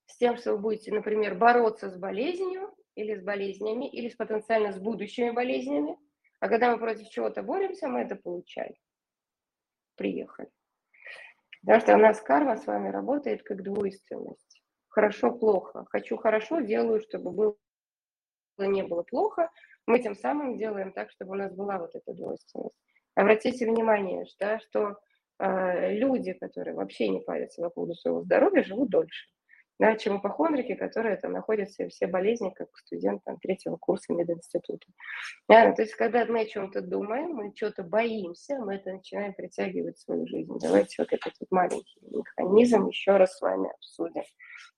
с 0.07 0.17
тем, 0.19 0.37
что 0.37 0.53
вы 0.53 0.59
будете, 0.59 0.93
например, 0.93 1.35
бороться 1.35 1.89
с 1.89 1.97
болезнью 1.97 2.75
или 2.95 3.15
с 3.15 3.23
болезнями, 3.23 3.89
или 3.89 4.11
с 4.11 4.17
потенциально 4.17 4.73
с 4.73 4.79
будущими 4.79 5.31
болезнями. 5.31 5.97
А 6.43 6.49
когда 6.49 6.73
мы 6.73 6.79
против 6.81 7.09
чего-то 7.09 7.45
боремся, 7.45 7.87
мы 7.87 8.01
это 8.01 8.17
получаем. 8.17 8.75
Приехали. 9.95 10.51
Потому 11.61 11.81
что 11.81 11.95
у 11.95 11.99
нас 11.99 12.21
карма 12.21 12.57
с 12.57 12.67
вами 12.67 12.89
работает 12.89 13.45
как 13.45 13.63
двойственность. 13.63 14.61
Хорошо-плохо. 14.89 15.87
Хочу 15.91 16.17
хорошо, 16.17 16.59
делаю, 16.59 17.01
чтобы 17.01 17.31
было 17.31 17.57
не 18.59 18.83
было 18.83 19.05
плохо. 19.05 19.53
Мы 19.87 20.01
тем 20.01 20.17
самым 20.17 20.59
делаем 20.59 20.93
так, 20.93 21.13
чтобы 21.13 21.31
у 21.31 21.37
нас 21.37 21.55
была 21.55 21.79
вот 21.79 21.95
эта 21.95 22.13
двойственность. 22.13 22.75
Обратите 23.15 23.65
внимание, 23.65 24.25
да, 24.41 24.59
что 24.59 24.99
э, 25.39 25.95
люди, 25.95 26.33
которые 26.33 26.75
вообще 26.75 27.09
не 27.09 27.21
парятся 27.21 27.63
по 27.63 27.71
поводу 27.71 27.95
своего 27.95 28.23
здоровья, 28.23 28.65
живут 28.65 28.91
дольше, 28.91 29.29
да, 29.83 29.97
чем 29.97 30.19
ипохондрики, 30.19 30.77
которые 30.77 31.17
там 31.17 31.33
находятся 31.33 31.89
все 31.89 32.07
болезни, 32.07 32.51
как 32.51 32.69
студент 32.79 33.25
там, 33.25 33.37
третьего 33.39 33.77
курса 33.77 34.13
мединститута. 34.13 34.87
Да, 35.49 35.71
ну, 35.71 35.75
то 35.75 35.83
есть, 35.83 35.97
когда 35.97 36.25
мы 36.25 36.43
о 36.43 36.47
чем-то 36.47 36.83
думаем, 36.83 37.31
мы 37.31 37.53
что-то 37.57 37.83
боимся, 37.83 38.61
мы 38.61 38.77
это 38.77 38.93
начинаем 38.93 39.35
притягивать 39.35 39.97
в 39.97 40.03
свою 40.03 40.25
жизнь. 40.29 40.57
Давайте 40.61 40.95
вот 41.03 41.13
этот 41.13 41.33
вот 41.41 41.51
маленький 41.51 42.01
механизм 42.01 42.87
еще 42.87 43.17
раз 43.17 43.37
с 43.37 43.41
вами 43.41 43.73
обсудим. 43.75 44.23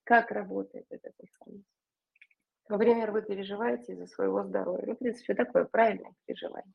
Как 0.04 0.30
работает 0.30 0.86
этот 0.88 1.12
механизм? 1.20 1.66
Например, 2.70 3.10
вы 3.10 3.20
переживаете 3.20 3.92
из-за 3.92 4.06
своего 4.06 4.42
здоровья. 4.42 4.86
Ну, 4.86 4.94
в 4.94 4.98
принципе, 5.00 5.34
такое 5.34 5.66
правильное 5.66 6.14
переживание. 6.24 6.72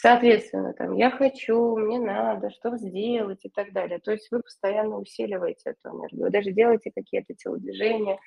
Соответственно, 0.00 0.74
там, 0.74 0.94
я 0.94 1.10
хочу, 1.10 1.76
мне 1.76 1.98
надо, 1.98 2.50
что 2.50 2.76
сделать 2.76 3.40
и 3.44 3.48
так 3.48 3.72
далее. 3.72 3.98
То 3.98 4.12
есть 4.12 4.30
вы 4.30 4.42
постоянно 4.42 4.96
усиливаете 4.96 5.70
эту 5.70 5.88
энергию. 5.88 6.22
Вы 6.22 6.30
даже 6.30 6.52
делаете 6.52 6.92
какие-то 6.94 7.34
телодвижения, 7.34 8.20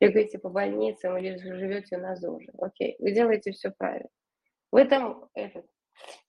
бегаете 0.00 0.38
по 0.38 0.48
больницам 0.48 1.18
или 1.18 1.36
живете 1.36 1.98
на 1.98 2.16
ЗОЖе. 2.16 2.50
Окей, 2.56 2.96
вы 2.98 3.12
делаете 3.12 3.52
все 3.52 3.70
правильно. 3.70 4.08
Вы 4.72 4.86
там 4.86 5.28
этот, 5.34 5.66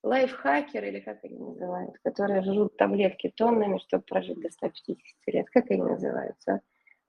лайфхакер, 0.02 0.84
или 0.84 1.00
как 1.00 1.24
они 1.24 1.38
называют, 1.38 1.94
которые 2.04 2.42
жрут 2.42 2.76
таблетки 2.76 3.32
тоннами, 3.34 3.78
чтобы 3.78 4.04
прожить 4.04 4.38
до 4.40 4.50
150 4.50 4.98
лет. 5.28 5.48
Как 5.48 5.70
они 5.70 5.82
называются? 5.82 6.60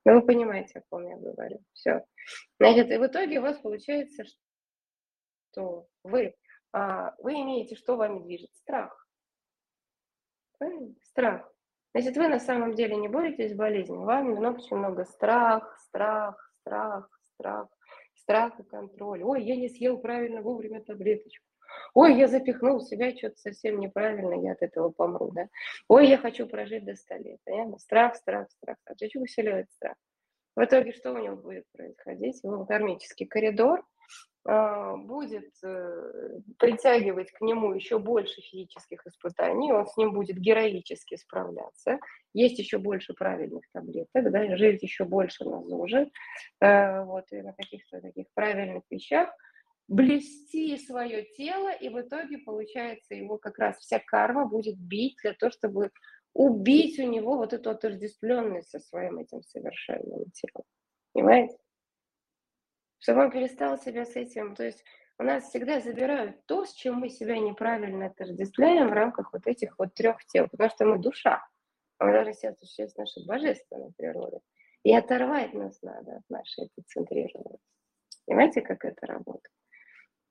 Ну, 0.05 0.13
вы 0.13 0.21
понимаете, 0.21 0.79
о 0.79 0.83
ком 0.89 1.09
я 1.09 1.17
говорю. 1.17 1.59
Все. 1.73 2.05
Значит, 2.57 2.89
и 2.89 2.97
в 2.97 3.05
итоге 3.05 3.39
у 3.39 3.41
вас 3.41 3.57
получается, 3.57 4.23
что 5.51 5.87
вы 6.03 6.27
а, 6.27 6.40
вы 6.73 7.33
имеете, 7.41 7.75
что 7.75 7.95
вами 7.95 8.19
движет? 8.19 8.53
Страх. 8.55 9.07
Страх. 11.03 11.51
Значит, 11.93 12.15
вы 12.15 12.29
на 12.29 12.39
самом 12.39 12.73
деле 12.73 12.95
не 12.95 13.09
боретесь 13.09 13.51
с 13.51 13.55
болезнью, 13.55 14.01
вам 14.01 14.31
много, 14.31 14.57
очень 14.57 14.77
много 14.77 15.03
страх, 15.03 15.77
страх, 15.77 16.53
страх, 16.61 17.09
страх, 17.33 17.67
страх 18.13 18.59
и 18.59 18.63
контроль. 18.63 19.23
Ой, 19.23 19.43
я 19.43 19.57
не 19.57 19.67
съел 19.67 19.97
правильно 19.97 20.41
вовремя 20.41 20.81
таблеточку. 20.81 21.45
Ой, 21.93 22.17
я 22.17 22.27
запихнул 22.27 22.79
в 22.79 22.87
себя 22.87 23.15
что-то 23.15 23.37
совсем 23.37 23.79
неправильно, 23.79 24.33
я 24.41 24.53
от 24.53 24.61
этого 24.61 24.89
помру, 24.89 25.31
да. 25.31 25.47
Ой, 25.89 26.07
я 26.07 26.17
хочу 26.17 26.47
прожить 26.47 26.85
до 26.85 26.95
100 26.95 27.15
лет. 27.15 27.39
Понятно? 27.43 27.77
Страх, 27.79 28.15
страх, 28.15 28.49
страх. 28.51 28.77
А 28.85 28.93
зачем 28.97 29.23
усиливает 29.23 29.69
страх? 29.71 29.95
В 30.55 30.63
итоге 30.63 30.93
что 30.93 31.13
у 31.13 31.17
него 31.17 31.35
будет 31.35 31.65
происходить? 31.71 32.41
Его 32.43 32.65
кармический 32.65 33.25
коридор 33.25 33.79
а, 33.79 33.83
будет 34.43 35.51
э, 35.63 36.39
притягивать 36.57 37.31
к 37.31 37.41
нему 37.41 37.73
еще 37.73 37.99
больше 37.99 38.41
физических 38.41 39.05
испытаний, 39.05 39.71
он 39.71 39.85
с 39.85 39.95
ним 39.97 40.13
будет 40.13 40.37
героически 40.37 41.15
справляться, 41.15 41.99
есть 42.33 42.57
еще 42.57 42.79
больше 42.79 43.13
правильных 43.13 43.63
таблеток, 43.71 44.31
да, 44.31 44.57
жить 44.57 44.81
еще 44.81 45.05
больше 45.05 45.45
на 45.45 45.63
ЗОЖе, 45.63 46.09
э, 46.59 47.03
вот, 47.03 47.25
и 47.31 47.41
на 47.41 47.53
каких-то 47.53 48.01
таких 48.01 48.27
правильных 48.33 48.83
вещах, 48.89 49.29
блести 49.87 50.77
свое 50.77 51.23
тело, 51.23 51.71
и 51.71 51.89
в 51.89 52.01
итоге, 52.01 52.39
получается, 52.39 53.13
его 53.13 53.37
как 53.37 53.59
раз 53.59 53.77
вся 53.77 53.99
карма 53.99 54.45
будет 54.47 54.77
бить 54.77 55.17
для 55.21 55.33
того, 55.33 55.51
чтобы 55.51 55.91
убить 56.33 56.97
у 56.97 57.03
него 57.03 57.37
вот 57.37 57.53
эту 57.53 57.69
отождествленность 57.69 58.69
со 58.69 58.79
своим 58.79 59.19
этим 59.19 59.43
совершенным 59.43 60.31
телом. 60.31 60.65
Понимаете? 61.13 61.57
Чтобы 63.01 63.23
он 63.23 63.31
перестал 63.31 63.77
себя 63.77 64.05
с 64.05 64.15
этим. 64.15 64.55
То 64.55 64.63
есть 64.63 64.83
у 65.19 65.23
нас 65.23 65.49
всегда 65.49 65.81
забирают 65.81 66.45
то, 66.45 66.65
с 66.65 66.73
чем 66.73 66.95
мы 66.95 67.09
себя 67.09 67.37
неправильно 67.37 68.05
отождествляем 68.07 68.87
в 68.87 68.93
рамках 68.93 69.33
вот 69.33 69.45
этих 69.47 69.77
вот 69.77 69.93
трех 69.93 70.23
тел, 70.25 70.47
потому 70.49 70.69
что 70.69 70.85
мы 70.85 70.99
душа, 70.99 71.45
а 71.97 72.05
мы 72.05 72.13
должны 72.13 72.33
себя 72.33 72.51
осуществлять 72.51 72.91
с 72.91 72.97
нашей 72.97 73.25
божественной 73.25 73.91
природой. 73.97 74.39
И 74.83 74.95
оторвать 74.95 75.53
нас 75.53 75.79
надо 75.81 76.17
от 76.17 76.29
нашей 76.29 76.67
эпицентрированности. 76.67 77.67
Понимаете, 78.25 78.61
как 78.61 78.85
это 78.85 79.05
работает? 79.05 79.51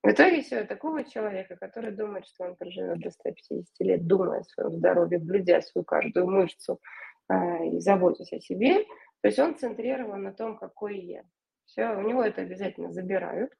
В 0.03 0.11
итоге 0.11 0.41
все, 0.41 0.65
такого 0.65 1.05
человека, 1.05 1.57
который 1.57 1.93
думает, 1.93 2.27
что 2.27 2.45
он 2.45 2.57
проживет 2.57 3.01
до 3.01 3.11
150 3.11 3.67
лет, 3.81 4.07
думая 4.07 4.41
о 4.41 4.45
своем 4.45 4.73
здоровье, 4.73 5.19
блюдя 5.19 5.61
свою 5.61 5.85
каждую 5.85 6.27
мышцу 6.27 6.81
э, 7.29 7.67
и 7.67 7.81
заботясь 7.81 8.33
о 8.33 8.41
себе, 8.41 8.85
то 9.21 9.29
есть 9.29 9.39
он 9.39 9.57
центрирован 9.59 10.23
на 10.23 10.33
том, 10.33 10.57
какой 10.57 10.99
я. 10.99 11.23
Все, 11.71 11.89
у 11.91 12.01
него 12.01 12.25
это 12.25 12.43
обязательно 12.43 12.91
забирают. 12.91 13.53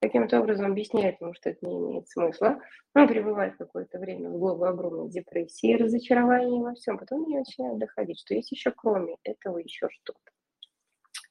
Каким-то 0.00 0.40
образом 0.40 0.70
объясняют 0.70 1.20
ему, 1.20 1.34
что 1.34 1.50
это 1.50 1.66
не 1.66 1.76
имеет 1.76 2.08
смысла. 2.08 2.62
Он 2.94 3.06
пребывает 3.06 3.56
какое-то 3.58 3.98
время 3.98 4.30
в 4.30 4.38
глубокой 4.38 4.70
огромной 4.70 5.10
депрессии, 5.10 5.76
разочаровании 5.76 6.62
во 6.62 6.74
всем. 6.74 6.96
Потом 6.96 7.22
мне 7.22 7.40
начинает 7.40 7.78
доходить, 7.78 8.20
что 8.20 8.34
есть 8.34 8.52
еще 8.52 8.70
кроме 8.70 9.16
этого 9.22 9.58
еще 9.58 9.88
что-то. 9.90 10.32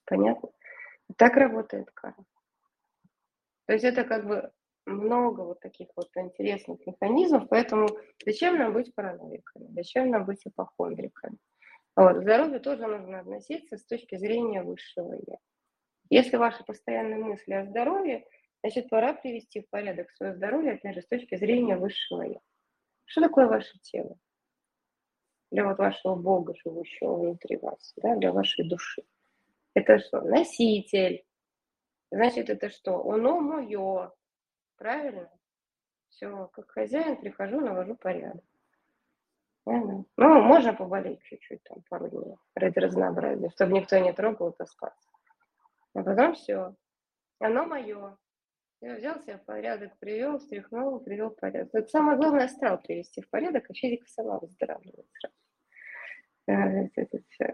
Понятно? 0.06 0.50
Так 1.16 1.38
работает 1.38 1.90
карма. 1.92 2.26
То 3.66 3.74
есть 3.74 3.86
это 3.86 4.04
как 4.04 4.28
бы 4.28 4.52
много 4.86 5.42
вот 5.42 5.60
таких 5.60 5.88
вот 5.96 6.10
интересных 6.16 6.86
механизмов, 6.86 7.50
поэтому 7.50 7.88
зачем 8.24 8.60
нам 8.60 8.74
быть 8.74 8.94
параноиками, 8.94 9.70
зачем 9.72 10.12
нам 10.12 10.26
быть 10.26 10.46
ипохондриками? 10.46 11.38
Вот, 11.96 12.18
к 12.18 12.22
здоровью 12.22 12.62
тоже 12.62 12.86
нужно 12.86 13.22
относиться 13.22 13.78
с 13.78 13.86
точки 13.86 14.18
зрения 14.18 14.62
высшего 14.62 15.14
я. 15.26 15.38
Если 16.10 16.38
ваши 16.38 16.64
постоянные 16.64 17.20
мысли 17.20 17.54
о 17.54 17.66
здоровье, 17.66 18.26
значит, 18.64 18.90
пора 18.90 19.14
привести 19.14 19.62
в 19.62 19.70
порядок 19.70 20.12
свое 20.12 20.34
здоровье, 20.34 20.74
опять 20.74 20.96
же, 20.96 21.02
с 21.02 21.08
точки 21.08 21.36
зрения 21.36 21.78
высшего 21.78 22.22
я. 22.24 22.40
Что 23.06 23.22
такое 23.22 23.48
ваше 23.48 23.78
тело? 23.80 24.18
Для 25.52 25.66
вот 25.66 25.78
вашего 25.78 26.16
Бога, 26.16 26.54
живущего 26.56 27.16
внутри 27.16 27.58
вас, 27.58 27.94
да, 27.98 28.16
для 28.16 28.32
вашей 28.32 28.68
души. 28.68 29.04
Это 29.74 30.00
что? 30.00 30.22
Носитель. 30.22 31.24
Значит, 32.12 32.50
это 32.50 32.70
что? 32.70 33.10
Оно 33.10 33.40
мое. 33.40 34.12
Правильно? 34.78 35.32
Все, 36.10 36.48
как 36.54 36.72
хозяин 36.72 37.18
прихожу, 37.18 37.62
навожу 37.62 37.96
порядок. 37.96 38.44
Ну, 39.66 40.06
можно 40.16 40.74
поболеть 40.74 41.22
чуть-чуть, 41.24 41.62
там, 41.64 41.84
пару 41.90 42.10
дней, 42.10 42.36
ради 42.56 42.80
разнообразия, 42.80 43.50
чтобы 43.50 43.74
никто 43.74 43.98
не 43.98 44.14
трогал, 44.14 44.54
таскаться. 44.54 45.10
А 45.98 46.04
потом 46.04 46.36
все. 46.36 46.76
Оно 47.40 47.66
мое. 47.66 48.18
Я 48.82 48.96
взял 48.98 49.20
себя 49.20 49.40
в 49.40 49.46
порядок, 49.46 49.98
привел, 49.98 50.38
встряхнул, 50.38 51.00
привел 51.00 51.32
в 51.32 51.36
порядок. 51.36 51.74
Это 51.74 51.88
самое 51.88 52.20
главное 52.20 52.46
астрал 52.46 52.80
привести 52.80 53.22
в 53.22 53.30
порядок, 53.32 53.66
а 53.68 53.74
физика 53.74 54.06
сама 54.08 54.38
выздоравливает 54.38 55.08
сразу. 55.20 55.36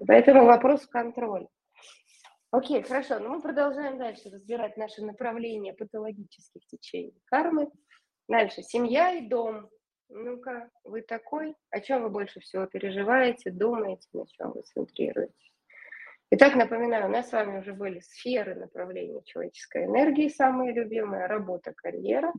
Поэтому 0.05 0.45
вопрос 0.45 0.85
контроля. 0.87 1.47
Окей, 2.51 2.83
хорошо, 2.83 3.19
но 3.19 3.29
мы 3.29 3.41
продолжаем 3.41 3.97
дальше 3.97 4.29
разбирать 4.29 4.75
наши 4.75 5.01
направления 5.05 5.73
патологических 5.73 6.67
течений 6.67 7.17
кармы. 7.25 7.71
Дальше, 8.27 8.61
семья 8.61 9.13
и 9.13 9.25
дом. 9.25 9.69
Ну-ка, 10.09 10.69
вы 10.83 11.01
такой? 11.01 11.55
О 11.69 11.79
чем 11.79 12.03
вы 12.03 12.09
больше 12.09 12.41
всего 12.41 12.65
переживаете, 12.65 13.51
думаете, 13.51 14.09
на 14.11 14.27
чем 14.27 14.51
вы 14.51 14.63
центрируетесь? 14.63 15.52
Итак, 16.35 16.55
напоминаю, 16.55 17.05
у 17.05 17.09
нас 17.09 17.29
с 17.29 17.31
вами 17.31 17.59
уже 17.59 17.73
были 17.75 17.99
сферы 17.99 18.55
направления 18.55 19.21
человеческой 19.23 19.85
энергии, 19.85 20.29
самые 20.29 20.73
любимые, 20.73 21.27
работа, 21.27 21.73
карьера. 21.75 22.33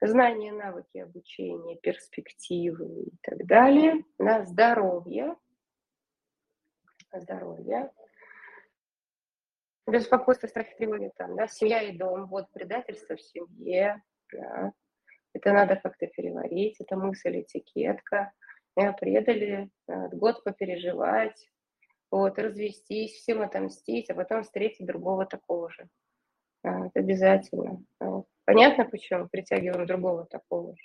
знания, 0.00 0.50
навыки 0.50 0.98
обучения, 0.98 1.76
перспективы 1.76 3.04
и 3.04 3.12
так 3.22 3.46
далее, 3.46 4.04
на 4.18 4.44
здоровье, 4.44 5.36
здоровье, 7.12 7.92
беспокойство, 9.86 10.48
страх, 10.48 10.66
тревоги, 10.76 11.12
там, 11.16 11.36
да, 11.36 11.46
семья 11.46 11.82
и 11.82 11.96
дом, 11.96 12.26
вот 12.26 12.50
предательство 12.50 13.14
в 13.14 13.22
семье, 13.22 14.02
да, 14.32 14.72
это 15.34 15.52
надо 15.52 15.76
как-то 15.76 16.08
переварить, 16.08 16.80
это 16.80 16.96
мысль, 16.96 17.42
этикетка, 17.42 18.32
меня 18.74 18.92
предали, 18.92 19.70
год 19.86 20.42
попереживать, 20.42 21.48
вот, 22.10 22.38
развестись, 22.38 23.12
всем 23.12 23.40
отомстить, 23.40 24.10
а 24.10 24.14
потом 24.14 24.42
встретить 24.42 24.86
другого 24.86 25.26
такого 25.26 25.70
же. 25.70 25.88
Это 26.62 26.90
обязательно. 26.94 27.82
Понятно, 28.44 28.84
почему 28.84 29.28
притягиваем 29.28 29.86
другого 29.86 30.26
такого 30.26 30.76
же? 30.76 30.82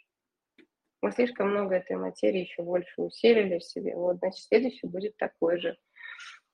Мы 1.01 1.11
слишком 1.11 1.49
много 1.51 1.75
этой 1.75 1.97
материи 1.97 2.41
еще 2.41 2.63
больше 2.63 3.01
усилили 3.01 3.59
в 3.59 3.63
себе. 3.63 3.95
Вот, 3.95 4.17
значит, 4.17 4.43
следующий 4.45 4.87
будет 4.87 5.17
такой 5.17 5.59
же. 5.59 5.77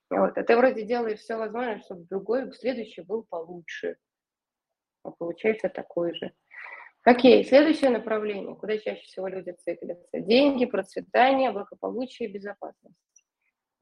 Вот. 0.10 0.38
А 0.38 0.44
ты 0.44 0.58
вроде 0.58 0.84
делаешь 0.84 1.20
все 1.20 1.38
возможное, 1.38 1.80
чтобы 1.80 2.06
другой, 2.06 2.52
следующий 2.54 3.02
был 3.02 3.24
получше. 3.24 3.98
А 5.04 5.12
получается 5.12 5.70
такой 5.70 6.16
же. 6.16 6.34
Окей, 7.04 7.44
следующее 7.46 7.90
направление, 7.90 8.56
куда 8.56 8.78
чаще 8.78 9.02
всего 9.04 9.28
люди 9.28 9.52
циклятся. 9.52 10.20
Деньги, 10.20 10.66
процветание, 10.66 11.52
благополучие, 11.52 12.30
безопасность. 12.30 12.96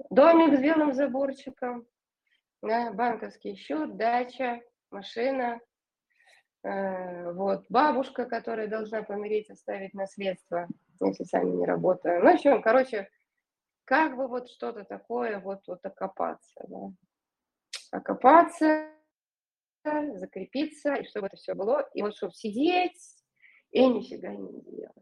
Домик 0.09 0.57
с 0.57 0.61
белым 0.61 0.93
заборчиком, 0.93 1.85
банковский 2.61 3.55
счет, 3.55 3.97
дача, 3.97 4.61
машина, 4.91 5.59
э, 6.63 7.31
вот, 7.33 7.65
бабушка, 7.69 8.25
которая 8.25 8.67
должна 8.67 9.03
помереть, 9.03 9.49
оставить 9.49 9.93
наследство, 9.93 10.67
если 11.01 11.23
сами 11.25 11.51
не 11.51 11.65
работаем. 11.65 12.23
Ну, 12.23 12.31
в 12.31 12.33
общем, 12.33 12.61
короче, 12.61 13.09
как 13.85 14.15
бы 14.15 14.27
вот 14.27 14.49
что-то 14.49 14.83
такое, 14.85 15.39
вот, 15.39 15.67
вот 15.67 15.85
окопаться, 15.85 16.65
да. 16.67 16.91
Окопаться, 17.91 18.89
закрепиться, 19.83 20.93
и 20.95 21.05
чтобы 21.05 21.27
это 21.27 21.37
все 21.37 21.55
было, 21.55 21.89
и 21.93 22.01
вот 22.01 22.15
чтобы 22.15 22.33
сидеть 22.33 23.23
и 23.71 23.85
нифига 23.85 24.29
не 24.29 24.61
делать. 24.61 24.93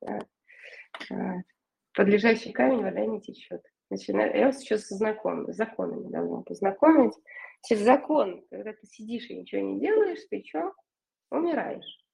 Да. 0.00 0.18
А, 1.10 1.42
под 1.94 2.08
камень 2.54 2.82
вода 2.82 3.04
не 3.06 3.20
течет. 3.20 3.62
Начинаю, 3.88 4.36
я 4.36 4.46
вас 4.46 4.58
сейчас 4.58 4.88
знаком, 4.88 5.52
с 5.52 5.56
законами 5.56 6.10
давно 6.10 6.42
познакомить. 6.42 7.14
Сейчас 7.62 7.80
закон, 7.80 8.44
когда 8.50 8.72
ты 8.72 8.86
сидишь 8.86 9.30
и 9.30 9.36
ничего 9.36 9.62
не 9.62 9.80
делаешь, 9.80 10.18
ты 10.28 10.42
что? 10.44 10.72
Умираешь. 11.30 12.04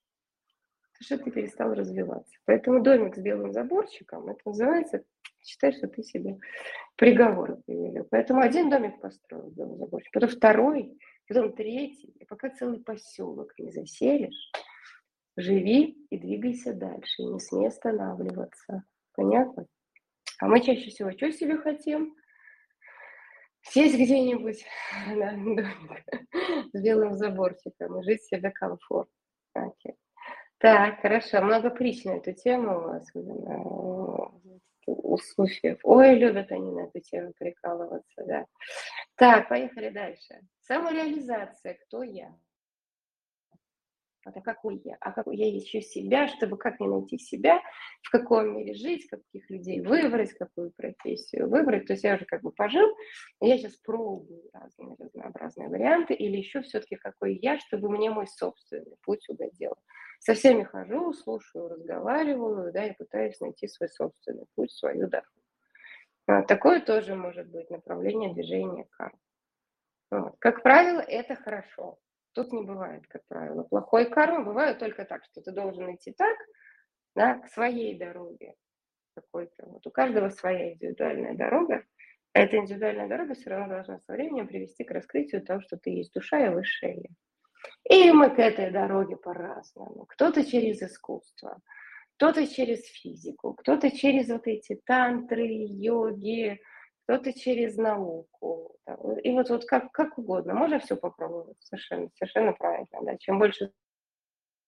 Потому 0.99 1.19
что 1.19 1.19
ты 1.19 1.31
перестал 1.31 1.74
развиваться. 1.74 2.32
Поэтому 2.44 2.82
домик 2.82 3.16
с 3.16 3.19
белым 3.19 3.53
заборчиком, 3.53 4.28
это 4.28 4.40
называется, 4.44 5.03
считай, 5.43 5.73
что 5.73 5.89
ты 5.89 6.03
себе 6.03 6.39
приговор 6.97 7.57
привели. 7.66 8.03
Поэтому 8.11 8.40
один 8.40 8.70
домик 8.70 9.01
построил 9.01 9.51
белый 9.51 9.78
заборчик, 9.78 10.12
потом 10.12 10.28
второй, 10.28 10.99
потом 11.27 11.53
третий. 11.55 12.15
И 12.20 12.24
пока 12.27 12.51
целый 12.51 12.81
поселок 12.81 13.53
не 13.59 13.73
заселишь, 13.73 14.53
живи 15.36 16.07
и 16.11 16.19
двигайся 16.19 16.74
дальше, 16.74 17.23
не 17.23 17.40
смей 17.40 17.69
останавливаться. 17.69 18.85
Понятно? 19.15 19.66
А 20.43 20.48
мы 20.48 20.60
чаще 20.60 20.90
всего 20.90 21.12
что 21.12 21.31
себе 21.31 21.56
хотим? 21.56 22.16
Сесть 23.62 23.94
где-нибудь 23.94 24.66
на 25.06 25.31
домик 25.35 26.05
с 26.73 26.82
белым 26.82 27.14
заборчиком 27.14 28.01
и 28.01 28.02
жить 28.02 28.24
себе 28.24 28.51
комфорт. 28.51 29.09
Okay. 29.56 29.94
Так, 30.59 31.01
хорошо. 31.01 31.43
Много 31.43 31.70
притч 31.70 32.02
на 32.02 32.16
эту 32.16 32.32
тему, 32.32 32.90
особенно 32.90 33.62
у 34.86 35.16
суфиев. 35.16 35.78
Ой, 35.85 36.16
любят 36.16 36.51
они 36.51 36.73
на 36.73 36.86
эту 36.86 36.98
тему 36.98 37.32
прикалываться, 37.39 38.24
да. 38.27 38.47
Так, 39.14 39.48
поехали 39.48 39.90
дальше. 39.90 40.40
Самореализация. 40.62 41.78
Кто 41.86 42.02
я? 42.02 42.35
Это 44.24 44.40
какой 44.40 44.81
я, 44.85 44.97
а 45.01 45.12
какой 45.12 45.36
я 45.36 45.59
ищу 45.59 45.81
себя, 45.81 46.28
чтобы 46.28 46.57
как 46.57 46.78
мне 46.81 46.89
найти 46.89 47.19
себя, 47.19 47.61
в 48.03 48.11
каком 48.11 48.57
мире 48.57 48.74
жить, 48.74 49.09
каких 49.09 49.51
людей 49.51 49.81
выбрать, 49.81 50.32
какую 50.35 50.73
профессию 50.73 51.49
выбрать. 51.49 51.86
То 51.86 51.94
есть 51.94 52.05
я 52.05 52.15
уже 52.15 52.24
как 52.24 52.43
бы 52.43 52.53
пожил, 52.53 52.89
я 53.40 53.59
сейчас 53.59 53.77
пробую 53.77 54.43
разные 54.53 54.97
разнообразные 54.99 55.69
варианты, 55.69 56.15
или 56.15 56.36
еще 56.36 56.62
все-таки 56.62 56.97
какой 56.97 57.39
я, 57.43 57.59
чтобы 57.59 57.89
мне 57.90 58.11
мой 58.11 58.27
собственный 58.27 58.97
путь 59.03 59.28
угодил. 59.28 59.74
Со 60.20 60.35
всеми 60.35 60.62
хожу, 60.62 61.12
слушаю, 61.15 61.69
разговариваю, 61.69 62.73
да, 62.73 62.86
и 62.86 62.97
пытаюсь 62.97 63.40
найти 63.40 63.66
свой 63.66 63.89
собственный 63.89 64.47
путь, 64.55 64.70
свою 64.70 65.09
дорогу. 65.09 65.28
А, 66.27 66.43
такое 66.43 66.81
тоже 66.81 67.16
может 67.16 67.49
быть 67.49 67.69
направление 67.70 68.32
движения 68.32 68.86
кармы. 68.90 69.19
Вот. 70.12 70.36
Как 70.39 70.62
правило, 70.62 71.01
это 71.01 71.35
хорошо. 71.35 71.99
Тут 72.34 72.52
не 72.52 72.62
бывает, 72.62 73.06
как 73.09 73.22
правило, 73.28 73.62
плохой 73.64 74.09
кармы. 74.09 74.44
Бывает 74.44 74.78
только 74.78 75.04
так, 75.04 75.24
что 75.24 75.42
ты 75.42 75.52
должен 75.52 75.94
идти 75.94 76.12
так, 76.12 76.36
да, 77.14 77.38
к 77.38 77.48
своей 77.48 77.98
дороге 77.98 78.54
какой-то. 79.14 79.66
Вот 79.66 79.86
у 79.86 79.90
каждого 79.90 80.30
своя 80.30 80.72
индивидуальная 80.72 81.34
дорога. 81.34 81.84
А 82.32 82.40
эта 82.40 82.56
индивидуальная 82.56 83.09
дорога 83.09 83.34
все 83.34 83.50
равно 83.50 83.74
должна 83.74 83.98
со 84.00 84.12
временем 84.12 84.48
привести 84.48 84.84
к 84.84 84.90
раскрытию 84.90 85.42
того, 85.42 85.60
что 85.60 85.76
ты 85.76 85.90
есть 85.90 86.14
душа 86.14 86.46
и 86.46 86.48
высшее. 86.48 87.10
И 87.90 88.10
мы 88.10 88.30
к 88.30 88.38
этой 88.38 88.70
дороге 88.70 89.16
по-разному. 89.16 90.06
Кто-то 90.06 90.44
через 90.44 90.82
искусство, 90.82 91.60
кто-то 92.16 92.46
через 92.46 92.84
физику, 92.86 93.54
кто-то 93.54 93.90
через 93.90 94.28
вот 94.28 94.46
эти 94.46 94.80
тантры, 94.86 95.46
йоги, 95.46 96.60
кто-то 97.05 97.33
через 97.33 97.77
науку. 97.77 98.77
И 99.23 99.33
вот, 99.33 99.51
вот 99.51 99.65
как, 99.65 99.93
как 99.93 100.19
угодно. 100.19 100.55
Можно 100.55 100.79
все 100.81 100.97
попробовать. 100.97 101.57
Совершенно, 101.61 102.09
совершенно 102.15 102.53
правильно. 102.53 103.01
Да? 103.03 103.16
Чем 103.19 103.39
больше 103.39 103.73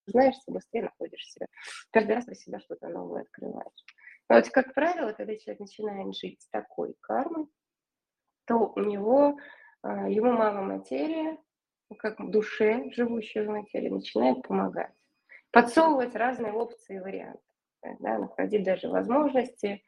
знаешь, 0.06 0.35
тем 0.44 0.55
быстрее 0.55 0.82
находишь 0.82 1.27
себя. 1.31 1.47
Каждый 1.90 2.16
раз 2.16 2.27
для 2.27 2.35
себя 2.35 2.61
что-то 2.61 2.89
новое 2.89 3.23
открываешь. 3.23 3.85
Но 4.28 4.36
вот, 4.36 4.48
как 4.51 4.74
правило, 4.74 5.12
когда 5.12 5.36
человек 5.36 5.61
начинает 5.61 6.15
жить 6.16 6.43
с 6.43 6.48
такой 6.48 6.94
кармой, 7.01 7.47
то 8.47 8.73
у 8.74 8.81
него, 8.81 9.39
а, 9.82 10.09
ему 10.09 10.32
мало 10.32 10.61
материя, 10.61 11.39
как 11.98 12.19
в 12.19 12.31
душе, 12.31 12.90
живущей 12.93 13.47
в 13.47 13.51
материи, 13.51 13.89
начинает 13.89 14.43
помогать. 14.43 14.93
Подсовывать 15.51 16.15
разные 16.15 16.52
опции 16.52 16.97
и 16.97 17.01
варианты. 17.01 17.40
Да, 18.01 18.19
находить 18.19 18.65
даже 18.65 18.89
возможности, 18.89 19.82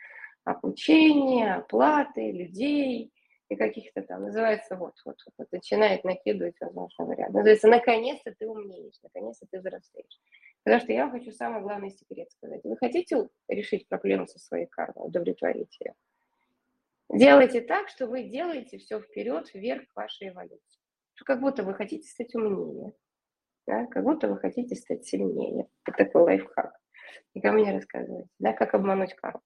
обучения, 0.46 1.56
оплаты, 1.56 2.30
людей 2.30 3.12
и 3.48 3.56
каких-то 3.56 4.02
там, 4.02 4.22
называется 4.22 4.76
вот, 4.76 4.94
вот, 5.04 5.16
вот, 5.36 5.48
начинает 5.52 6.04
накидывать 6.04 6.54
возможно 6.60 7.04
вариант. 7.04 7.34
Называется, 7.34 7.68
наконец-то 7.68 8.34
ты 8.38 8.48
умнеешь, 8.48 8.94
наконец-то 9.02 9.46
ты 9.50 9.58
взрослеешь. 9.58 10.20
Потому 10.62 10.82
что 10.82 10.92
я 10.92 11.10
хочу 11.10 11.32
самый 11.32 11.62
главный 11.62 11.90
секрет 11.90 12.30
сказать. 12.30 12.60
Вы 12.64 12.76
хотите 12.76 13.28
решить 13.48 13.88
проблему 13.88 14.26
со 14.26 14.38
своей 14.38 14.66
кармой, 14.66 15.06
удовлетворить 15.08 15.76
ее? 15.80 15.94
Делайте 17.08 17.60
так, 17.60 17.88
что 17.88 18.06
вы 18.06 18.24
делаете 18.24 18.78
все 18.78 19.00
вперед, 19.00 19.52
вверх 19.52 19.84
вашей 19.94 20.30
эволюции. 20.30 20.80
Как 21.24 21.40
будто 21.40 21.62
вы 21.62 21.74
хотите 21.74 22.08
стать 22.08 22.34
умнее, 22.34 22.92
да? 23.66 23.86
как 23.86 24.04
будто 24.04 24.28
вы 24.28 24.38
хотите 24.38 24.74
стать 24.76 25.06
сильнее. 25.06 25.68
Это 25.84 26.04
такой 26.04 26.22
лайфхак. 26.22 26.76
Никому 27.34 27.58
не 27.58 27.72
рассказывайте, 27.72 28.28
да, 28.38 28.52
как 28.52 28.74
обмануть 28.74 29.14
карму. 29.14 29.42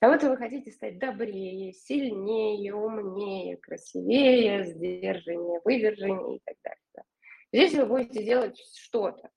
А 0.00 0.08
вот 0.08 0.22
вы 0.22 0.36
хотите 0.36 0.70
стать 0.70 0.98
добрее, 0.98 1.72
сильнее, 1.72 2.74
умнее, 2.74 3.56
красивее, 3.56 4.64
сдержаннее, 4.64 5.60
выдержаннее 5.64 6.36
и 6.36 6.42
так 6.44 6.56
далее. 6.62 6.80
Да. 6.94 7.02
Здесь 7.52 7.74
вы 7.74 7.86
будете 7.86 8.24
делать 8.24 8.58
что-то. 8.58 9.30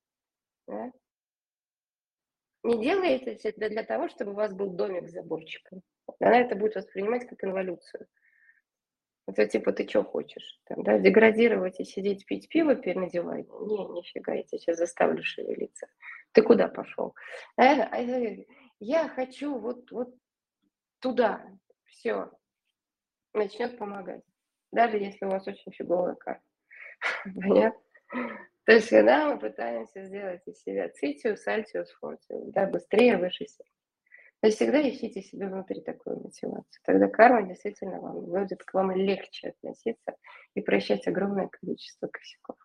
Да? 0.67 0.91
Не 2.63 2.81
делайте 2.81 3.31
это 3.31 3.69
для 3.69 3.83
того, 3.83 4.09
чтобы 4.09 4.31
у 4.31 4.35
вас 4.35 4.53
был 4.53 4.71
домик 4.71 5.07
с 5.07 5.13
заборчиком. 5.13 5.81
Она 6.19 6.41
это 6.41 6.55
будет 6.55 6.75
воспринимать 6.75 7.27
как 7.27 7.43
инволюцию. 7.43 8.07
Это 9.27 9.45
типа 9.45 9.73
ты 9.73 9.87
что 9.87 10.03
хочешь? 10.03 10.59
Там, 10.65 10.83
да, 10.83 10.97
деградировать 10.99 11.79
и 11.81 11.83
сидеть 11.83 12.25
пить 12.25 12.47
пиво 12.47 12.73
на 12.73 13.09
диване? 13.09 13.43
Не, 13.43 13.99
нифига, 13.99 14.33
я 14.33 14.43
тебя 14.43 14.57
сейчас 14.57 14.77
заставлю 14.77 15.21
шевелиться. 15.21 15.87
Ты 16.31 16.41
куда 16.41 16.69
пошел? 16.69 17.13
Это, 17.57 17.89
а 17.91 17.97
это, 17.97 18.43
я 18.79 19.09
хочу 19.09 19.57
вот, 19.59 19.91
вот 19.91 20.15
туда. 20.99 21.45
Все. 21.85 22.31
Начнет 23.33 23.77
помогать. 23.77 24.23
Даже 24.71 24.97
если 24.97 25.25
у 25.25 25.29
вас 25.29 25.45
очень 25.45 25.73
фиговая 25.73 26.15
карта. 26.15 26.43
Понятно? 27.23 27.81
То 28.65 28.73
есть, 28.73 28.89
когда 28.89 29.29
мы 29.29 29.39
пытаемся 29.39 30.03
сделать 30.05 30.41
из 30.45 30.61
себя 30.61 30.89
цитию, 30.89 31.37
сальтиус, 31.37 31.89
фортиус, 31.99 32.51
да, 32.51 32.65
быстрее, 32.65 33.17
выше 33.17 33.45
себя. 33.45 33.65
То 34.41 34.47
есть 34.47 34.57
всегда 34.57 34.87
ищите 34.87 35.21
себе 35.23 35.47
внутри 35.47 35.81
такую 35.81 36.19
мотивацию. 36.19 36.81
Тогда 36.83 37.07
карма 37.07 37.47
действительно 37.47 37.99
вам 37.99 38.21
будет 38.21 38.63
к 38.63 38.73
вам 38.73 38.91
легче 38.91 39.49
относиться 39.49 40.15
и 40.53 40.61
прощать 40.61 41.07
огромное 41.07 41.47
количество 41.47 42.07
косяков. 42.07 42.57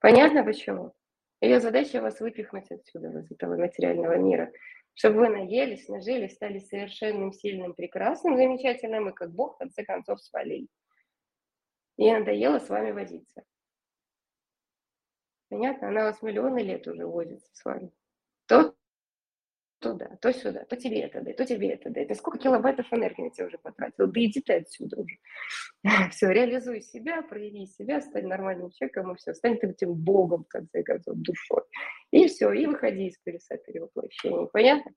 Понятно 0.00 0.44
почему? 0.44 0.94
Ее 1.42 1.60
задача 1.60 2.00
вас 2.00 2.20
выпихнуть 2.20 2.70
отсюда, 2.70 3.08
из 3.18 3.30
этого 3.30 3.56
материального 3.56 4.16
мира, 4.16 4.50
чтобы 4.94 5.20
вы 5.20 5.28
наелись, 5.28 5.88
нажили, 5.88 6.28
стали 6.28 6.58
совершенным, 6.58 7.32
сильным, 7.32 7.74
прекрасным, 7.74 8.36
замечательным, 8.36 9.10
и 9.10 9.12
как 9.12 9.32
Бог 9.32 9.54
в 9.54 9.58
конце 9.58 9.84
концов 9.84 10.22
свалили. 10.22 10.68
Ей 11.98 12.12
надоело 12.12 12.58
с 12.58 12.68
вами 12.68 12.92
возиться. 12.92 13.42
Понятно? 15.50 15.88
Она 15.88 16.04
вас 16.04 16.22
миллионы 16.22 16.60
лет 16.60 16.86
уже 16.86 17.06
возится 17.06 17.50
с 17.54 17.64
вами. 17.64 17.90
То 19.82 19.94
туда, 19.94 20.16
то 20.20 20.32
сюда, 20.32 20.64
то 20.64 20.76
тебе 20.76 21.00
это 21.00 21.20
дай, 21.22 21.34
то 21.34 21.44
тебе 21.44 21.70
это 21.70 21.90
дай. 21.90 22.06
Ты 22.06 22.14
сколько 22.14 22.38
килобайтов 22.38 22.86
энергии 22.92 23.22
на 23.22 23.30
тебя 23.30 23.46
уже 23.46 23.58
потратил? 23.58 24.06
Да 24.06 24.20
иди 24.20 24.40
ты 24.40 24.52
отсюда 24.54 25.00
уже. 25.00 25.16
Все, 26.10 26.30
реализуй 26.30 26.82
себя, 26.82 27.22
прояви 27.22 27.66
себя, 27.66 28.00
стань 28.00 28.28
нормальным 28.28 28.70
человеком, 28.70 29.12
и 29.12 29.16
все, 29.16 29.34
стань 29.34 29.58
ты 29.58 29.66
этим 29.66 29.92
богом, 29.94 30.44
в 30.44 30.48
конце 30.48 30.84
концов, 30.84 31.16
душой. 31.16 31.62
И 32.12 32.28
все, 32.28 32.52
и 32.52 32.66
выходи 32.66 33.08
из 33.08 33.18
колеса 33.18 33.56
перевоплощения. 33.56 34.46
Понятно? 34.52 34.92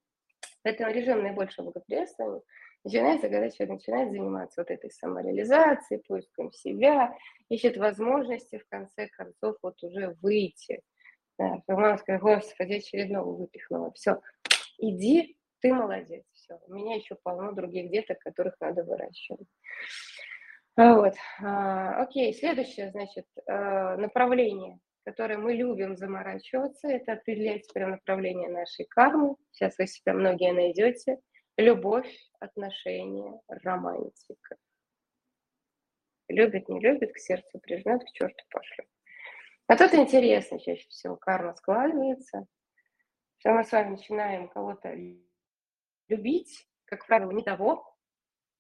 Поэтому 0.61 0.91
режим 0.91 1.23
наибольшего 1.23 1.71
благоприятствования 1.71 2.41
начинается, 2.83 3.27
когда 3.27 3.49
человек 3.49 3.79
начинает 3.79 4.11
заниматься 4.11 4.61
вот 4.61 4.69
этой 4.69 4.91
самореализацией, 4.91 6.03
поиском 6.07 6.51
себя, 6.51 7.17
ищет 7.49 7.77
возможности, 7.77 8.59
в 8.59 8.67
конце 8.69 9.07
концов, 9.07 9.57
вот 9.63 9.81
уже 9.81 10.15
выйти. 10.21 10.81
Да, 11.39 11.61
мама 11.67 11.97
сказала, 11.97 12.35
господи, 12.35 12.73
очередного 12.73 13.35
выпихнула. 13.35 13.91
Все, 13.93 14.21
иди, 14.77 15.37
ты 15.61 15.73
молодец. 15.73 16.23
Все, 16.33 16.59
у 16.67 16.73
меня 16.73 16.95
еще 16.95 17.15
полно 17.15 17.51
других 17.51 17.89
деток, 17.89 18.19
которых 18.19 18.55
надо 18.59 18.83
выращивать. 18.83 19.47
А 20.75 20.95
вот. 20.95 21.13
А, 21.41 22.01
окей, 22.01 22.33
следующее, 22.33 22.91
значит, 22.91 23.25
а, 23.47 23.95
направление, 23.97 24.79
которое 25.05 25.37
мы 25.37 25.53
любим 25.53 25.95
заморачиваться, 25.95 26.87
это 26.87 27.13
определять 27.13 27.71
прям 27.73 27.91
направление 27.91 28.49
нашей 28.49 28.85
кармы. 28.85 29.35
Сейчас 29.51 29.77
вы 29.77 29.87
себя 29.87 30.13
многие 30.13 30.51
найдете. 30.51 31.19
Любовь, 31.57 32.13
отношения, 32.39 33.39
романтика. 33.47 34.57
Любит, 36.27 36.67
не 36.67 36.79
любит, 36.81 37.13
к 37.13 37.17
сердцу 37.17 37.59
прижмет, 37.59 38.03
к 38.03 38.11
черту 38.11 38.43
пошлет. 38.49 38.87
А 39.67 39.77
тут 39.77 39.93
интересно 39.93 40.59
чаще 40.59 40.87
всего 40.89 41.15
карма 41.15 41.55
складывается, 41.55 42.45
что 43.45 43.53
мы 43.53 43.63
с 43.63 43.71
вами 43.71 43.91
начинаем 43.91 44.47
кого-то 44.47 44.91
любить, 46.07 46.67
как 46.85 47.05
правило, 47.05 47.29
не 47.29 47.43
того, 47.43 47.95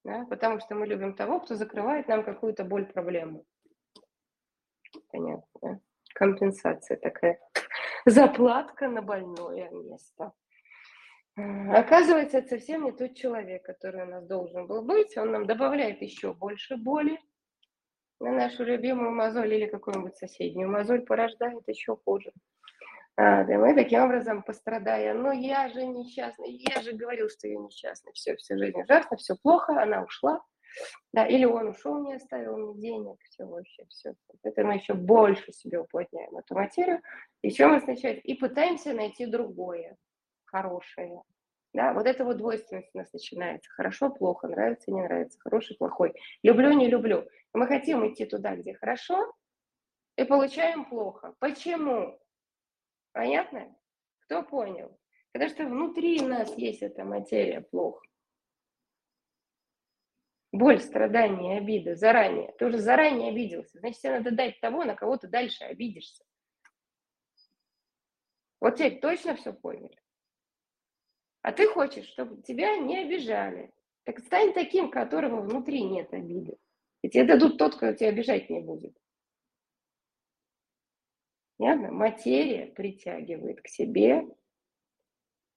да, 0.03 0.25
потому 0.25 0.59
что 0.59 0.75
мы 0.75 0.85
любим 0.85 1.15
того, 1.15 1.39
кто 1.39 1.55
закрывает 1.55 2.07
нам 2.07 2.23
какую-то 2.23 2.63
боль, 2.63 2.85
проблему. 2.85 3.47
Понятно, 5.11 5.59
да? 5.59 5.79
Компенсация 6.13 6.97
такая. 6.97 7.39
Заплатка 8.05 8.87
на 8.87 9.01
больное 9.01 9.71
место. 9.71 10.33
Оказывается, 11.35 12.37
это 12.37 12.49
совсем 12.49 12.83
не 12.83 12.91
тот 12.91 13.15
человек, 13.15 13.65
который 13.65 14.03
у 14.03 14.05
нас 14.11 14.27
должен 14.27 14.67
был 14.67 14.83
быть. 14.83 15.17
Он 15.17 15.31
нам 15.31 15.47
добавляет 15.47 15.99
еще 16.03 16.35
больше 16.35 16.77
боли 16.77 17.19
на 18.19 18.31
нашу 18.31 18.63
любимую 18.63 19.15
мозоль 19.15 19.51
или 19.51 19.65
какую-нибудь 19.65 20.15
соседнюю 20.15 20.69
мозоль 20.69 21.01
порождает 21.01 21.67
еще 21.67 21.97
хуже. 21.97 22.31
А, 23.17 23.45
да, 23.45 23.57
мы 23.57 23.73
таким 23.73 24.03
образом 24.03 24.43
пострадая. 24.43 25.13
Но 25.13 25.31
я 25.31 25.69
же 25.69 25.85
несчастный, 25.85 26.51
я 26.51 26.81
же 26.81 26.93
говорил, 26.93 27.29
что 27.29 27.47
я 27.47 27.57
несчастный. 27.57 28.11
Все, 28.13 28.35
вся 28.35 28.57
жизнь 28.57 28.81
ужасно, 28.81 29.15
все 29.17 29.35
плохо, 29.41 29.81
она 29.81 30.03
ушла. 30.03 30.41
Да, 31.13 31.25
или 31.25 31.45
он 31.45 31.69
ушел, 31.69 32.03
не 32.03 32.15
оставил 32.15 32.57
мне 32.57 32.81
денег, 32.81 33.17
все 33.23 33.45
вообще, 33.45 33.85
все. 33.87 34.13
Это 34.43 34.65
мы 34.65 34.75
еще 34.75 34.93
больше 34.93 35.53
себе 35.53 35.79
уплотняем 35.79 36.35
эту 36.37 36.55
материю. 36.55 37.01
И 37.41 37.51
чем 37.51 37.73
означает? 37.73 38.23
И 38.25 38.33
пытаемся 38.33 38.91
найти 38.91 39.25
другое, 39.25 39.95
хорошее. 40.43 41.21
Да, 41.73 41.93
вот 41.93 42.07
это 42.07 42.25
вот 42.25 42.37
двойственность 42.37 42.89
у 42.93 42.97
нас 42.97 43.11
начинается. 43.13 43.69
Хорошо, 43.71 44.09
плохо, 44.09 44.47
нравится, 44.47 44.91
не 44.91 45.01
нравится, 45.01 45.39
хороший, 45.39 45.77
плохой. 45.77 46.13
Люблю, 46.43 46.73
не 46.73 46.87
люблю. 46.87 47.25
Мы 47.53 47.67
хотим 47.67 48.05
идти 48.11 48.25
туда, 48.25 48.55
где 48.55 48.73
хорошо, 48.73 49.33
и 50.17 50.25
получаем 50.25 50.85
плохо. 50.85 51.33
Почему? 51.39 52.19
Понятно? 53.15 53.73
Кто 54.19 54.43
понял? 54.43 54.99
Потому 55.31 55.49
что 55.49 55.65
внутри 55.65 56.19
нас 56.19 56.53
есть 56.57 56.81
эта 56.81 57.05
материя 57.05 57.61
плохо. 57.61 58.05
Боль, 60.51 60.81
страдания, 60.81 61.57
обида 61.59 61.95
заранее. 61.95 62.53
Ты 62.57 62.65
уже 62.65 62.79
заранее 62.79 63.29
обиделся. 63.29 63.79
Значит, 63.79 64.01
тебе 64.01 64.17
надо 64.17 64.31
дать 64.31 64.59
того, 64.59 64.83
на 64.83 64.95
кого 64.95 65.15
ты 65.15 65.29
дальше 65.29 65.63
обидишься. 65.63 66.25
Вот 68.59 68.75
теперь 68.75 68.99
точно 68.99 69.37
все 69.37 69.53
поняли? 69.53 69.97
А 71.41 71.53
ты 71.53 71.67
хочешь, 71.67 72.07
чтобы 72.07 72.41
тебя 72.41 72.75
не 72.75 72.97
обижали. 72.97 73.71
Так 74.03 74.19
стань 74.19 74.51
таким, 74.51 74.91
которого 74.91 75.39
внутри 75.39 75.83
нет 75.83 76.13
обиды. 76.13 76.57
И 77.01 77.09
тебе 77.09 77.23
дадут 77.23 77.57
тот, 77.57 77.77
кто 77.77 77.93
тебя 77.93 78.09
обижать 78.09 78.49
не 78.49 78.59
будет. 78.59 78.97
Понятно? 81.57 81.91
Материя 81.91 82.67
притягивает 82.67 83.61
к 83.61 83.67
себе 83.67 84.25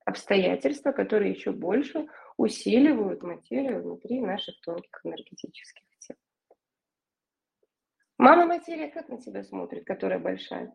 обстоятельства, 0.05 0.93
которые 0.93 1.33
еще 1.33 1.53
больше 1.53 2.07
усиливают 2.37 3.23
материю 3.23 3.83
внутри 3.83 4.21
наших 4.21 4.61
тонких 4.61 5.01
энергетических 5.05 5.85
тел. 5.99 6.17
Мама 8.17 8.47
материя 8.47 8.89
как 8.89 9.09
на 9.09 9.21
тебя 9.21 9.43
смотрит, 9.45 9.85
которая 9.85 10.19
большая? 10.19 10.73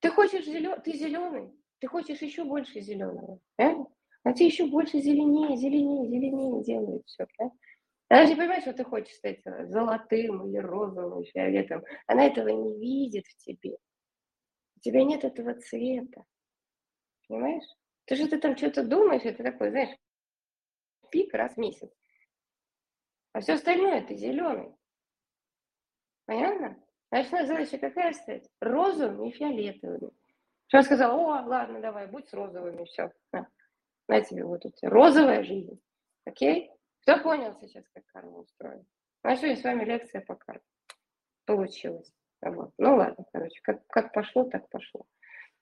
Ты 0.00 0.10
хочешь 0.10 0.44
зелен... 0.44 0.80
ты 0.82 0.92
зеленый, 0.92 1.52
ты 1.78 1.86
хочешь 1.86 2.20
еще 2.20 2.44
больше 2.44 2.80
зеленого, 2.80 3.40
правильно? 3.56 3.86
А 4.24 4.32
тебе 4.32 4.46
еще 4.46 4.66
больше 4.66 5.00
зеленее, 5.00 5.56
зеленее, 5.56 6.08
зеленее 6.08 6.64
делает 6.64 7.02
все, 7.06 7.26
да? 7.38 7.50
Она 8.08 8.24
же 8.24 8.30
не 8.30 8.36
понимает, 8.36 8.62
что 8.62 8.72
ты 8.74 8.84
хочешь 8.84 9.14
стать 9.14 9.40
золотым 9.44 10.46
или 10.46 10.58
розовым, 10.58 11.20
или 11.20 11.30
фиолетовым. 11.30 11.84
Она 12.06 12.26
этого 12.26 12.48
не 12.48 12.78
видит 12.78 13.26
в 13.26 13.36
тебе 13.36 13.76
тебя 14.84 15.02
нет 15.02 15.24
этого 15.24 15.54
цвета. 15.54 16.24
Понимаешь? 17.26 17.64
Ты 18.04 18.16
же 18.16 18.28
ты 18.28 18.38
там 18.38 18.56
что-то 18.56 18.84
думаешь, 18.84 19.22
это 19.24 19.42
такой, 19.42 19.70
знаешь, 19.70 19.96
пик 21.10 21.32
раз 21.32 21.54
в 21.54 21.56
месяц. 21.56 21.90
А 23.32 23.40
все 23.40 23.54
остальное 23.54 24.06
ты 24.06 24.14
зеленый. 24.14 24.74
Понятно? 26.26 26.76
Значит, 27.10 27.32
наша 27.32 27.46
задача 27.46 27.78
какая 27.78 28.12
стоит? 28.12 28.46
Розовыми 28.60 29.30
и 29.30 29.32
фиолетовыми. 29.32 30.10
Что 30.66 30.78
он 30.78 30.84
сказал, 30.84 31.18
о, 31.18 31.42
ладно, 31.46 31.80
давай, 31.80 32.06
будь 32.06 32.28
с 32.28 32.34
розовыми, 32.34 32.84
все. 32.84 33.10
На, 33.32 33.48
на 34.08 34.20
тебе 34.20 34.44
вот 34.44 34.62
тут 34.62 34.74
розовая 34.82 35.44
жизнь. 35.44 35.80
Окей? 36.26 36.70
Кто 37.02 37.22
понял 37.22 37.56
сейчас, 37.60 37.84
как 37.94 38.04
карма 38.06 38.38
устроена? 38.38 38.84
У 39.22 39.28
сегодня 39.28 39.56
с 39.56 39.64
вами 39.64 39.84
лекция 39.84 40.20
по 40.20 40.34
карме. 40.34 40.62
Получилось. 41.46 42.12
Вот. 42.44 42.72
Ну 42.76 42.96
ладно, 42.96 43.24
короче, 43.32 43.58
как, 43.62 43.86
как 43.86 44.12
пошло, 44.12 44.44
так 44.44 44.68
пошло. 44.68 45.06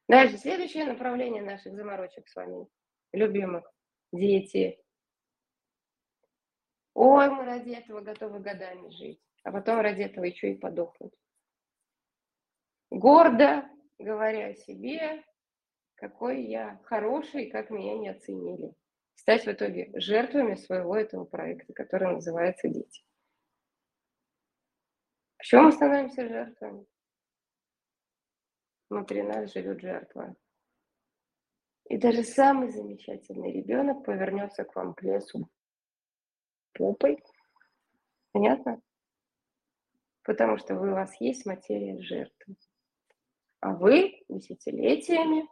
Дальше, 0.09 0.37
следующее 0.37 0.85
направление 0.85 1.43
наших 1.43 1.75
заморочек 1.75 2.29
с 2.29 2.35
вами, 2.35 2.67
любимых, 3.13 3.71
дети. 4.13 4.79
Ой, 6.95 7.31
мы 7.31 7.45
ради 7.45 7.71
этого 7.71 8.01
готовы 8.01 8.41
годами 8.41 8.91
жить, 8.91 9.21
а 9.45 9.53
потом 9.53 9.81
ради 9.81 10.03
этого 10.03 10.25
еще 10.25 10.53
и 10.53 10.59
подохнуть. 10.59 11.15
Гордо 12.91 13.65
говоря 13.99 14.49
о 14.49 14.55
себе, 14.55 15.25
какой 15.95 16.43
я 16.43 16.81
хороший, 16.85 17.47
как 17.47 17.71
меня 17.71 17.97
не 17.97 18.09
оценили. 18.09 18.75
Стать 19.15 19.47
в 19.47 19.53
итоге 19.53 19.91
жертвами 19.95 20.57
своего 20.57 20.97
этого 20.97 21.25
проекта, 21.25 21.73
который 21.73 22.13
называется 22.13 22.69
«Дети». 22.69 23.05
В 25.43 25.45
чем 25.45 25.65
мы 25.65 25.73
становимся 25.73 26.29
жертвами? 26.29 26.87
Внутри 28.89 29.25
нас 29.25 29.53
живет 29.53 29.81
жертва. 29.81 30.37
И 31.87 31.99
даже 31.99 32.23
самый 32.23 32.69
замечательный 32.69 33.51
ребенок 33.51 34.05
повернется 34.05 34.63
к 34.63 34.77
вам 34.77 34.95
к 34.95 35.03
лесу 35.03 35.51
попой. 36.75 37.21
Понятно? 38.31 38.81
Потому 40.23 40.59
что 40.59 40.77
вы, 40.77 40.93
у 40.93 40.95
вас 40.95 41.13
есть 41.21 41.45
материя 41.45 42.01
жертвы. 42.01 42.55
А 43.59 43.75
вы 43.75 44.23
десятилетиями 44.29 45.49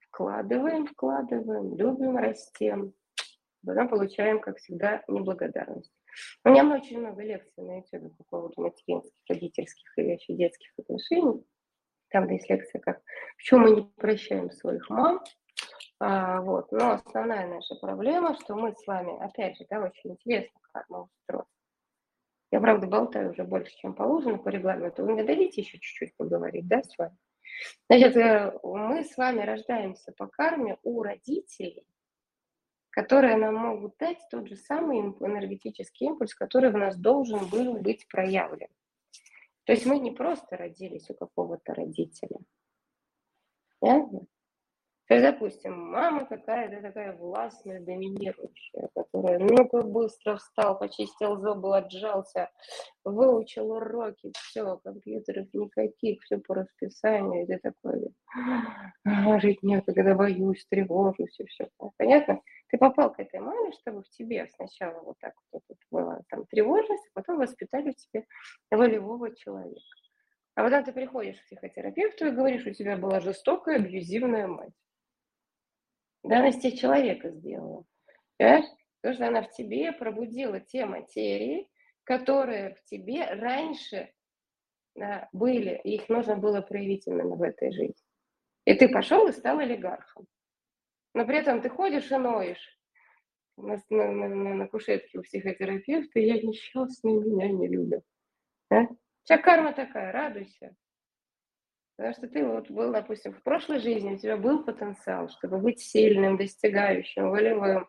вкладываем, 0.00 0.86
вкладываем, 0.86 1.74
любим, 1.76 2.18
растем. 2.18 2.92
Потом 3.64 3.88
получаем, 3.88 4.38
как 4.38 4.58
всегда, 4.58 5.02
неблагодарность. 5.08 5.94
У 6.44 6.48
меня 6.48 6.64
очень 6.74 7.00
много 7.00 7.22
лекций 7.22 7.64
на 7.64 7.78
YouTube 7.78 8.16
по 8.18 8.24
поводу 8.24 8.62
материнских, 8.62 9.12
родительских 9.28 9.98
и 9.98 10.02
вообще 10.02 10.34
детских 10.34 10.70
отношений. 10.78 11.44
Там 12.08 12.28
есть 12.30 12.48
лекция, 12.48 12.80
как 12.80 13.02
почему 13.36 13.60
мы 13.60 13.70
не 13.76 13.82
прощаем 13.96 14.50
своих 14.50 14.88
мам. 14.90 15.22
А, 16.00 16.40
вот. 16.42 16.70
Но 16.72 16.92
основная 16.92 17.46
наша 17.46 17.74
проблема, 17.76 18.34
что 18.34 18.54
мы 18.54 18.72
с 18.72 18.86
вами, 18.86 19.18
опять 19.24 19.56
же, 19.56 19.64
да, 19.68 19.80
очень 19.80 20.12
интересно, 20.12 20.58
как 20.72 20.84
мы 20.88 21.02
устроены. 21.02 21.46
Я, 22.50 22.60
правда, 22.60 22.86
болтаю 22.86 23.32
уже 23.32 23.42
больше, 23.42 23.74
чем 23.78 23.94
положено 23.94 24.38
по 24.38 24.48
регламенту. 24.48 25.02
Вы 25.02 25.14
мне 25.14 25.24
дадите 25.24 25.62
еще 25.62 25.78
чуть-чуть 25.78 26.16
поговорить, 26.16 26.68
да, 26.68 26.82
с 26.82 26.96
вами? 26.96 27.16
Значит, 27.88 28.16
э, 28.16 28.52
мы 28.62 29.02
с 29.02 29.16
вами 29.16 29.42
рождаемся 29.42 30.12
по 30.12 30.26
карме 30.28 30.76
у 30.82 31.02
родителей, 31.02 31.84
которые 32.94 33.36
нам 33.36 33.56
могут 33.56 33.96
дать 33.98 34.18
тот 34.30 34.46
же 34.48 34.54
самый 34.56 35.00
энергетический 35.00 36.06
импульс, 36.06 36.32
который 36.32 36.70
в 36.70 36.76
нас 36.76 36.96
должен 36.96 37.48
был 37.48 37.74
быть 37.78 38.06
проявлен. 38.06 38.68
То 39.64 39.72
есть 39.72 39.84
мы 39.84 39.98
не 39.98 40.12
просто 40.12 40.56
родились 40.56 41.10
у 41.10 41.14
какого-то 41.14 41.74
родителя. 41.74 42.38
Понятно? 43.80 44.26
То 45.06 45.14
есть, 45.14 45.26
допустим, 45.26 45.90
мама 45.90 46.24
какая-то 46.24 46.80
такая 46.80 47.14
властная, 47.14 47.80
доминирующая, 47.80 48.88
которая 48.94 49.38
ну-ка 49.38 49.82
быстро 49.82 50.36
встал, 50.36 50.78
почистил 50.78 51.36
зубы, 51.36 51.76
отжался, 51.76 52.50
выучил 53.04 53.70
уроки, 53.72 54.32
все, 54.34 54.78
компьютеров 54.78 55.48
никаких, 55.52 56.22
все 56.22 56.38
по 56.38 56.54
расписанию, 56.54 57.42
и 57.42 57.46
ты 57.46 57.58
такой, 57.58 58.14
а, 59.04 59.38
жить 59.40 59.62
некогда, 59.62 60.14
боюсь, 60.14 60.66
тревожусь, 60.70 61.38
и 61.38 61.44
все. 61.46 61.68
Понятно? 61.98 62.40
Ты 62.68 62.78
попал 62.78 63.12
к 63.12 63.20
этой 63.20 63.40
маме, 63.40 63.72
чтобы 63.72 64.02
в 64.02 64.08
тебе 64.08 64.48
сначала 64.56 65.00
вот 65.02 65.16
так 65.20 65.34
вот, 65.52 65.62
вот 65.68 65.78
была 65.90 66.20
там 66.30 66.46
тревожность, 66.46 67.04
а 67.12 67.20
потом 67.20 67.36
воспитали 67.36 67.92
в 67.92 67.96
тебе 67.96 68.24
волевого 68.70 69.36
человека. 69.36 69.84
А 70.54 70.62
потом 70.62 70.84
ты 70.84 70.92
приходишь 70.92 71.38
к 71.40 71.44
психотерапевту 71.44 72.26
и 72.26 72.30
говоришь, 72.30 72.66
у 72.66 72.72
тебя 72.72 72.96
была 72.96 73.20
жестокая, 73.20 73.76
абьюзивная 73.76 74.46
мать. 74.46 74.72
Да, 76.24 76.38
она 76.38 76.50
человека 76.52 77.30
сделала. 77.30 77.84
Понимаешь? 78.38 78.64
Потому 79.00 79.14
что 79.14 79.28
она 79.28 79.42
в 79.42 79.50
тебе 79.50 79.92
пробудила 79.92 80.58
те 80.60 80.86
материи, 80.86 81.68
которые 82.04 82.74
в 82.74 82.84
тебе 82.84 83.24
раньше 83.26 84.10
да, 84.94 85.28
были, 85.32 85.80
и 85.84 85.96
их 85.96 86.08
нужно 86.08 86.36
было 86.36 86.62
проявить 86.62 87.06
именно 87.06 87.36
в 87.36 87.42
этой 87.42 87.70
жизни. 87.72 87.94
И 88.64 88.74
ты 88.74 88.88
пошел 88.88 89.28
и 89.28 89.32
стал 89.32 89.58
олигархом. 89.58 90.26
Но 91.12 91.26
при 91.26 91.38
этом 91.38 91.60
ты 91.60 91.68
ходишь 91.68 92.10
и 92.10 92.16
ноешь 92.16 92.78
на, 93.56 93.76
на, 93.90 94.10
на, 94.10 94.54
на 94.54 94.66
кушетке 94.68 95.18
у 95.18 95.22
психотерапевта, 95.22 96.18
я 96.20 96.34
несчастный, 96.34 97.12
меня 97.12 97.48
не 97.48 97.68
любят. 97.68 98.02
А? 98.70 98.82
У 98.84 98.96
тебя 99.24 99.38
карма 99.38 99.72
такая, 99.72 100.12
радуйся. 100.12 100.74
Потому 101.96 102.14
что 102.14 102.28
ты 102.28 102.44
вот 102.44 102.70
был, 102.70 102.92
допустим, 102.92 103.32
в 103.32 103.42
прошлой 103.42 103.78
жизни, 103.78 104.14
у 104.14 104.18
тебя 104.18 104.36
был 104.36 104.64
потенциал, 104.64 105.28
чтобы 105.28 105.58
быть 105.58 105.80
сильным, 105.80 106.36
достигающим, 106.36 107.30
волевым. 107.30 107.88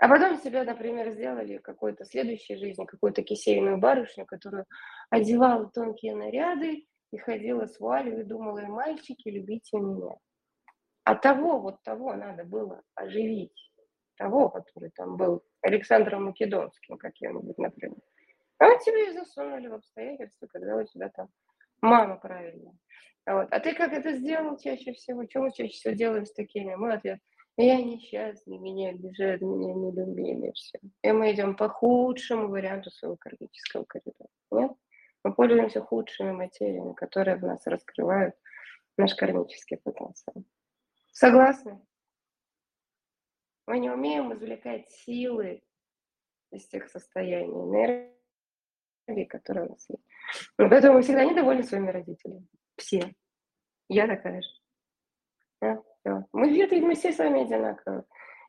А 0.00 0.08
потом 0.08 0.40
тебя, 0.40 0.64
например, 0.64 1.10
сделали 1.10 1.58
какой-то 1.58 2.04
следующей 2.04 2.56
жизни, 2.56 2.84
какую-то 2.84 3.22
кисейную 3.22 3.78
барышню, 3.78 4.26
которую 4.26 4.64
одевала 5.10 5.70
тонкие 5.70 6.16
наряды 6.16 6.86
и 7.12 7.18
ходила 7.18 7.66
с 7.66 7.78
вуалью 7.78 8.20
и 8.20 8.24
думала, 8.24 8.58
и 8.58 8.66
мальчики, 8.66 9.28
любите 9.28 9.78
меня. 9.78 10.14
А 11.04 11.14
того, 11.14 11.60
вот 11.60 11.82
того 11.82 12.14
надо 12.14 12.44
было 12.44 12.82
оживить. 12.94 13.72
Того, 14.16 14.48
который 14.50 14.90
там 14.90 15.16
был 15.16 15.44
Александром 15.62 16.24
Македонским 16.24 16.98
каким-нибудь, 16.98 17.58
например. 17.58 17.98
А 18.58 18.76
тебе 18.78 19.10
и 19.10 19.12
засунули 19.12 19.68
в 19.68 19.74
обстоятельства, 19.74 20.48
когда 20.48 20.76
у 20.76 20.84
тебя 20.84 21.08
там 21.10 21.28
мама 21.80 22.16
правильная. 22.16 22.74
Вот. 23.26 23.48
А 23.50 23.60
ты 23.60 23.74
как 23.74 23.92
это 23.92 24.12
сделал 24.12 24.56
чаще 24.58 24.92
всего? 24.92 25.24
Что 25.28 25.40
мы 25.40 25.52
чаще 25.52 25.72
всего 25.72 25.94
делаем 25.94 26.24
с 26.24 26.32
такими? 26.32 26.74
Мы 26.74 26.94
ответ, 26.94 27.20
я 27.58 27.82
несчастный, 27.82 28.56
меня 28.56 28.90
обижают, 28.90 29.42
меня 29.42 29.74
не 29.74 29.90
любили, 29.90 30.52
все. 30.52 30.78
И 31.02 31.12
мы 31.12 31.32
идем 31.32 31.56
по 31.56 31.68
худшему 31.68 32.48
варианту 32.48 32.90
своего 32.90 33.16
кармического 33.16 33.84
коридора. 33.84 34.30
Нет? 34.52 34.72
Мы 35.24 35.34
пользуемся 35.34 35.80
худшими 35.80 36.30
материями, 36.30 36.94
которые 36.94 37.36
в 37.36 37.42
нас 37.42 37.66
раскрывают 37.66 38.34
наш 38.96 39.14
кармический 39.14 39.76
потенциал. 39.76 40.44
Согласны? 41.10 41.80
Мы 43.66 43.80
не 43.80 43.90
умеем 43.90 44.32
извлекать 44.32 44.88
силы 44.90 45.62
из 46.52 46.66
тех 46.68 46.88
состояний, 46.88 47.52
энергии, 47.52 49.24
которые 49.24 49.66
у 49.66 49.70
нас 49.70 49.84
есть. 49.90 50.07
Но 50.58 50.68
поэтому 50.68 50.94
мы 50.94 51.02
всегда 51.02 51.24
недовольны 51.24 51.62
своими 51.62 51.90
родителями. 51.90 52.46
Все. 52.76 53.14
Я 53.88 54.06
такая 54.06 54.42
же. 54.42 54.48
Да? 55.60 55.82
Все. 56.00 56.24
Мы 56.32 56.50
где-то 56.50 56.76
мы 56.76 56.94
все 56.94 57.12
с 57.12 57.18
вами 57.18 57.42
одинаковые. 57.42 58.04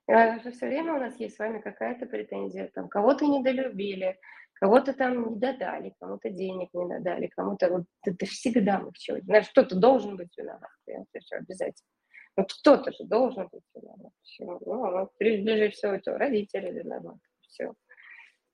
А 0.08 0.40
все 0.40 0.68
время 0.68 0.96
у 0.96 1.00
нас 1.00 1.20
есть 1.20 1.36
с 1.36 1.40
вами 1.40 1.60
какая-то 1.60 2.08
претензия. 2.08 2.70
Там 2.74 2.90
кого-то 2.90 3.26
недолюбили, 3.26 4.20
кого-то 4.54 4.94
там 4.94 5.30
не 5.30 5.36
додали, 5.40 5.94
кому-то 6.00 6.30
денег 6.30 6.70
не 6.74 6.88
додали, 6.88 7.28
кому-то 7.28 7.70
вот 7.70 7.84
это 8.04 8.26
всегда 8.26 8.80
мы 8.80 8.92
в 8.92 8.98
чем 8.98 9.22
Знаешь, 9.22 9.50
кто-то 9.50 9.76
должен 9.76 10.18
быть 10.18 10.36
виноват. 10.36 10.72
Это 10.88 11.20
все 11.20 11.36
обязательно. 11.36 11.90
Вот 12.36 12.54
кто-то 12.54 12.92
же 12.92 13.04
должен 13.04 13.50
быть 13.52 13.64
виноват. 13.76 14.14
Все. 14.24 14.46
Ну, 14.46 14.60
вот, 14.66 15.12
ближе 15.20 15.70
всего 15.70 15.94
это 15.94 16.18
родители 16.18 16.72
виноваты. 16.72 17.20
Все. 17.42 17.74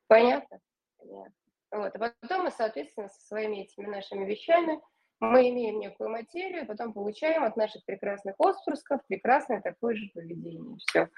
Понятно? 0.08 0.60
Понятно. 0.98 1.45
Вот. 1.76 1.94
А 1.94 2.14
потом 2.22 2.44
мы, 2.44 2.52
соответственно, 2.52 3.10
со 3.10 3.28
своими 3.28 3.64
этими 3.64 3.86
нашими 3.88 4.26
вещами 4.26 4.80
мы 5.20 5.50
имеем 5.50 5.80
некую 5.80 6.10
материю, 6.10 6.66
потом 6.66 6.94
получаем 6.94 7.44
от 7.44 7.58
наших 7.58 7.84
прекрасных 7.86 8.36
отпрысков 8.38 9.02
прекрасное 9.08 9.62
такое 9.62 9.96
же 9.96 10.10
поведение. 10.14 10.78
Все. 10.88 11.10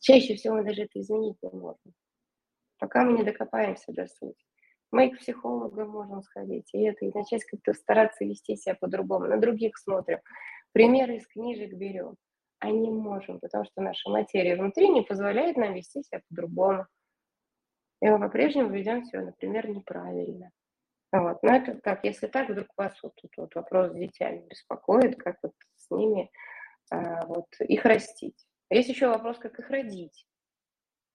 Чаще 0.00 0.34
всего 0.34 0.56
мы 0.56 0.64
даже 0.64 0.82
это 0.82 1.00
изменить 1.00 1.36
не 1.42 1.50
можем, 1.50 1.94
пока 2.78 3.04
мы 3.04 3.18
не 3.18 3.22
докопаемся 3.22 3.92
до 3.92 4.06
сути. 4.06 4.42
Мы 4.90 5.10
к 5.10 5.18
психологу 5.18 5.84
можем 5.84 6.22
сходить, 6.22 6.68
и 6.72 6.82
это, 6.82 7.04
и 7.04 7.12
начать 7.14 7.44
как-то 7.44 7.74
стараться 7.74 8.24
вести 8.24 8.56
себя 8.56 8.74
по-другому. 8.74 9.26
На 9.26 9.36
других 9.36 9.78
смотрим. 9.78 10.18
Примеры 10.72 11.16
из 11.16 11.26
книжек 11.28 11.72
берем. 11.74 12.16
А 12.58 12.70
не 12.70 12.90
можем, 12.90 13.38
потому 13.38 13.64
что 13.64 13.80
наша 13.80 14.10
материя 14.10 14.56
внутри 14.56 14.88
не 14.88 15.02
позволяет 15.02 15.56
нам 15.56 15.74
вести 15.74 16.02
себя 16.02 16.20
по-другому. 16.28 16.86
И 18.00 18.08
мы 18.08 18.18
по-прежнему 18.18 18.70
ведем 18.70 19.04
себя, 19.04 19.22
например, 19.22 19.68
неправильно. 19.68 20.50
Вот. 21.12 21.42
Но 21.42 21.54
это 21.54 21.74
так, 21.74 22.04
если 22.04 22.28
так, 22.28 22.48
вдруг 22.48 22.68
вас 22.76 22.96
вот 23.02 23.14
тут 23.16 23.36
вот 23.36 23.54
вопрос 23.54 23.90
с 23.90 23.94
детьми 23.94 24.44
беспокоит, 24.48 25.20
как 25.20 25.38
вот 25.42 25.54
с 25.76 25.90
ними 25.90 26.30
а, 26.90 27.26
вот, 27.26 27.48
их 27.60 27.84
растить. 27.84 28.46
Есть 28.70 28.88
еще 28.88 29.08
вопрос, 29.08 29.38
как 29.38 29.58
их 29.58 29.68
родить. 29.70 30.26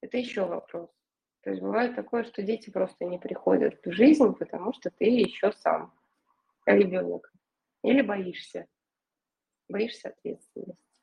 Это 0.01 0.17
еще 0.17 0.45
вопрос. 0.45 0.89
То 1.41 1.51
есть 1.51 1.61
бывает 1.61 1.95
такое, 1.95 2.23
что 2.23 2.41
дети 2.41 2.69
просто 2.69 3.05
не 3.05 3.17
приходят 3.17 3.79
в 3.85 3.91
жизнь, 3.91 4.33
потому 4.33 4.73
что 4.73 4.89
ты 4.89 5.05
еще 5.05 5.51
сам 5.53 5.93
ребенок. 6.65 7.31
Или 7.83 8.01
боишься. 8.01 8.67
Боишься 9.69 10.09
ответственности. 10.09 11.01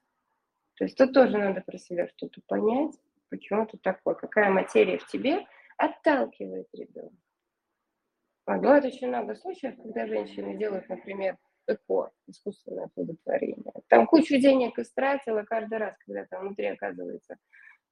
То 0.74 0.84
есть 0.84 0.96
тут 0.98 1.12
тоже 1.12 1.38
надо 1.38 1.60
про 1.60 1.78
себя 1.78 2.08
что-то 2.08 2.40
понять, 2.46 2.94
почему 3.28 3.66
ты 3.66 3.78
такой, 3.78 4.16
какая 4.16 4.50
материя 4.50 4.98
в 4.98 5.06
тебе 5.06 5.46
отталкивает 5.82 6.68
ребенка. 6.72 7.16
А 8.44 8.58
бывает 8.58 8.84
очень 8.84 9.08
много 9.08 9.34
случаев, 9.34 9.76
когда 9.76 10.06
женщины 10.06 10.56
делают, 10.56 10.88
например, 10.88 11.36
ЭКО, 11.66 12.10
искусственное 12.28 12.84
оплодотворение. 12.84 13.72
Там 13.88 14.06
кучу 14.06 14.38
денег 14.38 14.78
истратила 14.78 15.42
каждый 15.42 15.78
раз, 15.78 15.96
когда 16.04 16.24
там 16.26 16.42
внутри 16.42 16.66
оказывается 16.66 17.36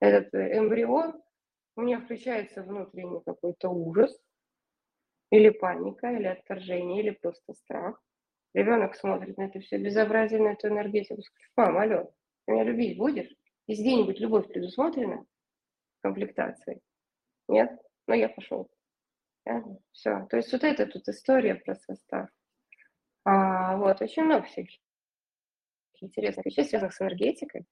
этот 0.00 0.32
э, 0.34 0.58
эмбрион, 0.58 1.20
у 1.76 1.82
нее 1.82 1.98
включается 1.98 2.62
внутренний 2.62 3.20
какой-то 3.24 3.70
ужас, 3.70 4.16
или 5.30 5.50
паника, 5.50 6.10
или 6.10 6.26
отторжение, 6.26 7.02
или 7.02 7.10
просто 7.10 7.54
страх. 7.54 8.02
Ребенок 8.54 8.96
смотрит 8.96 9.36
на 9.38 9.44
это 9.44 9.60
все 9.60 9.78
безобразие, 9.78 10.40
на 10.40 10.52
эту 10.52 10.68
энергетику, 10.68 11.22
скажет, 11.22 11.52
мам, 11.56 11.78
алло, 11.78 12.12
ты 12.44 12.52
меня 12.52 12.64
любить 12.64 12.98
будешь? 12.98 13.32
Есть 13.68 13.80
где-нибудь 13.80 14.18
любовь 14.18 14.48
предусмотрена 14.48 15.24
в 15.98 16.02
комплектации? 16.02 16.80
Нет? 17.50 17.70
Ну, 18.06 18.14
я 18.14 18.28
пошел. 18.28 18.70
Да? 19.44 19.62
Все. 19.92 20.26
То 20.30 20.36
есть 20.36 20.52
вот 20.52 20.62
это 20.62 20.86
тут 20.86 21.08
история 21.08 21.56
про 21.56 21.74
состав. 21.74 22.28
А, 23.24 23.76
вот, 23.76 24.00
очень 24.00 24.24
много 24.24 24.44
всяких 24.44 24.78
интересных 26.00 26.46
вещей, 26.46 26.64
связанных 26.64 26.94
с 26.94 27.00
энергетикой, 27.00 27.66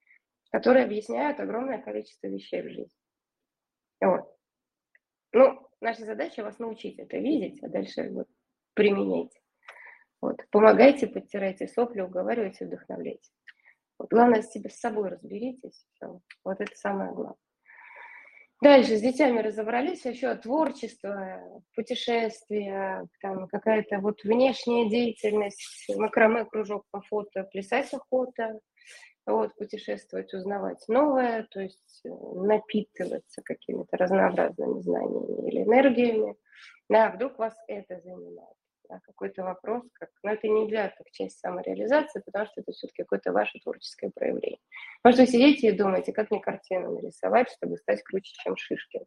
которые 0.51 0.85
объясняют 0.85 1.41
огромное 1.41 1.81
количество 1.81 2.27
вещей 2.27 2.63
в 2.63 2.71
жизни. 2.71 2.99
Вот. 4.01 4.37
Ну, 5.33 5.69
наша 5.81 6.05
задача 6.05 6.43
вас 6.43 6.59
научить 6.59 6.99
это 6.99 7.17
видеть, 7.19 7.63
а 7.63 7.69
дальше 7.69 8.11
вот, 8.11 8.29
применяйте. 8.75 9.41
Вот. 10.21 10.45
Помогайте, 10.51 11.07
подтирайте 11.07 11.69
сопли, 11.69 12.01
уговаривайте, 12.01 12.67
вдохновляйте. 12.67 13.31
Вот. 13.99 14.11
Главное, 14.11 14.43
с 14.43 14.51
себе 14.51 14.71
с 14.71 14.81
собой 14.81 15.11
разберитесь. 15.11 15.87
Все. 15.95 16.21
Вот 16.45 16.61
это 16.61 16.75
самое 16.75 17.13
главное. 17.13 17.48
Дальше 18.61 18.97
с 18.97 19.01
детьми 19.01 19.41
разобрались, 19.41 20.05
еще 20.05 20.35
творчество, 20.35 21.63
путешествия, 21.77 23.07
там 23.23 23.47
какая-то 23.47 24.01
вот 24.01 24.25
внешняя 24.25 24.89
деятельность, 24.89 25.87
макраме, 25.97 26.45
кружок 26.45 26.85
по 26.91 27.01
фото, 27.03 27.45
плясать 27.45 27.95
охота, 27.95 28.59
вот, 29.27 29.55
путешествовать, 29.55 30.35
узнавать 30.35 30.83
новое, 30.89 31.47
то 31.51 31.61
есть 31.61 32.01
э, 32.05 32.09
напитываться 32.09 33.43
какими-то 33.45 33.97
разнообразными 33.97 34.81
знаниями 34.81 35.49
или 35.51 35.63
энергиями. 35.63 36.35
Да, 36.89 37.11
вдруг 37.11 37.39
вас 37.39 37.55
это 37.69 38.01
занимает. 38.01 38.58
Да, 38.89 39.01
какой-то 39.01 39.43
вопрос, 39.43 39.85
как, 39.93 40.11
но 40.23 40.33
это 40.33 40.49
нельзя 40.49 40.89
как 40.97 41.11
часть 41.11 41.39
самореализации, 41.39 42.21
потому 42.25 42.47
что 42.47 42.61
это 42.61 42.73
все-таки 42.73 43.03
какое-то 43.03 43.33
ваше 43.33 43.59
творческое 43.61 44.11
проявление. 44.11 44.61
Что 45.07 45.23
вы 45.23 45.27
сидите 45.27 45.69
и 45.69 45.73
думаете, 45.73 46.13
как 46.13 46.31
мне 46.31 46.41
картину 46.41 46.93
нарисовать, 46.93 47.51
чтобы 47.51 47.77
стать 47.77 48.03
круче, 48.03 48.33
чем 48.43 48.57
Шишкин. 48.57 49.05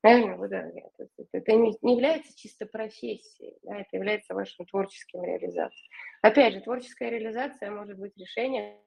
Правильно? 0.00 0.36
Вот, 0.36 0.50
да, 0.50 0.68
это, 0.68 1.08
это 1.32 1.52
не, 1.52 1.76
не 1.82 1.94
является 1.94 2.36
чисто 2.36 2.66
профессией, 2.66 3.56
да, 3.62 3.78
это 3.78 3.96
является 3.96 4.34
вашим 4.34 4.66
творческим 4.66 5.22
реализацией. 5.24 5.88
Опять 6.22 6.54
же, 6.54 6.60
творческая 6.60 7.10
реализация 7.10 7.70
может 7.70 7.98
быть 7.98 8.16
решение 8.16 8.80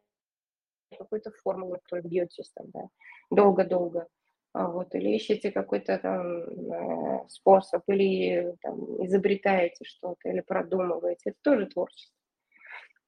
какой-то 0.98 1.32
формулы, 1.44 1.80
которой 1.80 2.08
бьетесь 2.08 2.52
там, 2.52 2.70
да, 2.72 2.90
долго-долго. 3.30 4.08
А 4.58 4.68
вот, 4.70 4.96
или 4.96 5.10
ищете 5.16 5.52
какой-то 5.52 6.00
там 6.00 6.40
э, 6.40 7.30
способ, 7.30 7.84
или 7.90 8.56
там, 8.64 9.06
изобретаете 9.06 9.86
что-то, 9.86 10.30
или 10.30 10.40
продумываете. 10.40 11.30
Это 11.30 11.38
тоже 11.44 11.68
творчество. 11.68 12.18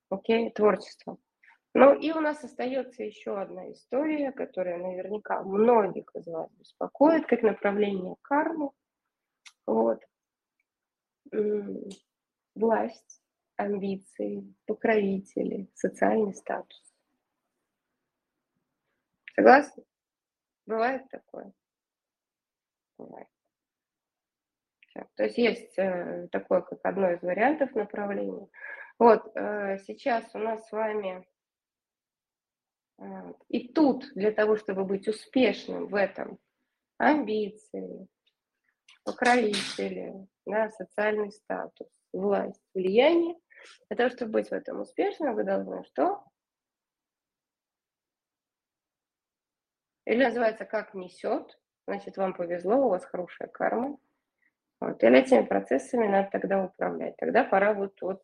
Окей, 0.10 0.52
творчество. 0.52 1.18
Ну 1.74 1.96
и 1.96 2.12
у 2.12 2.20
нас 2.20 2.44
остается 2.44 3.04
еще 3.04 3.42
одна 3.42 3.72
история, 3.72 4.32
которая 4.32 4.78
наверняка 4.78 5.42
многих 5.42 6.06
из 6.14 6.28
вас 6.28 6.52
беспокоит, 6.52 7.26
как 7.26 7.42
направление 7.42 8.16
кармы. 8.22 8.70
Вот. 9.66 10.04
Власть, 12.54 13.22
амбиции, 13.56 14.54
покровители, 14.68 15.68
социальный 15.74 16.36
статус. 16.36 16.94
Согласны? 19.34 19.84
Бывает 20.70 21.02
такое? 21.10 21.52
Бывает. 23.00 23.28
Все. 24.82 25.08
То 25.16 25.24
есть 25.24 25.38
есть 25.40 25.80
э, 25.80 26.28
такое, 26.32 26.62
как 26.62 26.78
одно 26.84 27.10
из 27.10 27.24
вариантов 27.24 27.74
направления. 27.74 28.48
Вот, 29.00 29.36
э, 29.36 29.80
сейчас 29.80 30.30
у 30.36 30.38
нас 30.38 30.68
с 30.68 30.72
вами 30.72 31.28
э, 33.00 33.04
и 33.48 33.74
тут 33.74 34.14
для 34.14 34.32
того, 34.32 34.58
чтобы 34.58 34.86
быть 34.86 35.08
успешным 35.08 35.88
в 35.88 35.96
этом, 35.96 36.38
амбиции, 36.98 38.08
покровители, 39.04 40.28
да, 40.46 40.70
социальный 40.70 41.32
статус, 41.32 41.88
власть, 42.14 42.62
влияние. 42.76 43.40
Для 43.90 43.98
того, 43.98 44.10
чтобы 44.12 44.34
быть 44.34 44.50
в 44.50 44.54
этом 44.54 44.82
успешным, 44.82 45.34
вы 45.34 45.44
должны 45.44 45.84
что? 45.86 46.24
Или 50.10 50.24
называется 50.24 50.66
«Как 50.66 50.96
несет», 50.96 51.60
значит, 51.86 52.18
вам 52.18 52.34
повезло, 52.34 52.78
у 52.78 52.90
вас 52.90 53.06
хорошая 53.06 53.48
карма. 53.48 54.00
Вот. 54.82 55.04
Или 55.04 55.20
этими 55.20 55.46
процессами 55.46 56.08
надо 56.08 56.30
тогда 56.32 56.64
управлять. 56.64 57.16
Тогда 57.18 57.44
пора 57.44 57.76
вот, 57.76 58.02
вот 58.02 58.24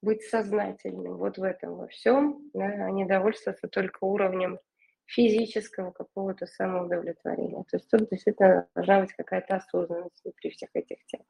быть 0.00 0.22
сознательным 0.22 1.18
вот 1.18 1.36
в 1.36 1.42
этом 1.42 1.76
во 1.76 1.86
всем, 1.88 2.50
да, 2.54 2.64
а 2.64 2.90
не 2.90 3.04
довольствоваться 3.04 3.68
только 3.68 4.04
уровнем 4.04 4.58
физического 5.04 5.90
какого-то 5.90 6.46
самоудовлетворения. 6.46 7.62
То 7.64 7.76
есть 7.76 7.90
тут 7.90 8.08
действительно 8.08 8.66
должна 8.74 9.02
быть 9.02 9.12
какая-то 9.12 9.56
осознанность 9.56 10.22
внутри 10.24 10.48
всех 10.48 10.70
этих 10.72 11.04
тем. 11.04 11.20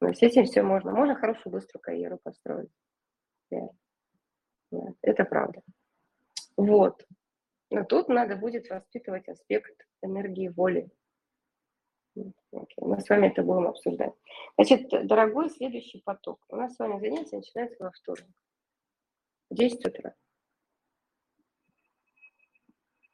Но 0.00 0.12
с 0.12 0.22
этим 0.22 0.44
все 0.44 0.62
можно. 0.62 0.90
Можно 0.90 1.14
хорошую, 1.14 1.52
быструю 1.52 1.80
карьеру 1.82 2.18
построить. 2.20 2.72
Да. 3.52 3.68
Это 5.02 5.24
правда. 5.24 5.62
Вот. 6.56 7.06
Но 7.72 7.84
тут 7.84 8.08
надо 8.08 8.36
будет 8.36 8.68
воспитывать 8.68 9.26
аспект 9.28 9.86
энергии 10.02 10.48
воли. 10.48 10.90
Okay. 12.14 12.66
Мы 12.76 13.00
с 13.00 13.08
вами 13.08 13.28
это 13.28 13.42
будем 13.42 13.66
обсуждать. 13.68 14.12
Значит, 14.58 14.90
дорогой 15.06 15.48
следующий 15.48 16.02
поток. 16.02 16.44
У 16.50 16.56
нас 16.56 16.74
с 16.74 16.78
вами 16.78 17.00
занятие 17.00 17.38
начинается 17.38 17.82
во 17.82 17.90
вторник. 17.90 18.28
В 19.48 19.54
10 19.54 19.86
утра. 19.86 20.14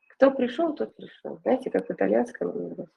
Кто 0.09 0.33
пришел, 0.33 0.75
тот 0.75 0.97
пришел. 0.97 1.39
Знаете, 1.39 1.71
как 1.71 1.89
в 1.89 1.93
итальянском 1.93 2.89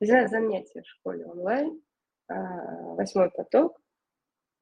За 0.00 0.26
занятие 0.26 0.82
в 0.82 0.88
школе 0.88 1.26
онлайн. 1.26 1.80
А, 2.26 2.34
восьмой 2.94 3.30
поток. 3.30 3.80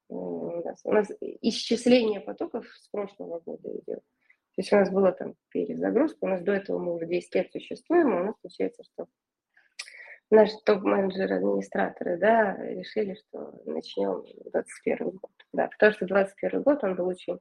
У 0.09 0.61
нас 0.85 1.09
исчисление 1.41 2.21
потоков 2.21 2.67
с 2.67 2.87
прошлого 2.89 3.39
года 3.39 3.75
идет. 3.75 4.03
То 4.57 4.61
есть 4.61 4.73
у 4.73 4.77
нас 4.77 4.89
была 4.89 5.11
там 5.11 5.35
перезагрузка, 5.49 6.17
у 6.21 6.27
нас 6.27 6.41
до 6.41 6.53
этого 6.53 6.79
мы 6.79 6.95
уже 6.95 7.05
10 7.05 7.35
лет 7.35 7.51
существуем, 7.51 8.09
и 8.09 8.21
у 8.21 8.23
нас 8.23 8.35
получается, 8.41 8.83
что 8.85 9.05
наши 10.31 10.55
топ-менеджеры, 10.65 11.35
администраторы, 11.35 12.17
да, 12.17 12.57
решили, 12.57 13.13
что 13.13 13.61
начнем 13.65 14.25
21 14.51 15.09
год. 15.11 15.31
Да, 15.53 15.67
потому 15.67 15.93
что 15.93 16.07
21 16.07 16.63
год, 16.63 16.83
он 16.83 16.95
был 16.95 17.05
очень 17.05 17.37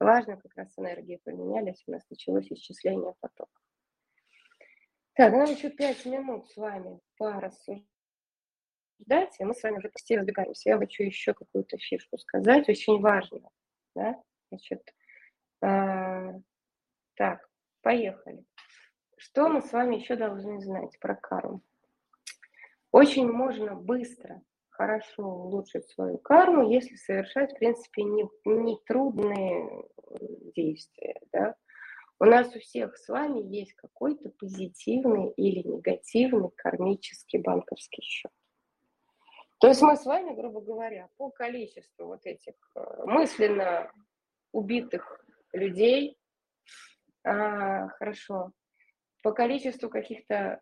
важный, 0.00 0.36
как 0.36 0.50
раз 0.56 0.76
энергии 0.76 1.20
поменялись, 1.22 1.84
у 1.86 1.92
нас 1.92 2.02
началось 2.10 2.50
исчисление 2.50 3.14
потока. 3.20 3.60
Так, 5.12 5.32
нам 5.34 5.48
еще 5.48 5.70
5 5.70 6.06
минут 6.06 6.50
с 6.50 6.56
вами 6.56 6.98
порассуждать, 7.18 7.84
и 9.38 9.44
мы 9.44 9.54
с 9.54 9.62
вами 9.62 9.76
уже 9.76 9.90
почти 9.90 10.16
разбегаемся. 10.16 10.70
Я 10.70 10.78
хочу 10.78 11.04
еще 11.04 11.34
какую-то 11.34 11.78
фишку 11.78 12.18
сказать, 12.18 12.68
очень 12.68 13.00
важно, 13.00 13.48
да, 13.94 14.20
значит, 14.50 14.82
а, 14.88 14.97
так, 15.60 17.48
поехали. 17.82 18.44
Что 19.16 19.48
мы 19.48 19.62
с 19.62 19.72
вами 19.72 19.96
еще 19.96 20.16
должны 20.16 20.60
знать 20.60 20.98
про 21.00 21.16
карму? 21.16 21.62
Очень 22.92 23.30
можно 23.30 23.74
быстро, 23.74 24.40
хорошо 24.70 25.24
улучшить 25.24 25.88
свою 25.88 26.18
карму, 26.18 26.70
если 26.70 26.94
совершать, 26.94 27.52
в 27.52 27.58
принципе, 27.58 28.04
не, 28.04 28.28
не 28.44 28.78
трудные 28.86 29.84
действия. 30.54 31.20
Да? 31.32 31.56
У 32.20 32.24
нас 32.24 32.54
у 32.54 32.58
всех 32.60 32.96
с 32.96 33.08
вами 33.08 33.40
есть 33.40 33.74
какой-то 33.74 34.30
позитивный 34.30 35.30
или 35.32 35.66
негативный 35.66 36.50
кармический 36.56 37.40
банковский 37.40 38.02
счет. 38.02 38.32
То 39.58 39.68
есть 39.68 39.82
мы 39.82 39.96
с 39.96 40.04
вами, 40.04 40.34
грубо 40.34 40.60
говоря, 40.60 41.08
по 41.16 41.30
количеству 41.30 42.06
вот 42.06 42.24
этих 42.24 42.54
э, 42.76 42.80
мысленно 43.04 43.92
убитых 44.52 45.24
людей, 45.52 46.16
а, 47.24 47.88
хорошо. 47.88 48.52
По 49.22 49.32
количеству 49.32 49.90
каких-то 49.90 50.60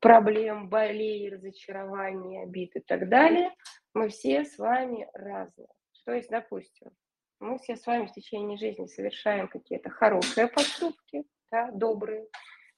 проблем, 0.00 0.68
болей, 0.68 1.30
разочарований, 1.30 2.42
обид 2.42 2.74
и 2.74 2.80
так 2.80 3.08
далее, 3.08 3.54
мы 3.94 4.08
все 4.08 4.44
с 4.44 4.58
вами 4.58 5.08
разные. 5.12 5.68
То 6.04 6.12
есть, 6.12 6.30
допустим, 6.30 6.90
мы 7.38 7.58
все 7.58 7.76
с 7.76 7.86
вами 7.86 8.06
в 8.06 8.12
течение 8.12 8.56
жизни 8.56 8.86
совершаем 8.86 9.48
какие-то 9.48 9.90
хорошие 9.90 10.48
поступки, 10.48 11.24
да, 11.50 11.70
добрые, 11.70 12.26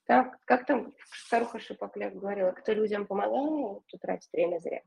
так, 0.07 0.37
как 0.45 0.67
там 0.67 0.93
старуха 1.27 1.59
Шипокляк 1.59 2.15
говорила, 2.15 2.53
кто 2.53 2.73
людям 2.73 3.07
помогал, 3.07 3.83
то 3.89 3.99
тратит 3.99 4.31
время 4.33 4.59
зря. 4.59 4.83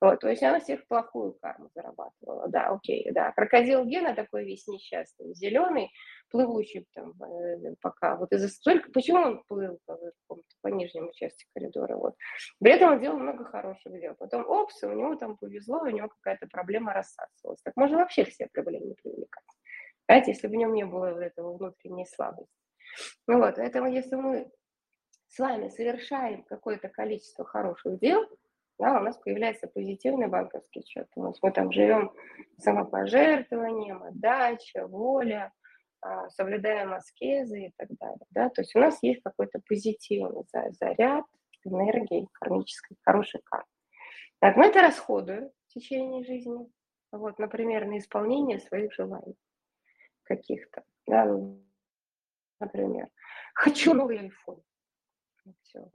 Вот, 0.00 0.20
то 0.20 0.28
есть 0.28 0.42
она 0.42 0.60
всех 0.60 0.86
плохую 0.86 1.32
карму 1.40 1.70
зарабатывала. 1.74 2.48
Да, 2.48 2.68
окей, 2.68 3.10
да. 3.12 3.32
Крокодил 3.32 3.84
Гена 3.86 4.14
такой 4.14 4.44
весь 4.44 4.66
несчастный, 4.66 5.34
зеленый, 5.34 5.90
плывущий 6.30 6.86
там 6.94 7.14
э, 7.22 7.74
пока. 7.80 8.16
Вот 8.16 8.30
из-за 8.32 8.48
столько, 8.48 8.90
почему 8.92 9.20
он 9.20 9.42
плыл 9.48 9.78
по, 9.86 9.96
по 10.60 10.68
нижнему 10.68 11.12
части 11.14 11.46
коридора? 11.54 11.96
Вот. 11.96 12.14
При 12.60 12.72
этом 12.72 12.92
он 12.92 13.00
делал 13.00 13.18
много 13.18 13.44
хороших 13.44 13.98
дел. 13.98 14.14
Потом, 14.18 14.44
опс, 14.46 14.82
у 14.82 14.92
него 14.92 15.14
там 15.16 15.38
повезло, 15.38 15.80
у 15.80 15.86
него 15.86 16.08
какая-то 16.08 16.46
проблема 16.46 16.92
рассасывалась. 16.92 17.62
Так 17.62 17.74
можно 17.76 17.98
вообще 17.98 18.24
все 18.24 18.48
проблемы 18.52 18.94
привлекать. 19.02 19.44
Знаете, 20.06 20.32
если 20.32 20.46
бы 20.46 20.54
в 20.54 20.56
нем 20.56 20.74
не 20.74 20.84
было 20.84 21.10
вот 21.12 21.22
этого 21.22 21.56
внутренней 21.56 22.06
слабости. 22.06 22.52
Ну 23.26 23.38
вот, 23.38 23.56
поэтому 23.56 23.88
если 23.88 24.16
мы 24.16 24.50
с 25.28 25.38
вами 25.38 25.68
совершаем 25.68 26.42
какое-то 26.44 26.88
количество 26.88 27.44
хороших 27.44 27.98
дел, 28.00 28.26
да, 28.78 29.00
у 29.00 29.02
нас 29.02 29.16
появляется 29.16 29.66
позитивный 29.66 30.28
банковский 30.28 30.84
счет. 30.86 31.08
У 31.16 31.22
нас 31.24 31.36
мы 31.42 31.50
там 31.50 31.72
живем 31.72 32.12
самопожертвованием, 32.58 34.02
отдача, 34.04 34.86
воля, 34.86 35.52
а, 36.00 36.28
соблюдаем 36.30 36.94
аскезы 36.94 37.66
и 37.66 37.72
так 37.76 37.88
далее. 37.98 38.26
Да? 38.30 38.48
То 38.50 38.62
есть 38.62 38.74
у 38.76 38.78
нас 38.78 39.02
есть 39.02 39.20
какой-то 39.22 39.60
позитивный 39.66 40.44
заряд 40.78 41.24
энергии 41.64 42.28
кармической, 42.32 42.96
хорошей 43.04 43.40
кармы. 43.44 43.66
Так, 44.38 44.56
мы 44.56 44.66
это 44.66 44.80
расходуем 44.80 45.50
в 45.66 45.74
течение 45.74 46.24
жизни. 46.24 46.70
Вот, 47.10 47.40
например, 47.40 47.86
на 47.86 47.98
исполнение 47.98 48.60
своих 48.60 48.92
желаний 48.94 49.36
каких-то. 50.22 50.84
Да? 51.06 51.26
Например, 52.60 53.08
хочу 53.54 53.92
новый 53.92 54.28
iPhone. 54.28 54.62
Все. 55.62 55.88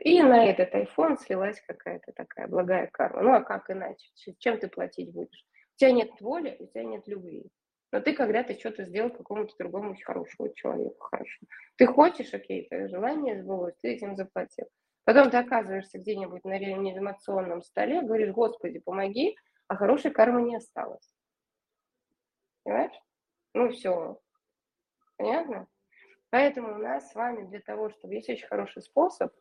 И 0.00 0.22
на 0.22 0.44
этот 0.46 0.74
iPhone 0.74 1.18
слилась 1.18 1.60
какая-то 1.66 2.12
такая 2.12 2.46
благая 2.48 2.86
карма. 2.88 3.22
Ну 3.22 3.32
а 3.32 3.42
как 3.42 3.70
иначе? 3.70 4.08
Чем 4.38 4.58
ты 4.58 4.68
платить 4.68 5.12
будешь? 5.12 5.46
У 5.74 5.78
тебя 5.78 5.92
нет 5.92 6.20
воли, 6.20 6.56
у 6.58 6.66
тебя 6.66 6.84
нет 6.84 7.06
любви. 7.06 7.50
Но 7.90 8.00
ты 8.00 8.12
когда-то 8.14 8.58
что-то 8.58 8.84
сделал 8.84 9.10
какому-то 9.10 9.54
другому 9.58 9.96
хорошему 10.04 10.52
человеку 10.54 10.98
хорошо. 10.98 11.46
Ты 11.76 11.86
хочешь, 11.86 12.34
окей, 12.34 12.68
твое 12.68 12.88
желание 12.88 13.40
сбылось, 13.40 13.76
ты 13.80 13.94
этим 13.94 14.14
заплатил. 14.14 14.66
Потом 15.04 15.30
ты 15.30 15.38
оказываешься 15.38 15.98
где-нибудь 15.98 16.44
на 16.44 16.58
реанимационном 16.58 17.62
столе, 17.62 18.02
говоришь, 18.02 18.34
Господи, 18.34 18.78
помоги, 18.78 19.36
а 19.66 19.76
хорошей 19.76 20.10
кармы 20.10 20.42
не 20.42 20.56
осталось. 20.56 21.14
Понимаешь? 22.62 23.00
Ну 23.54 23.70
все. 23.70 24.20
Понятно? 25.16 25.66
Поэтому 26.30 26.74
у 26.74 26.78
нас 26.78 27.10
с 27.10 27.14
вами 27.14 27.46
для 27.46 27.60
того, 27.60 27.90
чтобы 27.90 28.14
есть 28.14 28.28
очень 28.28 28.46
хороший 28.46 28.82
способ. 28.82 29.32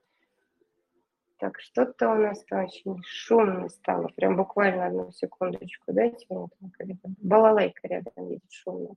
Так, 1.38 1.59
что-то 1.59 2.09
у 2.09 2.15
нас 2.15 2.43
там 2.45 2.65
очень 2.65 2.99
шумно 3.03 3.69
стало. 3.69 4.07
Прям 4.09 4.38
буквально 4.38 4.88
одну 4.88 5.11
секундочку. 5.11 5.93
Дайте 5.93 6.26
мне 6.30 6.97
там 7.01 7.15
балалайка 7.22 7.88
рядом 7.88 8.30
едет 8.30 8.51
шумно. 8.51 8.95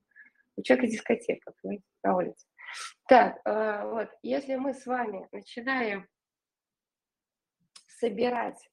У 0.57 0.63
человека 0.63 0.87
дискотека, 0.87 1.53
понимаете, 1.61 1.85
на 2.03 2.17
улице. 2.17 2.47
Так, 3.09 3.41
э, 3.45 3.85
вот, 3.91 4.09
если 4.23 4.55
мы 4.55 4.75
с 4.75 4.87
вами 4.87 5.29
начинаем 5.33 6.07
собирать, 7.99 8.71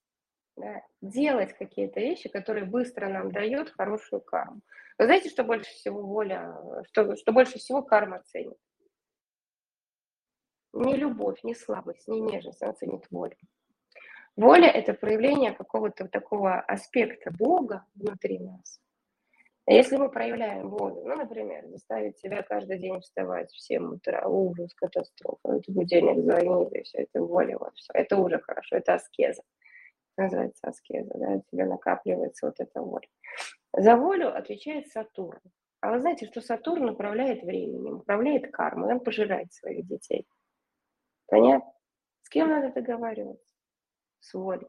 да, 0.55 0.81
делать 1.01 1.53
какие-то 1.57 1.99
вещи, 1.99 2.29
которые 2.29 2.65
быстро 2.65 3.09
нам 3.09 3.31
дают 3.31 3.71
хорошую 3.71 4.21
карму. 4.21 4.61
Вы 4.97 5.05
знаете, 5.05 5.29
что 5.29 5.43
больше 5.43 5.69
всего 5.71 6.01
воля, 6.01 6.55
что, 6.87 7.15
что 7.15 7.31
больше 7.31 7.59
всего 7.59 7.83
карма 7.83 8.21
ценит? 8.23 8.57
Не 10.77 10.95
любовь, 10.95 11.43
не 11.43 11.55
слабость, 11.55 12.07
не 12.07 12.21
нежность, 12.21 12.61
она 12.61 12.73
ценит 12.73 13.07
волю. 13.09 13.35
Воля– 14.35 14.67
это 14.73 14.93
проявление 14.93 15.51
какого-то 15.51 16.07
такого 16.07 16.59
аспекта 16.59 17.31
Бога 17.31 17.83
внутри 17.95 18.37
нас. 18.37 18.79
Если 19.65 19.97
мы 19.97 20.09
проявляем 20.09 20.69
волю, 20.69 21.01
ну, 21.03 21.15
например, 21.15 21.67
заставить 21.67 22.19
себя 22.19 22.43
каждый 22.43 22.77
день 22.77 23.01
вставать 23.01 23.51
в 23.51 23.59
7 23.59 23.95
утра, 23.95 24.27
ужас, 24.27 24.73
катастрофа, 24.75 25.57
это 25.57 25.71
будильник 25.71 26.23
звонит, 26.23 26.71
и 26.73 26.83
все 26.83 26.99
это 26.99 27.21
воля, 27.21 27.57
вот 27.57 27.75
все, 27.75 27.91
это 27.93 28.17
уже 28.17 28.39
хорошо, 28.39 28.77
это 28.77 28.93
аскеза, 28.93 29.41
называется 30.15 30.67
аскеза, 30.67 31.11
да, 31.15 31.27
у 31.31 31.43
тебя 31.51 31.65
накапливается 31.65 32.45
вот 32.45 32.59
эта 32.59 32.81
воля. 32.81 33.07
За 33.73 33.95
волю 33.95 34.33
отвечает 34.37 34.87
Сатурн. 34.89 35.41
А 35.81 35.91
вы 35.91 35.99
знаете, 36.01 36.27
что 36.27 36.41
Сатурн 36.41 36.89
управляет 36.89 37.41
временем, 37.41 37.97
управляет 37.97 38.51
кармой, 38.51 38.93
он 38.93 38.99
пожирает 38.99 39.51
своих 39.51 39.87
детей. 39.87 40.27
Понятно? 41.27 41.71
С 42.23 42.29
кем 42.29 42.49
надо 42.49 42.73
договариваться? 42.73 43.45
С 44.19 44.33
волей. 44.33 44.67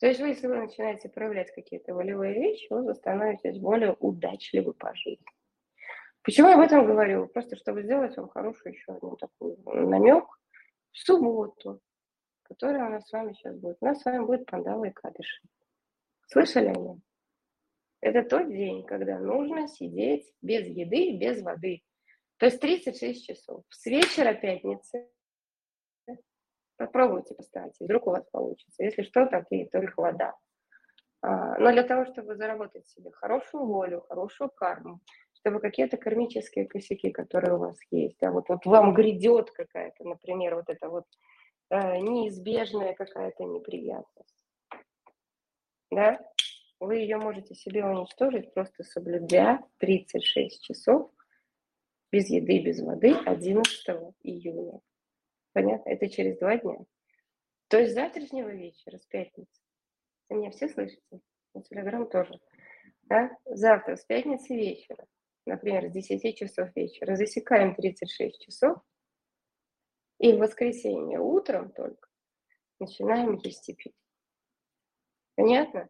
То 0.00 0.08
есть 0.08 0.20
вы, 0.20 0.28
если 0.28 0.46
вы 0.46 0.56
начинаете 0.56 1.08
проявлять 1.08 1.52
какие-то 1.54 1.94
волевые 1.94 2.34
вещи, 2.34 2.66
вы 2.70 2.94
становитесь 2.94 3.58
более 3.58 3.94
удачливы 4.00 4.72
по 4.74 4.94
жизни. 4.94 5.24
Почему 6.22 6.48
я 6.48 6.54
об 6.54 6.60
этом 6.60 6.86
говорю? 6.86 7.28
Просто 7.28 7.56
чтобы 7.56 7.82
сделать 7.82 8.16
вам 8.16 8.28
хороший 8.28 8.72
еще 8.72 8.92
один 8.92 9.16
такой 9.16 9.56
намек. 9.66 10.24
В 10.90 10.98
субботу, 10.98 11.80
которая 12.42 12.86
у 12.86 12.90
нас 12.90 13.06
с 13.06 13.12
вами 13.12 13.32
сейчас 13.32 13.56
будет, 13.56 13.76
у 13.80 13.84
нас 13.84 14.00
с 14.00 14.04
вами 14.04 14.24
будет 14.24 14.46
пандава 14.46 14.84
и 14.84 14.90
кадыши. 14.90 15.42
Слышали 16.26 16.68
они? 16.68 17.00
Это 18.00 18.22
тот 18.22 18.48
день, 18.48 18.84
когда 18.84 19.18
нужно 19.18 19.66
сидеть 19.68 20.32
без 20.40 20.66
еды, 20.66 21.16
без 21.16 21.42
воды. 21.42 21.82
То 22.38 22.46
есть 22.46 22.60
36 22.60 23.26
часов. 23.26 23.64
С 23.70 23.86
вечера 23.86 24.34
пятницы 24.34 25.08
Попробуйте, 26.76 27.34
постарайтесь, 27.34 27.80
вдруг 27.80 28.06
у 28.06 28.10
вас 28.10 28.24
получится. 28.30 28.82
Если 28.82 29.02
что, 29.02 29.26
там 29.26 29.44
и 29.50 29.68
только 29.68 30.00
вода. 30.00 30.34
А, 31.22 31.58
но 31.58 31.72
для 31.72 31.84
того, 31.84 32.04
чтобы 32.04 32.36
заработать 32.36 32.86
себе 32.88 33.10
хорошую 33.12 33.64
волю, 33.64 34.04
хорошую 34.08 34.50
карму, 34.50 35.00
чтобы 35.34 35.60
какие-то 35.60 35.96
кармические 35.96 36.66
косяки, 36.66 37.10
которые 37.10 37.54
у 37.54 37.58
вас 37.58 37.78
есть, 37.90 38.22
а 38.22 38.30
вот, 38.30 38.48
вот 38.48 38.66
вам 38.66 38.92
грядет 38.92 39.50
какая-то, 39.50 40.04
например, 40.04 40.56
вот 40.56 40.68
эта 40.68 40.88
вот 40.88 41.06
э, 41.70 41.98
неизбежная 41.98 42.94
какая-то 42.94 43.44
неприятность, 43.44 44.44
да, 45.90 46.18
вы 46.80 46.96
ее 46.96 47.16
можете 47.16 47.54
себе 47.54 47.84
уничтожить, 47.84 48.52
просто 48.52 48.82
соблюдя 48.84 49.60
36 49.78 50.62
часов 50.62 51.10
без 52.12 52.28
еды, 52.28 52.60
без 52.60 52.82
воды 52.82 53.14
11 53.24 54.14
июня. 54.22 54.80
Понятно? 55.54 55.88
Это 55.88 56.10
через 56.10 56.36
два 56.38 56.58
дня. 56.58 56.78
То 57.68 57.78
есть 57.78 57.94
завтрашнего 57.94 58.48
вечера, 58.48 58.98
с 58.98 59.06
пятницы. 59.06 59.62
Вы 60.28 60.36
меня 60.36 60.50
все 60.50 60.68
слышите? 60.68 61.20
На 61.54 61.62
Телеграм 61.62 62.08
тоже. 62.10 62.40
Да? 63.02 63.30
Завтра 63.44 63.96
с 63.96 64.04
пятницы 64.04 64.54
вечера, 64.54 65.06
например, 65.46 65.88
с 65.88 65.92
10 65.92 66.36
часов 66.36 66.74
вечера, 66.74 67.14
засекаем 67.14 67.74
36 67.74 68.40
часов, 68.40 68.78
и 70.18 70.32
в 70.32 70.38
воскресенье 70.38 71.20
утром 71.20 71.70
только 71.72 72.08
начинаем 72.80 73.36
есть 73.36 73.68
и 73.68 73.74
пить. 73.74 73.94
Понятно? 75.36 75.88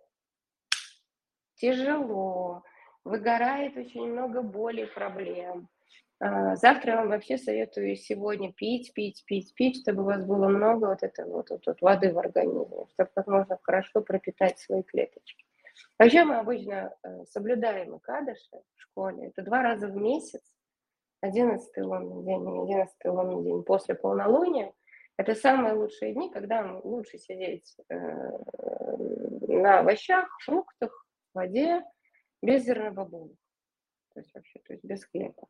Тяжело, 1.55 2.65
выгорает 3.05 3.77
очень 3.77 4.07
много 4.11 4.43
боли, 4.43 4.85
проблем. 4.85 5.69
А, 6.27 6.57
завтра 6.57 6.93
я 6.93 6.97
вам 7.01 7.11
вообще 7.11 7.37
советую 7.37 7.97
сегодня 7.97 8.51
пить, 8.51 8.95
пить, 8.95 9.23
пить, 9.27 9.53
пить, 9.55 9.83
чтобы 9.83 10.05
у 10.05 10.07
вас 10.07 10.25
было 10.25 10.49
много 10.49 10.87
вот 10.87 11.03
этой 11.03 11.27
вот, 11.27 11.51
вот, 11.51 11.67
вот 11.67 11.83
воды 11.83 12.15
в 12.15 12.19
организме, 12.19 12.87
чтобы 12.95 13.11
как 13.15 13.27
можно 13.27 13.59
хорошо 13.63 14.01
пропитать 14.01 14.59
свои 14.59 14.83
клеточки. 14.83 15.45
Вообще 15.99 16.25
мы 16.25 16.37
обычно 16.37 16.97
э, 17.03 17.25
соблюдаем 17.27 17.99
Икадыши 17.99 18.57
в 18.75 18.81
школе. 18.81 19.27
Это 19.27 19.43
два 19.43 19.63
раза 19.63 19.87
в 19.89 19.97
месяц. 19.97 20.41
11 21.21 21.77
лунный 21.85 22.25
день 22.25 22.57
и 22.57 22.73
11 22.73 22.97
лунный 23.05 23.45
день 23.45 23.63
после 23.63 23.95
полнолуния. 23.95 24.73
Это 25.19 25.35
самые 25.35 25.75
лучшие 25.75 26.15
дни, 26.15 26.31
когда 26.31 26.81
лучше 26.85 27.19
сидеть 27.19 27.77
э, 27.91 27.97
на 29.47 29.81
овощах, 29.81 30.27
фруктах, 30.41 31.07
воде, 31.35 31.85
без 32.41 32.65
зернобобовых. 32.65 33.37
То 34.15 34.21
есть 34.21 34.35
вообще, 34.35 34.59
то 34.61 34.73
есть 34.73 34.85
без 34.85 35.05
хлеба. 35.05 35.47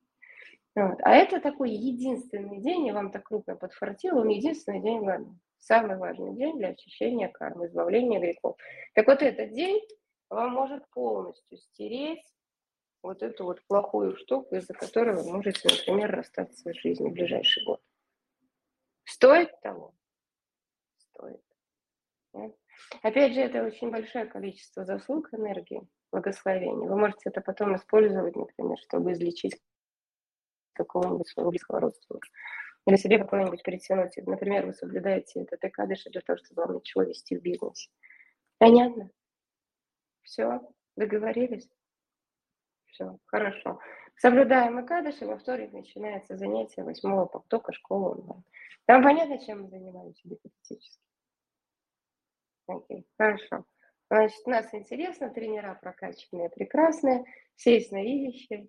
Вот. 0.75 0.99
А 1.03 1.15
это 1.15 1.41
такой 1.41 1.71
единственный 1.71 2.61
день, 2.61 2.87
я 2.87 2.95
вам 2.95 3.13
так 3.13 3.25
крупно 3.25 3.55
подфартила, 3.55 4.21
он 4.21 4.29
единственный 4.29 4.81
день 4.81 5.01
в 5.01 5.05
году. 5.05 5.39
Самый 5.59 5.97
важный 5.97 6.35
день 6.35 6.59
для 6.59 6.69
очищения 6.69 7.29
кармы, 7.29 7.67
избавления 7.67 8.21
грехов. 8.21 8.57
Так 8.95 9.07
вот 9.07 9.23
этот 9.23 9.53
день 9.53 9.81
вам 10.29 10.53
может 10.53 10.89
полностью 10.91 11.59
стереть 11.59 12.25
вот 13.03 13.23
эту 13.23 13.45
вот 13.45 13.63
плохую 13.67 14.17
штуку, 14.17 14.57
из-за 14.57 14.75
которой 14.75 15.15
вы 15.15 15.31
можете, 15.31 15.69
например, 15.69 16.11
расстаться 16.11 16.73
с 16.73 16.77
жизнью 16.77 17.11
в 17.11 17.15
ближайший 17.15 17.65
год. 17.65 17.81
Стоит 19.05 19.61
того? 19.61 19.95
Стоит. 20.97 21.43
Нет? 22.33 22.57
Опять 23.03 23.35
же, 23.35 23.41
это 23.41 23.63
очень 23.63 23.91
большое 23.91 24.27
количество 24.27 24.85
заслуг 24.85 25.33
энергии, 25.33 25.87
благословения. 26.11 26.89
Вы 26.89 26.97
можете 26.97 27.31
это 27.31 27.41
потом 27.41 27.77
использовать, 27.77 28.35
например, 28.35 28.79
чтобы 28.79 29.13
излечить 29.13 29.61
какого-нибудь 30.75 31.29
своего 31.29 31.51
близкого 31.51 31.81
родственника. 31.81 32.29
Или 32.87 32.97
себе 32.97 33.19
какой-нибудь 33.19 33.63
притянуть. 33.63 34.17
Например, 34.17 34.67
вы 34.67 34.75
соблюдаете 34.75 35.43
этот 35.43 35.65
экадыш 35.65 36.05
для 36.05 36.21
того, 36.21 36.37
чтобы 36.39 36.63
вам 36.63 36.77
ничего 36.77 37.03
вести 37.03 37.37
в 37.37 37.43
бизнесе. 37.43 37.91
Понятно? 38.59 39.11
Все? 40.23 40.61
Договорились? 40.97 41.69
Все, 42.87 43.19
хорошо. 43.27 43.81
Соблюдаем 44.17 44.85
Экадыш, 44.85 45.21
и 45.23 45.25
во 45.25 45.37
вторник 45.37 45.73
начинается 45.73 46.37
занятие 46.37 46.85
восьмого 46.85 47.27
потока 47.27 47.73
школы 47.73 48.13
онлайн. 48.13 48.45
Там 48.87 49.03
понятно, 49.03 49.45
чем 49.45 49.63
мы 49.63 49.69
занимаемся 49.69 50.29
гипотетически? 50.29 51.03
Окей, 52.67 53.07
хорошо. 53.19 53.65
Значит, 54.11 54.47
нас 54.47 54.73
интересно, 54.73 55.31
тренера 55.31 55.79
прокачанные, 55.81 56.51
прекрасные, 56.51 57.25
все 57.57 57.77
ясновидящие. 57.77 58.69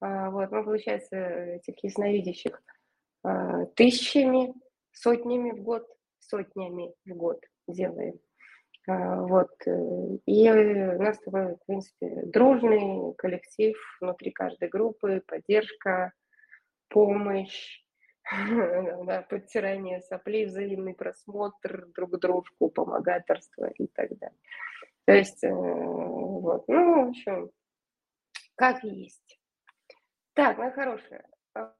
А, 0.00 0.30
вот, 0.30 0.50
мы, 0.50 0.64
получается, 0.64 1.16
этих 1.16 1.82
ясновидящих 1.84 2.62
а, 3.22 3.66
тысячами, 3.66 4.54
сотнями 4.92 5.50
в 5.50 5.62
год, 5.62 5.86
сотнями 6.18 6.94
в 7.04 7.14
год 7.14 7.40
делаем. 7.68 8.18
А, 8.88 9.22
вот. 9.22 9.50
Э, 9.66 10.16
и 10.26 10.50
у 10.50 11.02
нас 11.02 11.16
с 11.16 11.20
тобой, 11.20 11.54
в 11.54 11.66
принципе, 11.66 12.22
дружный 12.24 13.14
коллектив 13.16 13.76
внутри 14.00 14.30
каждой 14.30 14.68
группы, 14.68 15.22
поддержка, 15.26 16.12
помощь, 16.88 17.84
подтирание 19.28 20.00
соплей, 20.00 20.46
взаимный 20.46 20.94
просмотр 20.94 21.86
друг 21.94 22.18
дружку, 22.18 22.70
помогаторство 22.70 23.66
и 23.66 23.86
так 23.88 24.16
далее. 24.18 24.38
То 25.04 25.12
есть, 25.12 25.44
э, 25.44 25.50
вот, 25.52 26.66
ну, 26.68 27.04
в 27.04 27.08
общем, 27.10 27.50
как 28.56 28.82
есть. 28.82 29.39
Так, 30.40 30.56
мои 30.56 30.70
хорошие, 30.70 31.22
а, 31.52 31.74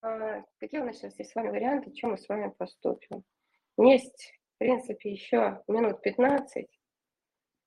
а, 0.00 0.42
какие 0.58 0.80
у 0.80 0.84
нас 0.84 0.96
сейчас 0.96 1.16
есть 1.20 1.30
с 1.30 1.34
вами 1.36 1.50
варианты, 1.50 1.92
чем 1.92 2.10
мы 2.10 2.18
с 2.18 2.28
вами 2.28 2.52
поступим? 2.58 3.22
Есть, 3.78 4.34
в 4.56 4.58
принципе, 4.58 5.12
еще 5.12 5.62
минут 5.68 6.02
15. 6.02 6.66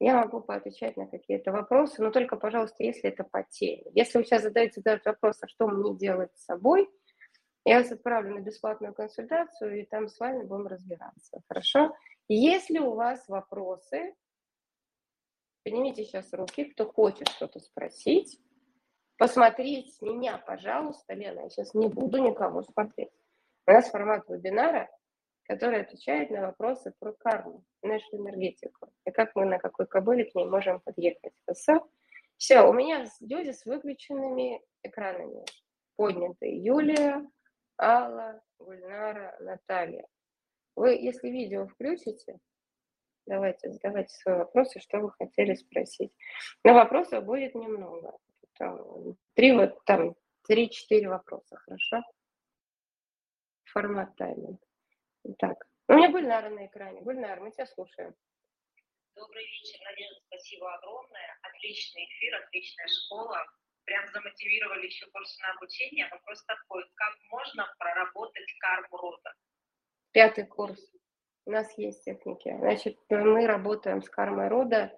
Я 0.01 0.17
могу 0.17 0.41
поотвечать 0.41 0.97
на 0.97 1.07
какие-то 1.07 1.53
вопросы, 1.53 2.03
но 2.03 2.11
только, 2.11 2.35
пожалуйста, 2.35 2.84
если 2.84 3.09
это 3.09 3.23
по 3.23 3.43
теме. 3.43 3.89
Если 3.93 4.17
вы 4.17 4.26
сейчас 4.26 4.41
задаете 4.41 4.81
этот 4.81 5.05
вопрос, 5.05 5.41
а 5.41 5.47
что 5.47 5.69
мне 5.69 5.95
делать 5.95 6.35
с 6.35 6.43
собой, 6.43 6.89
Я 7.63 7.77
вас 7.77 7.89
отправлю 7.89 8.35
на 8.35 8.41
бесплатную 8.41 8.93
консультацию, 8.93 9.80
и 9.80 9.85
там 9.85 10.09
с 10.09 10.19
вами 10.19 10.43
будем 10.43 10.67
разбираться. 10.67 11.41
Хорошо? 11.47 11.95
Если 12.27 12.80
у 12.80 12.95
вас 12.95 13.26
вопросы, 13.30 14.13
поднимите 15.63 16.03
сейчас 16.03 16.34
руки, 16.34 16.65
кто 16.65 16.85
хочет 16.91 17.30
что-то 17.30 17.61
спросить. 17.61 18.41
Посмотреть 19.17 20.01
меня, 20.01 20.37
пожалуйста, 20.37 21.13
Лена, 21.13 21.41
я 21.41 21.49
сейчас 21.49 21.73
не 21.73 21.87
буду 21.87 22.17
никого 22.17 22.63
смотреть. 22.63 23.11
У 23.65 23.71
нас 23.71 23.89
формат 23.89 24.27
вебинара, 24.27 24.89
который 25.43 25.81
отвечает 25.81 26.29
на 26.31 26.41
вопросы 26.41 26.93
про 26.99 27.13
карму, 27.13 27.63
нашу 27.81 28.17
энергетику, 28.17 28.91
и 29.05 29.11
как 29.11 29.31
мы 29.35 29.45
на 29.45 29.57
какой 29.57 29.87
кобыле 29.87 30.25
к 30.25 30.35
ней 30.35 30.45
можем 30.45 30.81
подъехать. 30.81 31.33
Хорошо? 31.45 31.87
Все, 32.37 32.61
у 32.61 32.73
меня 32.73 33.05
люди 33.21 33.51
с 33.51 33.65
выключенными 33.65 34.61
экранами. 34.83 35.45
Поднятые 35.95 36.61
Юлия, 36.61 37.25
Алла, 37.79 38.41
Гульнара, 38.59 39.37
Наталья. 39.39 40.05
Вы, 40.75 40.89
если 40.91 41.29
видео 41.29 41.67
включите, 41.67 42.37
давайте 43.25 43.71
задавайте 43.71 44.13
свои 44.13 44.35
вопросы, 44.35 44.81
что 44.81 44.99
вы 44.99 45.11
хотели 45.11 45.53
спросить. 45.53 46.11
Но 46.65 46.73
вопросов 46.73 47.23
будет 47.23 47.55
немного. 47.55 48.17
Там, 48.57 49.18
три, 49.34 49.52
вот, 49.52 49.84
там, 49.86 50.15
три-четыре 50.48 51.10
вопроса, 51.10 51.57
хорошо? 51.57 52.02
Формат 53.65 54.15
тайминг. 54.15 54.61
Так, 55.40 55.57
у 55.88 55.94
меня 55.94 56.10
Гульнара 56.10 56.49
на 56.49 56.65
экране. 56.65 57.02
Гульнар, 57.02 57.41
мы 57.41 57.52
тебя 57.52 57.65
слушаем. 57.65 58.15
Добрый 59.15 59.44
вечер, 59.45 59.80
Надежда, 59.84 60.19
спасибо 60.27 60.73
огромное. 60.76 61.38
Отличный 61.41 62.06
эфир, 62.06 62.36
отличная 62.36 62.88
школа. 62.88 63.45
Прям 63.84 64.07
замотивировали 64.07 64.86
еще 64.86 65.06
больше 65.11 65.41
на 65.41 65.52
обучение. 65.52 66.07
Вопрос 66.10 66.44
такой, 66.45 66.84
как 66.95 67.15
можно 67.30 67.73
проработать 67.77 68.53
карму 68.60 68.98
рода? 68.98 69.34
Пятый 70.11 70.45
курс. 70.45 70.80
У 71.45 71.52
нас 71.52 71.77
есть 71.77 72.03
техники. 72.03 72.56
Значит, 72.60 72.98
мы 73.10 73.45
работаем 73.45 74.02
с 74.02 74.10
кармой 74.10 74.48
рода. 74.48 74.91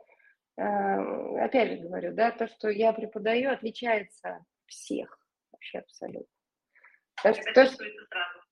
Эм, 0.57 1.35
опять 1.35 1.71
же 1.71 1.77
говорю, 1.77 2.13
да, 2.13 2.31
то, 2.31 2.47
что 2.47 2.69
я 2.69 2.91
преподаю, 2.91 3.51
отличается 3.51 4.43
всех 4.65 5.19
вообще 5.51 5.79
абсолютно. 5.79 6.27
То, 7.21 7.33
что, 7.33 7.53
то, 7.53 7.65
что, 7.65 7.83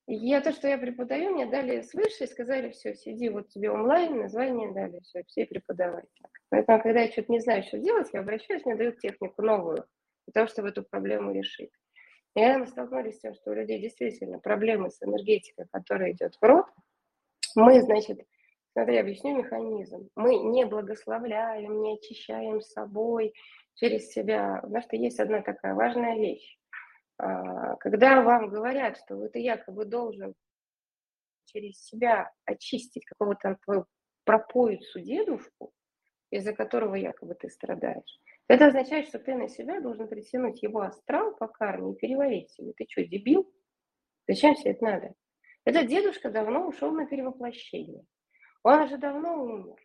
я 0.07 0.41
то, 0.41 0.51
что 0.51 0.67
я 0.67 0.77
преподаю, 0.77 1.31
мне 1.31 1.47
дали 1.47 1.81
свыше 1.81 2.25
и 2.25 2.27
сказали, 2.27 2.71
все, 2.71 2.93
сиди, 2.93 3.29
вот 3.29 3.49
тебе 3.49 3.71
онлайн, 3.71 4.19
название 4.19 4.71
дали, 4.71 4.99
все, 4.99 5.23
все 5.27 5.47
преподавай 5.47 6.03
так. 6.21 6.31
Поэтому, 6.49 6.81
когда 6.81 7.01
я 7.01 7.11
что-то 7.11 7.31
не 7.31 7.39
знаю, 7.39 7.63
что 7.63 7.79
делать, 7.79 8.09
я 8.13 8.19
обращаюсь, 8.19 8.65
мне 8.65 8.75
дают 8.75 8.99
технику 8.99 9.41
новую, 9.41 9.85
для 10.27 10.31
того, 10.31 10.47
чтобы 10.47 10.69
эту 10.69 10.83
проблему 10.83 11.31
решить. 11.31 11.71
И 12.35 12.39
мы 12.39 12.67
столкнулись 12.67 13.15
с 13.15 13.21
тем, 13.21 13.33
что 13.33 13.51
у 13.51 13.53
людей 13.55 13.79
действительно 13.79 14.39
проблемы 14.39 14.91
с 14.91 15.01
энергетикой, 15.01 15.65
которая 15.71 16.11
идет 16.11 16.35
в 16.35 16.43
рот, 16.43 16.65
мы, 17.55 17.81
значит, 17.81 18.19
смотри, 18.75 18.97
объясню 18.97 19.37
механизм. 19.37 20.09
Мы 20.15 20.35
не 20.35 20.65
благословляем, 20.65 21.81
не 21.81 21.93
очищаем 21.93 22.59
собой 22.59 23.33
через 23.75 24.11
себя, 24.11 24.59
потому 24.61 24.81
что 24.81 24.97
есть 24.97 25.19
одна 25.19 25.41
такая 25.41 25.73
важная 25.73 26.17
вещь. 26.17 26.57
А, 27.17 27.77
когда 27.77 28.21
вам 28.21 28.49
говорят, 28.49 28.97
что 28.97 29.15
вы 29.15 29.29
ты 29.29 29.39
якобы 29.39 29.85
должен 29.85 30.33
через 31.45 31.85
себя 31.85 32.29
очистить 32.43 33.05
какого-то 33.05 33.57
твою 33.63 33.85
пропоицу 34.25 34.99
дедушку, 34.99 35.71
из-за 36.29 36.53
которого 36.53 36.95
якобы 36.95 37.35
ты 37.35 37.49
страдаешь, 37.49 38.19
это 38.49 38.67
означает, 38.67 39.07
что 39.07 39.19
ты 39.19 39.35
на 39.35 39.47
себя 39.47 39.79
должен 39.79 40.09
притянуть 40.09 40.61
его 40.61 40.81
астрал 40.81 41.33
по 41.37 41.47
карме 41.47 41.93
и 41.93 41.95
переварить 41.95 42.51
себе. 42.51 42.73
Ты 42.75 42.85
что, 42.89 43.05
дебил? 43.05 43.49
Зачем 44.27 44.53
все 44.55 44.71
это 44.71 44.83
надо? 44.83 45.13
Этот 45.63 45.87
дедушка 45.87 46.29
давно 46.29 46.67
ушел 46.67 46.91
на 46.91 47.07
перевоплощение. 47.07 48.03
Он 48.65 48.81
уже 48.81 48.97
давно 48.97 49.43
умер. 49.43 49.75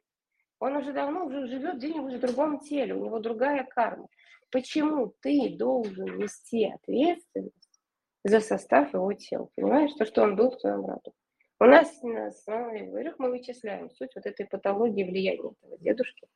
Он 0.58 0.76
уже 0.76 0.94
давно 0.94 1.26
уже 1.26 1.46
живет 1.48 1.76
где-нибудь 1.76 2.14
в 2.14 2.20
другом 2.20 2.60
теле, 2.60 2.94
у 2.94 3.04
него 3.04 3.18
другая 3.18 3.62
карма. 3.64 4.08
Почему 4.50 5.12
ты 5.20 5.54
должен 5.54 6.16
нести 6.16 6.64
ответственность 6.64 7.80
за 8.24 8.40
состав 8.40 8.94
его 8.94 9.12
тела? 9.12 9.50
Понимаешь, 9.54 9.92
то, 9.98 10.06
что 10.06 10.22
он 10.22 10.34
был 10.34 10.50
в 10.50 10.56
твоем 10.56 10.86
роду? 10.86 11.12
У 11.60 11.64
нас 11.64 12.02
на 12.02 12.28
основе, 12.28 12.90
во-первых, 12.90 13.18
мы 13.18 13.28
вычисляем 13.28 13.90
суть 13.90 14.14
вот 14.14 14.24
этой 14.24 14.46
патологии 14.46 15.04
влияния 15.04 15.52
этого 15.60 15.76
дедушки. 15.76 16.26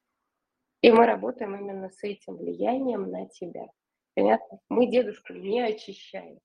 И 0.82 0.92
мы 0.92 1.06
работаем 1.06 1.56
именно 1.56 1.88
с 1.88 2.04
этим 2.04 2.36
влиянием 2.36 3.10
на 3.10 3.26
тебя. 3.26 3.68
Понятно? 4.14 4.60
Мы 4.68 4.90
дедушку 4.90 5.32
не 5.32 5.62
очищаем. 5.62 6.40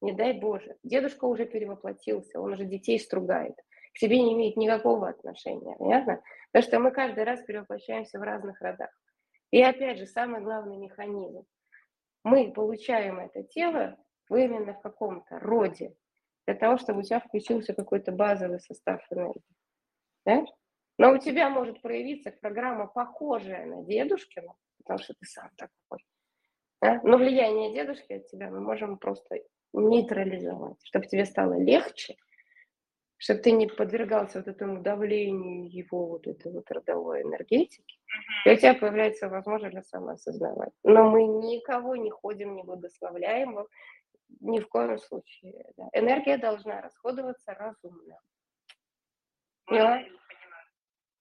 Не 0.00 0.14
дай 0.14 0.32
Боже. 0.32 0.78
Дедушка 0.82 1.26
уже 1.26 1.44
перевоплотился, 1.44 2.40
он 2.40 2.54
уже 2.54 2.64
детей 2.64 2.98
стругает. 2.98 3.54
К 3.96 3.98
тебе 3.98 4.20
не 4.22 4.34
имеет 4.34 4.58
никакого 4.58 5.08
отношения. 5.08 5.74
Понятно? 5.78 6.22
Потому 6.52 6.68
что 6.68 6.80
мы 6.80 6.90
каждый 6.90 7.24
раз 7.24 7.42
перевоплощаемся 7.42 8.18
в 8.18 8.22
разных 8.22 8.60
родах. 8.60 8.90
И 9.50 9.62
опять 9.62 9.98
же, 9.98 10.04
самый 10.04 10.42
главный 10.42 10.76
механизм. 10.76 11.46
Мы 12.22 12.52
получаем 12.52 13.18
это 13.20 13.42
тело 13.44 13.96
именно 14.28 14.74
в 14.74 14.82
каком-то 14.82 15.38
роде, 15.38 15.96
для 16.46 16.54
того, 16.56 16.76
чтобы 16.76 17.00
у 17.00 17.02
тебя 17.04 17.20
включился 17.20 17.72
какой-то 17.72 18.12
базовый 18.12 18.60
состав 18.60 19.00
энергии. 19.10 19.40
Знаешь? 20.26 20.50
Но 20.98 21.12
у 21.12 21.18
тебя 21.18 21.48
может 21.48 21.80
проявиться 21.80 22.30
программа, 22.32 22.88
похожая 22.88 23.64
на 23.64 23.82
дедушкину, 23.82 24.56
потому 24.76 24.98
что 24.98 25.14
ты 25.14 25.24
сам 25.24 25.48
такой. 25.56 26.04
Да? 26.82 27.00
Но 27.02 27.16
влияние 27.16 27.72
дедушки 27.72 28.12
от 28.12 28.26
тебя 28.26 28.50
мы 28.50 28.60
можем 28.60 28.98
просто 28.98 29.38
нейтрализовать, 29.72 30.76
чтобы 30.82 31.06
тебе 31.06 31.24
стало 31.24 31.58
легче, 31.58 32.16
чтобы 33.18 33.40
ты 33.40 33.52
не 33.52 33.66
подвергался 33.66 34.38
вот 34.38 34.48
этому 34.48 34.82
давлению 34.82 35.70
его 35.70 36.06
вот 36.06 36.26
этой 36.26 36.52
вот 36.52 36.70
родовой 36.70 37.22
энергетики, 37.22 37.98
и 38.44 38.50
у 38.50 38.56
тебя 38.56 38.74
появляется 38.74 39.28
возможность 39.28 39.72
для 39.72 39.82
самоосознавания. 39.82 40.72
Но 40.84 41.10
мы 41.10 41.24
никого 41.24 41.96
не 41.96 42.10
ходим, 42.10 42.56
не 42.56 42.62
благословляем, 42.62 43.66
ни 44.40 44.60
в 44.60 44.68
коем 44.68 44.98
случае. 44.98 45.64
Да. 45.76 45.88
Энергия 45.92 46.36
должна 46.36 46.80
расходоваться 46.80 47.54
разумно. 47.54 48.18
Поняла? 49.64 50.02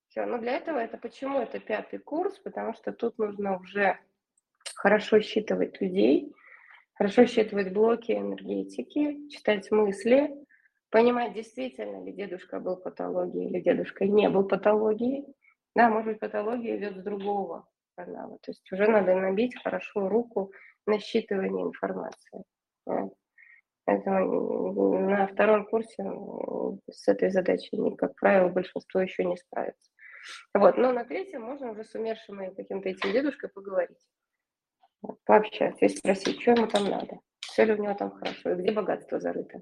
Все, 0.08 0.26
ну 0.26 0.38
для 0.38 0.58
этого 0.58 0.78
это 0.78 0.98
почему 0.98 1.40
это 1.40 1.60
пятый 1.60 2.00
курс, 2.00 2.38
потому 2.40 2.74
что 2.74 2.94
тут 2.94 3.18
нужно 3.18 3.58
уже 3.58 4.00
хорошо 4.76 5.20
считывать 5.20 5.82
людей, 5.82 6.34
хорошо 6.94 7.26
считывать 7.26 7.74
блоки 7.74 8.12
энергетики, 8.12 9.28
читать 9.30 9.70
мысли, 9.72 10.45
понимать, 10.96 11.34
действительно 11.34 12.02
ли 12.06 12.14
дедушка 12.14 12.62
был 12.62 12.78
патологией 12.78 13.50
или 13.50 13.60
дедушка 13.60 14.06
не 14.06 14.30
был 14.30 14.48
патологией. 14.48 15.26
Да, 15.76 15.90
может 15.90 16.06
быть, 16.06 16.20
патология 16.22 16.78
идет 16.78 16.96
с 16.96 17.04
другого 17.04 17.68
канала. 17.98 18.38
То 18.42 18.52
есть 18.52 18.72
уже 18.72 18.88
надо 18.88 19.14
набить 19.14 19.62
хорошо 19.62 20.08
руку 20.08 20.54
на 20.86 20.98
считывание 20.98 21.68
информации. 21.68 22.46
Поэтому 23.84 25.00
на 25.02 25.28
втором 25.28 25.66
курсе 25.66 26.02
с 26.90 27.10
этой 27.10 27.30
задачей, 27.30 27.78
как 27.98 28.16
правило, 28.16 28.48
большинство 28.48 29.02
еще 29.02 29.26
не 29.26 29.36
справится. 29.36 29.92
Вот. 30.54 30.78
Но 30.78 30.94
на 30.94 31.04
третьем 31.04 31.42
можно 31.42 31.72
уже 31.72 31.84
с 31.84 31.94
умершим 31.94 32.56
каким-то 32.56 32.88
этим 32.88 33.12
дедушкой 33.12 33.50
поговорить, 33.50 34.00
пообщаться 35.26 35.84
и 35.84 35.90
спросить, 35.90 36.42
что 36.42 36.52
ему 36.52 36.68
там 36.68 36.86
надо, 36.86 37.20
все 37.42 37.66
ли 37.66 37.74
у 37.74 37.84
него 37.84 37.96
там 37.96 38.12
хорошо, 38.12 38.52
и 38.52 38.56
где 38.56 38.72
богатство 38.72 39.20
зарыто. 39.20 39.62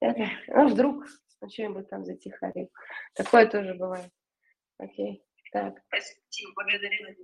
Это, 0.00 0.30
ну, 0.48 0.68
вдруг 0.68 1.06
что-нибудь 1.48 1.88
там 1.88 2.04
затихарил. 2.04 2.70
Такое 3.14 3.46
тоже 3.46 3.74
бывает. 3.74 4.10
Окей. 4.78 5.22
Так. 5.52 5.78
Спасибо, 5.88 6.52
благодарю. 6.54 7.16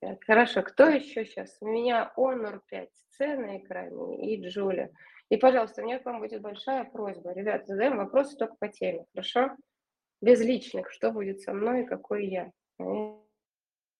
Так, 0.00 0.24
хорошо. 0.24 0.62
Кто 0.62 0.88
еще 0.88 1.24
сейчас? 1.24 1.56
У 1.60 1.66
меня 1.66 2.12
Honor 2.16 2.60
5C 2.72 3.36
на 3.36 3.58
экране 3.58 4.34
и 4.34 4.46
Джуля. 4.46 4.90
И, 5.28 5.36
пожалуйста, 5.36 5.82
у 5.82 5.84
меня 5.84 5.98
к 5.98 6.04
вам 6.04 6.20
будет 6.20 6.42
большая 6.42 6.84
просьба. 6.84 7.32
Ребята, 7.32 7.66
задаем 7.66 7.96
вопросы 7.96 8.36
только 8.36 8.56
по 8.56 8.68
теме, 8.68 9.06
хорошо? 9.14 9.56
Без 10.20 10.40
личных. 10.40 10.90
Что 10.90 11.10
будет 11.10 11.40
со 11.40 11.52
мной 11.52 11.82
и 11.82 11.86
какой 11.86 12.26
я? 12.26 12.50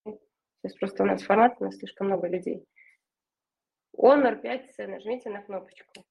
Сейчас 0.07 0.75
просто 0.79 1.03
у 1.03 1.07
нас 1.07 1.23
формат, 1.23 1.57
у 1.61 1.65
нас 1.65 1.77
слишком 1.77 2.09
много 2.09 2.29
людей. 2.29 2.65
Honor 3.97 4.43
5C, 4.43 4.87
нажмите 4.87 5.31
на 5.31 5.43
кнопочку. 5.43 6.05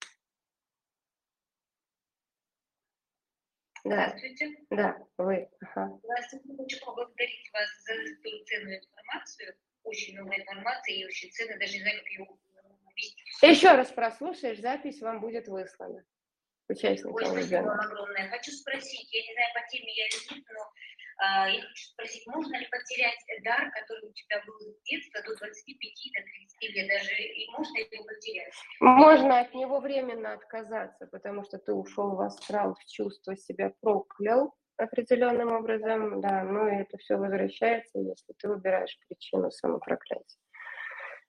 Здравствуйте. 3.83 4.57
Да, 4.69 4.97
вы. 5.17 5.49
Ага. 5.61 5.99
Здравствуйте. 6.03 6.55
Хочу 6.57 6.85
поблагодарить 6.85 7.51
вас 7.51 7.69
за 7.85 7.93
эту 7.93 8.45
ценную 8.45 8.79
информацию. 8.79 9.55
Очень 9.83 10.19
много 10.19 10.35
информации 10.35 10.99
и 10.99 11.05
очень 11.05 11.29
ценная, 11.31 11.59
даже 11.59 11.73
не 11.73 11.81
знаю, 11.81 11.99
как 11.99 12.07
ее 12.09 12.27
уместить. 12.85 13.23
Еще 13.41 13.71
раз 13.71 13.91
прослушаешь, 13.91 14.59
запись 14.59 15.01
вам 15.01 15.19
будет 15.19 15.47
выслана. 15.49 16.05
Участникам 16.69 17.13
Ой, 17.13 17.25
спасибо 17.25 17.67
вам 17.67 17.79
огромное. 17.81 18.29
Хочу 18.29 18.51
спросить, 18.51 19.11
я 19.11 19.21
не 19.21 19.33
знаю, 19.33 19.53
по 19.53 19.69
теме 19.69 19.93
я 19.93 20.07
или 20.07 20.33
нет, 20.33 20.45
но 20.53 20.71
я 21.21 21.61
хочу 21.61 21.85
спросить, 21.91 22.27
можно 22.27 22.57
ли 22.57 22.67
потерять 22.69 23.19
дар, 23.43 23.71
который 23.71 24.09
у 24.09 24.13
тебя 24.13 24.41
был 24.45 24.59
с 24.59 24.81
детства 24.83 25.21
до 25.21 25.35
25, 25.35 25.77
до 26.13 26.21
30 26.23 26.75
лет 26.75 26.87
даже, 26.87 27.23
и 27.23 27.49
можно 27.51 27.77
ли 27.77 27.87
его 27.91 28.05
потерять? 28.05 28.53
Можно 28.79 29.39
от 29.39 29.53
него 29.53 29.79
временно 29.79 30.33
отказаться, 30.33 31.07
потому 31.07 31.43
что 31.43 31.57
ты 31.57 31.73
ушел 31.73 32.15
в 32.15 32.21
астрал, 32.21 32.75
в 32.75 32.85
чувство 32.85 33.35
себя 33.37 33.73
проклял 33.81 34.53
определенным 34.77 35.51
образом, 35.51 36.21
да, 36.21 36.43
но 36.43 36.67
это 36.67 36.97
все 36.97 37.15
возвращается, 37.17 37.99
если 37.99 38.33
ты 38.37 38.47
выбираешь 38.47 38.97
причину 39.07 39.51
самопроклятия. 39.51 40.39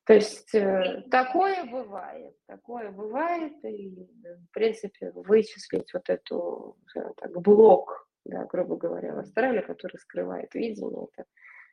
То 0.06 0.12
есть 0.12 0.55
э, 0.55 1.02
такое 1.11 1.65
бывает, 1.65 2.36
такое 2.47 2.90
бывает, 2.90 3.52
и, 3.65 3.89
в 3.89 4.52
принципе, 4.52 5.11
вычислить 5.12 5.93
вот 5.94 6.11
эту, 6.11 6.77
так, 6.93 7.32
блок, 7.40 8.03
да, 8.25 8.45
грубо 8.45 8.77
говоря, 8.77 9.15
в 9.15 9.19
астрале, 9.19 9.63
который 9.63 9.99
скрывает 9.99 10.55
видение, 10.55 11.09
это, 11.13 11.29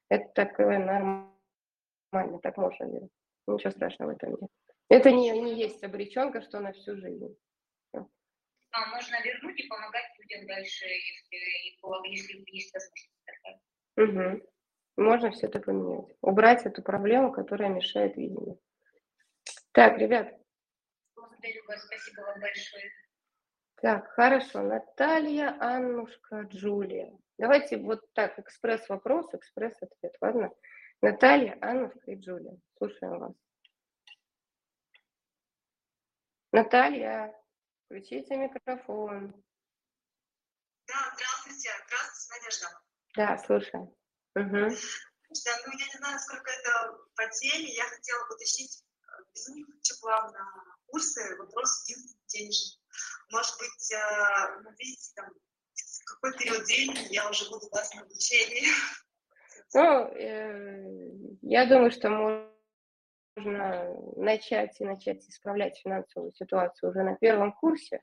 это 0.09 0.33
такое 0.33 0.79
нормально, 0.79 2.39
так 2.41 2.57
можно 2.57 2.87
делать. 2.87 3.11
Ничего 3.47 3.71
страшного 3.71 4.11
в 4.11 4.15
этом 4.15 4.37
нет. 4.39 4.51
Это 4.89 5.11
не, 5.11 5.31
не 5.31 5.55
есть 5.55 5.83
обреченка, 5.83 6.41
что 6.41 6.59
на 6.59 6.73
всю 6.73 6.95
жизнь. 6.97 7.37
А 8.73 8.85
можно 8.87 9.21
вернуть 9.21 9.59
и 9.59 9.67
помогать 9.67 10.05
людям 10.17 10.47
дальше, 10.47 10.85
если, 10.85 11.35
если 12.07 12.45
есть 12.53 12.73
возможность 12.73 13.11
такая. 13.25 13.59
Угу. 13.97 14.47
Можно 14.97 15.31
все 15.31 15.47
это 15.47 15.59
поменять. 15.59 16.15
Убрать 16.21 16.65
эту 16.65 16.81
проблему, 16.81 17.33
которая 17.33 17.69
мешает 17.69 18.15
видению. 18.15 18.59
Так, 19.73 19.97
ребят. 19.97 20.33
Благодарю 21.15 21.65
вас, 21.67 21.83
спасибо 21.83 22.21
вам 22.21 22.39
большое. 22.39 22.91
Так, 23.81 24.11
хорошо. 24.11 24.61
Наталья, 24.61 25.57
Аннушка, 25.59 26.41
Джулия. 26.43 27.11
Давайте 27.39 27.77
вот 27.77 28.01
так, 28.13 28.37
экспресс-вопрос, 28.37 29.33
экспресс-ответ, 29.33 30.15
ладно? 30.21 30.51
Наталья, 31.01 31.57
Аннушка 31.61 32.11
и 32.11 32.15
Джулия. 32.15 32.55
Слушаем 32.77 33.17
вас. 33.17 33.33
Наталья, 36.51 37.35
включите 37.85 38.37
микрофон. 38.37 39.33
Да, 40.85 41.13
здравствуйте. 41.15 41.69
Здравствуйте, 41.87 42.39
Надежда. 42.39 42.81
Да, 43.15 43.37
слушаем. 43.39 43.83
Угу. 44.35 44.75
Да, 45.43 45.51
ну 45.65 45.73
я 45.73 45.85
не 45.87 45.97
знаю, 45.97 46.19
сколько 46.19 46.51
это 46.51 46.97
по 47.15 47.27
теме. 47.29 47.73
Я 47.73 47.85
хотела 47.85 48.25
уточнить, 48.29 48.83
безумно 49.33 49.65
хочу 49.73 49.99
плавно 50.01 50.39
курсы, 50.85 51.35
вопрос 51.37 51.89
единственный 51.89 52.27
денежный. 52.27 52.80
Может 53.31 53.57
быть, 53.59 53.91
э, 53.91 54.61
ну, 54.63 54.69
видите, 54.77 55.11
там, 55.15 55.29
в 55.29 56.05
какой 56.05 56.37
период 56.37 56.65
времени 56.65 57.13
я 57.13 57.29
уже 57.29 57.49
буду 57.49 57.67
у 57.67 57.75
вас 57.75 57.93
на 57.93 58.01
обучении? 58.01 58.67
Ну, 59.73 60.07
э, 60.07 61.37
я 61.41 61.65
думаю, 61.65 61.91
что 61.91 62.09
можно 62.09 62.51
начать 64.17 64.79
и 64.81 64.85
начать 64.85 65.23
исправлять 65.27 65.79
финансовую 65.79 66.33
ситуацию 66.33 66.89
уже 66.89 67.03
на 67.03 67.15
первом 67.15 67.53
курсе. 67.53 68.01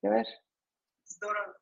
Понимаешь? 0.00 0.28
Здорово. 1.04 1.54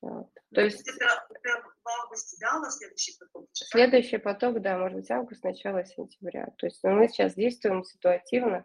Вот. 0.00 0.30
То 0.54 0.60
есть 0.60 0.88
это, 0.88 1.26
это 1.30 1.62
в 1.84 1.88
августе, 2.02 2.36
да, 2.40 2.56
у 2.56 2.60
нас 2.60 2.78
следующий 2.78 3.18
поток? 3.18 3.48
Следующий 3.52 4.18
поток, 4.18 4.60
да, 4.60 4.78
может 4.78 4.98
быть, 4.98 5.10
август, 5.10 5.42
начало 5.42 5.84
сентября. 5.84 6.46
То 6.56 6.66
есть 6.66 6.82
ну, 6.84 6.92
мы 6.92 7.08
сейчас 7.08 7.34
действуем 7.34 7.82
ситуативно, 7.82 8.64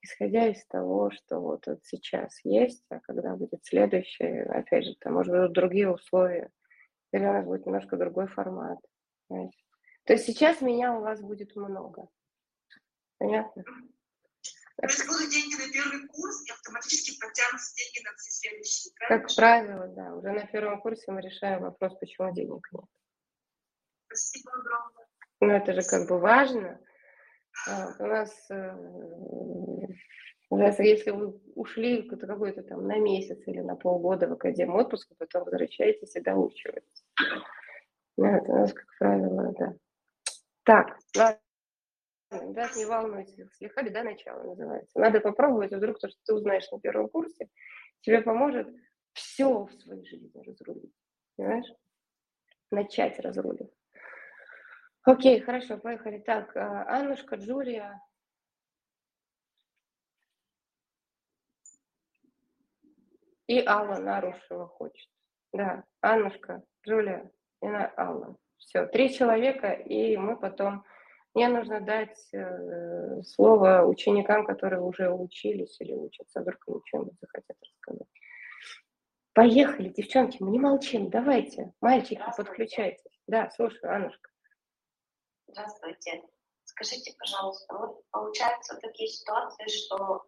исходя 0.00 0.48
из 0.48 0.64
того, 0.66 1.10
что 1.10 1.40
вот, 1.40 1.66
вот 1.66 1.80
сейчас 1.84 2.40
есть, 2.44 2.84
а 2.88 3.00
когда 3.00 3.36
будет 3.36 3.64
следующий, 3.64 4.40
опять 4.40 4.84
же, 4.86 4.94
там, 5.00 5.14
может 5.14 5.32
быть, 5.32 5.52
другие 5.52 5.90
условия, 5.90 6.50
или 7.12 7.24
у 7.24 7.32
нас 7.32 7.44
будет 7.44 7.66
немножко 7.66 7.98
другой 7.98 8.26
формат. 8.28 8.78
Понимаете? 9.28 9.58
То 10.04 10.14
есть 10.14 10.24
сейчас 10.24 10.62
меня 10.62 10.96
у 10.96 11.02
вас 11.02 11.20
будет 11.20 11.54
много. 11.54 12.08
Понятно? 13.18 13.62
Будут 14.80 15.30
деньги 15.30 15.54
на 15.54 15.70
первый 15.70 16.06
курс, 16.08 16.48
и 16.48 16.52
автоматически 16.52 17.18
подтянутся 17.20 17.74
деньги 17.76 18.06
на 18.06 18.16
все 18.16 18.30
следующие, 18.30 18.92
правильно? 18.94 19.26
Как 19.26 19.36
правило, 19.36 19.86
да. 19.88 20.14
Уже 20.14 20.32
на 20.32 20.46
первом 20.46 20.80
курсе 20.80 21.12
мы 21.12 21.20
решаем 21.20 21.62
вопрос, 21.62 21.94
почему 21.98 22.32
денег 22.32 22.66
нет. 22.72 22.84
Спасибо 24.06 24.50
огромное. 24.52 25.06
Ну, 25.40 25.50
это 25.50 25.72
же 25.74 25.82
как 25.82 26.08
бы 26.08 26.18
важно. 26.18 26.80
Вот, 27.66 28.00
у 28.00 28.06
нас, 28.06 28.50
э, 28.50 28.76
у 30.50 30.56
нас, 30.56 30.78
если 30.78 31.10
вы 31.10 31.40
ушли 31.54 32.08
какой-то 32.08 32.62
там 32.62 32.86
на 32.86 32.98
месяц 32.98 33.38
или 33.46 33.60
на 33.60 33.76
полгода 33.76 34.26
в 34.26 34.32
академию 34.32 34.76
отпуска, 34.76 35.14
потом 35.18 35.44
возвращаетесь 35.44 36.16
и 36.16 36.20
доучиваетесь. 36.20 37.04
Это 38.16 38.52
у 38.52 38.58
нас, 38.58 38.72
как 38.72 38.86
правило, 38.98 39.52
да. 39.58 39.74
Так, 40.64 40.98
ладно. 41.16 41.40
Да, 42.32 42.70
не 42.76 42.86
волнуйтесь, 42.86 43.38
слегка 43.56 43.82
беда 43.82 44.02
начала 44.02 44.42
называется. 44.42 44.98
Надо 44.98 45.20
попробовать, 45.20 45.72
вдруг 45.72 45.98
то, 45.98 46.08
что 46.08 46.18
ты 46.24 46.34
узнаешь 46.34 46.70
на 46.70 46.80
первом 46.80 47.08
курсе, 47.08 47.48
тебе 48.00 48.22
поможет 48.22 48.68
все 49.12 49.64
в 49.64 49.72
своей 49.72 50.04
жизни 50.06 50.30
разрулить. 50.34 50.94
Понимаешь? 51.36 51.70
Начать 52.70 53.18
разрулить. 53.20 53.70
Окей, 55.04 55.40
хорошо, 55.40 55.78
поехали. 55.78 56.18
Так, 56.18 56.56
а, 56.56 56.84
Аннушка, 56.88 57.36
Джулия. 57.36 58.00
И 63.46 63.62
Алла 63.66 63.98
Нарушева 63.98 64.68
хочет. 64.68 65.10
Да, 65.52 65.84
Аннушка, 66.00 66.62
Джулия 66.86 67.30
и 67.60 67.66
Алла. 67.66 68.36
Все, 68.56 68.86
три 68.86 69.12
человека, 69.12 69.72
и 69.72 70.16
мы 70.16 70.38
потом 70.38 70.84
мне 71.34 71.48
нужно 71.48 71.80
дать 71.80 72.18
э, 72.32 73.22
слово 73.22 73.84
ученикам, 73.84 74.46
которые 74.46 74.82
уже 74.82 75.10
учились 75.10 75.80
или 75.80 75.92
учатся, 75.92 76.40
вдруг 76.40 76.58
они 76.68 76.80
что-нибудь 76.84 77.18
захотят 77.20 77.56
рассказать. 77.60 78.08
Поехали, 79.34 79.88
девчонки, 79.88 80.42
мы 80.42 80.50
не 80.50 80.58
молчим, 80.58 81.08
давайте, 81.08 81.72
мальчики, 81.80 82.22
подключайтесь. 82.36 83.18
Да, 83.26 83.50
слушаю, 83.50 83.94
Аннушка. 83.94 84.28
Здравствуйте. 85.48 86.22
Скажите, 86.64 87.14
пожалуйста, 87.18 87.76
вот 87.76 88.02
получаются 88.10 88.76
такие 88.76 89.08
ситуации, 89.08 89.66
что 89.68 90.22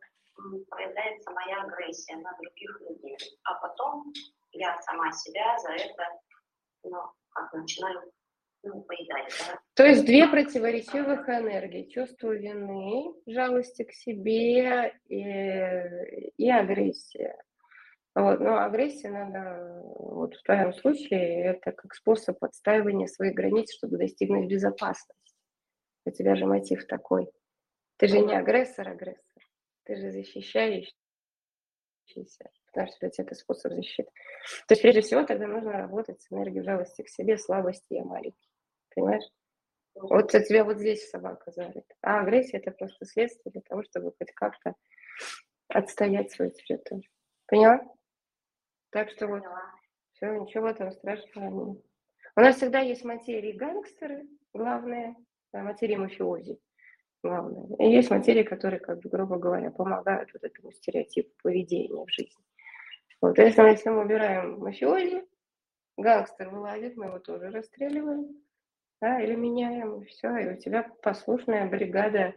проявляется 0.68 1.30
моя 1.30 1.62
агрессия 1.62 2.16
на 2.16 2.32
других 2.38 2.80
людей, 2.80 3.16
а 3.44 3.54
потом 3.60 4.12
я 4.52 4.76
сама 4.82 5.12
себя 5.12 5.58
за 5.58 5.72
это 5.72 6.04
ну, 6.84 6.98
как 7.30 7.52
начинаю 7.52 8.12
ну, 8.64 8.86
то 9.74 9.84
есть 9.84 10.04
две 10.04 10.26
противоречивых 10.28 11.28
энергии. 11.28 11.88
Чувство 11.90 12.32
вины, 12.32 13.14
жалости 13.26 13.84
к 13.84 13.92
себе 13.92 14.94
и, 15.08 15.20
и 16.36 16.50
агрессия. 16.50 17.36
Вот, 18.14 18.38
но 18.38 18.58
агрессия 18.58 19.10
надо, 19.10 19.82
вот 19.82 20.34
в 20.34 20.42
твоем 20.44 20.72
случае, 20.72 21.46
это 21.46 21.72
как 21.72 21.94
способ 21.94 22.42
отстаивания 22.44 23.08
своих 23.08 23.34
границ, 23.34 23.74
чтобы 23.74 23.98
достигнуть 23.98 24.48
безопасности. 24.48 25.34
У 26.06 26.10
тебя 26.10 26.36
же 26.36 26.46
мотив 26.46 26.86
такой. 26.86 27.28
Ты 27.96 28.06
же 28.06 28.20
не 28.20 28.34
агрессор, 28.34 28.88
агрессор. 28.88 29.42
Ты 29.82 29.96
же 29.96 30.12
защищающийся, 30.12 30.94
потому 32.66 32.86
что 32.86 33.00
для 33.00 33.10
тебя 33.10 33.24
это 33.24 33.34
способ 33.34 33.72
защиты. 33.72 34.10
То 34.68 34.72
есть, 34.72 34.82
прежде 34.82 35.00
всего, 35.00 35.24
тогда 35.24 35.46
нужно 35.48 35.72
работать 35.72 36.20
с 36.20 36.30
энергией 36.30 36.62
жалости 36.62 37.02
к 37.02 37.08
себе, 37.08 37.36
слабости 37.36 37.94
я 37.94 38.04
маленький. 38.04 38.53
Понимаешь? 38.94 39.24
Вот 39.94 40.30
тебя 40.30 40.64
вот 40.64 40.78
здесь 40.78 41.08
собака 41.08 41.50
зарит. 41.52 41.84
А 42.02 42.20
агрессия 42.20 42.58
это 42.58 42.72
просто 42.72 43.06
следствие 43.06 43.52
для 43.52 43.62
того, 43.62 43.84
чтобы 43.84 44.12
хоть 44.18 44.32
как-то 44.32 44.74
отстоять 45.68 46.32
свою 46.32 46.50
территорию. 46.50 47.08
Поняла? 47.46 47.80
Так 48.90 49.10
что 49.10 49.28
вот, 49.28 49.42
все, 50.12 50.34
ничего 50.36 50.72
там 50.72 50.90
страшного 50.92 51.66
нет. 51.66 51.84
У 52.36 52.40
нас 52.40 52.56
всегда 52.56 52.80
есть 52.80 53.04
материи 53.04 53.52
гангстеры, 53.52 54.26
главные, 54.52 55.14
да, 55.52 55.62
материи 55.62 55.94
мафиози, 55.94 56.58
главное. 57.22 57.76
И 57.78 57.92
есть 57.92 58.10
материи, 58.10 58.42
которые, 58.42 58.80
как 58.80 59.00
бы, 59.00 59.08
грубо 59.08 59.36
говоря, 59.36 59.70
помогают 59.70 60.32
вот 60.32 60.42
этому 60.42 60.72
стереотипу 60.72 61.30
поведения 61.42 62.04
в 62.04 62.10
жизни. 62.10 62.44
Вот, 63.20 63.38
если, 63.38 63.62
если 63.62 63.90
мы 63.90 64.02
убираем 64.02 64.58
мафиози, 64.58 65.24
гангстер 65.96 66.50
вылазит, 66.50 66.96
мы 66.96 67.06
его 67.06 67.20
тоже 67.20 67.50
расстреливаем 67.50 68.43
да, 69.04 69.20
или 69.20 69.34
меняем, 69.34 70.00
и 70.00 70.06
все, 70.06 70.34
и 70.38 70.54
у 70.54 70.56
тебя 70.56 70.90
послушная 71.02 71.68
бригада 71.68 72.34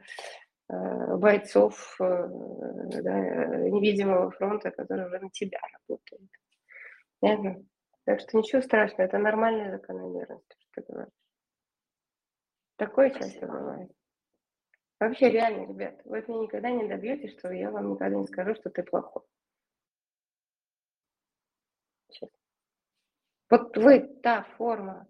э, 0.70 1.16
бойцов 1.16 1.96
э, 2.02 2.04
да, 3.02 3.20
невидимого 3.70 4.32
фронта, 4.32 4.72
который 4.72 5.06
уже 5.06 5.20
на 5.20 5.30
тебя 5.30 5.60
работает. 5.72 6.30
Понятно? 7.22 7.64
Так 8.04 8.20
что 8.20 8.38
ничего 8.38 8.62
страшного, 8.62 9.08
это 9.08 9.18
нормальная 9.18 9.72
закономерность, 9.72 10.58
что 10.60 10.82
ты 10.82 10.92
говоришь. 10.92 11.14
Такое 12.76 13.10
часто 13.12 13.48
бывает. 13.48 13.92
Вообще 15.00 15.30
реально, 15.30 15.70
ребят, 15.70 16.02
вы 16.04 16.18
от 16.18 16.28
меня 16.28 16.42
никогда 16.42 16.70
не 16.70 16.86
добьетесь, 16.86 17.38
что 17.40 17.50
я 17.50 17.72
вам 17.72 17.92
никогда 17.92 18.18
не 18.18 18.28
скажу, 18.28 18.56
что 18.56 18.70
ты 18.70 18.84
плохой. 18.84 19.24
Вот 23.50 23.78
вы 23.78 24.02
та 24.22 24.44
форма 24.58 25.08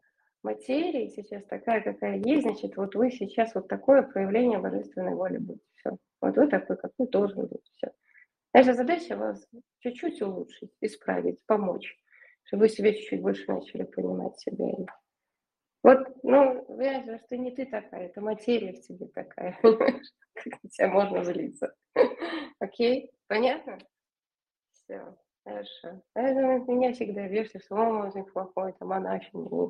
материи 0.47 1.09
сейчас 1.09 1.43
такая, 1.45 1.81
какая 1.81 2.17
есть, 2.17 2.43
значит, 2.43 2.77
вот 2.77 2.95
вы 2.95 3.11
сейчас 3.11 3.53
вот 3.53 3.67
такое 3.67 4.01
проявление 4.01 4.59
божественной 4.59 5.13
воли 5.13 5.37
будете. 5.37 5.65
Все. 5.75 5.97
Вот 6.21 6.37
вы 6.37 6.47
такой, 6.47 6.77
какой 6.77 7.07
должен 7.07 7.47
быть. 7.47 7.69
Все. 7.75 7.91
Наша 8.53 8.73
задача 8.73 9.17
вас 9.17 9.45
чуть-чуть 9.79 10.21
улучшить, 10.21 10.71
исправить, 10.79 11.45
помочь, 11.45 11.97
чтобы 12.43 12.61
вы 12.61 12.69
себе 12.69 12.93
чуть-чуть 12.93 13.21
больше 13.21 13.51
начали 13.51 13.83
понимать 13.83 14.39
себя. 14.39 14.67
Вот, 15.83 15.99
ну, 16.23 16.63
понимаешь, 16.65 17.21
что 17.25 17.37
не 17.37 17.51
ты 17.51 17.65
такая, 17.65 18.07
это 18.07 18.21
материя 18.21 18.73
в 18.73 18.81
тебе 18.81 19.07
такая. 19.07 19.57
Как 19.61 19.83
на 20.63 20.69
тебя 20.69 20.87
можно 20.87 21.23
злиться. 21.23 21.73
Окей? 22.59 23.11
Понятно? 23.27 23.77
Все. 24.71 25.17
Хорошо. 25.43 26.01
Поэтому 26.13 26.65
меня 26.73 26.93
всегда 26.93 27.27
версия, 27.27 27.59
что 27.59 27.75
он 27.75 27.95
музык 27.95 28.33
плохой, 28.33 28.71
это 28.71 28.85
монахиня. 28.85 29.69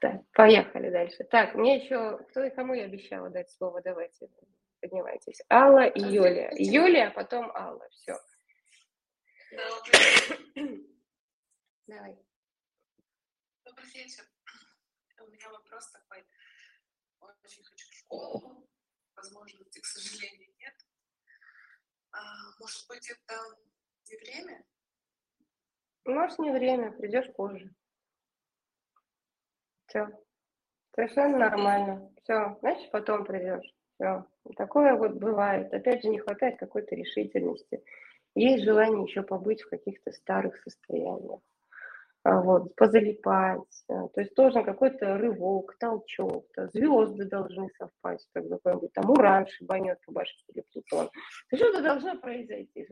Так, 0.00 0.22
поехали 0.32 0.90
дальше. 0.90 1.24
Так, 1.24 1.54
мне 1.54 1.76
еще, 1.76 2.16
кто 2.30 2.42
и 2.42 2.50
кому 2.50 2.72
я 2.72 2.84
обещала 2.84 3.28
дать 3.28 3.50
слово, 3.50 3.82
давайте, 3.82 4.30
поднимайтесь. 4.80 5.42
Алла 5.50 5.86
и 5.86 6.00
Юлия. 6.00 6.50
Юлия, 6.56 7.08
а 7.08 7.10
потом 7.10 7.54
Алла, 7.54 7.86
все. 7.90 8.18
Давай. 11.86 12.16
Добрый 13.64 13.86
вечер. 13.92 14.24
У 15.20 15.26
меня 15.26 15.50
вопрос 15.50 15.90
такой. 15.90 16.24
Очень 17.20 17.62
хочу 17.64 17.90
в 17.90 17.94
школу. 17.94 18.66
Возможности, 19.16 19.80
к 19.80 19.84
сожалению, 19.84 20.48
нет. 20.60 20.74
А, 22.12 22.20
может 22.58 22.88
быть, 22.88 23.10
это 23.10 23.38
не 24.08 24.16
время? 24.16 24.64
Может, 26.06 26.38
не 26.38 26.52
время, 26.52 26.92
придешь 26.92 27.30
позже. 27.34 27.74
Все. 29.90 30.08
Совершенно 30.94 31.38
нормально. 31.38 32.10
Все, 32.22 32.56
значит, 32.60 32.90
потом 32.92 33.24
придешь. 33.24 33.74
Все. 33.94 34.24
Такое 34.56 34.94
вот 34.94 35.14
бывает. 35.14 35.72
Опять 35.74 36.02
же, 36.02 36.08
не 36.08 36.18
хватает 36.18 36.58
какой-то 36.58 36.94
решительности. 36.94 37.82
Есть 38.36 38.64
желание 38.64 39.02
еще 39.02 39.22
побыть 39.22 39.62
в 39.62 39.68
каких-то 39.68 40.12
старых 40.12 40.56
состояниях. 40.62 41.40
А, 42.22 42.42
вот, 42.42 42.74
позалипать. 42.76 43.84
А, 43.88 44.08
то 44.08 44.20
есть 44.20 44.34
должен 44.34 44.62
какой-то 44.62 45.16
рывок, 45.16 45.76
толчок, 45.78 46.46
то 46.54 46.68
звезды 46.68 47.24
должны 47.24 47.70
совпасть, 47.78 48.28
как 48.34 48.46
какой-нибудь 48.46 48.92
там 48.92 49.10
уран 49.10 49.46
шибанет 49.46 49.98
по 50.04 50.12
башке 50.12 50.44
или 50.48 50.62
Плутон. 50.70 51.08
Что-то 51.54 51.82
должно 51.82 52.18
произойти. 52.18 52.86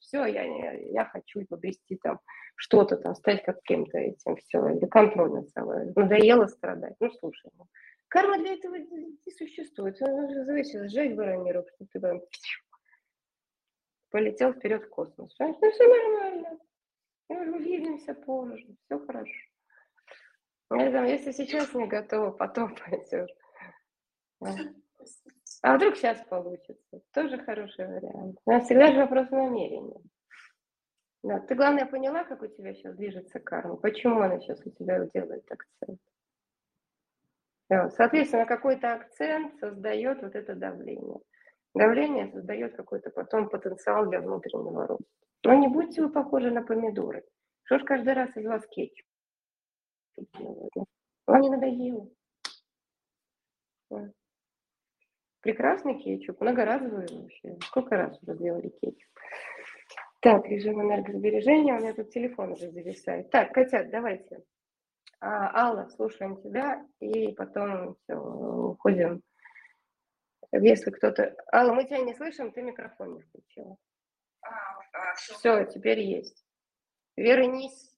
Все, 0.00 0.24
я, 0.24 0.46
не, 0.46 0.90
я 0.92 1.04
хочу 1.04 1.42
обрести 1.50 1.96
там 1.96 2.18
что-то 2.56 2.96
там, 2.96 3.14
стать 3.14 3.44
как 3.44 3.62
кем-то 3.62 3.98
этим, 3.98 4.36
все, 4.36 4.66
или 4.70 4.86
контроль 4.86 5.32
над 5.32 5.50
собой. 5.50 5.92
Надоело 5.94 6.46
страдать. 6.46 6.94
Ну, 6.98 7.10
слушай, 7.20 7.50
ну, 7.58 7.66
карма 8.08 8.38
для 8.38 8.54
этого 8.54 8.76
не 8.76 9.32
существует. 9.36 10.00
Называй 10.00 10.64
сжать 10.64 11.14
бараниру, 11.14 11.64
чтобы 11.74 11.90
ты 11.92 12.00
там 12.00 12.22
полетел 14.10 14.54
вперед 14.54 14.84
в 14.84 14.88
космос. 14.88 15.34
Ну, 15.38 15.70
все 15.72 15.88
нормально. 15.88 16.58
Увидимся 17.32 18.14
позже, 18.14 18.76
все 18.84 18.98
хорошо. 18.98 19.32
Поэтому, 20.68 21.06
если 21.06 21.32
сейчас 21.32 21.74
не 21.74 21.86
готова, 21.86 22.30
потом 22.30 22.74
пойдешь. 22.86 23.30
А 25.62 25.76
вдруг 25.76 25.96
сейчас 25.96 26.18
получится? 26.28 27.00
Тоже 27.12 27.38
хороший 27.38 27.86
вариант. 27.86 28.38
У 28.44 28.50
нас 28.50 28.64
всегда 28.64 28.92
же 28.92 29.00
вопрос 29.00 29.30
намерения. 29.30 30.00
Да, 31.22 31.38
ты, 31.38 31.54
главное, 31.54 31.86
поняла, 31.86 32.24
как 32.24 32.42
у 32.42 32.46
тебя 32.48 32.74
сейчас 32.74 32.96
движется 32.96 33.38
карма? 33.38 33.76
Почему 33.76 34.20
она 34.20 34.40
сейчас 34.40 34.60
у 34.66 34.70
тебя 34.70 35.06
делает 35.14 35.44
акцент? 35.50 36.00
Соответственно, 37.96 38.44
какой-то 38.44 38.92
акцент 38.94 39.58
создает 39.58 40.22
вот 40.22 40.34
это 40.34 40.54
давление. 40.54 41.20
Давление 41.74 42.28
создает 42.28 42.76
какой-то 42.76 43.10
потом 43.10 43.48
потенциал 43.48 44.06
для 44.06 44.20
внутреннего 44.20 44.86
роста. 44.86 45.21
Но 45.44 45.54
не 45.54 45.68
будьте 45.68 46.02
вы 46.02 46.10
похожи 46.10 46.50
на 46.50 46.62
помидоры. 46.62 47.24
Что 47.64 47.78
ж 47.78 47.84
каждый 47.84 48.14
раз 48.14 48.36
из 48.36 48.46
вас 48.46 48.66
кетчуп? 48.68 49.06
Вам 51.26 51.40
не 51.40 51.50
надоело. 51.50 52.08
Прекрасный 55.40 55.98
кетчуп, 55.98 56.40
многоразовый 56.40 57.06
вообще. 57.10 57.56
Сколько 57.62 57.96
раз 57.96 58.16
уже 58.22 58.34
сделали 58.36 58.68
кетчуп? 58.68 59.10
Так, 60.20 60.46
режим 60.46 60.80
энергосбережения, 60.80 61.74
у 61.74 61.78
меня 61.78 61.94
тут 61.94 62.10
телефон 62.10 62.52
уже 62.52 62.70
зависает. 62.70 63.28
Так, 63.30 63.52
котят, 63.52 63.90
давайте. 63.90 64.44
А, 65.18 65.66
Алла, 65.66 65.88
слушаем 65.88 66.40
тебя, 66.40 66.86
и 67.00 67.32
потом 67.32 67.96
все, 67.96 68.14
уходим. 68.14 69.20
Если 70.52 70.90
кто-то... 70.90 71.34
Алла, 71.52 71.72
мы 71.72 71.84
тебя 71.84 71.98
не 71.98 72.14
слышим, 72.14 72.52
ты 72.52 72.62
микрофон 72.62 73.14
не 73.14 73.22
включила. 73.22 73.76
А, 74.42 74.81
все, 75.16 75.64
теперь 75.64 76.00
есть. 76.00 76.44
Вернись. 77.16 77.92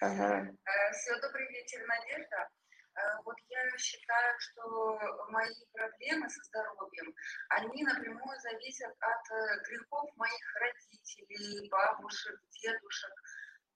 Ага. 0.00 0.48
Э, 0.66 0.92
все, 0.92 1.18
добрый 1.20 1.48
вечер, 1.48 1.86
Надежда. 1.86 2.48
Э, 2.94 3.00
вот 3.24 3.36
я 3.48 3.78
считаю, 3.78 4.34
что 4.38 4.98
мои 5.30 5.54
проблемы 5.72 6.28
со 6.28 6.42
здоровьем, 6.44 7.14
они 7.48 7.84
напрямую 7.84 8.40
зависят 8.40 8.92
от 8.98 9.30
э, 9.30 9.62
грехов 9.68 10.10
моих 10.16 10.54
родителей, 10.60 11.68
бабушек, 11.70 12.38
дедушек. 12.50 13.12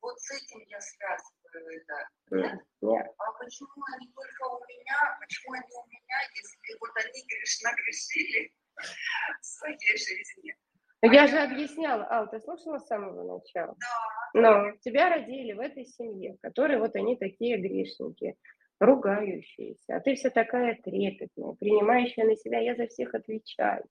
Вот 0.03 0.21
с 0.21 0.31
этим 0.33 0.61
я 0.67 0.81
связываю 0.81 1.81
это. 1.81 2.09
Нет? 2.31 2.61
Нет. 2.83 3.07
А 3.19 3.33
почему 3.33 3.85
они 3.95 4.13
только 4.13 4.47
у 4.47 4.65
меня? 4.67 5.17
Почему 5.21 5.53
они 5.53 5.73
у 5.73 5.87
меня, 5.87 6.21
если 6.35 6.79
вот 6.81 6.91
они 6.97 7.25
греш, 7.27 7.61
нагрешили 7.63 8.53
в 9.41 9.45
своей 9.45 9.97
жизни? 9.97 10.55
Ну, 11.03 11.13
я 11.13 11.27
же 11.27 11.39
объясняла, 11.39 12.07
Ал, 12.11 12.29
ты 12.29 12.41
слушала 12.41 12.79
с 12.79 12.87
самого 12.87 13.39
начала? 13.39 13.75
Да. 13.79 14.41
Но 14.41 14.73
тебя 14.81 15.09
родили 15.09 15.53
в 15.53 15.61
этой 15.61 15.87
семье, 15.87 16.37
которые 16.43 16.79
вот 16.79 16.95
они 16.97 17.17
такие 17.17 17.57
грешники, 17.59 18.37
ругающиеся, 18.81 19.97
а 19.97 20.01
ты 20.01 20.15
вся 20.15 20.31
такая 20.31 20.75
трепетная, 20.83 21.53
принимающая 21.53 22.25
на 22.25 22.37
себя 22.37 22.61
«я 22.61 22.75
за 22.75 22.87
всех 22.87 23.15
отвечаю». 23.15 23.85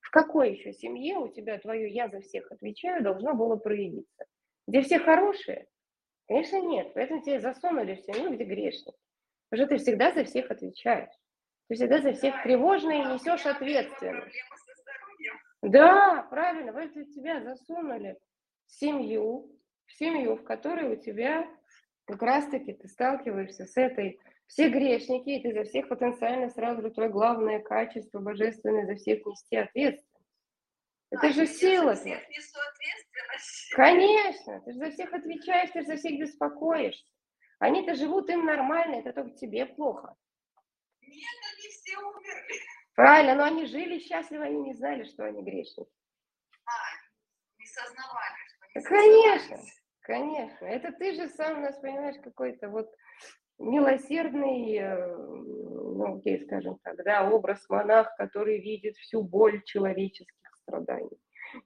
В 0.00 0.10
какой 0.10 0.52
еще 0.54 0.72
семье 0.72 1.18
у 1.18 1.28
тебя 1.28 1.58
твое 1.58 1.88
«я 1.90 2.08
за 2.08 2.20
всех 2.20 2.50
отвечаю» 2.50 3.02
должно 3.02 3.34
было 3.34 3.56
проявиться? 3.56 4.26
Где 4.66 4.82
все 4.82 4.98
хорошие? 4.98 5.66
Конечно, 6.26 6.60
нет. 6.60 6.92
Поэтому 6.94 7.22
тебе 7.22 7.40
засунули 7.40 7.94
в 7.94 8.00
семью, 8.00 8.34
где 8.34 8.44
грешник. 8.44 8.94
Потому 9.48 9.66
что 9.66 9.76
ты 9.76 9.82
всегда 9.82 10.12
за 10.12 10.24
всех 10.24 10.50
отвечаешь. 10.50 11.12
Ты 11.68 11.74
всегда 11.74 11.98
за 11.98 12.12
всех 12.12 12.42
тревожно 12.42 12.90
и 12.90 13.04
несешь 13.04 13.46
ответственность. 13.46 14.36
Да, 15.62 16.26
правильно, 16.30 16.72
вы 16.72 16.88
тебя 16.88 17.42
засунули 17.42 18.18
семью, 18.66 19.50
в 19.86 19.92
семью, 19.92 20.36
в 20.36 20.44
которой 20.44 20.92
у 20.92 20.96
тебя 20.96 21.46
как 22.06 22.22
раз-таки 22.22 22.72
ты 22.72 22.88
сталкиваешься 22.88 23.66
с 23.66 23.76
этой, 23.76 24.18
все 24.46 24.68
грешники, 24.68 25.30
и 25.30 25.42
ты 25.42 25.52
за 25.52 25.64
всех 25.64 25.88
потенциально 25.88 26.48
сразу 26.50 26.82
же 26.82 26.90
твое 26.90 27.08
главное 27.08 27.60
качество 27.60 28.18
божественное, 28.18 28.86
за 28.86 28.96
всех 28.96 29.24
нести 29.24 29.56
ответственность. 29.56 30.10
Это 31.10 31.28
а, 31.28 31.32
же 31.32 31.46
сила. 31.46 31.94
За 31.94 32.02
всех 32.02 32.28
несу 32.28 32.58
ответственность. 32.72 33.72
Конечно, 33.74 34.60
ты 34.62 34.72
же 34.72 34.78
за 34.78 34.90
всех 34.90 35.12
отвечаешь, 35.12 35.70
ты 35.70 35.80
же 35.82 35.86
за 35.86 35.96
всех 35.96 36.18
беспокоишься. 36.18 37.04
Они-то 37.58 37.94
живут 37.94 38.30
им 38.30 38.44
нормально, 38.44 38.96
это 38.96 39.12
только 39.12 39.36
тебе 39.36 39.66
плохо. 39.66 40.16
Нет, 41.02 41.12
они 41.12 41.68
все 41.68 41.96
умерли. 41.98 42.60
Правильно, 43.00 43.34
но 43.34 43.44
они 43.44 43.64
жили 43.64 43.98
счастливо, 43.98 44.44
они 44.44 44.60
не 44.60 44.74
знали, 44.74 45.04
что 45.04 45.24
они 45.24 45.42
грешники. 45.42 45.90
А, 46.66 46.70
не 47.58 47.64
сознавали, 47.64 48.36
что 48.46 48.78
не 48.78 48.84
Конечно, 48.84 49.58
конечно. 50.00 50.66
Это 50.66 50.92
ты 50.92 51.14
же 51.14 51.28
сам 51.30 51.62
нас, 51.62 51.78
понимаешь, 51.78 52.16
какой-то 52.22 52.68
вот 52.68 52.94
милосердный, 53.58 54.76
э, 54.76 55.16
ну, 55.16 56.18
окей, 56.18 56.44
скажем 56.44 56.78
так, 56.82 57.02
да, 57.02 57.30
образ 57.30 57.66
монах, 57.70 58.14
который 58.18 58.60
видит 58.60 58.96
всю 58.96 59.22
боль 59.22 59.62
человеческих 59.64 60.54
страданий. 60.56 61.18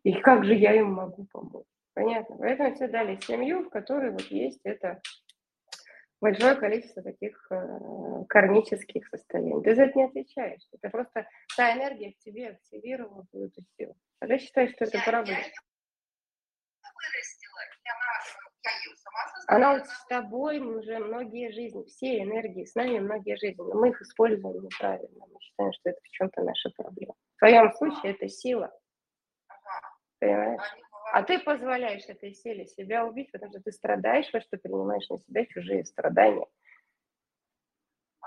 И 0.05 0.13
как 0.13 0.45
же 0.45 0.55
я 0.55 0.75
им 0.75 0.93
могу 0.93 1.27
помочь? 1.33 1.67
Понятно. 1.95 2.37
Поэтому 2.37 2.77
тебе 2.77 2.89
дали 2.89 3.19
семью, 3.21 3.65
в 3.65 3.71
которой 3.71 4.13
вот 4.13 4.23
есть 4.23 4.61
это 4.63 5.01
большое 6.25 6.55
количество 6.57 7.03
таких 7.03 7.47
э, 7.51 8.25
кармических 8.31 9.07
состояний. 9.09 9.63
Ты 9.63 9.75
за 9.75 9.83
это 9.83 9.99
не 9.99 10.05
отвечаешь. 10.05 10.63
Это 10.73 10.89
просто 10.89 11.29
та 11.55 11.77
энергия 11.77 12.13
в 12.13 12.25
тебе 12.25 12.49
активировала 12.49 13.27
эту 13.35 13.63
силу. 13.77 13.95
А 14.21 14.27
ты 14.27 14.39
считаешь, 14.39 14.73
что 14.73 14.87
это 14.87 15.01
проблема? 15.05 15.45
Она 19.47 19.75
вот 19.75 19.87
с 19.87 20.07
тобой 20.07 20.61
уже 20.61 20.99
многие 20.99 21.53
жизни, 21.53 21.85
все 21.85 22.23
энергии 22.23 22.65
с 22.65 22.75
нами 22.75 22.99
многие 22.99 23.37
жизни, 23.37 23.61
но 23.61 23.75
мы 23.75 23.91
их 23.91 24.01
используем 24.01 24.63
неправильно. 24.63 25.27
Мы 25.31 25.39
считаем, 25.41 25.73
что 25.75 25.91
это 25.91 26.01
в 26.03 26.09
чем-то 26.09 26.43
наша 26.43 26.71
проблема. 26.71 27.15
В 27.37 27.39
твоем 27.41 27.71
случае 27.73 28.13
это 28.13 28.29
сила. 28.29 28.73
Понимаешь? 30.19 30.63
А 31.13 31.23
ты 31.23 31.39
позволяешь 31.39 32.05
этой 32.09 32.33
силе 32.33 32.67
себя 32.67 33.05
убить, 33.07 33.31
потому 33.31 33.53
что 33.53 33.63
ты 33.63 33.73
страдаешь, 33.73 34.33
во 34.33 34.41
что 34.41 34.57
принимаешь 34.57 35.09
на 35.09 35.19
себя 35.19 35.47
чужие 35.47 35.85
страдания. 35.85 36.47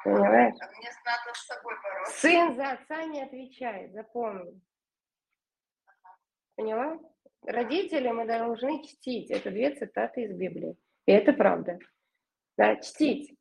Понимаешь? 0.04 0.56
А 0.62 0.68
мне 0.78 0.90
надо 1.06 1.34
с 1.34 1.46
собой 1.46 1.74
бороться. 1.84 2.18
Сын 2.20 2.56
за 2.56 2.72
отца 2.72 3.04
не 3.06 3.24
отвечает, 3.24 3.94
запомни. 3.94 4.62
Поняла? 6.56 7.00
Родители 7.44 8.10
мы 8.10 8.26
должны 8.26 8.84
чтить. 8.84 9.32
Это 9.32 9.52
две 9.52 9.76
цитаты 9.76 10.24
из 10.24 10.34
Библии. 10.34 10.78
И 11.06 11.12
это 11.12 11.34
правда. 11.34 11.80
Да, 12.58 12.76
чтить. 12.78 13.38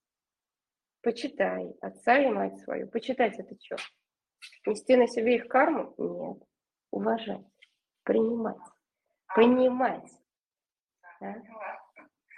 Почитай 1.03 1.73
отца 1.81 2.19
и 2.19 2.27
мать 2.27 2.59
свою. 2.61 2.89
Почитать 2.89 3.39
это 3.39 3.55
что? 3.61 3.77
Нести 4.67 4.97
на 4.97 5.07
себе 5.07 5.37
их 5.37 5.49
карму? 5.49 5.95
Нет. 5.99 6.43
Уважать. 6.91 7.47
Принимать. 8.03 8.59
Понимать. 9.35 10.11
Да? 11.21 11.43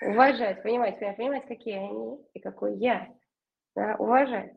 Уважать, 0.02 0.62
понимать, 0.62 0.98
понимать, 0.98 1.46
какие 1.46 1.76
они 1.76 2.18
и 2.34 2.40
какой 2.40 2.76
я. 2.76 3.12
Да? 3.74 3.96
Уважать. 3.98 4.52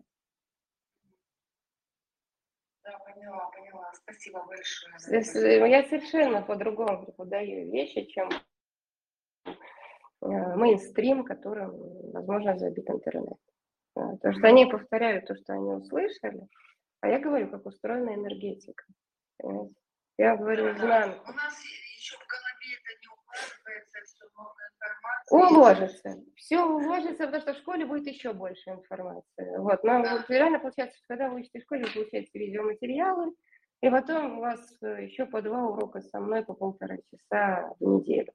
Да, 2.84 2.98
поняла, 3.00 3.50
поняла. 3.50 3.92
Спасибо 3.94 4.44
большое. 4.46 5.70
Я 5.70 5.84
совершенно 5.84 6.42
по-другому 6.42 7.06
преподаю 7.06 7.72
вещи, 7.72 8.06
чем 8.06 8.30
э, 9.46 9.52
мейнстрим, 10.22 11.24
которым, 11.24 12.12
возможно, 12.12 12.58
забит 12.58 12.90
интернет. 12.90 13.38
Потому 13.94 14.34
что 14.34 14.48
они 14.48 14.66
повторяют 14.66 15.26
то, 15.26 15.36
что 15.36 15.54
они 15.54 15.74
услышали, 15.74 16.48
а 17.02 17.10
я 17.10 17.20
говорю, 17.20 17.50
как 17.50 17.66
устроена 17.66 18.16
энергетика. 18.16 18.84
Я 20.18 20.38
говорю 20.38 20.72
изнанку. 20.72 21.32
У 21.32 21.34
нас 21.34 21.62
Уложится. 25.32 26.22
Все 26.36 26.64
уложится, 26.64 27.26
потому 27.26 27.42
что 27.42 27.54
в 27.54 27.58
школе 27.58 27.86
будет 27.86 28.08
еще 28.08 28.34
больше 28.34 28.70
информации. 28.70 29.58
Вот. 29.58 29.84
Но 29.84 30.00
вот 30.02 30.30
реально 30.30 30.60
получается, 30.60 30.98
что 30.98 31.08
когда 31.08 31.30
вы 31.30 31.40
учите 31.40 31.60
в 31.60 31.64
школе, 31.64 31.86
вы 31.86 31.92
получаете 31.92 32.30
видеоматериалы, 32.34 33.32
и 33.82 33.90
потом 33.90 34.38
у 34.38 34.42
вас 34.42 34.60
э, 34.84 35.06
еще 35.06 35.26
по 35.26 35.42
два 35.42 35.64
урока 35.64 36.02
со 36.02 36.20
мной 36.20 36.44
по 36.44 36.54
полтора 36.54 36.98
часа 37.10 37.74
в 37.80 37.84
неделю. 37.84 38.32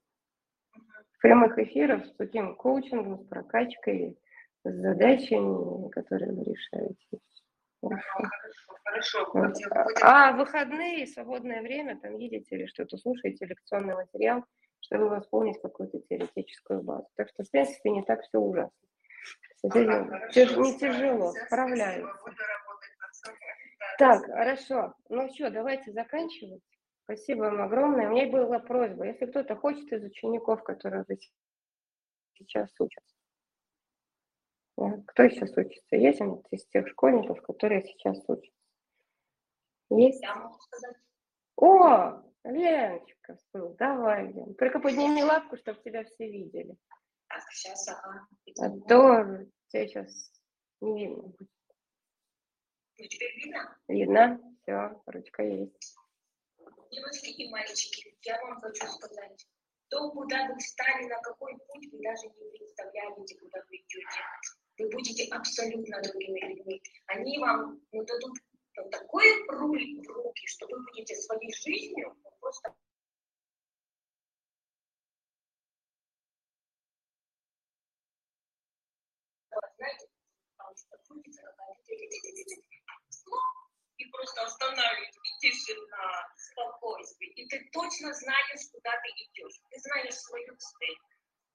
Прямых 1.20 1.58
эфиров 1.58 2.06
с 2.06 2.14
таким 2.16 2.56
коучингом, 2.56 3.18
с 3.18 3.26
прокачкой, 3.26 4.18
с 4.64 4.72
задачами, 4.72 5.90
которые 5.90 6.32
вы 6.32 6.44
решаете. 6.44 6.96
Хорошо, 8.84 9.24
хорошо. 9.26 9.70
А 10.02 10.32
выходные, 10.32 11.06
свободное 11.06 11.62
время, 11.62 11.98
там 12.00 12.16
едете 12.16 12.56
или 12.56 12.66
что-то 12.66 12.96
слушаете, 12.96 13.46
лекционный 13.46 13.94
материал, 13.94 14.44
чтобы 14.80 15.08
восполнить 15.08 15.60
какую-то 15.60 15.98
теоретическую 16.00 16.82
базу. 16.82 17.08
Так 17.16 17.28
что, 17.30 17.42
в 17.44 17.50
принципе, 17.50 17.90
не 17.90 18.02
так 18.02 18.22
все 18.22 18.38
ужасно. 18.38 18.72
Ага, 19.64 20.04
хорошо, 20.06 20.40
тяж- 20.40 20.60
не 20.60 20.78
тяжело. 20.78 21.32
Да, 21.50 21.96
Так, 23.98 24.24
хорошо. 24.26 24.94
Ну 25.08 25.28
что, 25.34 25.50
давайте 25.50 25.92
заканчивать. 25.92 26.62
Спасибо 27.04 27.42
вам 27.44 27.62
огромное. 27.62 28.08
У 28.08 28.12
меня 28.12 28.30
была 28.30 28.58
просьба, 28.58 29.04
если 29.06 29.26
кто-то 29.26 29.56
хочет 29.56 29.90
из 29.92 30.04
учеников, 30.04 30.62
которые 30.62 31.04
сейчас 32.34 32.70
учатся. 32.78 33.16
Да, 34.76 34.92
Кто 35.06 35.28
сейчас 35.28 35.56
учится? 35.56 35.96
Есть 35.96 36.20
он 36.20 36.42
из 36.50 36.66
тех 36.66 36.86
школьников, 36.88 37.40
которые 37.42 37.82
сейчас 37.84 38.18
учатся? 38.28 38.52
Есть? 39.90 40.22
Я 40.22 40.34
могу 40.34 40.58
сказать, 40.60 40.96
О, 41.56 42.22
Леночка, 42.46 43.36
всплыл. 43.36 43.74
давай, 43.78 44.32
Лен. 44.32 44.54
Только 44.54 44.78
подними 44.78 45.22
лапку, 45.22 45.56
чтобы 45.56 45.80
тебя 45.82 46.04
все 46.04 46.30
видели. 46.30 46.76
так, 47.28 47.42
сейчас, 47.50 47.88
ага. 47.88 48.26
А 48.60 48.70
то 48.88 49.44
тебя 49.68 49.86
сейчас 49.86 50.32
не 50.80 51.06
видно 51.06 51.22
будет. 51.24 51.50
Ну, 52.98 53.04
теперь 53.08 53.36
видно? 53.36 53.78
Видно? 53.88 54.40
Все, 54.62 55.02
ручка 55.06 55.42
есть. 55.42 55.96
Девочки 56.90 57.30
и 57.30 57.50
мальчики, 57.50 58.16
я 58.22 58.40
вам 58.42 58.60
хочу 58.60 58.86
сказать, 58.86 59.46
то, 59.88 60.10
куда 60.12 60.46
вы 60.46 60.58
встали, 60.58 61.04
на 61.08 61.20
какой 61.20 61.52
путь, 61.52 61.92
вы 61.92 61.98
даже 62.02 62.26
не 62.28 62.58
представляете, 62.58 63.38
куда 63.38 63.58
вы 63.68 63.76
идете. 63.76 64.20
Вы 64.78 64.88
будете 64.90 65.34
абсолютно 65.34 66.00
другими 66.02 66.40
людьми. 66.54 66.82
Они 67.06 67.38
вам 67.38 67.80
ну, 67.92 68.04
дадут 68.04 68.38
ну, 68.76 68.90
такой 68.90 69.46
руль 69.48 70.02
в 70.02 70.08
руки, 70.08 70.46
что 70.46 70.66
вы 70.66 70.82
будете 70.84 71.14
своей 71.16 71.52
жизнью 71.52 72.14
ну, 72.22 72.30
просто. 72.40 72.74
Стоп, 83.08 83.40
и 83.96 84.04
просто 84.10 84.42
останавливается, 84.42 85.20
и 85.24 85.38
тишина, 85.40 86.34
спокойствие. 86.36 87.30
И 87.32 87.48
ты 87.48 87.68
точно 87.72 88.12
знаешь, 88.12 88.68
куда 88.72 88.92
ты 89.00 89.08
идешь. 89.08 89.60
Ты 89.70 89.80
знаешь 89.80 90.14
свою 90.14 90.56
цель. 90.56 90.98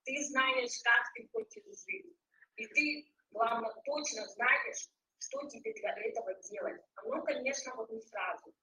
Ты 0.05 0.23
знаешь, 0.25 0.71
как 0.83 1.13
ты 1.13 1.29
хочешь 1.31 1.63
жить. 1.85 2.17
И 2.55 2.67
ты, 2.67 3.13
главное, 3.29 3.73
точно 3.85 4.25
знаешь, 4.29 4.89
что 5.21 5.47
тебе 5.47 5.73
для 5.73 5.95
этого 5.97 6.33
делать. 6.41 6.81
Оно, 6.95 7.21
конечно, 7.23 7.75
вот 7.75 7.89
не 7.91 8.01
сразу. 8.01 8.53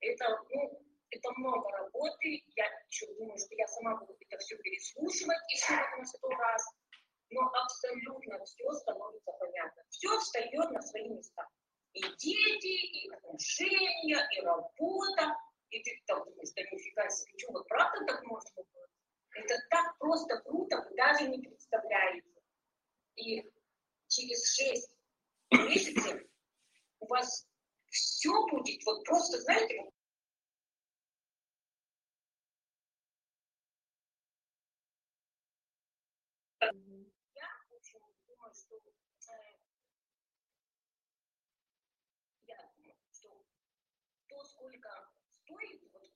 Это, 0.00 0.24
ну, 0.50 0.82
это 1.10 1.30
много 1.36 1.70
работы, 1.70 2.42
я 2.56 2.66
еще 2.88 3.06
думаю, 3.14 3.38
что 3.38 3.54
я 3.54 3.66
сама 3.68 3.96
буду 3.96 4.16
это 4.18 4.38
все 4.38 4.56
переслушивать 4.58 5.38
еще 5.48 5.74
на 5.74 6.04
сто 6.04 6.28
раз, 6.28 6.74
но 7.30 7.40
абсолютно 7.54 8.44
все 8.44 8.72
становится 8.72 9.32
понятно. 9.38 9.82
Все 9.90 10.08
встает 10.18 10.70
на 10.70 10.82
свои 10.82 11.08
места. 11.08 11.46
И 11.92 12.00
дети, 12.00 12.66
и 12.66 13.10
отношения, 13.12 14.26
и 14.36 14.40
работа. 14.40 15.36
И 15.70 15.82
ты 15.82 16.02
там 16.06 16.24
думаешь, 16.24 16.52
да 16.54 16.62
нифига 16.62 17.08
себе, 17.08 17.38
что 17.38 17.52
вот 17.52 17.68
правда 17.68 18.04
так 18.06 18.22
можно 18.24 18.50
было? 18.56 18.86
Это 19.34 19.54
так 19.70 19.96
просто 19.98 20.40
круто, 20.40 20.84
вы 20.88 20.96
даже 20.96 21.28
не 21.28 21.38
представляете. 21.38 22.28
И 23.16 23.42
через 24.08 24.54
6 24.54 24.91
месяце 25.56 26.28
у 27.00 27.06
вас 27.06 27.46
все 27.88 28.32
будет, 28.48 28.84
вот 28.84 29.04
просто, 29.04 29.40
знаете, 29.40 29.80
вот 29.80 29.92
э, 36.60 37.02
сколько 44.62 45.10
стоит 45.30 45.82
вот, 45.92 46.08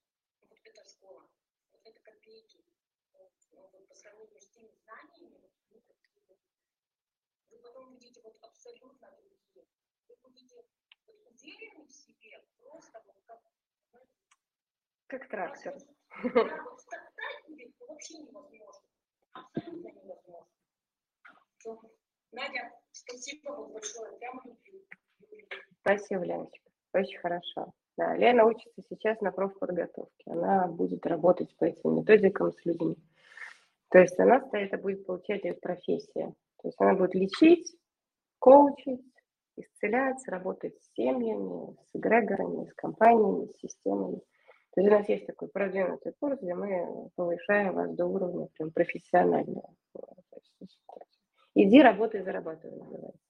вот 0.43 0.59
эта 0.63 0.85
школа, 0.89 1.29
вот 1.73 1.81
это 1.85 1.99
копейки, 2.01 2.65
вот, 3.13 3.33
ну, 3.51 3.69
вот, 3.73 3.89
по 3.89 3.95
сравнению 3.95 4.41
с 4.41 4.49
теми 4.51 4.71
знаниями, 4.85 5.51
ну, 5.71 5.83
вы 7.57 7.63
потом 7.63 7.91
будете 7.93 8.21
вот 8.23 8.37
абсолютно 8.43 9.11
другие. 9.11 9.67
Вы 10.09 10.17
будете 10.23 10.57
вот, 10.57 10.67
уверены 11.27 11.87
в 11.87 11.91
себе, 11.91 12.45
просто 12.59 13.03
вот 13.07 13.17
как, 13.25 13.41
Как 15.07 15.29
трактор. 15.29 15.75
да, 16.23 16.63
вот 16.65 16.81
стартать 16.81 17.45
будет 17.47 17.75
вообще 17.81 18.19
невозможно. 18.19 18.89
Абсолютно 19.33 19.89
невозможно. 19.89 20.47
Надя, 22.33 22.73
спасибо 22.93 23.51
вам 23.51 23.73
большое. 23.73 24.17
Прямо 24.19 24.43
люблю. 24.45 24.87
Спасибо, 25.81 26.25
Леночка. 26.25 26.71
Очень 26.93 27.19
хорошо. 27.19 27.73
Да, 27.97 28.15
Лена 28.17 28.45
учится 28.45 28.83
сейчас 28.89 29.21
на 29.21 29.33
профподготовке. 29.33 30.31
Она 30.31 30.69
будет 30.69 31.07
работать 31.07 31.57
по 31.57 31.65
этим 31.65 31.97
методикам 31.97 32.53
с 32.53 32.65
людьми. 32.67 32.97
То 33.89 33.99
есть 33.99 34.19
она 34.19 34.47
это 34.53 34.77
будет 34.77 35.07
получать 35.07 35.45
ее 35.45 35.55
профессия. 35.55 36.35
То 36.63 36.69
есть 36.69 36.81
она 36.81 36.95
будет 36.95 37.15
лечить, 37.15 37.77
коучить, 38.39 39.05
исцелять, 39.57 40.27
работать 40.29 40.77
с 40.77 40.93
семьями, 40.95 41.77
с 41.87 41.97
эгрегорами, 41.97 42.69
с 42.69 42.75
компаниями, 42.75 43.47
с 43.47 43.59
системами. 43.59 44.21
То 44.73 44.81
есть 44.81 44.93
у 44.93 44.95
нас 44.95 45.09
есть 45.09 45.27
такой 45.27 45.49
продвинутый 45.49 46.13
курс, 46.21 46.39
где 46.41 46.55
мы 46.55 47.09
повышаем 47.15 47.75
вас 47.75 47.95
до 47.95 48.07
уровня 48.07 48.49
прям 48.55 48.71
профессионального. 48.71 49.75
Иди, 51.55 51.81
работай, 51.81 52.23
зарабатывай, 52.23 52.77
называется. 52.77 53.21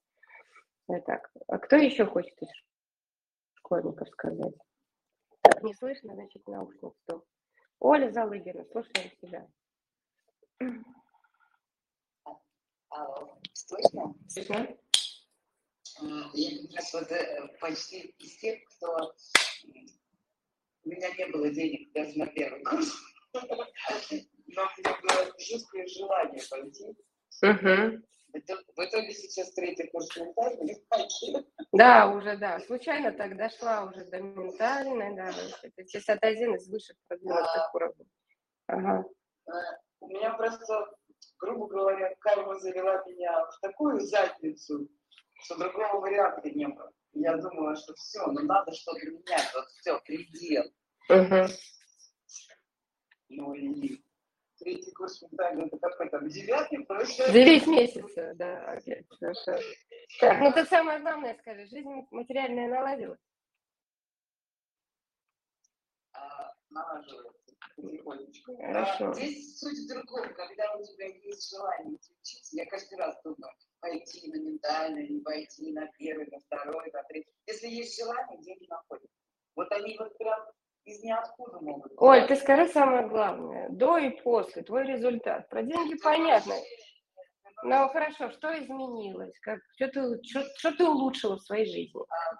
Итак, 0.89 1.31
а 1.47 1.57
кто 1.57 1.77
еще 1.77 2.05
хочет 2.05 2.41
из 2.41 2.49
школьников 3.53 4.09
сказать? 4.09 4.55
Так, 5.41 5.63
не 5.63 5.73
слышно, 5.73 6.13
значит, 6.13 6.45
наушник. 6.47 6.93
Оля 7.79 8.11
Залыгина, 8.11 8.65
слушаем 8.65 9.09
тебя. 9.21 9.47
Слышно? 13.53 14.15
Слышно? 14.27 14.77
А, 15.99 16.29
Я 16.33 16.61
как 16.61 16.75
раз 16.75 16.93
вот 16.93 17.11
э, 17.11 17.57
почти 17.59 17.99
из 18.19 18.37
тех, 18.37 18.59
кто 18.65 19.13
у 20.83 20.89
меня 20.89 21.09
не 21.15 21.25
было 21.27 21.49
денег 21.49 21.91
даже 21.93 22.17
на 22.17 22.27
первый 22.27 22.63
курс. 22.63 22.93
Но 23.33 23.41
у 23.41 24.79
меня 24.79 24.97
было 25.01 25.33
жуткое 25.37 25.87
желание 25.87 26.41
пойти. 26.49 26.95
Угу. 27.43 28.03
В 28.75 28.85
итоге 28.85 29.13
сейчас 29.13 29.53
третий 29.53 29.87
курс 29.87 30.15
ментальный. 30.15 30.77
Да, 31.71 32.09
уже, 32.09 32.37
да. 32.37 32.59
Случайно 32.61 33.11
так 33.11 33.35
дошла 33.35 33.83
уже 33.83 34.05
до 34.05 34.21
ментальной, 34.21 35.15
да. 35.15 35.33
Это 35.63 35.85
сейчас 35.85 36.07
это 36.07 36.27
один 36.27 36.55
из 36.55 36.67
высших 36.69 36.95
продвинутых 37.07 37.55
а, 37.55 37.71
уровней. 37.73 38.07
Ага. 38.67 39.05
Э, 39.47 39.51
у 39.99 40.07
меня 40.07 40.33
просто, 40.33 40.96
грубо 41.39 41.67
говоря, 41.67 42.15
карма 42.19 42.59
завела 42.59 43.03
меня 43.05 43.45
в 43.45 43.59
такую 43.61 43.99
задницу, 44.01 44.87
что 45.43 45.57
другого 45.57 46.01
варианта 46.01 46.49
не 46.49 46.67
было. 46.67 46.91
Я 47.13 47.35
думала, 47.37 47.75
что 47.75 47.93
все, 47.95 48.25
ну 48.27 48.41
надо 48.43 48.71
что-то 48.73 49.05
менять, 49.05 49.51
вот 49.55 49.65
все, 49.79 49.99
предел. 50.01 50.65
Угу. 51.09 51.53
Ну 53.29 53.53
и 53.53 54.01
третий 54.59 54.91
курс 54.91 55.21
ментальный, 55.21 55.67
это 55.67 55.77
какой 55.79 56.09
там, 56.09 56.27
девятый, 56.27 56.85
получается? 56.85 57.31
Девять 57.33 57.67
месяцев, 57.67 58.37
да, 58.37 58.71
окей, 58.71 59.05
хорошо. 59.09 59.55
Так, 60.19 60.39
ну 60.39 60.51
ты 60.51 60.65
самое 60.65 60.99
главное 60.99 61.35
скажи, 61.39 61.65
жизнь 61.67 61.89
материальная 62.11 62.69
наладилась? 62.69 63.19
А, 66.13 66.53
налаживается 66.69 67.36
потихонечку. 67.81 68.57
Хорошо. 68.57 69.09
А, 69.09 69.13
здесь 69.13 69.59
суть 69.59 69.79
в 69.79 69.87
другом, 69.87 70.33
когда 70.33 70.75
у 70.75 70.83
тебя 70.83 71.07
есть 71.07 71.49
желание 71.49 71.97
учиться, 72.21 72.55
я 72.55 72.65
каждый 72.65 72.97
раз 72.97 73.15
думаю, 73.23 73.53
пойти 73.79 74.31
на 74.31 74.37
ментальный, 74.37 75.07
не 75.07 75.21
пойти 75.21 75.71
на 75.71 75.87
первый, 75.97 76.27
на 76.31 76.39
второй, 76.39 76.91
на 76.91 77.03
третий. 77.03 77.31
Если 77.45 77.67
есть 77.67 77.97
желание, 77.97 78.41
деньги 78.41 78.67
находят. 78.69 79.09
Вот 79.55 79.71
они 79.71 79.97
вот 79.97 80.17
прям 80.17 80.39
из 80.85 81.03
ниоткуда 81.03 81.59
могут. 81.59 81.91
Оль, 81.97 82.27
ты 82.27 82.35
скажи 82.35 82.67
самое 82.69 83.07
главное. 83.07 83.69
До 83.69 83.97
и 83.97 84.09
после, 84.21 84.63
твой 84.63 84.85
результат. 84.85 85.49
Про 85.49 85.63
деньги 85.63 85.95
понятно. 85.95 86.53
Ну 87.63 87.89
хорошо, 87.89 88.29
что 88.31 88.57
изменилось? 88.57 89.37
Как, 89.41 89.59
что, 89.75 89.87
ты, 89.87 90.23
что, 90.23 90.43
что 90.57 90.71
ты 90.73 90.85
улучшила 90.85 91.37
в 91.37 91.41
своей 91.41 91.65
жизни? 91.65 91.99
А, 92.07 92.35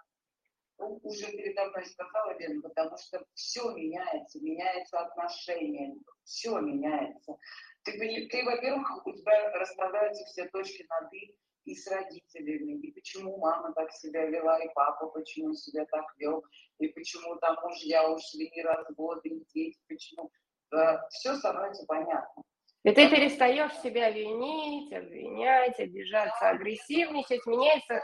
уже 0.77 1.31
передо 1.31 1.65
мной 1.65 1.85
сказала 1.85 2.37
Лена, 2.37 2.61
потому 2.61 2.97
что 2.97 3.25
все 3.33 3.71
меняется, 3.71 4.39
меняется 4.41 4.99
отношения, 4.99 5.95
все 6.23 6.59
меняется. 6.59 7.37
Ты, 7.83 7.93
ты 8.29 8.43
во-первых, 8.43 9.05
у 9.05 9.11
тебя 9.13 9.51
расставляются 9.51 10.25
все 10.25 10.47
точки 10.49 10.85
над 10.89 11.13
«и», 11.13 11.35
и 11.67 11.75
с 11.75 11.85
родителями, 11.87 12.79
и 12.79 12.91
почему 12.93 13.37
мама 13.37 13.73
так 13.73 13.91
себя 13.91 14.25
вела, 14.25 14.57
и 14.59 14.69
папа 14.73 15.07
почему 15.07 15.53
себя 15.53 15.85
так 15.85 16.05
вел, 16.17 16.43
и 16.79 16.87
почему 16.87 17.35
там 17.37 17.57
мужья 17.61 18.09
ушли, 18.09 18.45
и 18.45 18.61
разводы, 18.61 19.29
и 19.29 19.45
дети, 19.53 19.77
почему. 19.87 20.31
Да, 20.71 21.05
все 21.09 21.35
становится 21.35 21.85
понятно. 21.85 22.43
И 22.83 22.91
ты 22.91 23.09
перестаешь 23.09 23.73
себя 23.79 24.09
винить, 24.09 24.93
обвинять, 24.93 25.77
обижаться, 25.79 26.49
агрессивничать, 26.49 27.45
меняется 27.45 28.01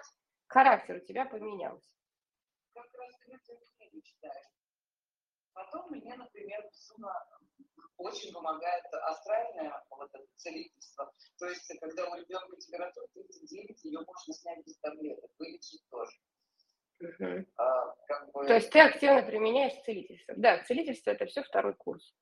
характер 0.47 0.97
у 0.97 1.05
тебя 1.05 1.25
поменялся. 1.25 1.89
Как 2.73 2.85
раз 2.99 3.15
ты 3.25 4.01
читаешь. 4.01 4.45
Потом 5.53 5.91
мне, 5.91 6.15
например, 6.15 6.67
безумно 6.71 7.13
очень 7.97 8.33
помогает 8.33 8.83
астральное 8.91 9.83
вот 9.89 10.09
это 10.13 10.25
целительство. 10.37 11.13
То 11.37 11.47
есть, 11.47 11.71
когда 11.79 12.09
у 12.09 12.15
ребенка 12.15 12.55
температура 12.57 13.07
39, 13.13 13.83
ее 13.85 13.99
можно 14.05 14.33
снять 14.33 14.65
без 14.65 14.77
таблеток, 14.79 15.31
вылечить 15.37 15.83
тоже. 15.89 16.17
Угу. 16.99 17.45
А, 17.57 17.95
как 18.07 18.31
бы... 18.31 18.45
То 18.47 18.55
есть 18.55 18.71
ты 18.71 18.79
активно 18.79 19.23
применяешь 19.23 19.73
целительство. 19.83 20.33
Да, 20.37 20.63
целительство 20.63 21.11
это 21.11 21.25
все 21.25 21.43
второй 21.43 21.75
курс. 21.75 22.15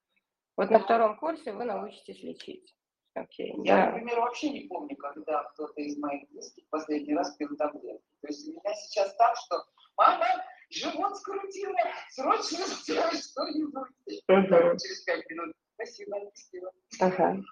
Вот 0.58 0.70
на 0.70 0.80
втором 0.80 1.18
курсе 1.18 1.54
вы 1.54 1.64
научитесь 1.64 2.22
лечить. 2.22 2.76
Окей, 3.14 3.54
Я, 3.64 3.76
да. 3.76 3.86
например, 3.88 4.20
вообще 4.22 4.50
не 4.52 4.68
помню, 4.68 4.96
когда 4.96 5.44
кто-то 5.44 5.82
из 5.82 5.98
моих 5.98 6.30
близких 6.30 6.68
последний 6.70 7.14
раз 7.14 7.36
пил 7.36 7.50
таблетки. 7.58 8.08
То 8.22 8.28
есть 8.28 8.48
у 8.48 8.52
меня 8.52 8.74
сейчас 8.76 9.14
так, 9.16 9.36
что 9.36 9.66
мама, 9.98 10.26
живот 10.72 11.18
скрутила, 11.18 11.76
срочно 12.10 12.66
сделай 12.66 13.18
что-нибудь. 13.18 13.90
Угу. 14.08 14.78
Через 14.78 15.02
пять 15.04 15.30
минут 15.30 15.56
Спасибо, 15.82 16.18
спасибо. 16.36 16.72
Ага. 17.00 17.44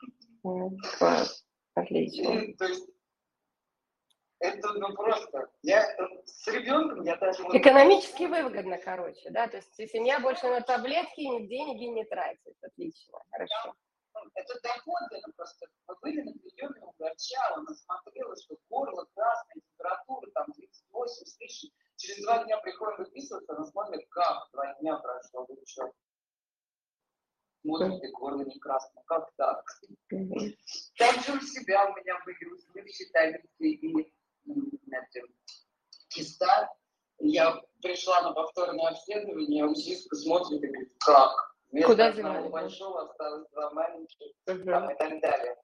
Класс. 0.98 1.46
Отлично. 1.74 2.54
То 2.58 2.66
есть 2.66 2.88
это 4.40 4.74
ну 4.74 4.94
просто. 4.94 5.50
Я 5.64 5.84
с 6.26 6.48
ребенком 6.48 7.04
я 7.04 7.16
даже... 7.18 7.41
Экономически 7.44 8.24
выгодно, 8.24 8.78
короче, 8.78 9.30
да? 9.32 9.48
То 9.48 9.58
есть 9.58 9.74
семья 9.91 10.20
больше 10.20 10.48
на 10.48 10.62
таблетки 10.62 11.48
деньги 11.48 11.86
не 11.86 12.06
тратит. 12.06 12.56
Отлично, 12.62 13.20
хорошо. 13.32 13.76
Это 14.36 14.60
доходно 14.62 15.34
просто. 15.36 15.68
Мы 15.88 15.96
были 16.02 16.22
на 16.22 16.34
приеме 16.34 16.82
у 16.82 16.94
врача, 17.00 17.56
она 17.56 17.74
смотрела, 17.74 18.36
что 18.36 18.58
горло 18.70 19.08
красное, 19.16 19.62
температура 19.62 20.32
там 20.34 20.52
38 20.54 21.26
с 21.26 21.40
лишним. 21.40 21.72
Через 22.00 22.24
два 22.24 22.46
дня 22.46 22.58
приходим 22.60 23.04
выписываться, 23.04 23.54
она 23.54 23.66
смотрит, 23.66 24.08
как 24.10 24.48
два 24.54 24.74
дня 24.76 24.96
прошло, 24.96 25.46
вы 25.50 25.58
что? 25.66 25.92
смотрите, 27.62 28.08
горло 28.14 28.42
не 28.46 28.58
красное. 28.58 29.04
Как 29.06 29.30
так? 29.36 29.66
Также 30.98 31.34
у 31.34 31.42
себя 31.42 31.90
у 31.90 32.00
меня 32.00 32.18
были 32.24 32.46
узлы 32.46 32.82
в 32.82 32.86
и 33.60 35.22
киста. 36.08 36.74
Я 37.20 37.62
пришла 37.82 38.22
на 38.22 38.32
повторное 38.32 38.92
обследование, 38.92 39.66
УЗИшка 39.66 40.16
смотрит 40.16 40.64
и 40.64 40.68
говорит, 40.68 40.94
как? 41.00 41.54
Вместо 41.70 41.92
Куда 41.92 42.08
одного 42.08 42.50
большого 42.50 43.10
осталось 43.10 43.50
два 43.52 43.72
маленьких 43.72 44.32
там, 44.46 44.62
и 44.90 44.96
так 44.98 45.22
далее. 45.22 45.58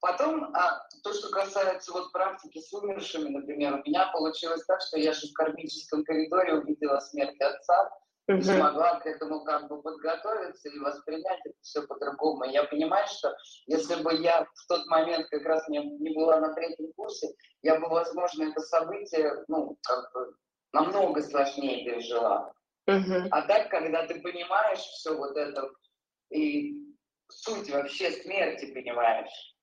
Потом, 0.00 0.54
а, 0.54 0.86
то, 1.02 1.12
что 1.12 1.28
касается 1.30 1.92
вот 1.92 2.12
практики 2.12 2.60
с 2.60 2.72
умершими, 2.72 3.28
например, 3.30 3.74
у 3.74 3.88
меня 3.88 4.10
получилось 4.12 4.64
так, 4.64 4.80
что 4.80 4.98
я 4.98 5.12
же 5.12 5.26
в 5.28 5.32
кармическом 5.32 6.04
коридоре 6.04 6.54
увидела 6.54 7.00
смерть 7.00 7.40
отца, 7.40 7.90
угу. 8.28 8.42
смогла 8.42 9.00
к 9.00 9.06
этому 9.06 9.42
как 9.44 9.68
бы 9.68 9.82
подготовиться 9.82 10.68
и 10.68 10.78
воспринять 10.78 11.40
это 11.44 11.56
все 11.62 11.82
по-другому. 11.82 12.44
Я 12.44 12.64
понимаю, 12.64 13.06
что 13.08 13.34
если 13.66 14.00
бы 14.02 14.14
я 14.14 14.44
в 14.44 14.66
тот 14.68 14.86
момент 14.86 15.26
как 15.30 15.42
раз 15.44 15.68
не, 15.68 15.78
не 15.78 16.14
была 16.14 16.38
на 16.40 16.54
третьем 16.54 16.92
курсе, 16.92 17.28
я 17.62 17.80
бы, 17.80 17.88
возможно, 17.88 18.44
это 18.44 18.60
событие, 18.60 19.44
ну, 19.48 19.76
как 19.82 20.12
бы 20.12 20.34
намного 20.72 21.22
сложнее 21.22 21.84
пережила. 21.84 22.52
Угу. 22.86 23.28
А 23.30 23.42
так, 23.42 23.68
когда 23.70 24.06
ты 24.06 24.20
понимаешь 24.20 24.78
все 24.78 25.16
вот 25.16 25.36
это 25.36 25.70
и 26.30 26.74
суть 27.28 27.70
вообще 27.70 28.10
смерти 28.12 28.72
понимаешь, 28.72 29.56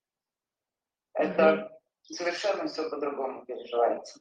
это 1.16 1.80
совершенно 2.04 2.68
все 2.68 2.90
по-другому 2.90 3.46
переживается. 3.46 4.20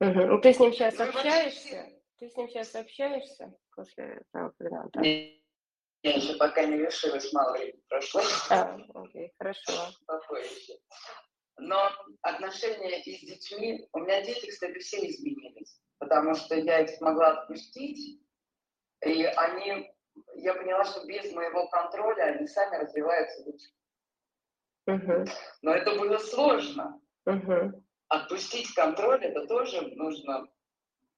Угу. 0.00 0.40
Ты 0.42 0.52
с 0.52 0.60
ним 0.60 0.72
сейчас 0.72 1.00
общаешься? 1.00 1.86
Ты 2.18 2.28
с 2.28 2.36
ним 2.36 2.48
сейчас 2.48 2.74
общаешься 2.74 3.52
после 3.74 4.22
того, 4.32 4.52
когда 4.58 4.80
он 4.82 4.90
там? 4.90 5.02
Я 5.02 6.14
еще 6.14 6.36
пока 6.36 6.64
не 6.64 6.76
решилась, 6.78 7.32
мало 7.32 7.52
времени 7.52 7.82
прошло. 7.88 8.20
А, 8.50 8.78
окей, 8.94 9.32
хорошо. 9.36 9.72
Попозже. 10.06 10.74
Но 11.56 11.90
отношения 12.22 13.02
и 13.02 13.16
с 13.16 13.20
детьми, 13.20 13.88
у 13.92 14.00
меня 14.00 14.24
дети, 14.24 14.46
кстати, 14.46 14.78
все 14.78 14.98
изменились, 15.08 15.80
потому 15.98 16.34
что 16.34 16.54
я 16.54 16.80
их 16.80 16.90
смогла 16.90 17.30
отпустить, 17.32 18.22
и 19.04 19.24
они, 19.24 19.92
я 20.36 20.54
поняла, 20.54 20.84
что 20.84 21.04
без 21.04 21.32
моего 21.32 21.68
контроля 21.68 22.34
они 22.34 22.46
сами 22.46 22.76
развиваются 22.76 23.42
лучше. 23.44 23.70
Угу. 24.88 25.24
Но 25.62 25.74
это 25.74 25.94
было 25.96 26.16
сложно. 26.16 26.98
Угу. 27.26 27.84
Отпустить 28.08 28.72
контроль, 28.74 29.22
это 29.22 29.46
тоже 29.46 29.82
нужно 29.96 30.48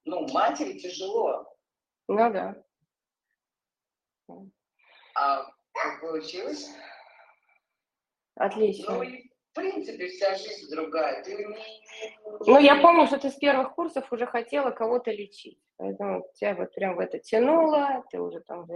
ну, 0.05 0.27
матери 0.33 0.77
тяжело. 0.79 1.57
Ну 2.09 2.33
да. 2.33 2.57
А 5.15 5.45
как 5.73 6.01
получилось? 6.01 6.69
Отлично. 8.35 8.95
Ну, 8.95 9.03
и, 9.03 9.30
в 9.51 9.55
принципе, 9.55 10.07
вся 10.07 10.35
жизнь 10.37 10.71
другая. 10.71 11.25
Ты 11.25 11.35
не, 11.35 11.45
ну, 12.47 12.59
я 12.59 12.77
помню, 12.77 13.07
что 13.07 13.19
ты 13.19 13.31
с 13.31 13.35
первых 13.35 13.75
курсов 13.75 14.13
уже 14.13 14.27
хотела 14.27 14.71
кого-то 14.71 15.11
лечить. 15.11 15.59
Поэтому 15.77 16.25
тебя 16.35 16.55
вот 16.55 16.73
прям 16.73 16.95
в 16.95 17.01
это 17.01 17.19
тянуло, 17.19 18.05
ты 18.11 18.21
уже 18.21 18.41
там, 18.41 18.67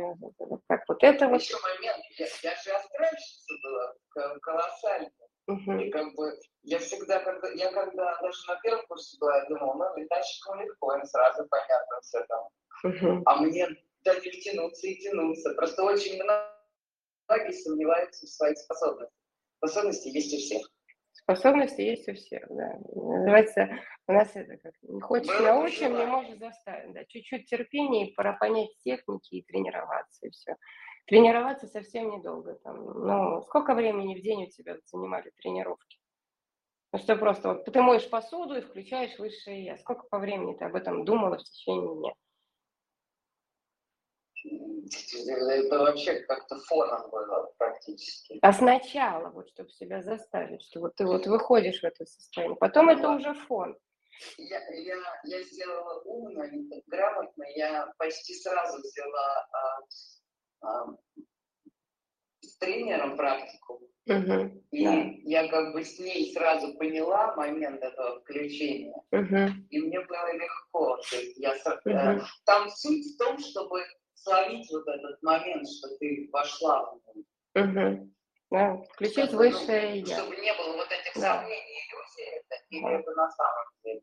как 0.69 0.85
вот 0.89 1.03
это 1.05 1.29
вот. 1.29 1.41
Еще 1.41 1.57
момент, 1.61 2.03
я, 2.19 2.27
я 2.43 2.57
же 2.57 2.71
астральщица 2.73 3.55
была, 3.63 4.39
колоссальная. 4.41 5.13
Угу. 5.47 5.73
И 5.73 5.91
как 5.91 6.15
бы 6.15 6.33
я 6.63 6.79
всегда, 6.79 7.21
когда, 7.21 7.51
я 7.51 7.71
когда 7.71 8.19
даже 8.21 8.49
на 8.49 8.57
первом 8.57 8.87
курсе 8.87 9.19
была, 9.21 9.37
я 9.39 9.45
думала, 9.45 9.75
ну, 9.75 10.03
летальщикам 10.03 10.61
легко, 10.61 10.95
им 10.95 11.05
сразу 11.05 11.47
понятно 11.49 12.01
все 12.01 12.25
там. 12.25 12.49
Угу. 12.85 13.23
А 13.27 13.37
мне 13.43 13.69
до 14.03 14.21
них 14.21 14.41
тянуться 14.43 14.87
и 14.87 14.97
тянуться. 14.97 15.55
Просто 15.55 15.85
очень 15.85 16.21
многие 16.23 17.53
сомневаются 17.53 18.27
в 18.27 18.31
своих 18.31 18.59
способностях. 18.59 19.24
Способности 19.67 20.09
есть 20.09 20.35
у 20.35 20.37
всех. 20.37 20.71
Способности 21.13 21.81
есть 21.81 22.07
у 22.09 22.15
всех, 22.15 22.45
да. 22.51 22.79
Называется, 22.95 23.79
у 24.07 24.13
нас 24.13 24.31
это 24.35 24.59
как, 24.59 24.75
не 24.83 25.01
хочешь 25.01 25.29
Было 25.39 25.47
научим, 25.47 25.97
не 25.97 26.05
можешь 26.05 26.39
заставить. 26.39 26.93
Да. 26.93 27.05
Чуть-чуть 27.07 27.47
терпения, 27.47 28.09
и 28.09 28.15
пора 28.15 28.35
понять 28.35 28.69
техники 28.85 29.37
и 29.37 29.43
тренироваться, 29.43 30.27
и 30.27 30.31
все. 30.31 30.57
Тренироваться 31.07 31.67
совсем 31.67 32.11
недолго. 32.11 32.57
Там, 32.63 32.85
ну, 32.85 33.43
сколько 33.43 33.75
времени 33.75 34.15
в 34.15 34.23
день 34.23 34.45
у 34.45 34.51
тебя 34.51 34.77
занимали 34.85 35.33
тренировки? 35.41 35.99
Ну, 36.93 36.99
что 36.99 37.17
просто 37.17 37.49
вот 37.49 37.65
ты 37.65 37.81
моешь 37.81 38.09
посуду 38.11 38.57
и 38.57 38.61
включаешь 38.61 39.19
высшее 39.19 39.65
я. 39.65 39.79
Сколько 39.79 40.07
по 40.11 40.19
времени 40.19 40.55
ты 40.55 40.67
об 40.67 40.75
этом 40.75 41.07
думала 41.07 41.39
в 41.39 41.43
течение 41.43 41.97
дня? 41.97 42.13
Это 44.45 45.79
вообще 45.79 46.21
как-то 46.21 46.59
фоном 46.61 47.11
было 47.11 47.51
практически. 47.57 48.39
А 48.43 48.53
сначала, 48.53 49.31
вот, 49.31 49.49
чтобы 49.49 49.71
себя 49.71 50.03
заставить, 50.03 50.63
что 50.63 50.81
вот 50.81 50.97
ты 50.97 51.07
вот 51.07 51.27
выходишь 51.27 51.81
в 51.81 51.85
это 51.85 52.05
состояние. 52.05 52.57
Потом 52.57 52.91
это 52.91 53.09
уже 53.11 53.33
фон. 53.35 53.77
Я, 54.39 54.61
я, 54.71 54.97
я 55.25 55.43
сделала 55.43 56.01
умно, 56.03 56.45
грамотно. 56.87 57.45
Я 57.57 57.93
почти 57.99 58.35
сразу 58.35 58.81
взяла 58.81 59.49
а, 60.61 60.69
а, 60.69 60.97
с 62.41 62.57
тренером 62.59 63.17
практику. 63.17 63.81
Угу, 64.07 64.63
и 64.71 64.85
да. 64.85 65.13
я 65.25 65.49
как 65.49 65.73
бы 65.73 65.83
с 65.83 65.99
ней 65.99 66.31
сразу 66.35 66.75
поняла 66.75 67.35
момент 67.37 67.83
этого 67.83 68.21
включения. 68.21 68.95
Угу. 69.11 69.67
И 69.71 69.81
мне 69.81 70.01
было 70.01 70.33
легко. 70.35 70.99
То 70.99 71.17
есть 71.17 71.39
я, 71.39 71.55
Мгм. 71.87 72.23
Там 72.45 72.69
суть 72.69 73.15
в 73.15 73.17
том, 73.17 73.39
чтобы 73.39 73.83
словить 74.25 74.71
вот 74.73 74.89
этот 74.89 75.23
момент, 75.23 75.69
что 75.69 75.97
ты 75.99 76.29
вошла 76.33 76.91
в 76.91 77.15
него. 77.15 77.25
Угу. 77.55 78.11
Да, 78.51 78.77
включить 78.93 79.25
Чтобы, 79.29 79.37
высшее 79.51 79.91
ну, 80.03 80.07
я. 80.07 80.19
Чтобы 80.19 80.37
не 80.37 80.55
было 80.55 80.77
вот 80.77 80.89
этих 80.91 81.21
Да. 81.21 81.41
сомнений, 81.41 81.81
иллюзий, 81.89 82.37
это 82.37 82.65
или 82.71 82.85
Ага. 82.85 82.99
это 83.01 83.11
на 83.13 83.31
самом 83.31 83.65
деле. 83.85 84.01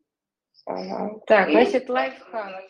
Ага. 0.65 1.19
Так, 1.25 1.49
И 1.49 1.51
значит, 1.51 1.89
лайфхак. 1.89 2.63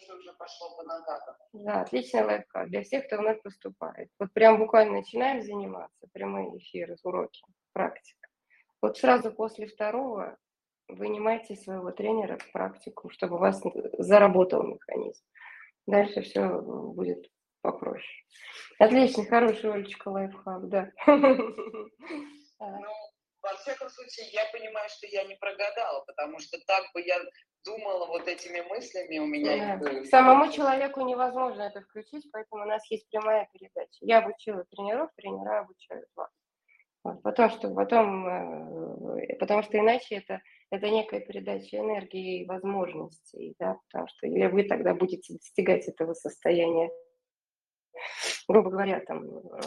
Да, 1.54 1.82
отличный 1.82 2.24
лайфхак 2.24 2.70
для 2.70 2.84
всех, 2.84 3.06
кто 3.08 3.18
у 3.18 3.22
нас 3.22 3.38
поступает. 3.42 4.10
Вот 4.20 4.32
прям 4.34 4.60
буквально 4.60 4.94
начинаем 4.94 5.42
заниматься, 5.42 6.08
прямые 6.14 6.58
эфиры, 6.58 6.98
уроки, 7.04 7.44
практика. 7.74 8.30
Вот 8.82 8.98
сразу 8.98 9.32
после 9.32 9.68
второго 9.68 10.38
вынимайте 10.88 11.56
своего 11.56 11.92
тренера 11.92 12.38
в 12.38 12.52
практику, 12.52 13.10
чтобы 13.10 13.36
у 13.36 13.40
вас 13.40 13.62
заработал 13.98 14.64
механизм. 14.64 15.24
Дальше 15.88 16.22
все 16.22 16.48
будет 16.62 17.30
попроще. 17.62 18.24
Отлично, 18.80 19.26
хороший, 19.26 19.72
Олечка, 19.72 20.10
лайфхак, 20.10 20.70
да. 20.70 20.92
Ну, 22.64 22.94
во 23.42 23.56
всяком 23.58 23.90
случае, 23.90 24.28
я 24.34 24.46
понимаю, 24.54 24.88
что 24.90 25.08
я 25.08 25.24
не 25.24 25.36
прогадала, 25.36 26.04
потому 26.06 26.40
что 26.40 26.60
так 26.68 26.84
бы 26.94 27.02
я 27.02 27.20
думала 27.66 28.06
вот 28.06 28.28
этими 28.28 28.62
мыслями 28.62 29.18
у 29.20 29.26
меня. 29.26 29.78
Да. 29.78 29.90
их, 29.90 30.06
Самому 30.08 30.52
человеку 30.52 31.02
невозможно 31.02 31.64
это 31.64 31.82
включить, 31.82 32.28
поэтому 32.32 32.64
у 32.64 32.68
нас 32.68 32.86
есть 32.92 33.10
прямая 33.10 33.48
передача. 33.52 33.98
Я 34.02 34.20
обучила 34.20 34.64
тренеров, 34.66 35.10
тренера 35.16 35.62
обучают 35.62 36.08
вас. 36.16 36.30
Вот, 37.04 37.24
потому 37.24 37.50
что 37.50 37.74
потом, 37.74 38.28
э, 38.28 39.36
потому 39.40 39.64
что 39.64 39.80
иначе 39.80 40.18
это, 40.18 40.40
это 40.70 40.90
некая 40.90 41.20
передача 41.20 41.78
энергии 41.78 42.42
и 42.42 42.46
возможностей, 42.46 43.56
да, 43.60 43.80
потому 43.88 44.08
что 44.08 44.28
или 44.28 44.46
вы 44.46 44.64
тогда 44.66 44.94
будете 44.94 45.34
достигать 45.34 45.88
этого 45.88 46.14
состояния, 46.14 46.92
грубо 48.48 48.70
говоря, 48.70 49.00
там, 49.02 49.24
э, 49.26 49.62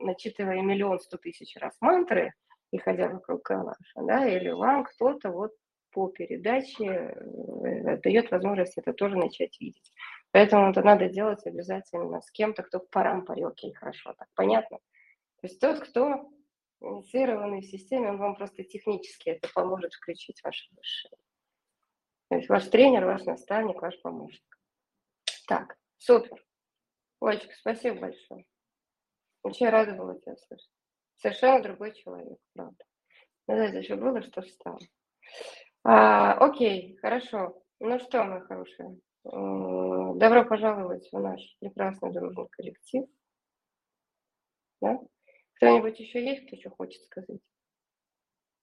начитывая 0.00 0.60
миллион 0.60 1.00
сто 1.00 1.16
тысяч 1.16 1.56
раз 1.56 1.76
мантры 1.80 2.32
и 2.70 2.78
ходя 2.78 3.08
вокруг 3.08 3.42
калаша, 3.42 4.00
да, 4.02 4.26
или 4.26 4.50
вам 4.50 4.84
кто-то 4.84 5.30
вот 5.30 5.52
по 5.92 6.08
передаче 6.08 6.84
э, 6.84 7.96
дает 7.98 8.30
возможность 8.30 8.78
это 8.78 8.92
тоже 8.92 9.16
начать 9.16 9.60
видеть. 9.60 9.92
Поэтому 10.30 10.70
это 10.70 10.82
надо 10.82 11.08
делать 11.08 11.46
обязательно 11.46 12.20
с 12.22 12.30
кем-то, 12.30 12.62
кто 12.62 12.80
парам 12.80 13.24
парилки 13.24 13.72
хорошо, 13.72 14.14
так 14.18 14.28
понятно? 14.34 14.78
То 15.40 15.46
есть 15.46 15.60
тот, 15.60 15.80
кто 15.80 16.30
инициированный 16.80 17.60
в 17.60 17.66
системе, 17.66 18.10
он 18.10 18.18
вам 18.18 18.34
просто 18.34 18.64
технически 18.64 19.30
это 19.30 19.48
поможет 19.54 19.92
включить 19.92 20.42
ваше 20.42 20.68
высшее. 20.74 21.16
То 22.28 22.36
есть 22.36 22.48
ваш 22.48 22.66
тренер, 22.68 23.04
ваш 23.04 23.24
наставник, 23.24 23.80
ваш 23.82 24.00
помощник. 24.00 24.58
Так, 25.46 25.76
супер. 25.98 26.42
Олечка, 27.24 27.54
спасибо 27.54 28.00
большое. 28.00 28.44
Очень 29.44 29.68
рада 29.68 29.94
была 29.94 30.18
тебя 30.18 30.36
слышать. 30.36 30.70
Совершенно 31.16 31.62
другой 31.62 31.94
человек, 31.94 32.38
правда. 32.52 32.84
Ну, 33.46 33.54
знаете, 33.54 33.78
еще 33.78 33.94
было, 33.94 34.20
что 34.22 34.42
встало. 34.42 34.78
А, 35.84 36.34
окей, 36.34 36.96
хорошо. 36.96 37.62
Ну 37.78 37.98
что, 38.00 38.24
мои 38.24 38.40
хорошие, 38.40 38.98
добро 39.24 40.44
пожаловать 40.44 41.08
в 41.12 41.18
наш 41.18 41.40
прекрасный 41.60 42.12
дружный 42.12 42.48
коллектив. 42.48 43.04
Да? 44.80 44.98
Кто-нибудь 45.54 45.98
еще 46.00 46.24
есть, 46.24 46.46
кто 46.46 46.56
еще 46.56 46.70
хочет 46.70 47.02
сказать? 47.04 47.40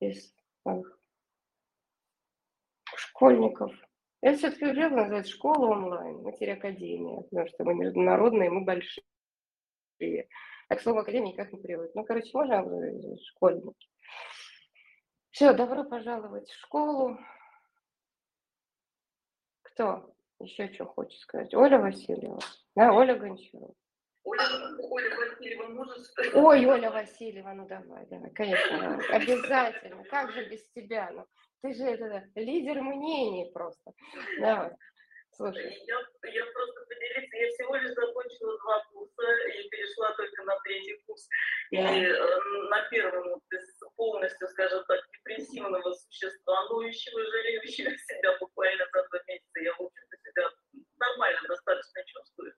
Из 0.02 0.34
моих 0.66 1.00
школьников. 2.96 3.72
Это 4.22 4.38
все-таки 4.38 4.66
уже 4.66 4.90
называется 4.90 5.32
школа 5.32 5.68
онлайн, 5.72 6.22
материя 6.22 6.54
академия, 6.54 7.22
потому 7.22 7.48
что 7.48 7.64
мы 7.64 7.74
международные, 7.76 8.50
мы 8.50 8.66
большие. 8.66 9.04
А 10.68 10.76
к 10.76 10.82
слову 10.82 11.00
академии 11.00 11.32
никак 11.32 11.52
не 11.54 11.60
приводит. 11.60 11.96
Ну, 11.96 12.04
короче, 12.04 12.30
можно 12.34 12.64
школьники. 13.24 13.88
Все, 15.32 15.54
добро 15.54 15.84
пожаловать 15.84 16.50
в 16.50 16.60
школу. 16.60 17.18
Кто 19.62 20.14
еще 20.40 20.72
что 20.74 20.86
хочет 20.86 21.20
сказать? 21.20 21.54
Оля 21.54 21.80
Васильева. 21.80 22.40
Да, 22.76 22.94
Оля 22.94 23.16
Гончарова. 23.16 23.74
Оля, 24.24 24.44
Оля 24.82 25.16
Васильева 25.16 25.68
может 25.68 26.06
сказать? 26.06 26.36
Ой, 26.36 26.66
Оля 26.66 26.92
Васильева, 26.92 27.54
ну 27.54 27.68
давай, 27.68 28.06
давай, 28.08 28.32
конечно, 28.32 29.00
обязательно. 29.10 30.04
Как 30.06 30.32
же 30.32 30.46
без 30.50 30.70
тебя? 30.72 31.10
Ну, 31.12 31.26
ты 31.62 31.74
же 31.74 31.84
это, 31.84 32.24
лидер 32.36 32.82
мнений 32.82 33.52
просто. 33.54 33.92
Давай, 34.40 34.72
слушай. 35.32 35.78
Я, 35.86 36.00
я 36.32 36.46
просто 36.54 36.86
поделиться, 36.88 37.38
я 37.38 37.50
всего 37.50 37.76
лишь 37.76 37.94
закончила 37.94 38.58
два 38.60 38.84
курса 38.92 39.24
и 39.58 39.70
перешла 39.70 40.14
только 40.16 40.44
на 40.44 40.58
третий 40.60 41.02
курс. 41.06 41.28
И 41.72 41.78
э, 41.78 42.40
на 42.70 42.82
первом 42.90 43.42
из 43.52 43.80
полностью, 43.96 44.48
скажем 44.48 44.84
так, 44.86 45.00
депрессивного 45.12 45.92
существа, 45.94 46.70
ноющего, 46.70 47.24
жалеющего 47.24 47.96
себя 47.98 48.38
буквально 48.40 48.86
за 48.94 49.08
два 49.08 49.20
месяца, 49.28 49.60
я, 49.60 49.74
в 49.74 49.82
общем-то, 49.82 50.18
себя 50.18 50.50
нормально 50.98 51.42
достаточно 51.48 52.04
чувствую. 52.06 52.54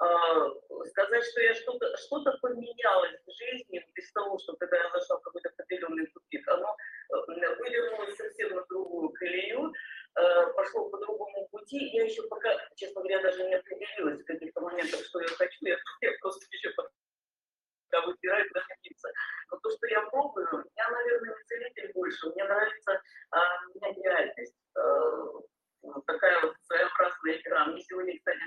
А, 0.00 0.50
сказать, 0.86 1.24
что 1.24 1.40
я 1.42 1.54
что-то 1.54 1.94
что 1.98 2.24
поменялось 2.40 3.20
в 3.26 3.30
жизни 3.32 3.84
без 3.94 4.10
того, 4.12 4.38
что 4.38 4.56
когда 4.56 4.78
я 4.78 4.90
зашла 4.92 5.18
в 5.18 5.22
какой-то 5.22 5.50
определенный 5.50 6.06
тупик, 6.06 6.48
оно 6.48 6.74
э, 7.10 7.56
вывернулось 7.58 8.16
совсем 8.16 8.54
на 8.54 8.64
другую 8.64 9.10
колею, 9.10 9.70
э, 10.16 10.52
пошло 10.54 10.88
по 10.88 10.96
другому 10.98 11.46
пути. 11.50 11.90
Я 11.92 12.04
еще 12.04 12.22
пока, 12.28 12.56
честно 12.76 13.02
говоря, 13.02 13.20
даже 13.20 13.44
не 13.44 13.54
определилась 13.54 14.22
в 14.22 14.24
каких-то 14.24 14.62
моментах, 14.62 15.04
что 15.04 15.20
я 15.20 15.28
хочу. 15.28 15.58
Я, 15.66 15.76
я 16.00 16.12
просто 16.22 16.46
еще 16.50 16.70
пока 16.70 18.06
выбираю, 18.06 18.48
куда 18.48 18.64
двигаться. 18.82 19.10
Но 19.50 19.58
то, 19.58 19.70
что 19.70 19.86
я 19.86 20.00
пробую, 20.08 20.64
я, 20.76 20.88
наверное, 20.88 21.36
не 21.36 21.44
целитель 21.44 21.92
больше. 21.92 22.30
Мне 22.30 22.44
нравится 22.44 23.02
а, 23.32 23.66
менять 23.74 23.98
реальность. 23.98 24.56
А, 24.76 24.80
вот 25.82 26.06
такая 26.06 26.40
вот 26.40 26.54
своеобразная 26.62 27.36
игра. 27.36 27.66
Мне 27.66 27.82
сегодня, 27.82 28.16
кстати, 28.16 28.40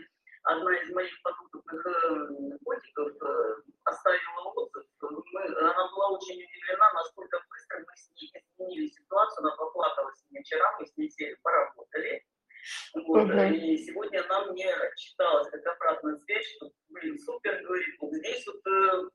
одна 0.43 0.75
из 0.77 0.90
моих 0.91 1.22
подопытных 1.22 1.85
э, 1.85 2.57
котиков 2.64 3.11
э, 3.22 3.56
оставила 3.85 4.51
отзыв. 4.56 4.85
Мы, 5.01 5.41
она 5.45 5.91
была 5.91 6.09
очень 6.11 6.43
удивлена, 6.43 6.93
насколько 6.93 7.41
быстро 7.49 7.80
мы 7.80 7.95
с 7.95 8.09
ней 8.15 8.32
изменили 8.35 8.88
ситуацию. 8.88 9.45
Она 9.45 9.56
поплакалась 9.56 10.19
с 10.19 10.32
ней 10.32 10.41
вчера, 10.43 10.65
мы 10.80 10.85
с 10.85 10.98
ней 10.98 11.09
сели, 11.09 11.38
поработали. 11.41 12.25
Вот, 12.93 13.25
Мгм. 13.25 13.53
И 13.53 13.77
сегодня 13.77 14.23
она 14.23 14.51
мне 14.51 14.73
отчиталась 14.73 15.49
как 15.49 15.65
обратная 15.65 16.17
связь, 16.19 16.45
что, 16.56 16.72
блин, 16.90 17.19
супер, 17.19 17.61
говорит, 17.64 17.95
вот 17.99 18.14
здесь 18.14 18.48
вот 18.48 18.65
э, 18.67 19.09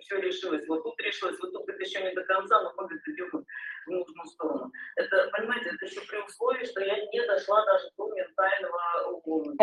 все 0.00 0.20
решилось, 0.20 0.66
вот 0.68 0.82
тут 0.82 1.00
решилось, 1.00 1.38
вот 1.40 1.52
тут 1.52 1.68
это 1.68 1.82
еще 1.82 2.02
не 2.02 2.14
до 2.14 2.22
конца, 2.24 2.62
но 2.62 2.70
мы 2.76 2.84
говорит, 2.84 3.02
идем 3.08 3.30
в 3.30 3.90
нужную 3.90 4.26
сторону. 4.28 4.72
Это, 4.96 5.30
понимаете, 5.32 5.70
это 5.70 5.84
еще 5.84 6.00
при 6.02 6.18
условии, 6.18 6.64
что 6.64 6.80
я 6.80 6.96
не 7.06 7.26
дошла 7.26 7.64
даже 7.66 7.90
до 7.96 8.14
ментального 8.14 9.10
угла. 9.10 9.54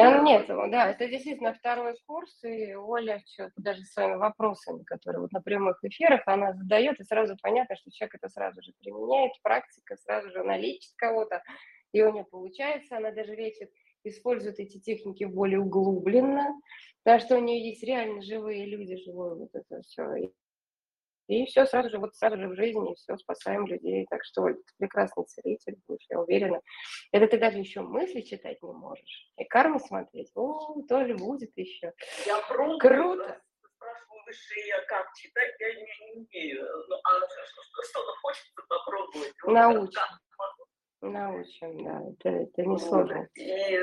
Да, 0.71 0.89
это 0.89 1.07
действительно 1.07 1.53
второй 1.53 1.95
курс, 2.05 2.43
и 2.43 2.75
Оля 2.75 3.21
что 3.25 3.51
даже 3.55 3.83
своими 3.83 4.15
вопросами, 4.15 4.83
которые 4.83 5.21
вот 5.21 5.31
на 5.31 5.41
прямых 5.41 5.79
эфирах 5.83 6.23
она 6.25 6.53
задает, 6.53 6.99
и 6.99 7.03
сразу 7.03 7.37
понятно, 7.41 7.75
что 7.77 7.89
человек 7.91 8.15
это 8.15 8.27
сразу 8.27 8.61
же 8.61 8.73
применяет, 8.79 9.31
практика, 9.43 9.95
сразу 9.95 10.29
же 10.31 10.39
она 10.41 10.57
лечит 10.57 10.91
кого-то, 10.97 11.41
и 11.93 12.01
у 12.01 12.11
нее 12.11 12.25
получается, 12.25 12.97
она 12.97 13.11
даже 13.11 13.33
лечит, 13.35 13.71
использует 14.03 14.59
эти 14.59 14.79
техники 14.79 15.23
более 15.23 15.61
углубленно, 15.61 16.53
потому 17.03 17.25
что 17.25 17.37
у 17.37 17.41
нее 17.41 17.69
есть 17.69 17.83
реально 17.83 18.21
живые 18.21 18.65
люди, 18.65 18.97
живое 18.97 19.35
вот 19.35 19.49
это 19.53 19.81
все. 19.83 20.31
И, 21.27 21.45
все 21.45 21.65
сразу 21.65 21.89
же, 21.89 21.99
вот 21.99 22.15
сразу 22.15 22.37
же 22.37 22.47
в 22.47 22.55
жизни, 22.55 22.95
все, 22.95 23.17
спасаем 23.17 23.67
людей. 23.67 24.05
Так 24.09 24.23
что, 24.23 24.47
ты 24.47 24.63
прекрасный 24.77 25.25
целитель 25.25 25.77
будешь, 25.87 26.05
я 26.09 26.19
уверена. 26.19 26.61
Это 27.11 27.27
ты 27.27 27.37
даже 27.37 27.57
еще 27.59 27.81
мысли 27.81 28.21
читать 28.21 28.61
не 28.61 28.71
можешь. 28.71 29.31
И 29.37 29.43
карму 29.43 29.79
смотреть, 29.79 30.31
о, 30.35 30.81
тоже 30.87 31.15
будет 31.15 31.51
еще. 31.55 31.93
Я 32.25 32.39
пробую, 32.47 32.79
Круто. 32.79 33.41
спрашиваю, 33.75 34.23
высшее 34.25 34.67
я 34.67 34.81
как 34.85 35.13
читать, 35.15 35.53
я 35.59 35.73
не, 35.75 35.81
не 35.81 36.27
умею. 36.27 36.65
Ну, 36.87 36.95
а 36.95 37.19
что-то 37.83 38.11
хочется 38.21 38.61
попробовать. 38.69 39.33
Научим. 39.45 40.01
Научим, 41.01 41.83
да, 41.83 42.01
это, 42.09 42.29
это 42.43 42.61
не 42.63 42.79
сложно. 42.79 43.27
И 43.35 43.79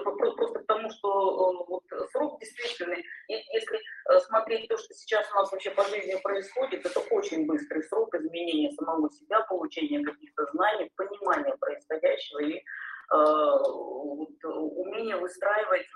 просто 0.00 0.46
потому, 0.46 0.90
что 0.90 1.64
вот, 1.68 1.84
срок 2.12 2.40
действенный, 2.40 3.04
если 3.28 3.78
э, 3.78 4.20
смотреть 4.20 4.68
то, 4.68 4.76
что 4.76 4.94
сейчас 4.94 5.30
у 5.32 5.34
нас 5.34 5.52
вообще 5.52 5.70
по 5.70 5.84
жизни 5.84 6.18
происходит, 6.22 6.86
это 6.86 7.00
очень 7.10 7.46
быстрый 7.46 7.82
срок 7.84 8.14
изменения 8.14 8.72
самого 8.72 9.10
себя, 9.10 9.40
получения 9.42 10.02
каких-то 10.02 10.46
знаний, 10.52 10.90
понимания 10.96 11.56
происходящего 11.58 12.40
и 12.40 12.56
э, 12.56 12.62
вот, 13.10 14.44
умения 14.44 15.16
выстраивать 15.16 15.86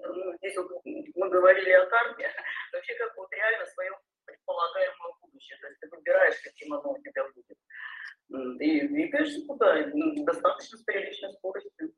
ну, 0.00 0.36
здесь 0.36 0.56
вот 0.56 0.70
мы 0.84 1.28
говорили 1.28 1.72
о 1.72 1.86
карме, 1.86 2.30
вообще 2.72 2.94
как 2.94 3.16
вот 3.16 3.32
реально 3.32 3.66
свое 3.66 3.90
предполагаемое 4.24 5.12
будущее. 5.20 5.58
То 5.60 5.68
есть 5.68 5.80
ты 5.80 5.88
выбираешь, 5.88 6.40
каким 6.42 6.74
оно 6.74 6.92
у 6.92 7.02
тебя 7.02 7.24
будет. 7.24 7.58
И 8.60 8.88
двигаешься 8.88 9.46
туда, 9.46 9.74
достаточно 10.24 10.78
с 10.78 10.82
приличной 10.82 11.32
скоростью. 11.34 11.92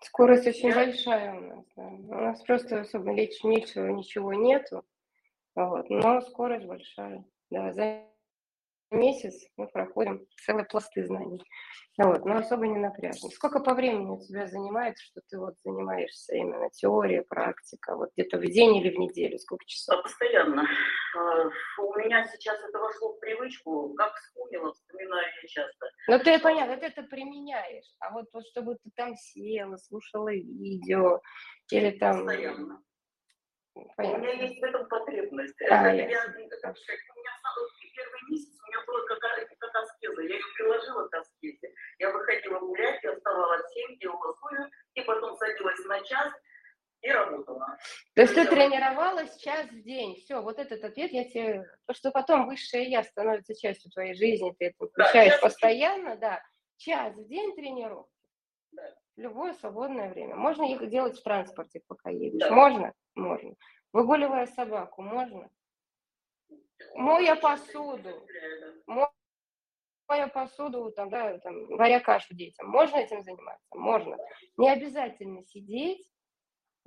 Скорость 0.00 0.46
очень 0.46 0.72
большая 0.72 1.34
у 1.34 1.40
нас, 1.40 1.64
да. 1.76 1.82
У 1.86 2.20
нас 2.22 2.42
просто 2.42 2.80
особо 2.80 3.12
ничего, 3.12 3.88
ничего 3.88 4.32
нету. 4.32 4.84
Вот. 5.54 5.90
Но 5.90 6.20
скорость 6.20 6.66
большая. 6.66 7.24
Да, 7.50 7.72
за 7.72 8.04
месяц 8.90 9.34
мы 9.56 9.68
проходим 9.68 10.26
целые 10.44 10.64
пласты 10.64 11.04
знаний. 11.04 11.42
Вот, 11.98 12.24
но 12.24 12.36
особо 12.36 12.66
не 12.68 12.78
напряжно. 12.78 13.28
Сколько 13.30 13.58
по 13.58 13.74
времени 13.74 14.08
у 14.08 14.20
тебя 14.20 14.46
занимает, 14.46 14.96
что 14.98 15.20
ты 15.28 15.38
вот 15.38 15.54
занимаешься 15.64 16.36
именно 16.36 16.70
теорией, 16.70 17.22
практика, 17.22 17.96
вот 17.96 18.10
где-то 18.12 18.38
в 18.38 18.44
день 18.44 18.76
или 18.76 18.94
в 18.94 18.98
неделю, 18.98 19.36
сколько 19.38 19.64
часов? 19.66 20.02
Постоянно. 20.04 20.62
А, 21.16 21.50
у 21.82 21.98
меня 21.98 22.24
сейчас 22.24 22.56
это 22.68 22.78
вошло 22.78 23.14
в 23.14 23.18
привычку, 23.18 23.94
как 23.94 24.14
вспомнила, 24.14 24.72
вспоминаю 24.72 25.26
я 25.42 25.48
часто. 25.48 25.86
Ну 26.06 26.18
ты 26.20 26.38
понятно, 26.38 26.76
ты 26.76 26.86
это 26.86 27.02
применяешь, 27.02 27.86
а 27.98 28.12
вот, 28.12 28.26
вот 28.32 28.46
чтобы 28.46 28.76
ты 28.76 28.90
там 28.94 29.16
села, 29.16 29.76
слушала 29.76 30.32
видео, 30.32 31.20
или 31.72 31.90
там... 31.98 32.24
Постоянно. 32.24 32.82
Понятно. 33.96 34.18
У 34.18 34.22
меня 34.22 34.32
есть 34.42 34.60
в 34.60 34.64
этом 34.64 34.88
потребность. 34.88 35.54
А, 35.70 35.88
я, 35.88 36.08
я, 36.08 36.20
первый 37.98 38.30
месяц 38.30 38.54
у 38.54 38.57
меня 38.78 38.86
была 38.86 39.06
как, 39.06 39.18
как 39.58 39.76
аскеза. 39.82 40.22
Я 40.22 40.34
ее 40.34 40.42
приложила 40.56 41.08
к 41.08 41.14
аскезе. 41.14 41.74
Я 41.98 42.12
выходила 42.12 42.58
гулять, 42.60 43.02
я 43.02 43.14
вставала 43.14 43.58
в 43.58 43.68
7, 43.72 43.98
делала 43.98 44.34
свою, 44.34 44.66
и 44.94 45.00
потом 45.02 45.36
садилась 45.36 45.84
на 45.86 46.00
час 46.02 46.32
и 47.00 47.10
работала. 47.10 47.78
То 48.14 48.22
есть 48.22 48.34
ты 48.34 48.46
тренировалась 48.46 49.36
час 49.36 49.66
в 49.66 49.82
день. 49.82 50.16
Все, 50.16 50.40
вот 50.40 50.58
этот 50.58 50.82
ответ 50.82 51.12
я 51.12 51.24
тебе... 51.24 51.64
То, 51.86 51.94
что 51.94 52.10
потом 52.10 52.46
высшее 52.46 52.90
я 52.90 53.02
становится 53.04 53.54
частью 53.54 53.90
твоей 53.92 54.14
жизни, 54.14 54.54
ты 54.58 54.66
это 54.66 54.86
включаешь 54.86 55.34
да, 55.34 55.40
постоянно, 55.40 56.16
да. 56.16 56.42
Час 56.76 57.14
в 57.16 57.26
день 57.28 57.54
тренировки. 57.54 58.12
Да. 58.72 58.94
Любое 59.16 59.54
свободное 59.54 60.10
время. 60.10 60.36
Можно 60.36 60.64
их 60.64 60.88
делать 60.88 61.18
в 61.18 61.22
транспорте, 61.22 61.80
пока 61.86 62.10
едешь. 62.10 62.40
Да. 62.40 62.50
Можно? 62.50 62.92
Можно. 63.14 63.54
Выгуливая 63.92 64.46
собаку, 64.46 65.02
можно? 65.02 65.48
Моя 66.94 67.36
посуду, 67.36 68.26
моя 70.08 70.28
посуду, 70.28 70.90
там, 70.92 71.10
да, 71.10 71.38
там, 71.38 71.66
варя 71.76 72.00
кашу 72.00 72.34
детям. 72.34 72.68
Можно 72.68 72.96
этим 72.96 73.22
заниматься? 73.22 73.66
Можно. 73.74 74.16
Не 74.56 74.70
обязательно 74.70 75.44
сидеть 75.44 76.08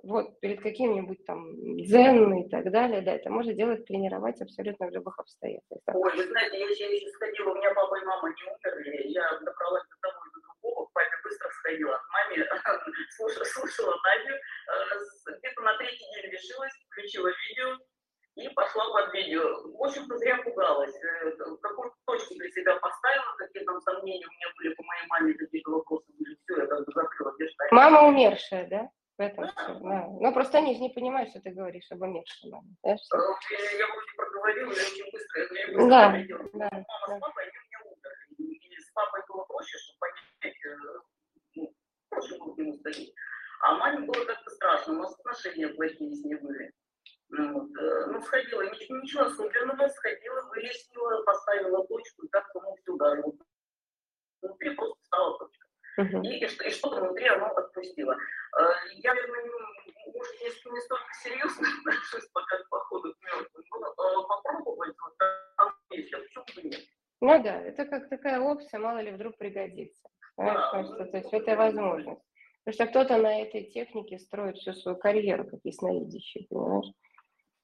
вот 0.04 0.40
перед 0.40 0.62
каким-нибудь 0.62 1.26
там 1.26 1.78
дзен 1.78 2.34
и 2.34 2.50
так 2.50 2.72
далее, 2.72 3.02
да, 3.02 3.14
это 3.14 3.30
можно 3.30 3.54
делать, 3.54 3.86
тренировать 3.86 4.42
абсолютно 4.42 4.88
в 4.88 4.92
любых 4.92 5.20
обстоятельствах. 5.20 5.96
Ой, 5.96 6.16
вы 6.16 6.24
знаете, 6.26 6.60
я 6.60 6.66
еще, 6.68 7.08
сходила, 7.12 7.52
у 7.52 7.56
меня 7.56 7.74
папа 7.74 7.96
и 7.96 8.06
мама 8.06 8.30
не 8.30 8.44
умерли, 8.44 9.08
я 9.10 9.30
добралась 9.40 9.84
до 9.90 10.10
того 10.10 10.26
и 10.26 10.30
до 10.34 10.42
другого, 10.42 10.90
папе 10.94 11.16
быстро 11.24 11.50
сходила, 11.50 12.02
маме 12.10 12.48
слушала, 13.16 13.44
слушала 13.46 13.96
Надю, 14.04 14.34
э, 14.34 15.38
где-то 15.38 15.62
на 15.62 15.78
третий 15.78 16.06
день 16.16 16.32
решилась, 16.32 16.74
включила 16.90 17.28
видео, 17.28 17.78
и 18.36 18.50
пошла 18.50 18.86
под 18.92 19.14
видео. 19.14 19.42
В 19.78 19.84
общем-то, 19.84 20.18
зря 20.18 20.38
пугалась. 20.44 20.96
Э, 20.96 21.32
какую 21.62 21.94
точку 22.06 22.36
для 22.36 22.50
себя 22.52 22.76
поставила, 22.78 23.36
какие 23.38 23.64
там 23.64 23.80
сомнения 23.82 24.26
у 24.26 24.32
меня 24.32 24.48
были 24.58 24.74
по 24.74 24.84
моей 24.84 25.08
маме, 25.10 25.34
какие-то 25.34 25.72
вопросы 25.72 26.06
были. 26.18 26.38
Все, 26.44 26.62
я 26.62 26.68
как 26.68 26.86
бы 26.86 26.92
закрыла 26.94 27.38
держать. 27.38 27.72
Мама 27.72 28.08
умершая, 28.08 28.68
да? 28.70 28.90
В 29.18 29.22
этом 29.22 29.46
да. 29.46 29.52
все. 29.52 29.74
Да. 29.80 30.08
Ну, 30.08 30.34
просто 30.34 30.58
они 30.60 30.76
же 30.76 30.80
не 30.80 30.90
понимают, 30.90 31.30
что 31.30 31.42
ты 31.42 31.52
говоришь 31.52 31.92
об 31.92 32.02
умершей 32.02 32.52
маме. 32.52 32.70
Да, 32.84 32.90
я, 32.90 32.98
я 32.98 33.88
вроде 33.88 34.12
проговорила, 34.16 34.72
я 34.72 34.82
очень 34.82 35.12
быстро, 35.12 35.42
я 35.42 35.68
быстро 35.68 35.90
да, 35.90 36.12
да, 36.54 36.70
Мама 36.72 36.86
да. 37.08 37.18
с 37.18 37.20
папой, 37.20 37.44
они 37.44 37.58
у 37.58 37.66
меня 37.68 37.80
умерли. 37.86 38.56
И 38.56 38.80
с 38.80 38.92
папой 38.94 39.22
было 39.28 39.44
проще, 39.44 39.78
чтобы 39.78 40.00
понять, 40.00 40.56
э, 40.66 40.76
ну, 41.56 41.74
проще 42.10 42.38
было 42.38 42.54
к 42.54 42.58
нему 42.58 42.74
сходить. 42.76 43.14
А 43.64 43.76
маме 43.76 44.08
было 44.08 44.26
как-то 44.26 44.50
страшно, 44.50 44.94
у 44.94 44.98
нас 44.98 45.14
отношения 45.20 45.68
плохие 45.68 46.16
с 46.16 46.24
ней 46.24 46.36
были. 46.36 46.72
Ну, 47.34 47.74
э, 47.76 48.06
ну, 48.08 48.22
сходила, 48.22 48.62
ничего, 48.62 49.24
особенного, 49.24 49.88
сходила, 49.88 50.42
выяснила, 50.50 51.24
поставила 51.24 51.88
точку, 51.88 52.26
и 52.26 52.30
как-то 52.30 52.60
ну, 52.60 52.76
все 52.76 52.96
даже 52.98 53.24
внутри 54.42 54.76
просто 54.76 55.00
стала 55.06 55.40
точка. 55.40 55.68
Uh-huh. 56.00 56.24
И, 56.24 56.40
и, 56.40 56.46
и 56.46 56.70
что-то 56.72 57.02
внутри 57.02 57.28
оно 57.28 57.46
отпустило. 57.48 58.14
Э, 58.14 58.64
я, 58.96 59.14
наверное, 59.14 59.46
ну, 59.46 60.14
может, 60.14 60.34
не, 60.42 60.72
не 60.72 60.82
столько 60.82 61.14
серьезно 61.24 61.68
отношусь 61.80 62.30
пока 62.34 62.58
к 62.58 62.70
походу 62.70 63.14
к 63.14 63.24
мертвым, 63.24 63.64
но 63.80 63.88
э, 63.88 64.28
попробовать 64.28 64.96
вот 65.02 65.18
там 65.18 65.74
есть, 65.92 66.14
а 66.14 66.20
почему 66.20 66.46
бы 66.56 66.70
нет? 66.70 66.82
Ну 67.22 67.44
да, 67.44 67.62
это 67.62 67.86
как 67.86 68.10
такая 68.10 68.42
опция, 68.42 68.80
мало 68.80 69.00
ли 69.00 69.12
вдруг 69.12 69.38
пригодится. 69.38 70.10
Да, 70.38 70.84
что, 70.84 71.06
то 71.06 71.18
есть 71.18 71.32
это 71.32 71.56
возможность. 71.56 72.22
Потому 72.64 72.74
что 72.74 72.88
кто-то 72.88 73.18
на 73.18 73.42
этой 73.42 73.64
технике 73.64 74.20
строит 74.20 74.58
всю 74.58 74.74
свою 74.74 74.98
карьеру, 74.98 75.46
как 75.46 75.60
ясновидящий, 75.64 76.48
понимаешь? 76.50 76.94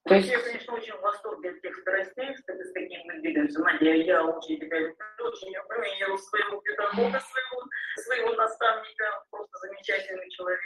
То 0.08 0.16
есть... 0.16 0.30
Я, 0.30 0.40
конечно, 0.42 0.74
очень 0.74 0.94
в 0.94 1.02
восторге 1.02 1.50
от 1.50 1.61
тех 1.61 1.76
скоростей, 1.76 2.34
кстати, 2.34 2.64
с 2.64 2.72
какими 2.74 3.03
мы 3.06 3.19
двигаемся. 3.19 3.60
Надя, 3.60 3.94
я 3.94 4.26
очень 4.26 4.60
тебя 4.60 4.80
люблю, 4.80 4.95
очень 5.19 5.50
люблю, 5.50 5.82
и 5.82 6.18
своего 6.18 6.61
педагога, 6.61 7.19
своего, 7.19 7.64
своего 7.98 8.34
наставника, 8.36 9.26
просто 9.30 9.58
замечательный 9.60 10.30
человек. 10.30 10.60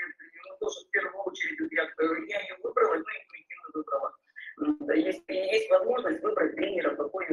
Ну, 0.48 0.58
тоже 0.60 0.86
в 0.86 0.92
первую 0.92 1.24
очередь, 1.24 1.72
я, 1.72 1.84
я 1.84 2.42
ее 2.42 2.58
выбрала, 2.61 2.95
ну, 2.95 3.02
интуитивно 3.02 3.70
выбрала. 3.74 4.14
Есть, 4.95 5.24
есть 5.28 5.70
возможность 5.72 6.22
выбрать 6.22 6.56
тренера, 6.56 6.95
какой 6.95 7.28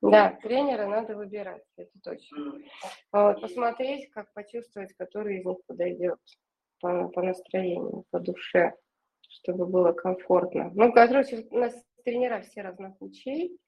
да, 0.00 0.38
тренера 0.42 0.86
надо 0.86 1.16
выбирать, 1.16 1.64
это 1.76 1.90
точно. 2.04 2.38
Mm. 2.38 2.64
Вот, 3.12 3.40
посмотреть, 3.40 4.08
как 4.10 4.32
почувствовать, 4.32 4.94
который 4.96 5.38
из 5.38 5.44
них 5.44 5.58
подойдет 5.66 6.18
по, 6.80 7.08
по 7.08 7.20
настроению, 7.20 8.04
по 8.10 8.20
душе 8.20 8.74
чтобы 9.48 9.66
было 9.66 9.92
комфортно. 9.92 10.70
Ну, 10.74 10.92
короче, 10.92 11.46
у 11.50 11.58
нас 11.58 11.74
тренера 12.04 12.42
все 12.42 12.60
разных 12.60 13.00
лучей, 13.00 13.58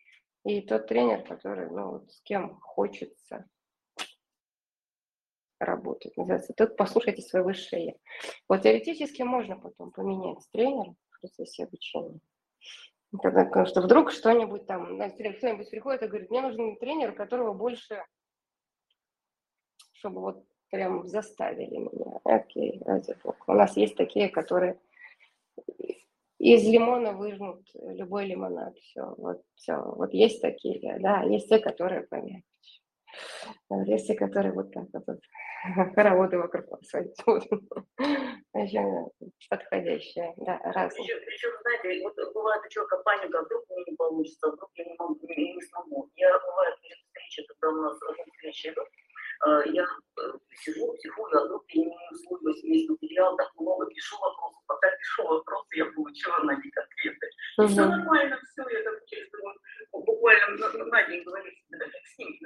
и 0.45 0.61
тот 0.61 0.89
тренер, 0.89 1.23
который, 1.23 1.71
ну, 1.71 1.93
вот, 1.93 2.13
с 2.13 2.21
кем 2.21 2.61
хочется 2.61 3.47
работать, 5.59 6.15
называется, 6.19 6.53
тот 6.55 6.77
послушайте 6.77 7.23
свое 7.23 7.45
высшее. 7.45 7.99
Вот 8.47 8.63
теоретически 8.63 9.23
можно 9.23 9.59
потом 9.59 9.91
поменять 9.91 10.47
тренера 10.53 10.95
в 11.11 11.21
процессе 11.21 11.65
обучения. 11.65 12.21
Тогда, 13.23 13.47
потому 13.47 13.67
что 13.67 13.81
вдруг 13.81 14.13
что-нибудь 14.13 14.67
там, 14.67 14.99
кто-нибудь 14.99 15.71
приходит 15.71 16.03
и 16.03 16.09
говорит, 16.09 16.31
мне 16.31 16.43
нужен 16.43 16.77
тренер, 16.77 17.13
которого 17.13 17.55
больше, 17.55 18.05
чтобы 19.93 20.21
вот 20.21 20.45
прям 20.71 21.07
заставили 21.09 21.77
меня. 21.77 22.21
Окей, 22.25 22.83
ради 22.85 23.17
бога. 23.25 23.39
У 23.47 23.55
нас 23.55 23.77
есть 23.77 23.97
такие, 23.97 24.29
которые 24.29 24.79
из 26.39 26.67
лимона 26.67 27.13
выжмут 27.13 27.67
любой 27.75 28.27
лимонад. 28.27 28.75
Все, 28.79 29.15
вот, 29.19 29.43
все. 29.55 29.77
Вот 29.77 30.15
есть 30.15 30.41
такие, 30.41 30.99
да, 30.99 31.23
есть 31.23 31.49
те, 31.49 31.59
которые 31.59 32.07
помягче. 32.07 32.45
Есть 33.87 34.07
те, 34.07 34.15
которые 34.15 34.53
вот 34.53 34.73
так 34.73 34.87
вот, 35.07 35.19
хороводы 35.95 36.39
вокруг 36.39 36.71
вас 36.71 36.81
Еще 38.55 39.11
подходящие, 39.51 40.33
да, 40.39 40.59
разные. 40.65 41.05
Еще, 41.05 41.15
еще, 41.15 41.49
знаете, 41.61 42.03
вот 42.03 42.15
бывает 42.33 42.63
у 42.65 42.69
человека 42.69 43.03
паника, 43.05 43.43
вдруг 43.43 43.65
мне 43.69 43.85
не 43.89 43.97
получится, 43.97 44.51
вдруг 44.51 44.71
я 44.75 44.85
не, 44.85 44.95
могу, 44.99 45.19
не, 45.27 45.61
смогу. 45.63 46.11
Я 46.17 46.39
бывает 46.39 46.81
перед 46.81 46.99
встречей, 46.99 47.47
когда 47.47 47.69
у 47.69 47.83
нас 47.83 47.99
встреча 48.35 48.71
идут, 48.71 48.89
я 49.73 49.85
э, 49.85 50.33
сижу, 50.63 50.93
психую, 50.95 51.31
я 51.33 51.85
не 51.85 51.97
усвоилась 52.13 52.63
весь 52.63 52.89
материал, 52.89 53.37
так 53.37 53.49
много 53.57 53.87
пишу 53.87 54.19
вопросов, 54.19 54.63
пока 54.67 54.91
пишу 54.91 55.23
вопросы, 55.27 55.77
я 55.77 55.87
получила 55.87 56.39
на 56.41 56.53
них 56.57 56.73
ответы. 56.77 57.31
И 57.59 57.67
все 57.67 57.87
нормально, 57.87 58.39
все, 58.45 58.69
я 58.69 58.83
так 58.83 59.05
через 59.07 59.29
буквально 59.93 60.57
на 60.85 61.03
день 61.09 61.25
говорю 61.25 61.51
себе, 61.51 61.79
да 61.79 61.87
фиг 61.87 62.07
с 62.07 62.19
ним, 62.19 62.39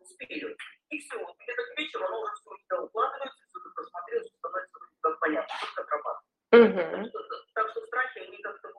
успею. 0.00 0.56
И 0.90 0.98
все, 0.98 1.18
вот 1.18 1.36
где-то 1.38 1.62
к 1.62 1.78
вечеру 1.78 2.04
оно 2.06 2.20
уже 2.22 2.32
все 2.32 2.50
у 2.50 2.58
тебя 2.58 2.82
укладывается, 2.82 3.44
все 3.46 3.58
ты 3.60 3.70
просмотрел, 3.70 4.20
все 4.22 4.36
становится 4.38 4.78
как 5.02 5.20
понятно, 5.20 5.54
как 5.74 5.84
отрабатывать. 5.84 6.26
Так, 6.50 7.08
что, 7.08 7.20
так 7.54 7.70
что 7.70 7.80
страхи, 7.86 8.18
они 8.18 8.38
как-то 8.42 8.70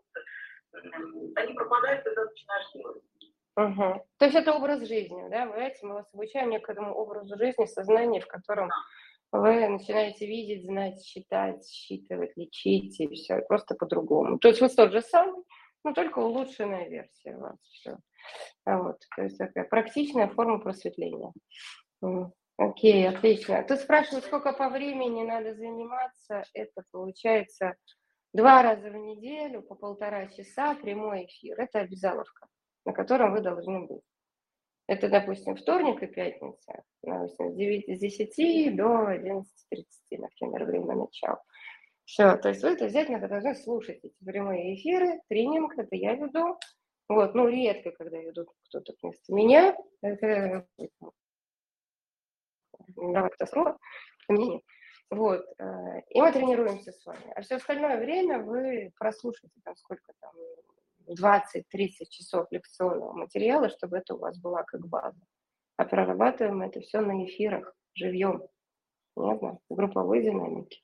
они 1.35 1.53
пропадают 1.53 2.06
Угу. 3.58 4.06
То 4.18 4.26
есть 4.26 4.36
это 4.36 4.54
образ 4.54 4.88
жизни, 4.88 5.30
да? 5.30 5.46
Вы 5.46 5.74
мы 5.84 5.94
вас 5.96 6.14
обучаем 6.14 6.50
некоторому 6.50 6.94
образу 6.94 7.38
жизни, 7.38 7.66
сознания, 7.66 8.22
в 8.22 8.28
котором 8.28 8.70
вы 9.32 9.68
начинаете 9.68 10.26
видеть, 10.26 10.66
знать, 10.66 11.04
считать, 11.04 11.66
считывать, 11.68 12.36
лечить 12.36 13.00
и 13.00 13.08
все, 13.10 13.42
просто 13.48 13.76
по-другому. 13.76 14.40
То 14.40 14.50
есть 14.50 14.62
вы 14.62 14.70
тот 14.70 14.92
же 14.92 15.02
самый, 15.02 15.44
но 15.84 15.94
только 15.94 16.20
улучшенная 16.20 16.90
версия 16.90 17.36
у 17.36 17.42
вас. 17.42 17.58
Все. 17.72 17.98
А 18.66 18.78
вот, 18.78 18.98
то 19.16 19.24
есть 19.24 19.38
такая 19.38 19.66
практичная 19.66 20.28
форма 20.28 20.60
просветления. 20.60 21.32
Окей, 22.58 23.08
отлично. 23.08 23.64
Ты 23.64 23.76
спрашиваешь, 23.78 24.26
сколько 24.26 24.54
по 24.54 24.70
времени 24.70 25.24
надо 25.24 25.56
заниматься. 25.56 26.44
Это 26.54 26.84
получается 26.92 27.76
два 28.34 28.62
раза 28.62 28.90
в 28.90 28.96
неделю 28.96 29.64
по 29.64 29.76
полтора 29.76 30.28
часа 30.28 30.76
прямой 30.76 31.26
эфир. 31.26 31.60
Это 31.60 31.80
обязаловка, 31.80 32.48
на 32.85 32.93
котором 32.93 33.34
вы 33.34 33.42
должны 33.42 33.88
быть. 33.88 34.01
Это, 34.88 35.10
допустим, 35.10 35.56
вторник 35.56 36.03
и 36.03 36.08
пятница, 36.08 36.84
допустим, 37.01 37.51
с 37.51 37.56
9, 37.56 37.98
с 37.98 38.00
10 38.00 38.76
до 38.76 39.11
11.30, 39.11 39.43
например, 40.18 40.66
время 40.66 40.95
начала. 40.95 41.42
Все, 42.06 42.35
то 42.35 42.50
есть 42.50 42.61
вы 42.61 42.72
это 42.72 42.85
обязательно 42.85 43.26
должны 43.26 43.56
слушать 43.56 44.00
эти 44.03 44.16
прямые 44.26 44.76
эфиры, 44.76 45.22
тренинг, 45.30 45.77
это 45.77 45.95
я 45.95 46.16
веду. 46.16 46.60
Вот, 47.08 47.35
ну, 47.35 47.48
редко, 47.48 47.92
когда 47.92 48.18
ведут 48.18 48.50
кто-то 48.68 48.93
вместо 49.01 49.34
меня, 49.34 49.76
это 50.01 50.66
давай 52.98 53.30
это 53.30 53.45
слово, 53.45 53.77
мнение. 54.27 54.61
Вот, 55.10 55.45
э, 55.60 56.01
и 56.10 56.22
мы 56.22 56.32
тренируемся 56.32 56.93
с 56.93 57.06
вами. 57.06 57.34
А 57.35 57.42
все 57.42 57.56
остальное 57.56 57.98
время 57.98 58.40
вы 58.40 58.92
прослушаете 58.98 59.60
там 59.64 59.76
сколько 59.76 60.14
там, 60.22 60.34
20-30 61.08 62.06
часов 62.10 62.48
лекционного 62.52 63.14
материала, 63.14 63.70
чтобы 63.70 63.98
это 63.98 64.16
у 64.16 64.20
вас 64.20 64.40
была 64.40 64.64
как 64.64 64.88
база. 64.88 65.20
А 65.78 65.86
прорабатываем 65.86 66.62
это 66.62 66.80
все 66.82 67.02
на 67.02 67.26
эфирах, 67.26 67.76
живьем. 67.94 68.44
Понятно? 69.14 69.60
Групповой 69.70 70.24
динамики. 70.24 70.82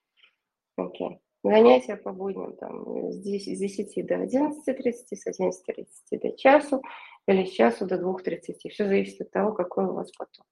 Окей. 0.76 1.20
Занятия 1.44 1.96
по 1.96 2.12
будням 2.12 2.56
там, 2.58 3.12
с 3.12 3.22
10, 3.22 3.58
с 3.58 3.60
10 3.60 4.06
до 4.06 4.16
11.30, 4.16 4.94
с 5.12 5.28
11.30 5.28 6.20
до 6.20 6.38
часу 6.38 6.82
или 7.28 7.46
с 7.46 7.52
часу 7.52 7.86
до 7.86 7.96
2.30. 7.96 8.70
Все 8.70 8.86
зависит 8.86 9.22
от 9.22 9.32
того, 9.32 9.54
какой 9.54 9.86
у 9.86 9.94
вас 9.94 10.12
поток. 10.12 10.46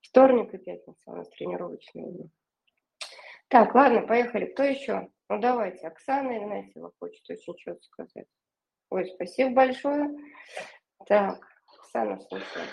Вторник 0.00 0.52
и 0.52 0.58
пятница 0.58 1.10
у 1.10 1.16
нас 1.16 1.28
тренировочные 1.30 2.10
дни. 2.10 2.30
Так, 3.48 3.74
ладно, 3.74 4.02
поехали. 4.02 4.46
Кто 4.46 4.62
еще? 4.62 5.08
Ну 5.28 5.38
давайте, 5.38 5.86
Оксана 5.86 6.38
Игнатьева 6.38 6.92
хочет 6.98 7.22
очень 7.30 7.54
что-то 7.58 7.82
сказать. 7.82 8.26
Ой, 8.92 9.06
спасибо 9.14 9.52
большое. 9.52 10.10
Так, 11.06 11.38
Оксана, 11.78 12.20
слушаю. 12.28 12.66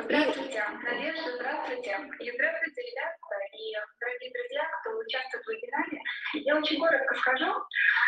Здравствуйте, 0.00 0.64
Надежда, 0.82 1.36
здравствуйте. 1.36 1.90
И 2.18 2.30
здравствуйте, 2.32 2.82
ребята, 2.90 3.16
и 3.52 3.76
дорогие 4.00 4.32
друзья, 4.32 4.66
кто 4.80 4.98
участвует 4.98 5.44
в 5.44 5.48
вебинаре. 5.48 6.02
Я 6.44 6.56
очень 6.56 6.80
коротко 6.80 7.14
скажу. 7.14 7.54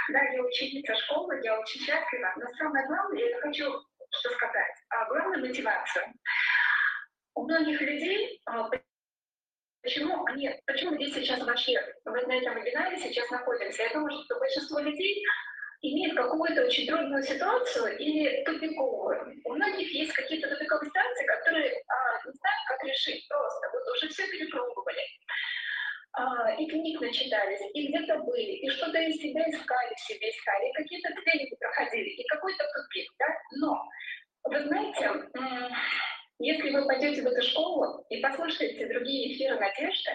Да, 0.08 0.22
я 0.22 0.42
ученица 0.42 0.96
школы, 0.96 1.40
я 1.44 1.60
очень 1.60 1.82
счастлива. 1.82 2.32
Но 2.36 2.52
самое 2.54 2.84
главное, 2.88 3.28
я 3.28 3.40
хочу 3.42 3.64
что 4.10 4.30
сказать. 4.30 4.74
А 4.88 5.04
главная 5.04 5.38
мотивация. 5.38 6.12
У 7.34 7.44
многих 7.44 7.80
людей 7.80 8.40
а, 8.46 8.68
Почему, 9.82 10.24
они, 10.26 10.48
почему 10.66 10.92
мы 10.92 10.96
здесь 10.96 11.14
сейчас 11.14 11.44
вообще 11.44 11.74
на 12.04 12.16
этом 12.16 12.54
вебинаре 12.56 12.96
сейчас 12.98 13.28
находимся? 13.30 13.82
Я 13.82 13.92
думаю, 13.92 14.20
что 14.24 14.38
большинство 14.38 14.78
людей 14.78 15.24
имеет 15.82 16.16
какую-то 16.16 16.64
очень 16.64 16.86
трудную 16.86 17.22
ситуацию 17.22 17.98
или 17.98 18.44
тупиковую. 18.44 19.40
У 19.44 19.54
многих 19.54 19.90
есть 19.92 20.12
какие-то 20.12 20.48
тупиковые 20.48 20.88
ситуации, 20.88 21.26
которые 21.26 21.70
а, 21.88 22.26
не 22.26 22.32
знают, 22.32 22.62
как 22.68 22.84
решить 22.84 23.28
просто. 23.28 23.70
Вот 23.72 23.96
уже 23.96 24.08
все 24.08 24.26
перепробовали. 24.28 25.02
А, 26.14 26.54
и 26.54 26.66
книг 26.66 27.00
начитались, 27.00 27.60
и 27.74 27.88
где-то 27.88 28.18
были, 28.18 28.52
и 28.62 28.68
что-то 28.70 28.98
из 28.98 29.16
себя 29.16 29.42
искали, 29.50 29.94
в 29.94 30.00
себе 30.00 30.30
искали, 30.30 30.68
и 30.68 30.72
какие-то 30.72 31.08
тренинги 31.14 31.56
проходили, 31.58 32.10
и 32.10 32.26
какой-то 32.28 32.64
тупик, 32.74 33.10
да? 33.18 33.26
Но, 33.58 33.82
вы 34.44 34.60
знаете, 34.64 35.10
если 36.38 36.70
вы 36.70 36.86
пойдете 36.86 37.22
в 37.22 37.26
эту 37.26 37.42
школу 37.42 38.04
и 38.10 38.20
послушаете 38.20 38.86
другие 38.86 39.34
эфиры 39.34 39.58
Надежды, 39.58 40.10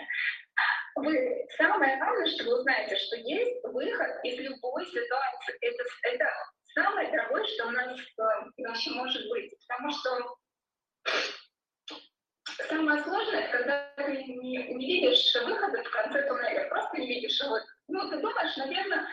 вы 0.97 1.45
самое 1.57 1.97
главное, 1.97 2.27
что 2.27 2.43
вы 2.45 2.59
узнаете, 2.59 2.95
что 2.97 3.17
есть 3.17 3.63
выход 3.63 4.23
из 4.23 4.39
любой 4.39 4.85
ситуации. 4.85 5.57
Это, 5.61 5.83
это 6.03 6.25
самое 6.73 7.11
дорогое, 7.11 7.45
что 7.45 7.67
у 7.67 7.71
нас 7.71 7.99
э, 7.99 8.23
вообще 8.57 8.91
может 8.91 9.29
быть. 9.29 9.53
Потому 9.67 9.91
что 9.91 10.37
самое 12.67 13.03
сложное, 13.03 13.51
когда 13.51 13.93
ты 13.97 14.23
не, 14.23 14.57
не 14.73 14.87
видишь 14.87 15.35
выхода 15.35 15.83
в 15.83 15.89
конце 15.91 16.27
туннеля, 16.27 16.67
просто 16.69 16.97
не 16.97 17.07
видишь 17.07 17.41
его. 17.41 17.57
Ну, 17.87 18.09
ты 18.09 18.19
думаешь, 18.19 18.57
наверное, 18.57 19.07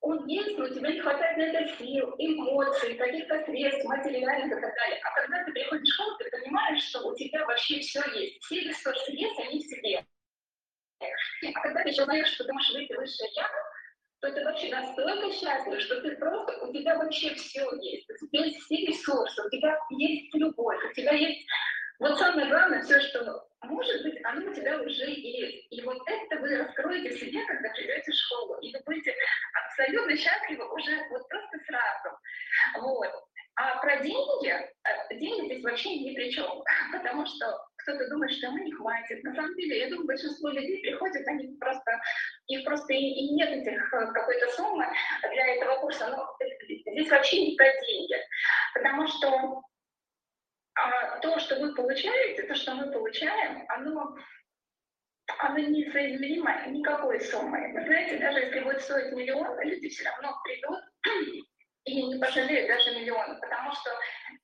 он 0.00 0.26
есть, 0.26 0.58
но 0.58 0.68
тебе 0.68 0.94
не 0.94 1.00
хватает 1.00 1.36
на 1.36 1.42
это 1.42 1.76
сил, 1.76 2.14
эмоций, 2.18 2.94
каких-то 2.94 3.44
средств, 3.44 3.84
материальных 3.84 4.58
и 4.58 4.60
так 4.60 4.74
далее. 4.74 5.00
А 5.04 5.20
когда 5.20 5.44
ты 5.44 5.52
приходишь 5.52 5.88
в 5.88 5.92
школу, 5.92 6.16
ты 6.16 6.30
понимаешь, 6.30 6.82
что 6.82 7.06
у 7.06 7.14
тебя 7.14 7.44
вообще 7.46 7.78
все 7.80 8.02
есть. 8.14 8.42
Все 8.42 8.60
ресурсы 8.60 9.12
есть, 9.12 9.38
они 9.38 9.58
в 9.60 9.66
себе. 9.66 10.04
А 11.54 11.60
когда 11.60 11.82
ты 11.82 11.90
еще 11.90 12.04
знаешь, 12.04 12.28
что 12.28 12.44
ты 12.44 12.52
можешь 12.52 12.74
выйти 12.74 12.92
высшее 12.92 13.30
я, 13.34 13.48
то 14.20 14.28
это 14.28 14.44
вообще 14.44 14.70
настолько 14.70 15.32
счастливо, 15.32 15.80
что 15.80 16.00
ты 16.00 16.16
просто, 16.16 16.64
у 16.64 16.72
тебя 16.72 16.96
вообще 16.96 17.34
все 17.34 17.68
есть. 17.80 18.08
У 18.10 18.26
тебя 18.26 18.44
есть 18.44 18.60
все 18.60 18.86
ресурсы, 18.86 19.42
у 19.42 19.50
тебя 19.50 19.78
есть 19.90 20.34
любовь, 20.34 20.84
у 20.90 20.92
тебя 20.94 21.12
есть... 21.12 21.46
Вот 21.98 22.18
самое 22.18 22.48
главное, 22.48 22.82
все, 22.82 23.00
что 23.00 23.46
может 23.62 24.02
быть, 24.02 24.18
оно 24.24 24.50
у 24.50 24.54
тебя 24.54 24.80
уже 24.80 25.10
есть. 25.10 25.66
И 25.70 25.82
вот 25.82 25.98
это 26.06 26.40
вы 26.40 26.56
раскроете 26.56 27.10
в 27.10 27.18
себе, 27.18 27.44
когда 27.46 27.68
придете 27.70 28.10
в 28.10 28.14
школу. 28.14 28.58
И 28.60 28.72
вы 28.72 28.80
будете 28.84 29.14
абсолютно 29.64 30.16
счастливы 30.16 30.72
уже 30.72 31.08
вот 31.10 31.28
просто 31.28 31.58
сразу. 31.66 32.18
Вот. 32.80 33.10
А 33.54 33.78
про 33.80 33.96
деньги, 33.98 34.48
э, 34.48 35.14
деньги 35.14 35.46
здесь 35.46 35.62
вообще 35.62 35.96
ни 35.98 36.14
при 36.14 36.32
чем, 36.32 36.64
потому 36.92 37.26
что 37.26 37.66
кто-то 37.82 38.08
думает, 38.08 38.32
что 38.32 38.46
ему 38.46 38.58
не 38.58 38.72
хватит. 38.72 39.22
На 39.24 39.34
самом 39.34 39.54
деле, 39.56 39.80
я 39.80 39.90
думаю, 39.90 40.06
большинство 40.06 40.48
людей 40.50 40.80
приходят, 40.80 41.26
они 41.26 41.56
просто, 41.58 42.00
их 42.48 42.64
просто 42.64 42.92
и, 42.92 42.98
и 42.98 43.34
нет 43.34 43.50
этих 43.50 43.94
э, 43.94 44.06
какой-то 44.12 44.48
суммы 44.52 44.86
для 45.30 45.54
этого 45.54 45.80
курса. 45.80 46.08
Но 46.08 46.36
здесь 46.86 47.10
вообще 47.10 47.50
не 47.50 47.56
про 47.56 47.66
деньги, 47.66 48.16
потому 48.74 49.06
что 49.08 49.62
а, 50.74 51.18
то, 51.18 51.38
что 51.38 51.60
вы 51.60 51.74
получаете, 51.74 52.42
то, 52.44 52.54
что 52.54 52.74
мы 52.74 52.90
получаем, 52.90 53.64
оно 53.68 54.16
оно 55.38 55.58
не 55.58 55.90
соизмеримо 55.90 56.66
никакой 56.68 57.20
суммой. 57.20 57.72
Вы 57.72 57.84
знаете, 57.84 58.18
даже 58.18 58.40
если 58.40 58.60
будет 58.60 58.80
стоить 58.80 59.12
миллион, 59.12 59.60
люди 59.60 59.88
все 59.88 60.04
равно 60.04 60.36
придут 60.44 60.80
и 61.84 62.02
не 62.06 62.18
пожалеют 62.18 62.68
даже 62.68 62.98
миллиона, 62.98 63.34
потому 63.40 63.72
что 63.72 63.90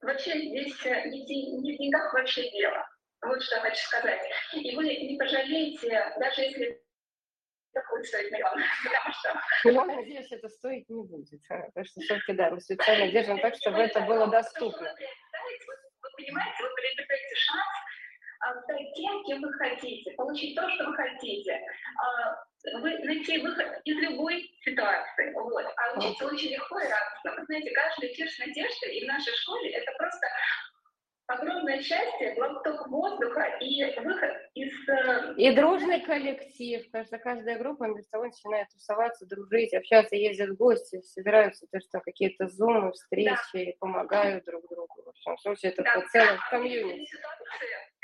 вообще 0.03 0.39
здесь 0.39 0.87
э, 0.87 1.09
не 1.09 1.23
в 1.23 1.79
деньгах 1.79 2.13
вообще 2.13 2.51
дело. 2.51 2.85
Вот 3.23 3.43
что 3.43 3.57
я 3.57 3.63
хочу 3.63 3.87
сказать. 3.87 4.23
И 4.53 4.77
вы 4.77 4.85
не 4.85 5.17
пожалеете, 5.19 6.13
даже 6.19 6.43
если 6.43 6.81
это 7.73 7.87
будет 7.91 8.07
стоить 8.07 8.31
миллион, 8.31 8.59
потому 8.85 9.13
что... 9.13 9.41
Я 9.65 9.85
надеюсь, 9.85 10.33
это 10.33 10.49
стоить 10.49 10.89
не 10.89 11.03
будет, 11.03 11.41
потому 11.49 11.85
что 11.85 12.01
все-таки, 12.01 12.33
да, 12.35 12.51
мы 12.51 12.61
специально 12.61 13.11
держим 13.11 13.41
так, 13.41 13.55
чтобы 13.57 13.79
это 13.79 14.01
было 14.03 14.29
доступно. 14.29 14.95
Вы 16.01 16.09
понимаете, 16.17 16.63
вы 16.63 16.69
приобретаете 16.75 17.35
шанс 17.35 17.79
а, 18.41 18.63
стать 18.63 18.95
тем, 18.95 19.25
кем 19.25 19.43
вы 19.43 19.53
хотите, 19.55 20.13
получить 20.13 20.55
то, 20.55 20.69
что 20.71 20.87
вы 20.87 20.95
хотите, 20.95 21.61
а, 21.99 22.79
вы 22.81 22.99
найти 23.01 23.39
выход 23.39 23.81
из 23.85 23.97
любой 23.97 24.49
ситуации. 24.65 25.33
Вот. 25.33 25.65
А 25.65 25.99
учиться 25.99 26.27
очень 26.27 26.51
легко 26.51 26.79
и 26.79 26.85
радостно. 26.85 27.35
Вы 27.37 27.45
знаете, 27.47 27.71
каждый 27.73 28.13
эфир 28.13 28.29
с 28.29 28.39
надеждой 28.39 28.97
и 28.97 29.05
в 29.05 29.09
нашей 29.09 29.33
школе 29.35 29.71
это 29.71 29.91
просто 29.99 30.27
огромное 31.29 31.81
счастье, 31.83 32.35
глоток 32.35 32.89
воздуха 32.89 33.45
и 33.61 33.85
выход 34.01 34.33
из... 34.55 34.89
Э, 34.89 35.35
и 35.37 35.55
дружный 35.55 36.01
коллектив. 36.01 36.85
Каждая, 36.91 37.21
каждая 37.21 37.59
группа 37.59 37.85
между 37.85 38.09
собой 38.09 38.29
начинает 38.29 38.69
тусоваться, 38.71 39.27
дружить, 39.27 39.75
общаться, 39.75 40.17
ездят 40.17 40.51
в 40.51 40.57
гости, 40.57 41.01
собираются, 41.03 41.67
то 41.71 41.81
что 41.81 42.01
какие-то 42.01 42.49
зумы, 42.49 42.93
встречи, 42.93 43.37
да. 43.55 43.73
помогают 43.79 44.45
друг 44.47 44.67
другу. 44.69 44.89
В 45.05 45.09
общем 45.09 45.39
случае, 45.39 45.73
это 45.73 45.83
да. 45.83 46.03
целый 46.11 46.39
комьюнити. 46.51 47.17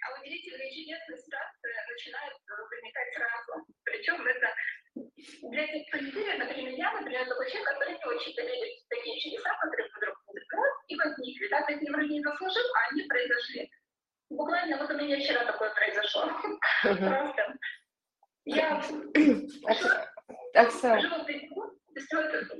А 0.05 0.21
удивительные 0.21 0.71
чудесные 0.71 1.17
ситуации 1.17 1.73
начинают 1.93 2.35
возникать 2.71 3.15
сразу. 3.15 3.67
Причем 3.85 4.27
это 4.27 4.49
для 4.95 5.67
тех, 5.67 5.87
кто 5.89 5.99
не 5.99 6.11
верит, 6.11 6.39
например, 6.39 6.73
я, 6.75 6.93
например, 6.93 7.27
такой 7.29 7.51
человек, 7.51 7.69
который 7.69 7.95
не 7.95 8.05
очень 8.05 8.33
в 8.33 8.89
такие 8.89 9.21
чудеса, 9.21 9.51
которые 9.61 9.89
вдруг 9.97 10.17
раз 10.53 10.75
и 10.89 10.97
возникли. 10.97 11.49
Да, 11.49 11.63
ты 11.63 11.79
к 11.79 11.83
ним 11.83 12.01
не 12.09 12.23
заслужил, 12.23 12.65
а 12.75 12.93
они 12.93 13.03
произошли. 13.03 13.71
Буквально 14.31 14.79
вот 14.79 14.91
у 14.91 14.97
меня 14.97 15.19
вчера 15.19 15.45
такое 15.45 15.71
произошло. 15.75 16.31
Просто. 16.83 17.57
Я 18.45 18.83
Оксана. 20.55 21.01
живу 21.01 21.25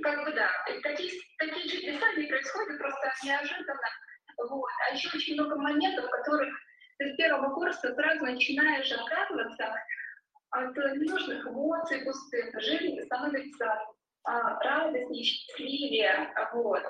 как 0.01 0.25
бы 0.25 0.31
да, 0.33 0.49
такие, 0.83 1.11
такие 1.37 1.67
чудеса 1.67 2.13
не 2.13 2.27
происходят 2.27 2.77
просто 2.77 3.13
неожиданно 3.23 3.89
Вот. 4.37 4.69
А 4.87 4.93
еще 4.93 5.09
очень 5.15 5.35
много 5.35 5.55
моментов, 5.55 6.05
в 6.05 6.09
которых 6.09 6.53
ты 6.97 7.13
с 7.13 7.15
первого 7.15 7.53
курса 7.53 7.93
сразу 7.93 8.25
начинаешь 8.25 8.91
отказываться 8.91 9.75
от 10.55 10.75
ненужных 10.77 11.47
эмоций 11.47 12.03
пустых, 12.03 12.61
жизнь 12.61 13.01
становится 13.03 13.65
а, 14.23 14.59
радостнее, 14.59 15.23
счастливее. 15.23 16.33
Вот. 16.53 16.81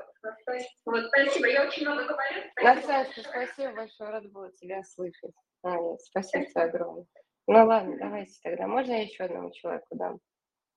То 0.45 0.53
есть, 0.53 0.69
вот, 0.85 1.05
спасибо, 1.07 1.47
я 1.47 1.67
очень 1.67 1.83
много 1.83 2.05
говорю. 2.05 2.41
Наташа, 2.61 3.21
спасибо 3.21 3.73
большое, 3.73 4.09
рад 4.11 4.31
была 4.31 4.51
тебя 4.51 4.83
слышать. 4.83 5.33
А, 5.63 5.75
нет, 5.77 6.01
спасибо 6.01 6.45
тебе 6.45 6.61
огромное. 6.61 7.05
Ну 7.47 7.65
ладно, 7.65 7.97
давайте 7.97 8.39
тогда. 8.43 8.67
Можно 8.67 8.93
я 8.93 9.01
еще 9.01 9.23
одному 9.23 9.51
человеку 9.51 9.87
дам 9.91 10.19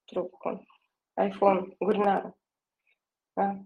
трубку? 0.07 0.65
Айфон 1.15 1.75
Гульнара. 1.81 2.35
А? 3.37 3.57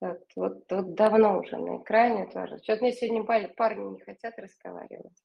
Так, 0.00 0.18
вот, 0.36 0.70
вот 0.70 0.94
давно 0.94 1.38
уже 1.38 1.56
на 1.56 1.78
экране 1.78 2.26
тоже. 2.26 2.58
Что-то 2.62 2.82
мне 2.82 2.92
сегодня 2.92 3.48
парни 3.54 3.94
не 3.94 4.00
хотят 4.00 4.38
разговаривать. 4.38 5.22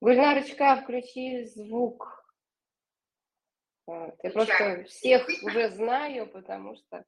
Гульнарочка, 0.00 0.76
включи 0.76 1.44
звук. 1.44 2.19
Вот. 3.86 4.14
Я 4.22 4.30
просто 4.30 4.84
всех 4.84 5.26
уже 5.42 5.70
знаю, 5.70 6.26
потому 6.26 6.76
что 6.76 7.04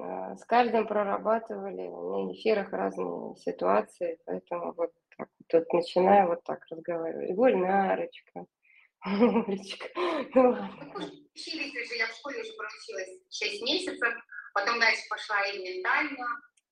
э, 0.00 0.36
с 0.36 0.44
каждым 0.44 0.86
прорабатывали 0.86 1.88
на 1.88 2.32
эфирах 2.32 2.72
разные 2.72 3.36
ситуации, 3.36 4.18
поэтому 4.24 4.72
вот 4.72 4.92
так 5.16 5.28
вот 5.52 5.72
начинаю 5.72 6.28
вот 6.28 6.42
так 6.44 6.64
разговаривать. 6.70 7.34
Гульнарочка, 7.36 8.46
Олечка, 9.04 9.88
ну 10.34 10.50
ладно. 10.50 10.92
Учились 11.34 11.74
уже, 11.74 11.96
я 11.96 12.06
в 12.06 12.14
школе 12.14 12.40
уже 12.40 12.52
проучилась 12.54 13.20
6 13.30 13.62
месяцев, 13.62 14.14
потом 14.54 14.80
дальше 14.80 15.02
пошла 15.10 15.44
и 15.46 15.58
ментально, 15.58 16.26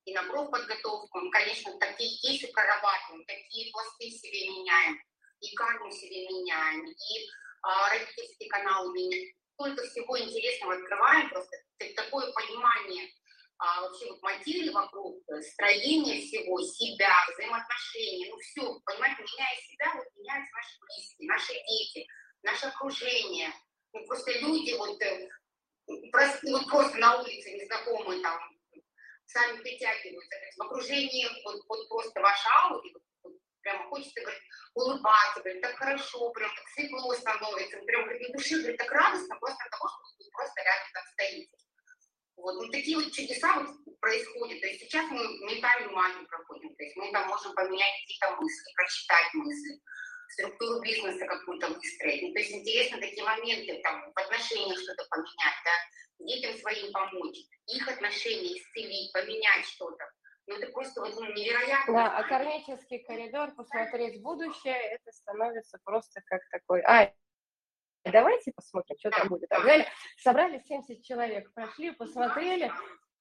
и 0.04 0.14
на 0.14 0.22
профподготовку. 0.24 1.20
Мы, 1.20 1.30
конечно, 1.30 1.78
такие 1.78 2.18
кейсы 2.20 2.50
прорабатываем, 2.52 3.24
такие 3.26 3.70
пласты 3.72 4.10
себе 4.10 4.48
меняем, 4.48 4.98
и 5.40 5.54
карму 5.54 5.90
себе 5.90 6.26
меняем, 6.26 6.86
и 6.86 7.28
а, 7.62 7.90
родительский 7.90 8.48
канал 8.48 8.92
меня. 8.92 9.32
Столько 9.54 9.82
всего 9.84 10.18
интересного 10.18 10.74
открываем, 10.74 11.30
просто 11.30 11.56
такое 11.96 12.32
понимание 12.32 13.08
а, 13.58 13.82
вообще 13.82 14.10
вот 14.10 14.22
материи 14.22 14.70
вокруг, 14.70 15.22
э, 15.28 15.40
строение 15.42 16.20
всего, 16.20 16.60
себя, 16.62 17.14
взаимоотношения, 17.32 18.30
ну 18.30 18.38
все, 18.38 18.80
понимаете, 18.84 19.22
меняя 19.22 19.56
себя, 19.56 19.94
вот 19.94 20.06
меняются 20.16 20.52
наши 20.52 20.78
близкие, 20.80 21.28
наши 21.28 21.52
дети, 21.68 22.06
наше 22.42 22.66
окружение, 22.66 23.52
ну 23.92 24.04
просто 24.06 24.32
люди 24.40 24.72
вот, 24.72 25.00
э, 25.00 25.28
просто, 26.10 26.40
вот 26.50 26.68
просто 26.68 26.98
на 26.98 27.22
улице 27.22 27.52
незнакомые 27.52 28.20
там 28.20 28.40
сами 29.26 29.62
притягиваются, 29.62 30.30
то 30.30 30.64
в 30.64 30.66
окружении 30.66 31.28
вот, 31.44 31.62
вот 31.68 31.88
просто 31.88 32.20
ваша 32.20 32.48
аура, 32.64 32.82
вот, 32.92 33.02
прямо 33.62 33.88
хочется, 33.88 34.20
говорит, 34.20 34.42
улыбаться, 34.74 35.40
говорит, 35.40 35.62
так 35.62 35.76
хорошо, 35.76 36.30
прям 36.30 36.50
так 36.54 36.68
светло 36.74 37.14
становится, 37.14 37.78
прям 37.78 38.02
говорит, 38.04 38.28
на 38.28 38.34
душе, 38.34 38.58
говорит, 38.58 38.76
так 38.76 38.90
радостно 38.90 39.36
просто 39.38 39.64
от 39.64 39.70
того, 39.70 39.88
что 39.88 39.98
вы 40.18 40.30
просто 40.32 40.62
рядом 40.62 40.88
там 40.92 41.04
стоите. 41.12 41.56
Вот, 42.36 42.54
ну, 42.54 42.70
такие 42.70 42.96
вот 42.96 43.12
чудеса 43.12 43.54
вот 43.60 43.70
происходят. 44.00 44.60
То 44.60 44.66
есть 44.66 44.80
сейчас 44.80 45.08
мы 45.10 45.22
ментальную 45.46 45.92
магию 45.92 46.26
проходим. 46.26 46.74
То 46.74 46.82
есть 46.82 46.96
мы 46.96 47.12
там 47.12 47.28
можем 47.28 47.54
поменять 47.54 48.00
какие-то 48.02 48.36
мысли, 48.40 48.72
прочитать 48.74 49.34
мысли, 49.34 49.80
структуру 50.32 50.80
бизнеса 50.80 51.26
какую-то 51.26 51.68
выстроить. 51.68 52.22
Ну, 52.22 52.32
то 52.32 52.40
есть 52.40 52.52
интересно 52.52 52.98
такие 52.98 53.22
моменты, 53.22 53.80
там, 53.82 54.12
в 54.12 54.18
отношениях 54.18 54.80
что-то 54.80 55.06
поменять, 55.10 55.60
да, 55.64 55.76
детям 56.18 56.58
своим 56.58 56.92
помочь, 56.92 57.38
их 57.66 57.88
отношения 57.88 58.58
исцелить, 58.58 59.12
поменять 59.12 59.66
что-то. 59.66 60.04
Ну, 60.46 60.56
это 60.56 60.72
просто 60.72 61.00
вот, 61.00 61.14
ну, 61.14 61.32
невероятно. 61.32 61.94
Да, 61.94 62.18
а 62.18 62.22
кармический 62.24 63.04
коридор, 63.04 63.54
посмотреть 63.54 64.22
будущее, 64.22 64.74
это 64.74 65.12
становится 65.12 65.78
просто 65.84 66.20
как 66.26 66.40
такой... 66.50 66.80
А, 66.80 67.12
давайте 68.04 68.52
посмотрим, 68.52 68.96
что 68.98 69.10
там 69.10 69.28
будет. 69.28 69.48
Так, 69.48 69.62
взяли, 69.62 69.86
собрали 70.18 70.58
70 70.58 71.02
человек, 71.04 71.52
прошли, 71.54 71.92
посмотрели, 71.92 72.72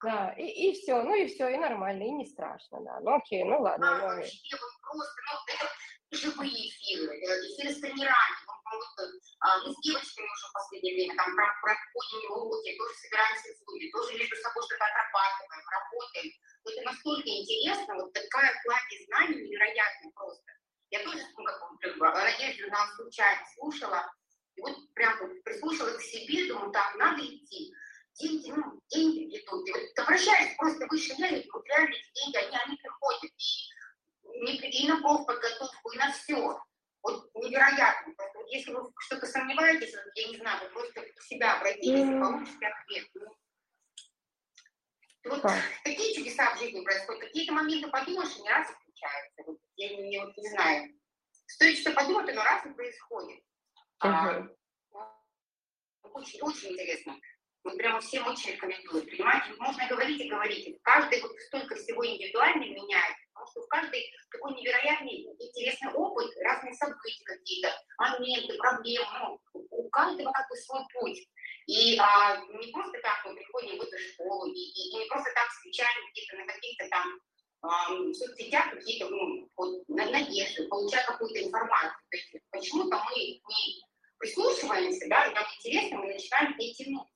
да, 0.02 0.34
и, 0.36 0.70
и 0.70 0.72
все, 0.72 1.02
ну 1.02 1.14
и 1.14 1.28
все, 1.28 1.48
и 1.48 1.56
нормально, 1.56 2.02
и 2.02 2.10
не 2.10 2.26
страшно, 2.26 2.80
да. 2.80 2.98
Ну 3.00 3.14
окей, 3.14 3.44
ну 3.44 3.60
ладно. 3.60 3.86
Да, 3.86 3.98
ну, 3.98 4.16
вообще, 4.16 4.56
вот 4.56 4.70
просто, 4.82 5.22
ну, 5.30 5.54
это 5.54 5.70
живые 6.12 6.68
эфиры, 6.68 7.16
эфиры 7.16 7.72
с 7.72 7.80
тренерами. 7.80 8.36
Вот, 8.72 9.10
а, 9.40 9.58
мы 9.60 9.72
с 9.72 9.76
девочками 9.80 10.28
уже 10.28 10.46
в 10.48 10.52
последнее 10.52 10.94
время 10.94 11.16
там 11.16 11.28
проходим 11.34 12.30
уроки, 12.30 12.76
тоже 12.78 12.94
собираемся 12.94 13.52
в 13.52 13.56
студии, 13.56 13.92
тоже 13.92 14.16
между 14.16 14.36
собой 14.36 14.62
что-то 14.64 14.84
отрабатываем, 14.84 15.64
работаем 15.68 16.32
это 16.64 16.82
настолько 16.82 17.28
интересно, 17.28 17.94
вот 17.94 18.12
такая 18.12 18.52
кладезь 18.62 19.06
знаний 19.06 19.42
невероятная 19.42 20.10
просто. 20.14 20.52
Я 20.90 21.02
тоже, 21.04 21.24
ну, 21.36 21.44
как 21.80 21.98
бы, 21.98 22.06
Надежду 22.06 22.70
нам 22.70 22.88
случайно 22.96 23.42
слушала, 23.54 24.12
и 24.54 24.60
вот 24.60 24.76
прям 24.94 25.18
вот 25.20 25.42
прислушалась 25.42 25.96
к 25.96 26.02
себе, 26.02 26.48
думаю, 26.48 26.70
так, 26.70 26.94
надо 26.96 27.24
идти. 27.24 27.72
Деньги, 28.14 28.50
ну, 28.50 28.78
деньги 28.90 29.38
идут. 29.38 29.66
И 29.66 29.72
вот 29.72 29.98
обращаюсь 29.98 30.54
просто 30.58 30.86
выше 30.90 31.14
я, 31.16 31.28
и 31.28 31.48
вот 31.50 31.66
реально 31.66 31.94
эти 31.94 32.12
деньги, 32.14 32.36
они, 32.36 32.56
они 32.66 32.76
приходят. 32.76 33.22
И, 33.24 33.71
и 34.46 34.88
на 34.88 35.00
профподготовку, 35.00 35.90
и 35.92 35.98
на 35.98 36.12
все. 36.12 36.60
Вот 37.02 37.30
невероятно. 37.34 38.14
Вот 38.16 38.48
если 38.48 38.72
вы 38.72 38.92
что-то 38.98 39.26
сомневаетесь, 39.26 39.94
я 40.14 40.28
не 40.28 40.36
знаю, 40.36 40.60
вы 40.62 40.68
просто 40.70 41.02
к 41.02 41.22
себя 41.22 41.56
обратитесь 41.56 42.08
и 42.08 42.20
получите 42.20 42.66
ответ. 42.66 43.08
Ну, 45.24 45.30
вот 45.30 45.52
такие 45.84 46.14
чудеса 46.14 46.54
в 46.54 46.58
жизни 46.58 46.84
происходят. 46.84 47.22
Какие-то 47.22 47.52
моменты 47.52 47.88
подумаешь, 47.88 48.36
и 48.36 48.42
не 48.42 48.50
раз 48.50 48.68
включаются. 48.68 49.42
Вот, 49.46 49.58
я 49.76 49.96
не, 49.96 50.18
вот, 50.18 50.36
не 50.36 50.48
знаю. 50.50 50.92
Стоит 51.46 51.78
что 51.78 51.92
подумать, 51.92 52.34
но 52.34 52.42
раз 52.42 52.66
и 52.66 52.70
происходит. 52.70 53.44
Uh-huh. 54.02 54.56
А, 54.94 55.18
очень, 56.14 56.40
очень 56.40 56.72
интересно. 56.72 57.16
Вот 57.64 57.76
прямо 57.76 58.00
всем 58.00 58.26
очень 58.26 58.52
рекомендую. 58.52 59.06
Понимаете, 59.06 59.54
можно 59.58 59.86
говорить 59.86 60.20
и 60.20 60.28
говорить. 60.28 60.76
Каждый 60.82 61.20
вот 61.22 61.30
столько 61.46 61.76
всего 61.76 62.04
индивидуально 62.04 62.64
меняет, 62.64 63.16
потому 63.32 63.46
что 63.50 63.60
в 63.62 63.68
каждый 63.68 64.02
такой 64.32 64.54
невероятный 64.54 65.26
интересный 65.38 65.92
опыт, 65.92 66.32
разные 66.42 66.74
события 66.74 67.24
какие-то, 67.24 67.72
моменты, 67.98 68.56
проблемы. 68.58 69.06
Ну, 69.54 69.66
у 69.70 69.88
каждого 69.90 70.32
как 70.32 70.48
бы 70.48 70.56
свой 70.56 70.82
путь. 70.92 71.28
И 71.66 71.96
а, 71.98 72.36
не 72.38 72.72
просто 72.72 72.98
так 73.00 73.24
мы 73.24 73.36
приходим 73.36 73.78
в 73.78 73.82
эту 73.82 73.96
школу, 73.98 74.46
и, 74.46 74.58
и, 74.58 74.90
и 74.90 74.98
не 74.98 75.06
просто 75.06 75.30
так 75.32 75.48
встречаем 75.48 76.10
где-то 76.10 76.36
на 76.36 76.46
каких-то 76.46 76.88
там 76.88 77.20
а, 77.62 77.88
соцсетях 78.12 78.70
какие-то 78.70 79.08
ну, 79.08 79.48
вот, 79.56 79.88
надежды, 79.88 80.66
получая 80.66 81.06
какую-то 81.06 81.44
информацию. 81.44 82.02
То 82.10 82.16
есть 82.16 82.36
почему-то 82.50 82.96
мы 83.04 83.14
не 83.14 83.82
прислушиваемся, 84.18 85.08
да, 85.08 85.26
и 85.26 85.34
нам 85.34 85.44
интересно, 85.56 85.98
мы 85.98 86.14
начинаем 86.14 86.56
ней 86.58 86.74
тянуться. 86.74 87.11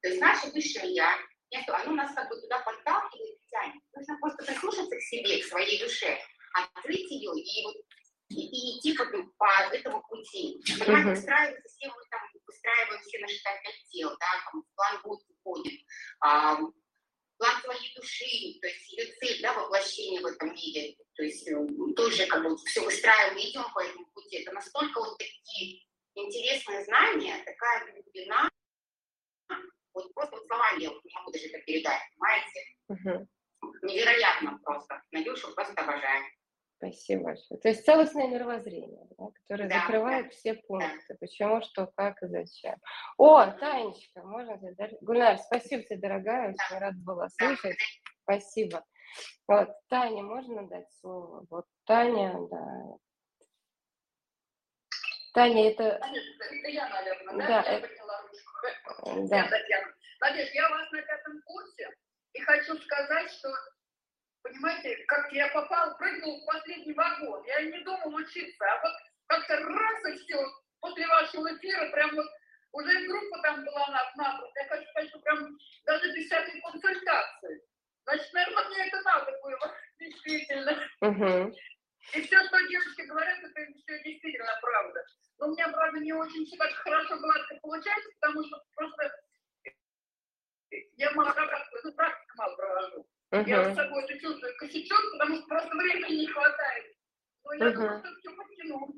То 0.00 0.08
есть 0.08 0.20
наше 0.20 0.48
высшее 0.48 0.92
я, 0.94 1.18
нет, 1.50 1.68
оно 1.68 1.92
нас 1.92 2.14
как 2.14 2.28
бы 2.28 2.40
туда 2.40 2.60
подталкивает 2.60 3.36
и 3.36 3.48
тянет. 3.48 3.82
Нужно 3.94 4.18
просто 4.20 4.44
прислушаться 4.44 4.96
к 4.96 5.02
себе, 5.02 5.42
к 5.42 5.46
своей 5.46 5.80
душе, 5.82 6.18
открыть 6.52 7.10
ее 7.10 7.32
и 7.34 7.64
вот 7.64 7.76
и, 8.30 8.34
и 8.34 8.78
идти 8.78 8.92
как 8.94 9.10
бы 9.10 9.26
по 9.38 9.48
этому 9.72 10.02
пути. 10.08 10.60
Понимаете, 10.78 11.08
uh-huh. 11.08 11.14
выстраивается 11.14 11.68
все 11.68 11.88
мы 11.88 12.02
там 12.10 12.20
выстраиваем 12.46 13.00
все 13.02 13.18
наши 13.20 13.42
так, 13.42 13.56
дел, 13.92 14.10
да, 14.10 14.26
там 14.52 14.64
план 14.74 15.02
будет 15.02 15.20
уходит, 15.30 15.80
а, 16.20 16.56
план 17.38 17.60
своей 17.62 17.94
души, 17.94 18.58
то 18.60 18.66
есть 18.66 18.92
ее 18.92 19.12
цель, 19.14 19.40
да, 19.42 19.54
воплощение 19.54 20.20
в 20.20 20.26
этом 20.26 20.52
мире, 20.54 20.96
то 21.14 21.22
есть 21.22 21.48
э, 21.48 21.66
тоже 21.96 22.26
как 22.26 22.42
бы 22.42 22.56
все 22.66 22.80
выстраиваем, 22.84 23.38
идем 23.38 23.64
по 23.72 23.80
этому 23.80 24.06
пути. 24.12 24.38
Это 24.38 24.52
настолько 24.52 25.00
вот 25.00 25.16
такие 25.18 25.84
интересные 26.14 26.84
знания, 26.84 27.42
такая 27.44 27.92
глубина, 27.92 28.47
вот 30.04 30.14
просто 30.14 30.36
вот 30.36 30.46
словами 30.46 30.82
я 30.82 30.90
вот 30.90 31.04
не 31.04 31.14
могу 31.14 31.32
даже 31.32 31.46
это 31.46 31.58
передать, 31.64 32.00
понимаете? 32.12 32.60
Uh-huh. 32.90 33.26
Невероятно 33.82 34.58
просто. 34.64 35.02
Надюшу 35.12 35.54
просто 35.54 35.80
обожаю. 35.82 36.24
Спасибо 36.76 37.24
большое. 37.24 37.60
То 37.60 37.68
есть 37.68 37.84
целостное 37.84 38.28
мировоззрение, 38.28 39.04
да, 39.18 39.26
которое 39.42 39.68
да, 39.68 39.80
закрывает 39.80 40.26
да. 40.26 40.30
все 40.30 40.54
пункты. 40.54 41.06
Да. 41.08 41.16
Почему, 41.18 41.60
что, 41.62 41.90
как 41.96 42.22
и 42.22 42.28
зачем. 42.28 42.76
О, 43.16 43.46
Танечка, 43.46 44.22
можно 44.22 44.56
тебе 44.58 44.96
Гульнар, 45.00 45.38
спасибо 45.38 45.82
тебе, 45.82 45.98
дорогая, 45.98 46.50
очень 46.50 46.78
рада 46.78 46.98
была 47.00 47.28
слышать. 47.30 47.76
Спасибо. 48.22 48.84
Вот, 49.48 49.70
Таня, 49.88 50.22
можно 50.22 50.68
дать 50.68 50.86
слово? 51.00 51.46
Вот 51.50 51.64
Таня, 51.84 52.36
да. 52.48 52.96
Таня, 55.38 55.70
это... 55.70 55.84
Это 55.84 56.68
я, 56.68 56.88
наверное, 56.88 57.36
да? 57.36 57.46
Да, 57.46 57.62
это... 57.62 57.88
Да. 59.30 59.48
Надежда, 60.20 60.52
я 60.54 60.66
у 60.66 60.70
вас 60.70 60.90
на 60.90 61.02
пятом 61.02 61.42
курсе, 61.42 61.88
и 62.32 62.40
хочу 62.40 62.76
сказать, 62.78 63.30
что 63.30 63.48
Понимаете, 64.42 64.96
как 65.06 65.32
я 65.32 65.48
попал, 65.48 65.96
прыгнул 65.98 66.40
в 66.40 66.46
последний 66.46 66.94
вагон. 66.94 67.44
Я 67.44 67.60
не 67.62 67.78
думал 67.84 68.14
учиться, 68.14 68.64
а 68.64 68.82
вот 68.82 68.92
как-то 69.26 69.56
раз 69.58 70.06
и 70.06 70.18
все. 70.18 70.38
После 70.80 71.06
вашего 71.06 71.54
эфира 71.54 71.90
прям 71.90 72.14
вот 72.14 72.26
уже 72.72 73.06
группа 73.06 73.42
там 73.42 73.64
была 73.64 73.86
на 73.88 74.12
напротив. 74.16 74.54
Я 74.56 74.68
хочу 74.68 74.90
сказать, 74.90 75.08
что 75.10 75.18
прям 75.20 75.58
даже 75.84 76.12
без 76.14 76.26
всякой 76.26 76.60
консультации. 76.60 77.62
Значит, 78.04 78.32
наверное, 78.32 78.68
мне 78.68 78.86
это 78.86 79.00
надо 79.02 79.32
было. 79.42 79.76
действительно. 79.98 80.88
Угу. 81.00 81.54
И 82.14 82.22
все, 82.22 82.44
что 82.46 82.68
девушки 82.68 83.02
говорят, 83.02 83.38
это 83.38 83.72
все 83.72 84.02
действительно 84.02 84.58
правда. 84.62 85.04
Но 85.38 85.48
у 85.48 85.50
меня, 85.52 85.68
правда, 85.68 86.00
не 86.00 86.12
очень 86.12 86.44
все 86.46 86.56
так 86.56 86.72
хорошо 86.72 87.18
гладко 87.18 87.58
получается, 87.62 88.08
потому 88.20 88.44
что 88.44 88.62
просто 88.74 89.12
я 90.96 91.10
мало 91.12 91.28
ну, 91.28 91.92
практику 91.92 92.36
мало 92.36 92.56
провожу. 92.56 93.06
Uh-huh. 93.32 93.48
Я 93.48 93.72
с 93.72 93.76
собой 93.76 94.04
это 94.04 94.18
чувствую 94.18 94.56
косячок, 94.58 95.00
потому 95.12 95.36
что 95.36 95.46
просто 95.46 95.76
времени 95.76 96.20
не 96.20 96.26
хватает. 96.26 96.86
Но 97.44 97.52
я 97.54 97.66
uh-huh. 97.66 97.72
думаю, 97.72 97.98
что 98.00 98.14
все 98.16 98.36
подтяну. 98.36 98.94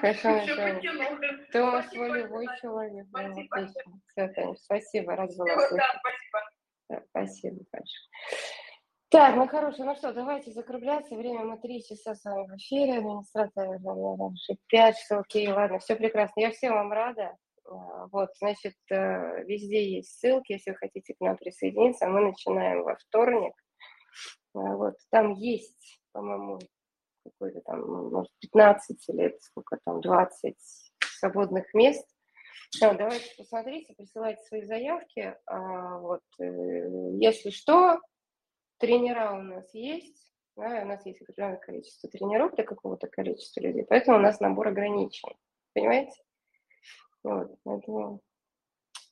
Хорошо, 0.00 0.40
все 0.40 1.46
Томас 1.52 1.92
волевой 1.92 2.46
человек. 2.60 3.06
Спасибо. 3.08 3.68
Все, 4.12 4.28
Таня, 4.28 4.54
спасибо, 4.56 5.16
рад 5.16 5.30
была 5.36 5.54
Да, 5.54 5.68
спасибо. 5.68 6.50
Да, 6.88 7.02
спасибо 7.10 7.64
большое. 7.72 8.67
Так, 9.10 9.36
ну 9.36 9.48
хорошо, 9.48 9.84
ну 9.84 9.96
что, 9.96 10.12
давайте 10.12 10.52
закругляться. 10.52 11.14
Время 11.14 11.42
мы 11.42 11.56
три 11.56 11.82
часа 11.82 12.14
с 12.14 12.24
вами 12.24 12.46
в 12.46 12.56
эфире. 12.56 12.98
Администрация 12.98 13.78
уже 13.78 14.58
пять 14.66 14.98
часов. 14.98 15.20
Окей, 15.20 15.48
ладно, 15.48 15.78
все 15.78 15.96
прекрасно. 15.96 16.40
Я 16.40 16.50
всем 16.50 16.74
вам 16.74 16.92
рада. 16.92 17.34
А, 17.64 18.06
вот, 18.08 18.28
значит, 18.38 18.74
э, 18.90 19.44
везде 19.44 19.96
есть 19.96 20.18
ссылки, 20.18 20.52
если 20.52 20.72
вы 20.72 20.76
хотите 20.76 21.14
к 21.14 21.20
нам 21.20 21.38
присоединиться. 21.38 22.06
Мы 22.06 22.20
начинаем 22.20 22.82
во 22.82 22.96
вторник. 22.96 23.54
А, 24.54 24.76
вот, 24.76 24.96
там 25.10 25.32
есть, 25.32 26.02
по-моему, 26.12 26.58
какой-то 27.24 27.62
там, 27.62 27.80
ну, 27.80 28.10
может, 28.10 28.32
15 28.40 29.08
или 29.08 29.38
сколько 29.40 29.78
там, 29.86 30.02
20 30.02 30.54
свободных 31.18 31.72
мест. 31.72 32.06
Ну, 32.82 32.94
давайте 32.94 33.34
посмотрите, 33.38 33.94
присылайте 33.94 34.42
свои 34.42 34.66
заявки. 34.66 35.34
А, 35.46 35.98
вот, 35.98 36.20
э, 36.40 37.14
если 37.18 37.48
что, 37.48 38.00
тренера 38.78 39.32
у 39.32 39.42
нас 39.42 39.72
есть. 39.74 40.32
Да, 40.56 40.82
у 40.82 40.86
нас 40.86 41.06
есть 41.06 41.22
определенное 41.22 41.58
количество 41.58 42.10
тренеров 42.10 42.54
для 42.54 42.64
какого-то 42.64 43.06
количества 43.06 43.60
людей, 43.60 43.84
поэтому 43.84 44.18
у 44.18 44.20
нас 44.20 44.40
набор 44.40 44.68
ограничен. 44.68 45.28
Понимаете? 45.72 46.20
Вот, 47.22 47.54
поэтому, 47.62 48.20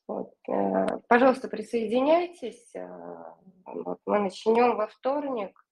вот, 0.07 0.33
э, 0.49 0.99
пожалуйста, 1.07 1.47
присоединяйтесь. 1.47 2.75
Э, 2.75 2.87
вот, 3.65 3.99
мы 4.05 4.19
начнем 4.19 4.75
во 4.75 4.87
вторник. 4.87 5.63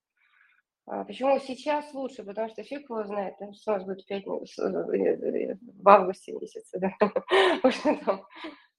А 0.86 1.04
почему 1.04 1.38
сейчас 1.40 1.92
лучше? 1.92 2.24
Потому 2.24 2.48
что 2.48 2.62
фиг 2.62 2.88
его 2.88 3.04
знает, 3.04 3.34
что 3.60 3.72
у 3.72 3.74
нас 3.74 3.84
будет 3.84 4.02
в, 4.02 4.06
пятницу, 4.06 4.62
в 4.62 5.88
августе 5.88 6.32
месяце. 6.32 6.78
Да? 6.78 6.92
Потому 7.00 7.72
что 7.72 7.96
там 8.04 8.26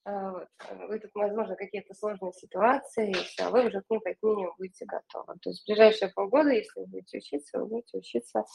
а, 0.07 0.31
вот. 0.31 0.47
Вы 0.87 0.99
тут, 0.99 1.11
возможно, 1.15 1.57
какие-то 1.57 1.93
сложные 1.93 2.31
ситуации, 2.31 3.13
а 3.41 3.49
вы 3.49 3.67
уже 3.67 3.81
к 3.81 3.89
ним 3.89 3.99
как 3.99 4.15
минимум 4.21 4.53
будете 4.57 4.85
готовы. 4.85 5.37
То 5.41 5.49
есть 5.49 5.63
в 5.63 5.67
ближайшие 5.67 6.11
полгода, 6.15 6.51
если 6.51 6.79
вы 6.79 6.85
будете 6.85 7.17
учиться, 7.17 7.59
вы 7.59 7.65
будете 7.65 7.97
учиться 7.97 8.45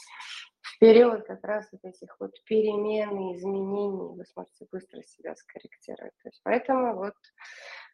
в 0.61 0.79
период 0.79 1.27
как 1.27 1.43
раз 1.43 1.67
вот 1.71 1.81
этих 1.83 2.15
вот 2.19 2.31
перемен 2.45 3.19
и 3.19 3.37
изменений, 3.37 4.15
вы 4.17 4.25
сможете 4.25 4.65
быстро 4.71 5.03
себя 5.03 5.35
скорректировать. 5.35 6.13
То 6.23 6.29
есть 6.29 6.41
поэтому 6.43 6.95
вот 6.95 7.13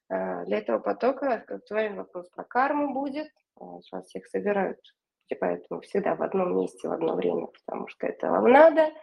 а, 0.07 0.45
для 0.45 0.59
этого 0.59 0.79
потока 0.79 1.43
актуальный 1.45 1.97
вопрос 1.97 2.29
про 2.29 2.45
карму 2.45 2.93
будет. 2.93 3.27
Сейчас 3.81 4.05
всех 4.05 4.25
собирают, 4.27 4.79
и 5.27 5.35
поэтому 5.35 5.81
всегда 5.81 6.15
в 6.15 6.21
одном 6.21 6.55
месте 6.55 6.87
в 6.87 6.93
одно 6.93 7.15
время, 7.15 7.47
потому 7.47 7.89
что 7.89 8.07
это 8.07 8.31
вам 8.31 8.49
надо– 8.49 8.89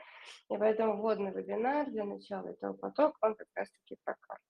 и 0.50 0.56
поэтому 0.56 0.96
вводный 0.96 1.32
вебинар 1.32 1.90
для 1.90 2.04
начала 2.04 2.48
этого 2.48 2.72
потока, 2.74 3.16
он 3.22 3.34
как 3.34 3.48
раз-таки 3.54 3.96
про 4.04 4.14
карту. 4.20 4.44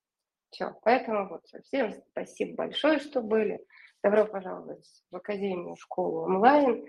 Все, 0.50 0.74
поэтому 0.82 1.28
вот 1.28 1.42
всем 1.64 1.92
спасибо 2.10 2.56
большое, 2.56 2.98
что 2.98 3.20
были. 3.20 3.64
Добро 4.02 4.24
пожаловать 4.26 4.86
в 5.10 5.16
Академию, 5.16 5.76
школу 5.76 6.22
онлайн. 6.22 6.86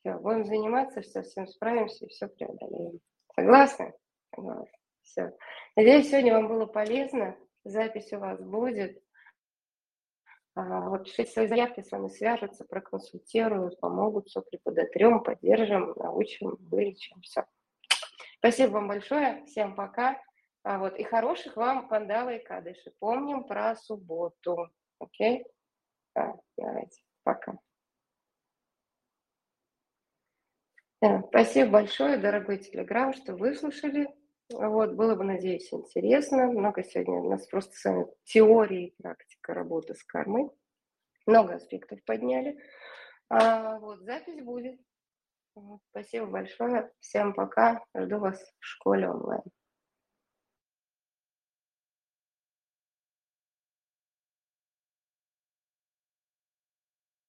Все, 0.00 0.14
будем 0.18 0.44
заниматься, 0.44 1.00
все, 1.00 1.22
всем 1.22 1.46
справимся 1.46 2.04
и 2.04 2.08
все 2.08 2.28
преодолеем. 2.28 3.00
Согласны? 3.34 3.94
Согласны. 4.34 4.78
Все. 5.02 5.36
Надеюсь, 5.76 6.10
сегодня 6.10 6.34
вам 6.34 6.48
было 6.48 6.66
полезно. 6.66 7.36
Запись 7.64 8.12
у 8.12 8.18
вас 8.18 8.40
будет. 8.40 9.02
А, 10.54 10.88
вот 10.88 11.04
пишите 11.04 11.30
свои 11.30 11.46
заявки, 11.46 11.82
с 11.82 11.90
вами 11.90 12.08
свяжутся, 12.08 12.64
проконсультируют, 12.64 13.78
помогут, 13.78 14.28
все 14.28 14.40
преподотрем, 14.40 15.22
поддержим, 15.22 15.92
научим, 15.96 16.56
вылечим. 16.70 17.20
Все. 17.20 17.44
Спасибо 18.38 18.72
вам 18.72 18.88
большое. 18.88 19.44
Всем 19.46 19.74
пока. 19.74 20.20
А 20.62 20.78
вот, 20.78 20.98
и 20.98 21.04
хороших 21.04 21.56
вам 21.56 21.88
пандалы 21.88 22.36
и 22.36 22.44
кадыши. 22.44 22.92
Помним 22.98 23.44
про 23.44 23.76
субботу. 23.76 24.68
Окей? 24.98 25.44
Да, 26.14 26.34
давайте. 26.56 27.00
Пока. 27.22 27.58
Спасибо 31.28 31.70
большое, 31.70 32.16
дорогой 32.16 32.58
Телеграм, 32.58 33.12
что 33.12 33.36
выслушали. 33.36 34.08
Вот, 34.50 34.94
было 34.94 35.14
бы, 35.14 35.24
надеюсь, 35.24 35.72
интересно. 35.72 36.46
Много 36.46 36.82
сегодня 36.82 37.14
у 37.14 37.30
нас 37.30 37.46
просто 37.46 37.76
с 37.76 37.84
вами 37.84 38.06
теории 38.24 38.88
и 38.88 39.02
практика 39.02 39.54
работы 39.54 39.94
с 39.94 40.02
кармой. 40.04 40.50
Много 41.26 41.54
аспектов 41.54 42.02
подняли. 42.04 42.58
А, 43.28 43.78
вот, 43.78 44.00
запись 44.00 44.42
будет. 44.42 44.80
Спасибо 45.90 46.26
большое. 46.26 46.90
Всем 47.00 47.34
пока. 47.34 47.82
Жду 47.96 48.18
вас 48.18 48.40
в 48.60 48.64
школе 48.64 49.08
онлайн. 49.08 49.42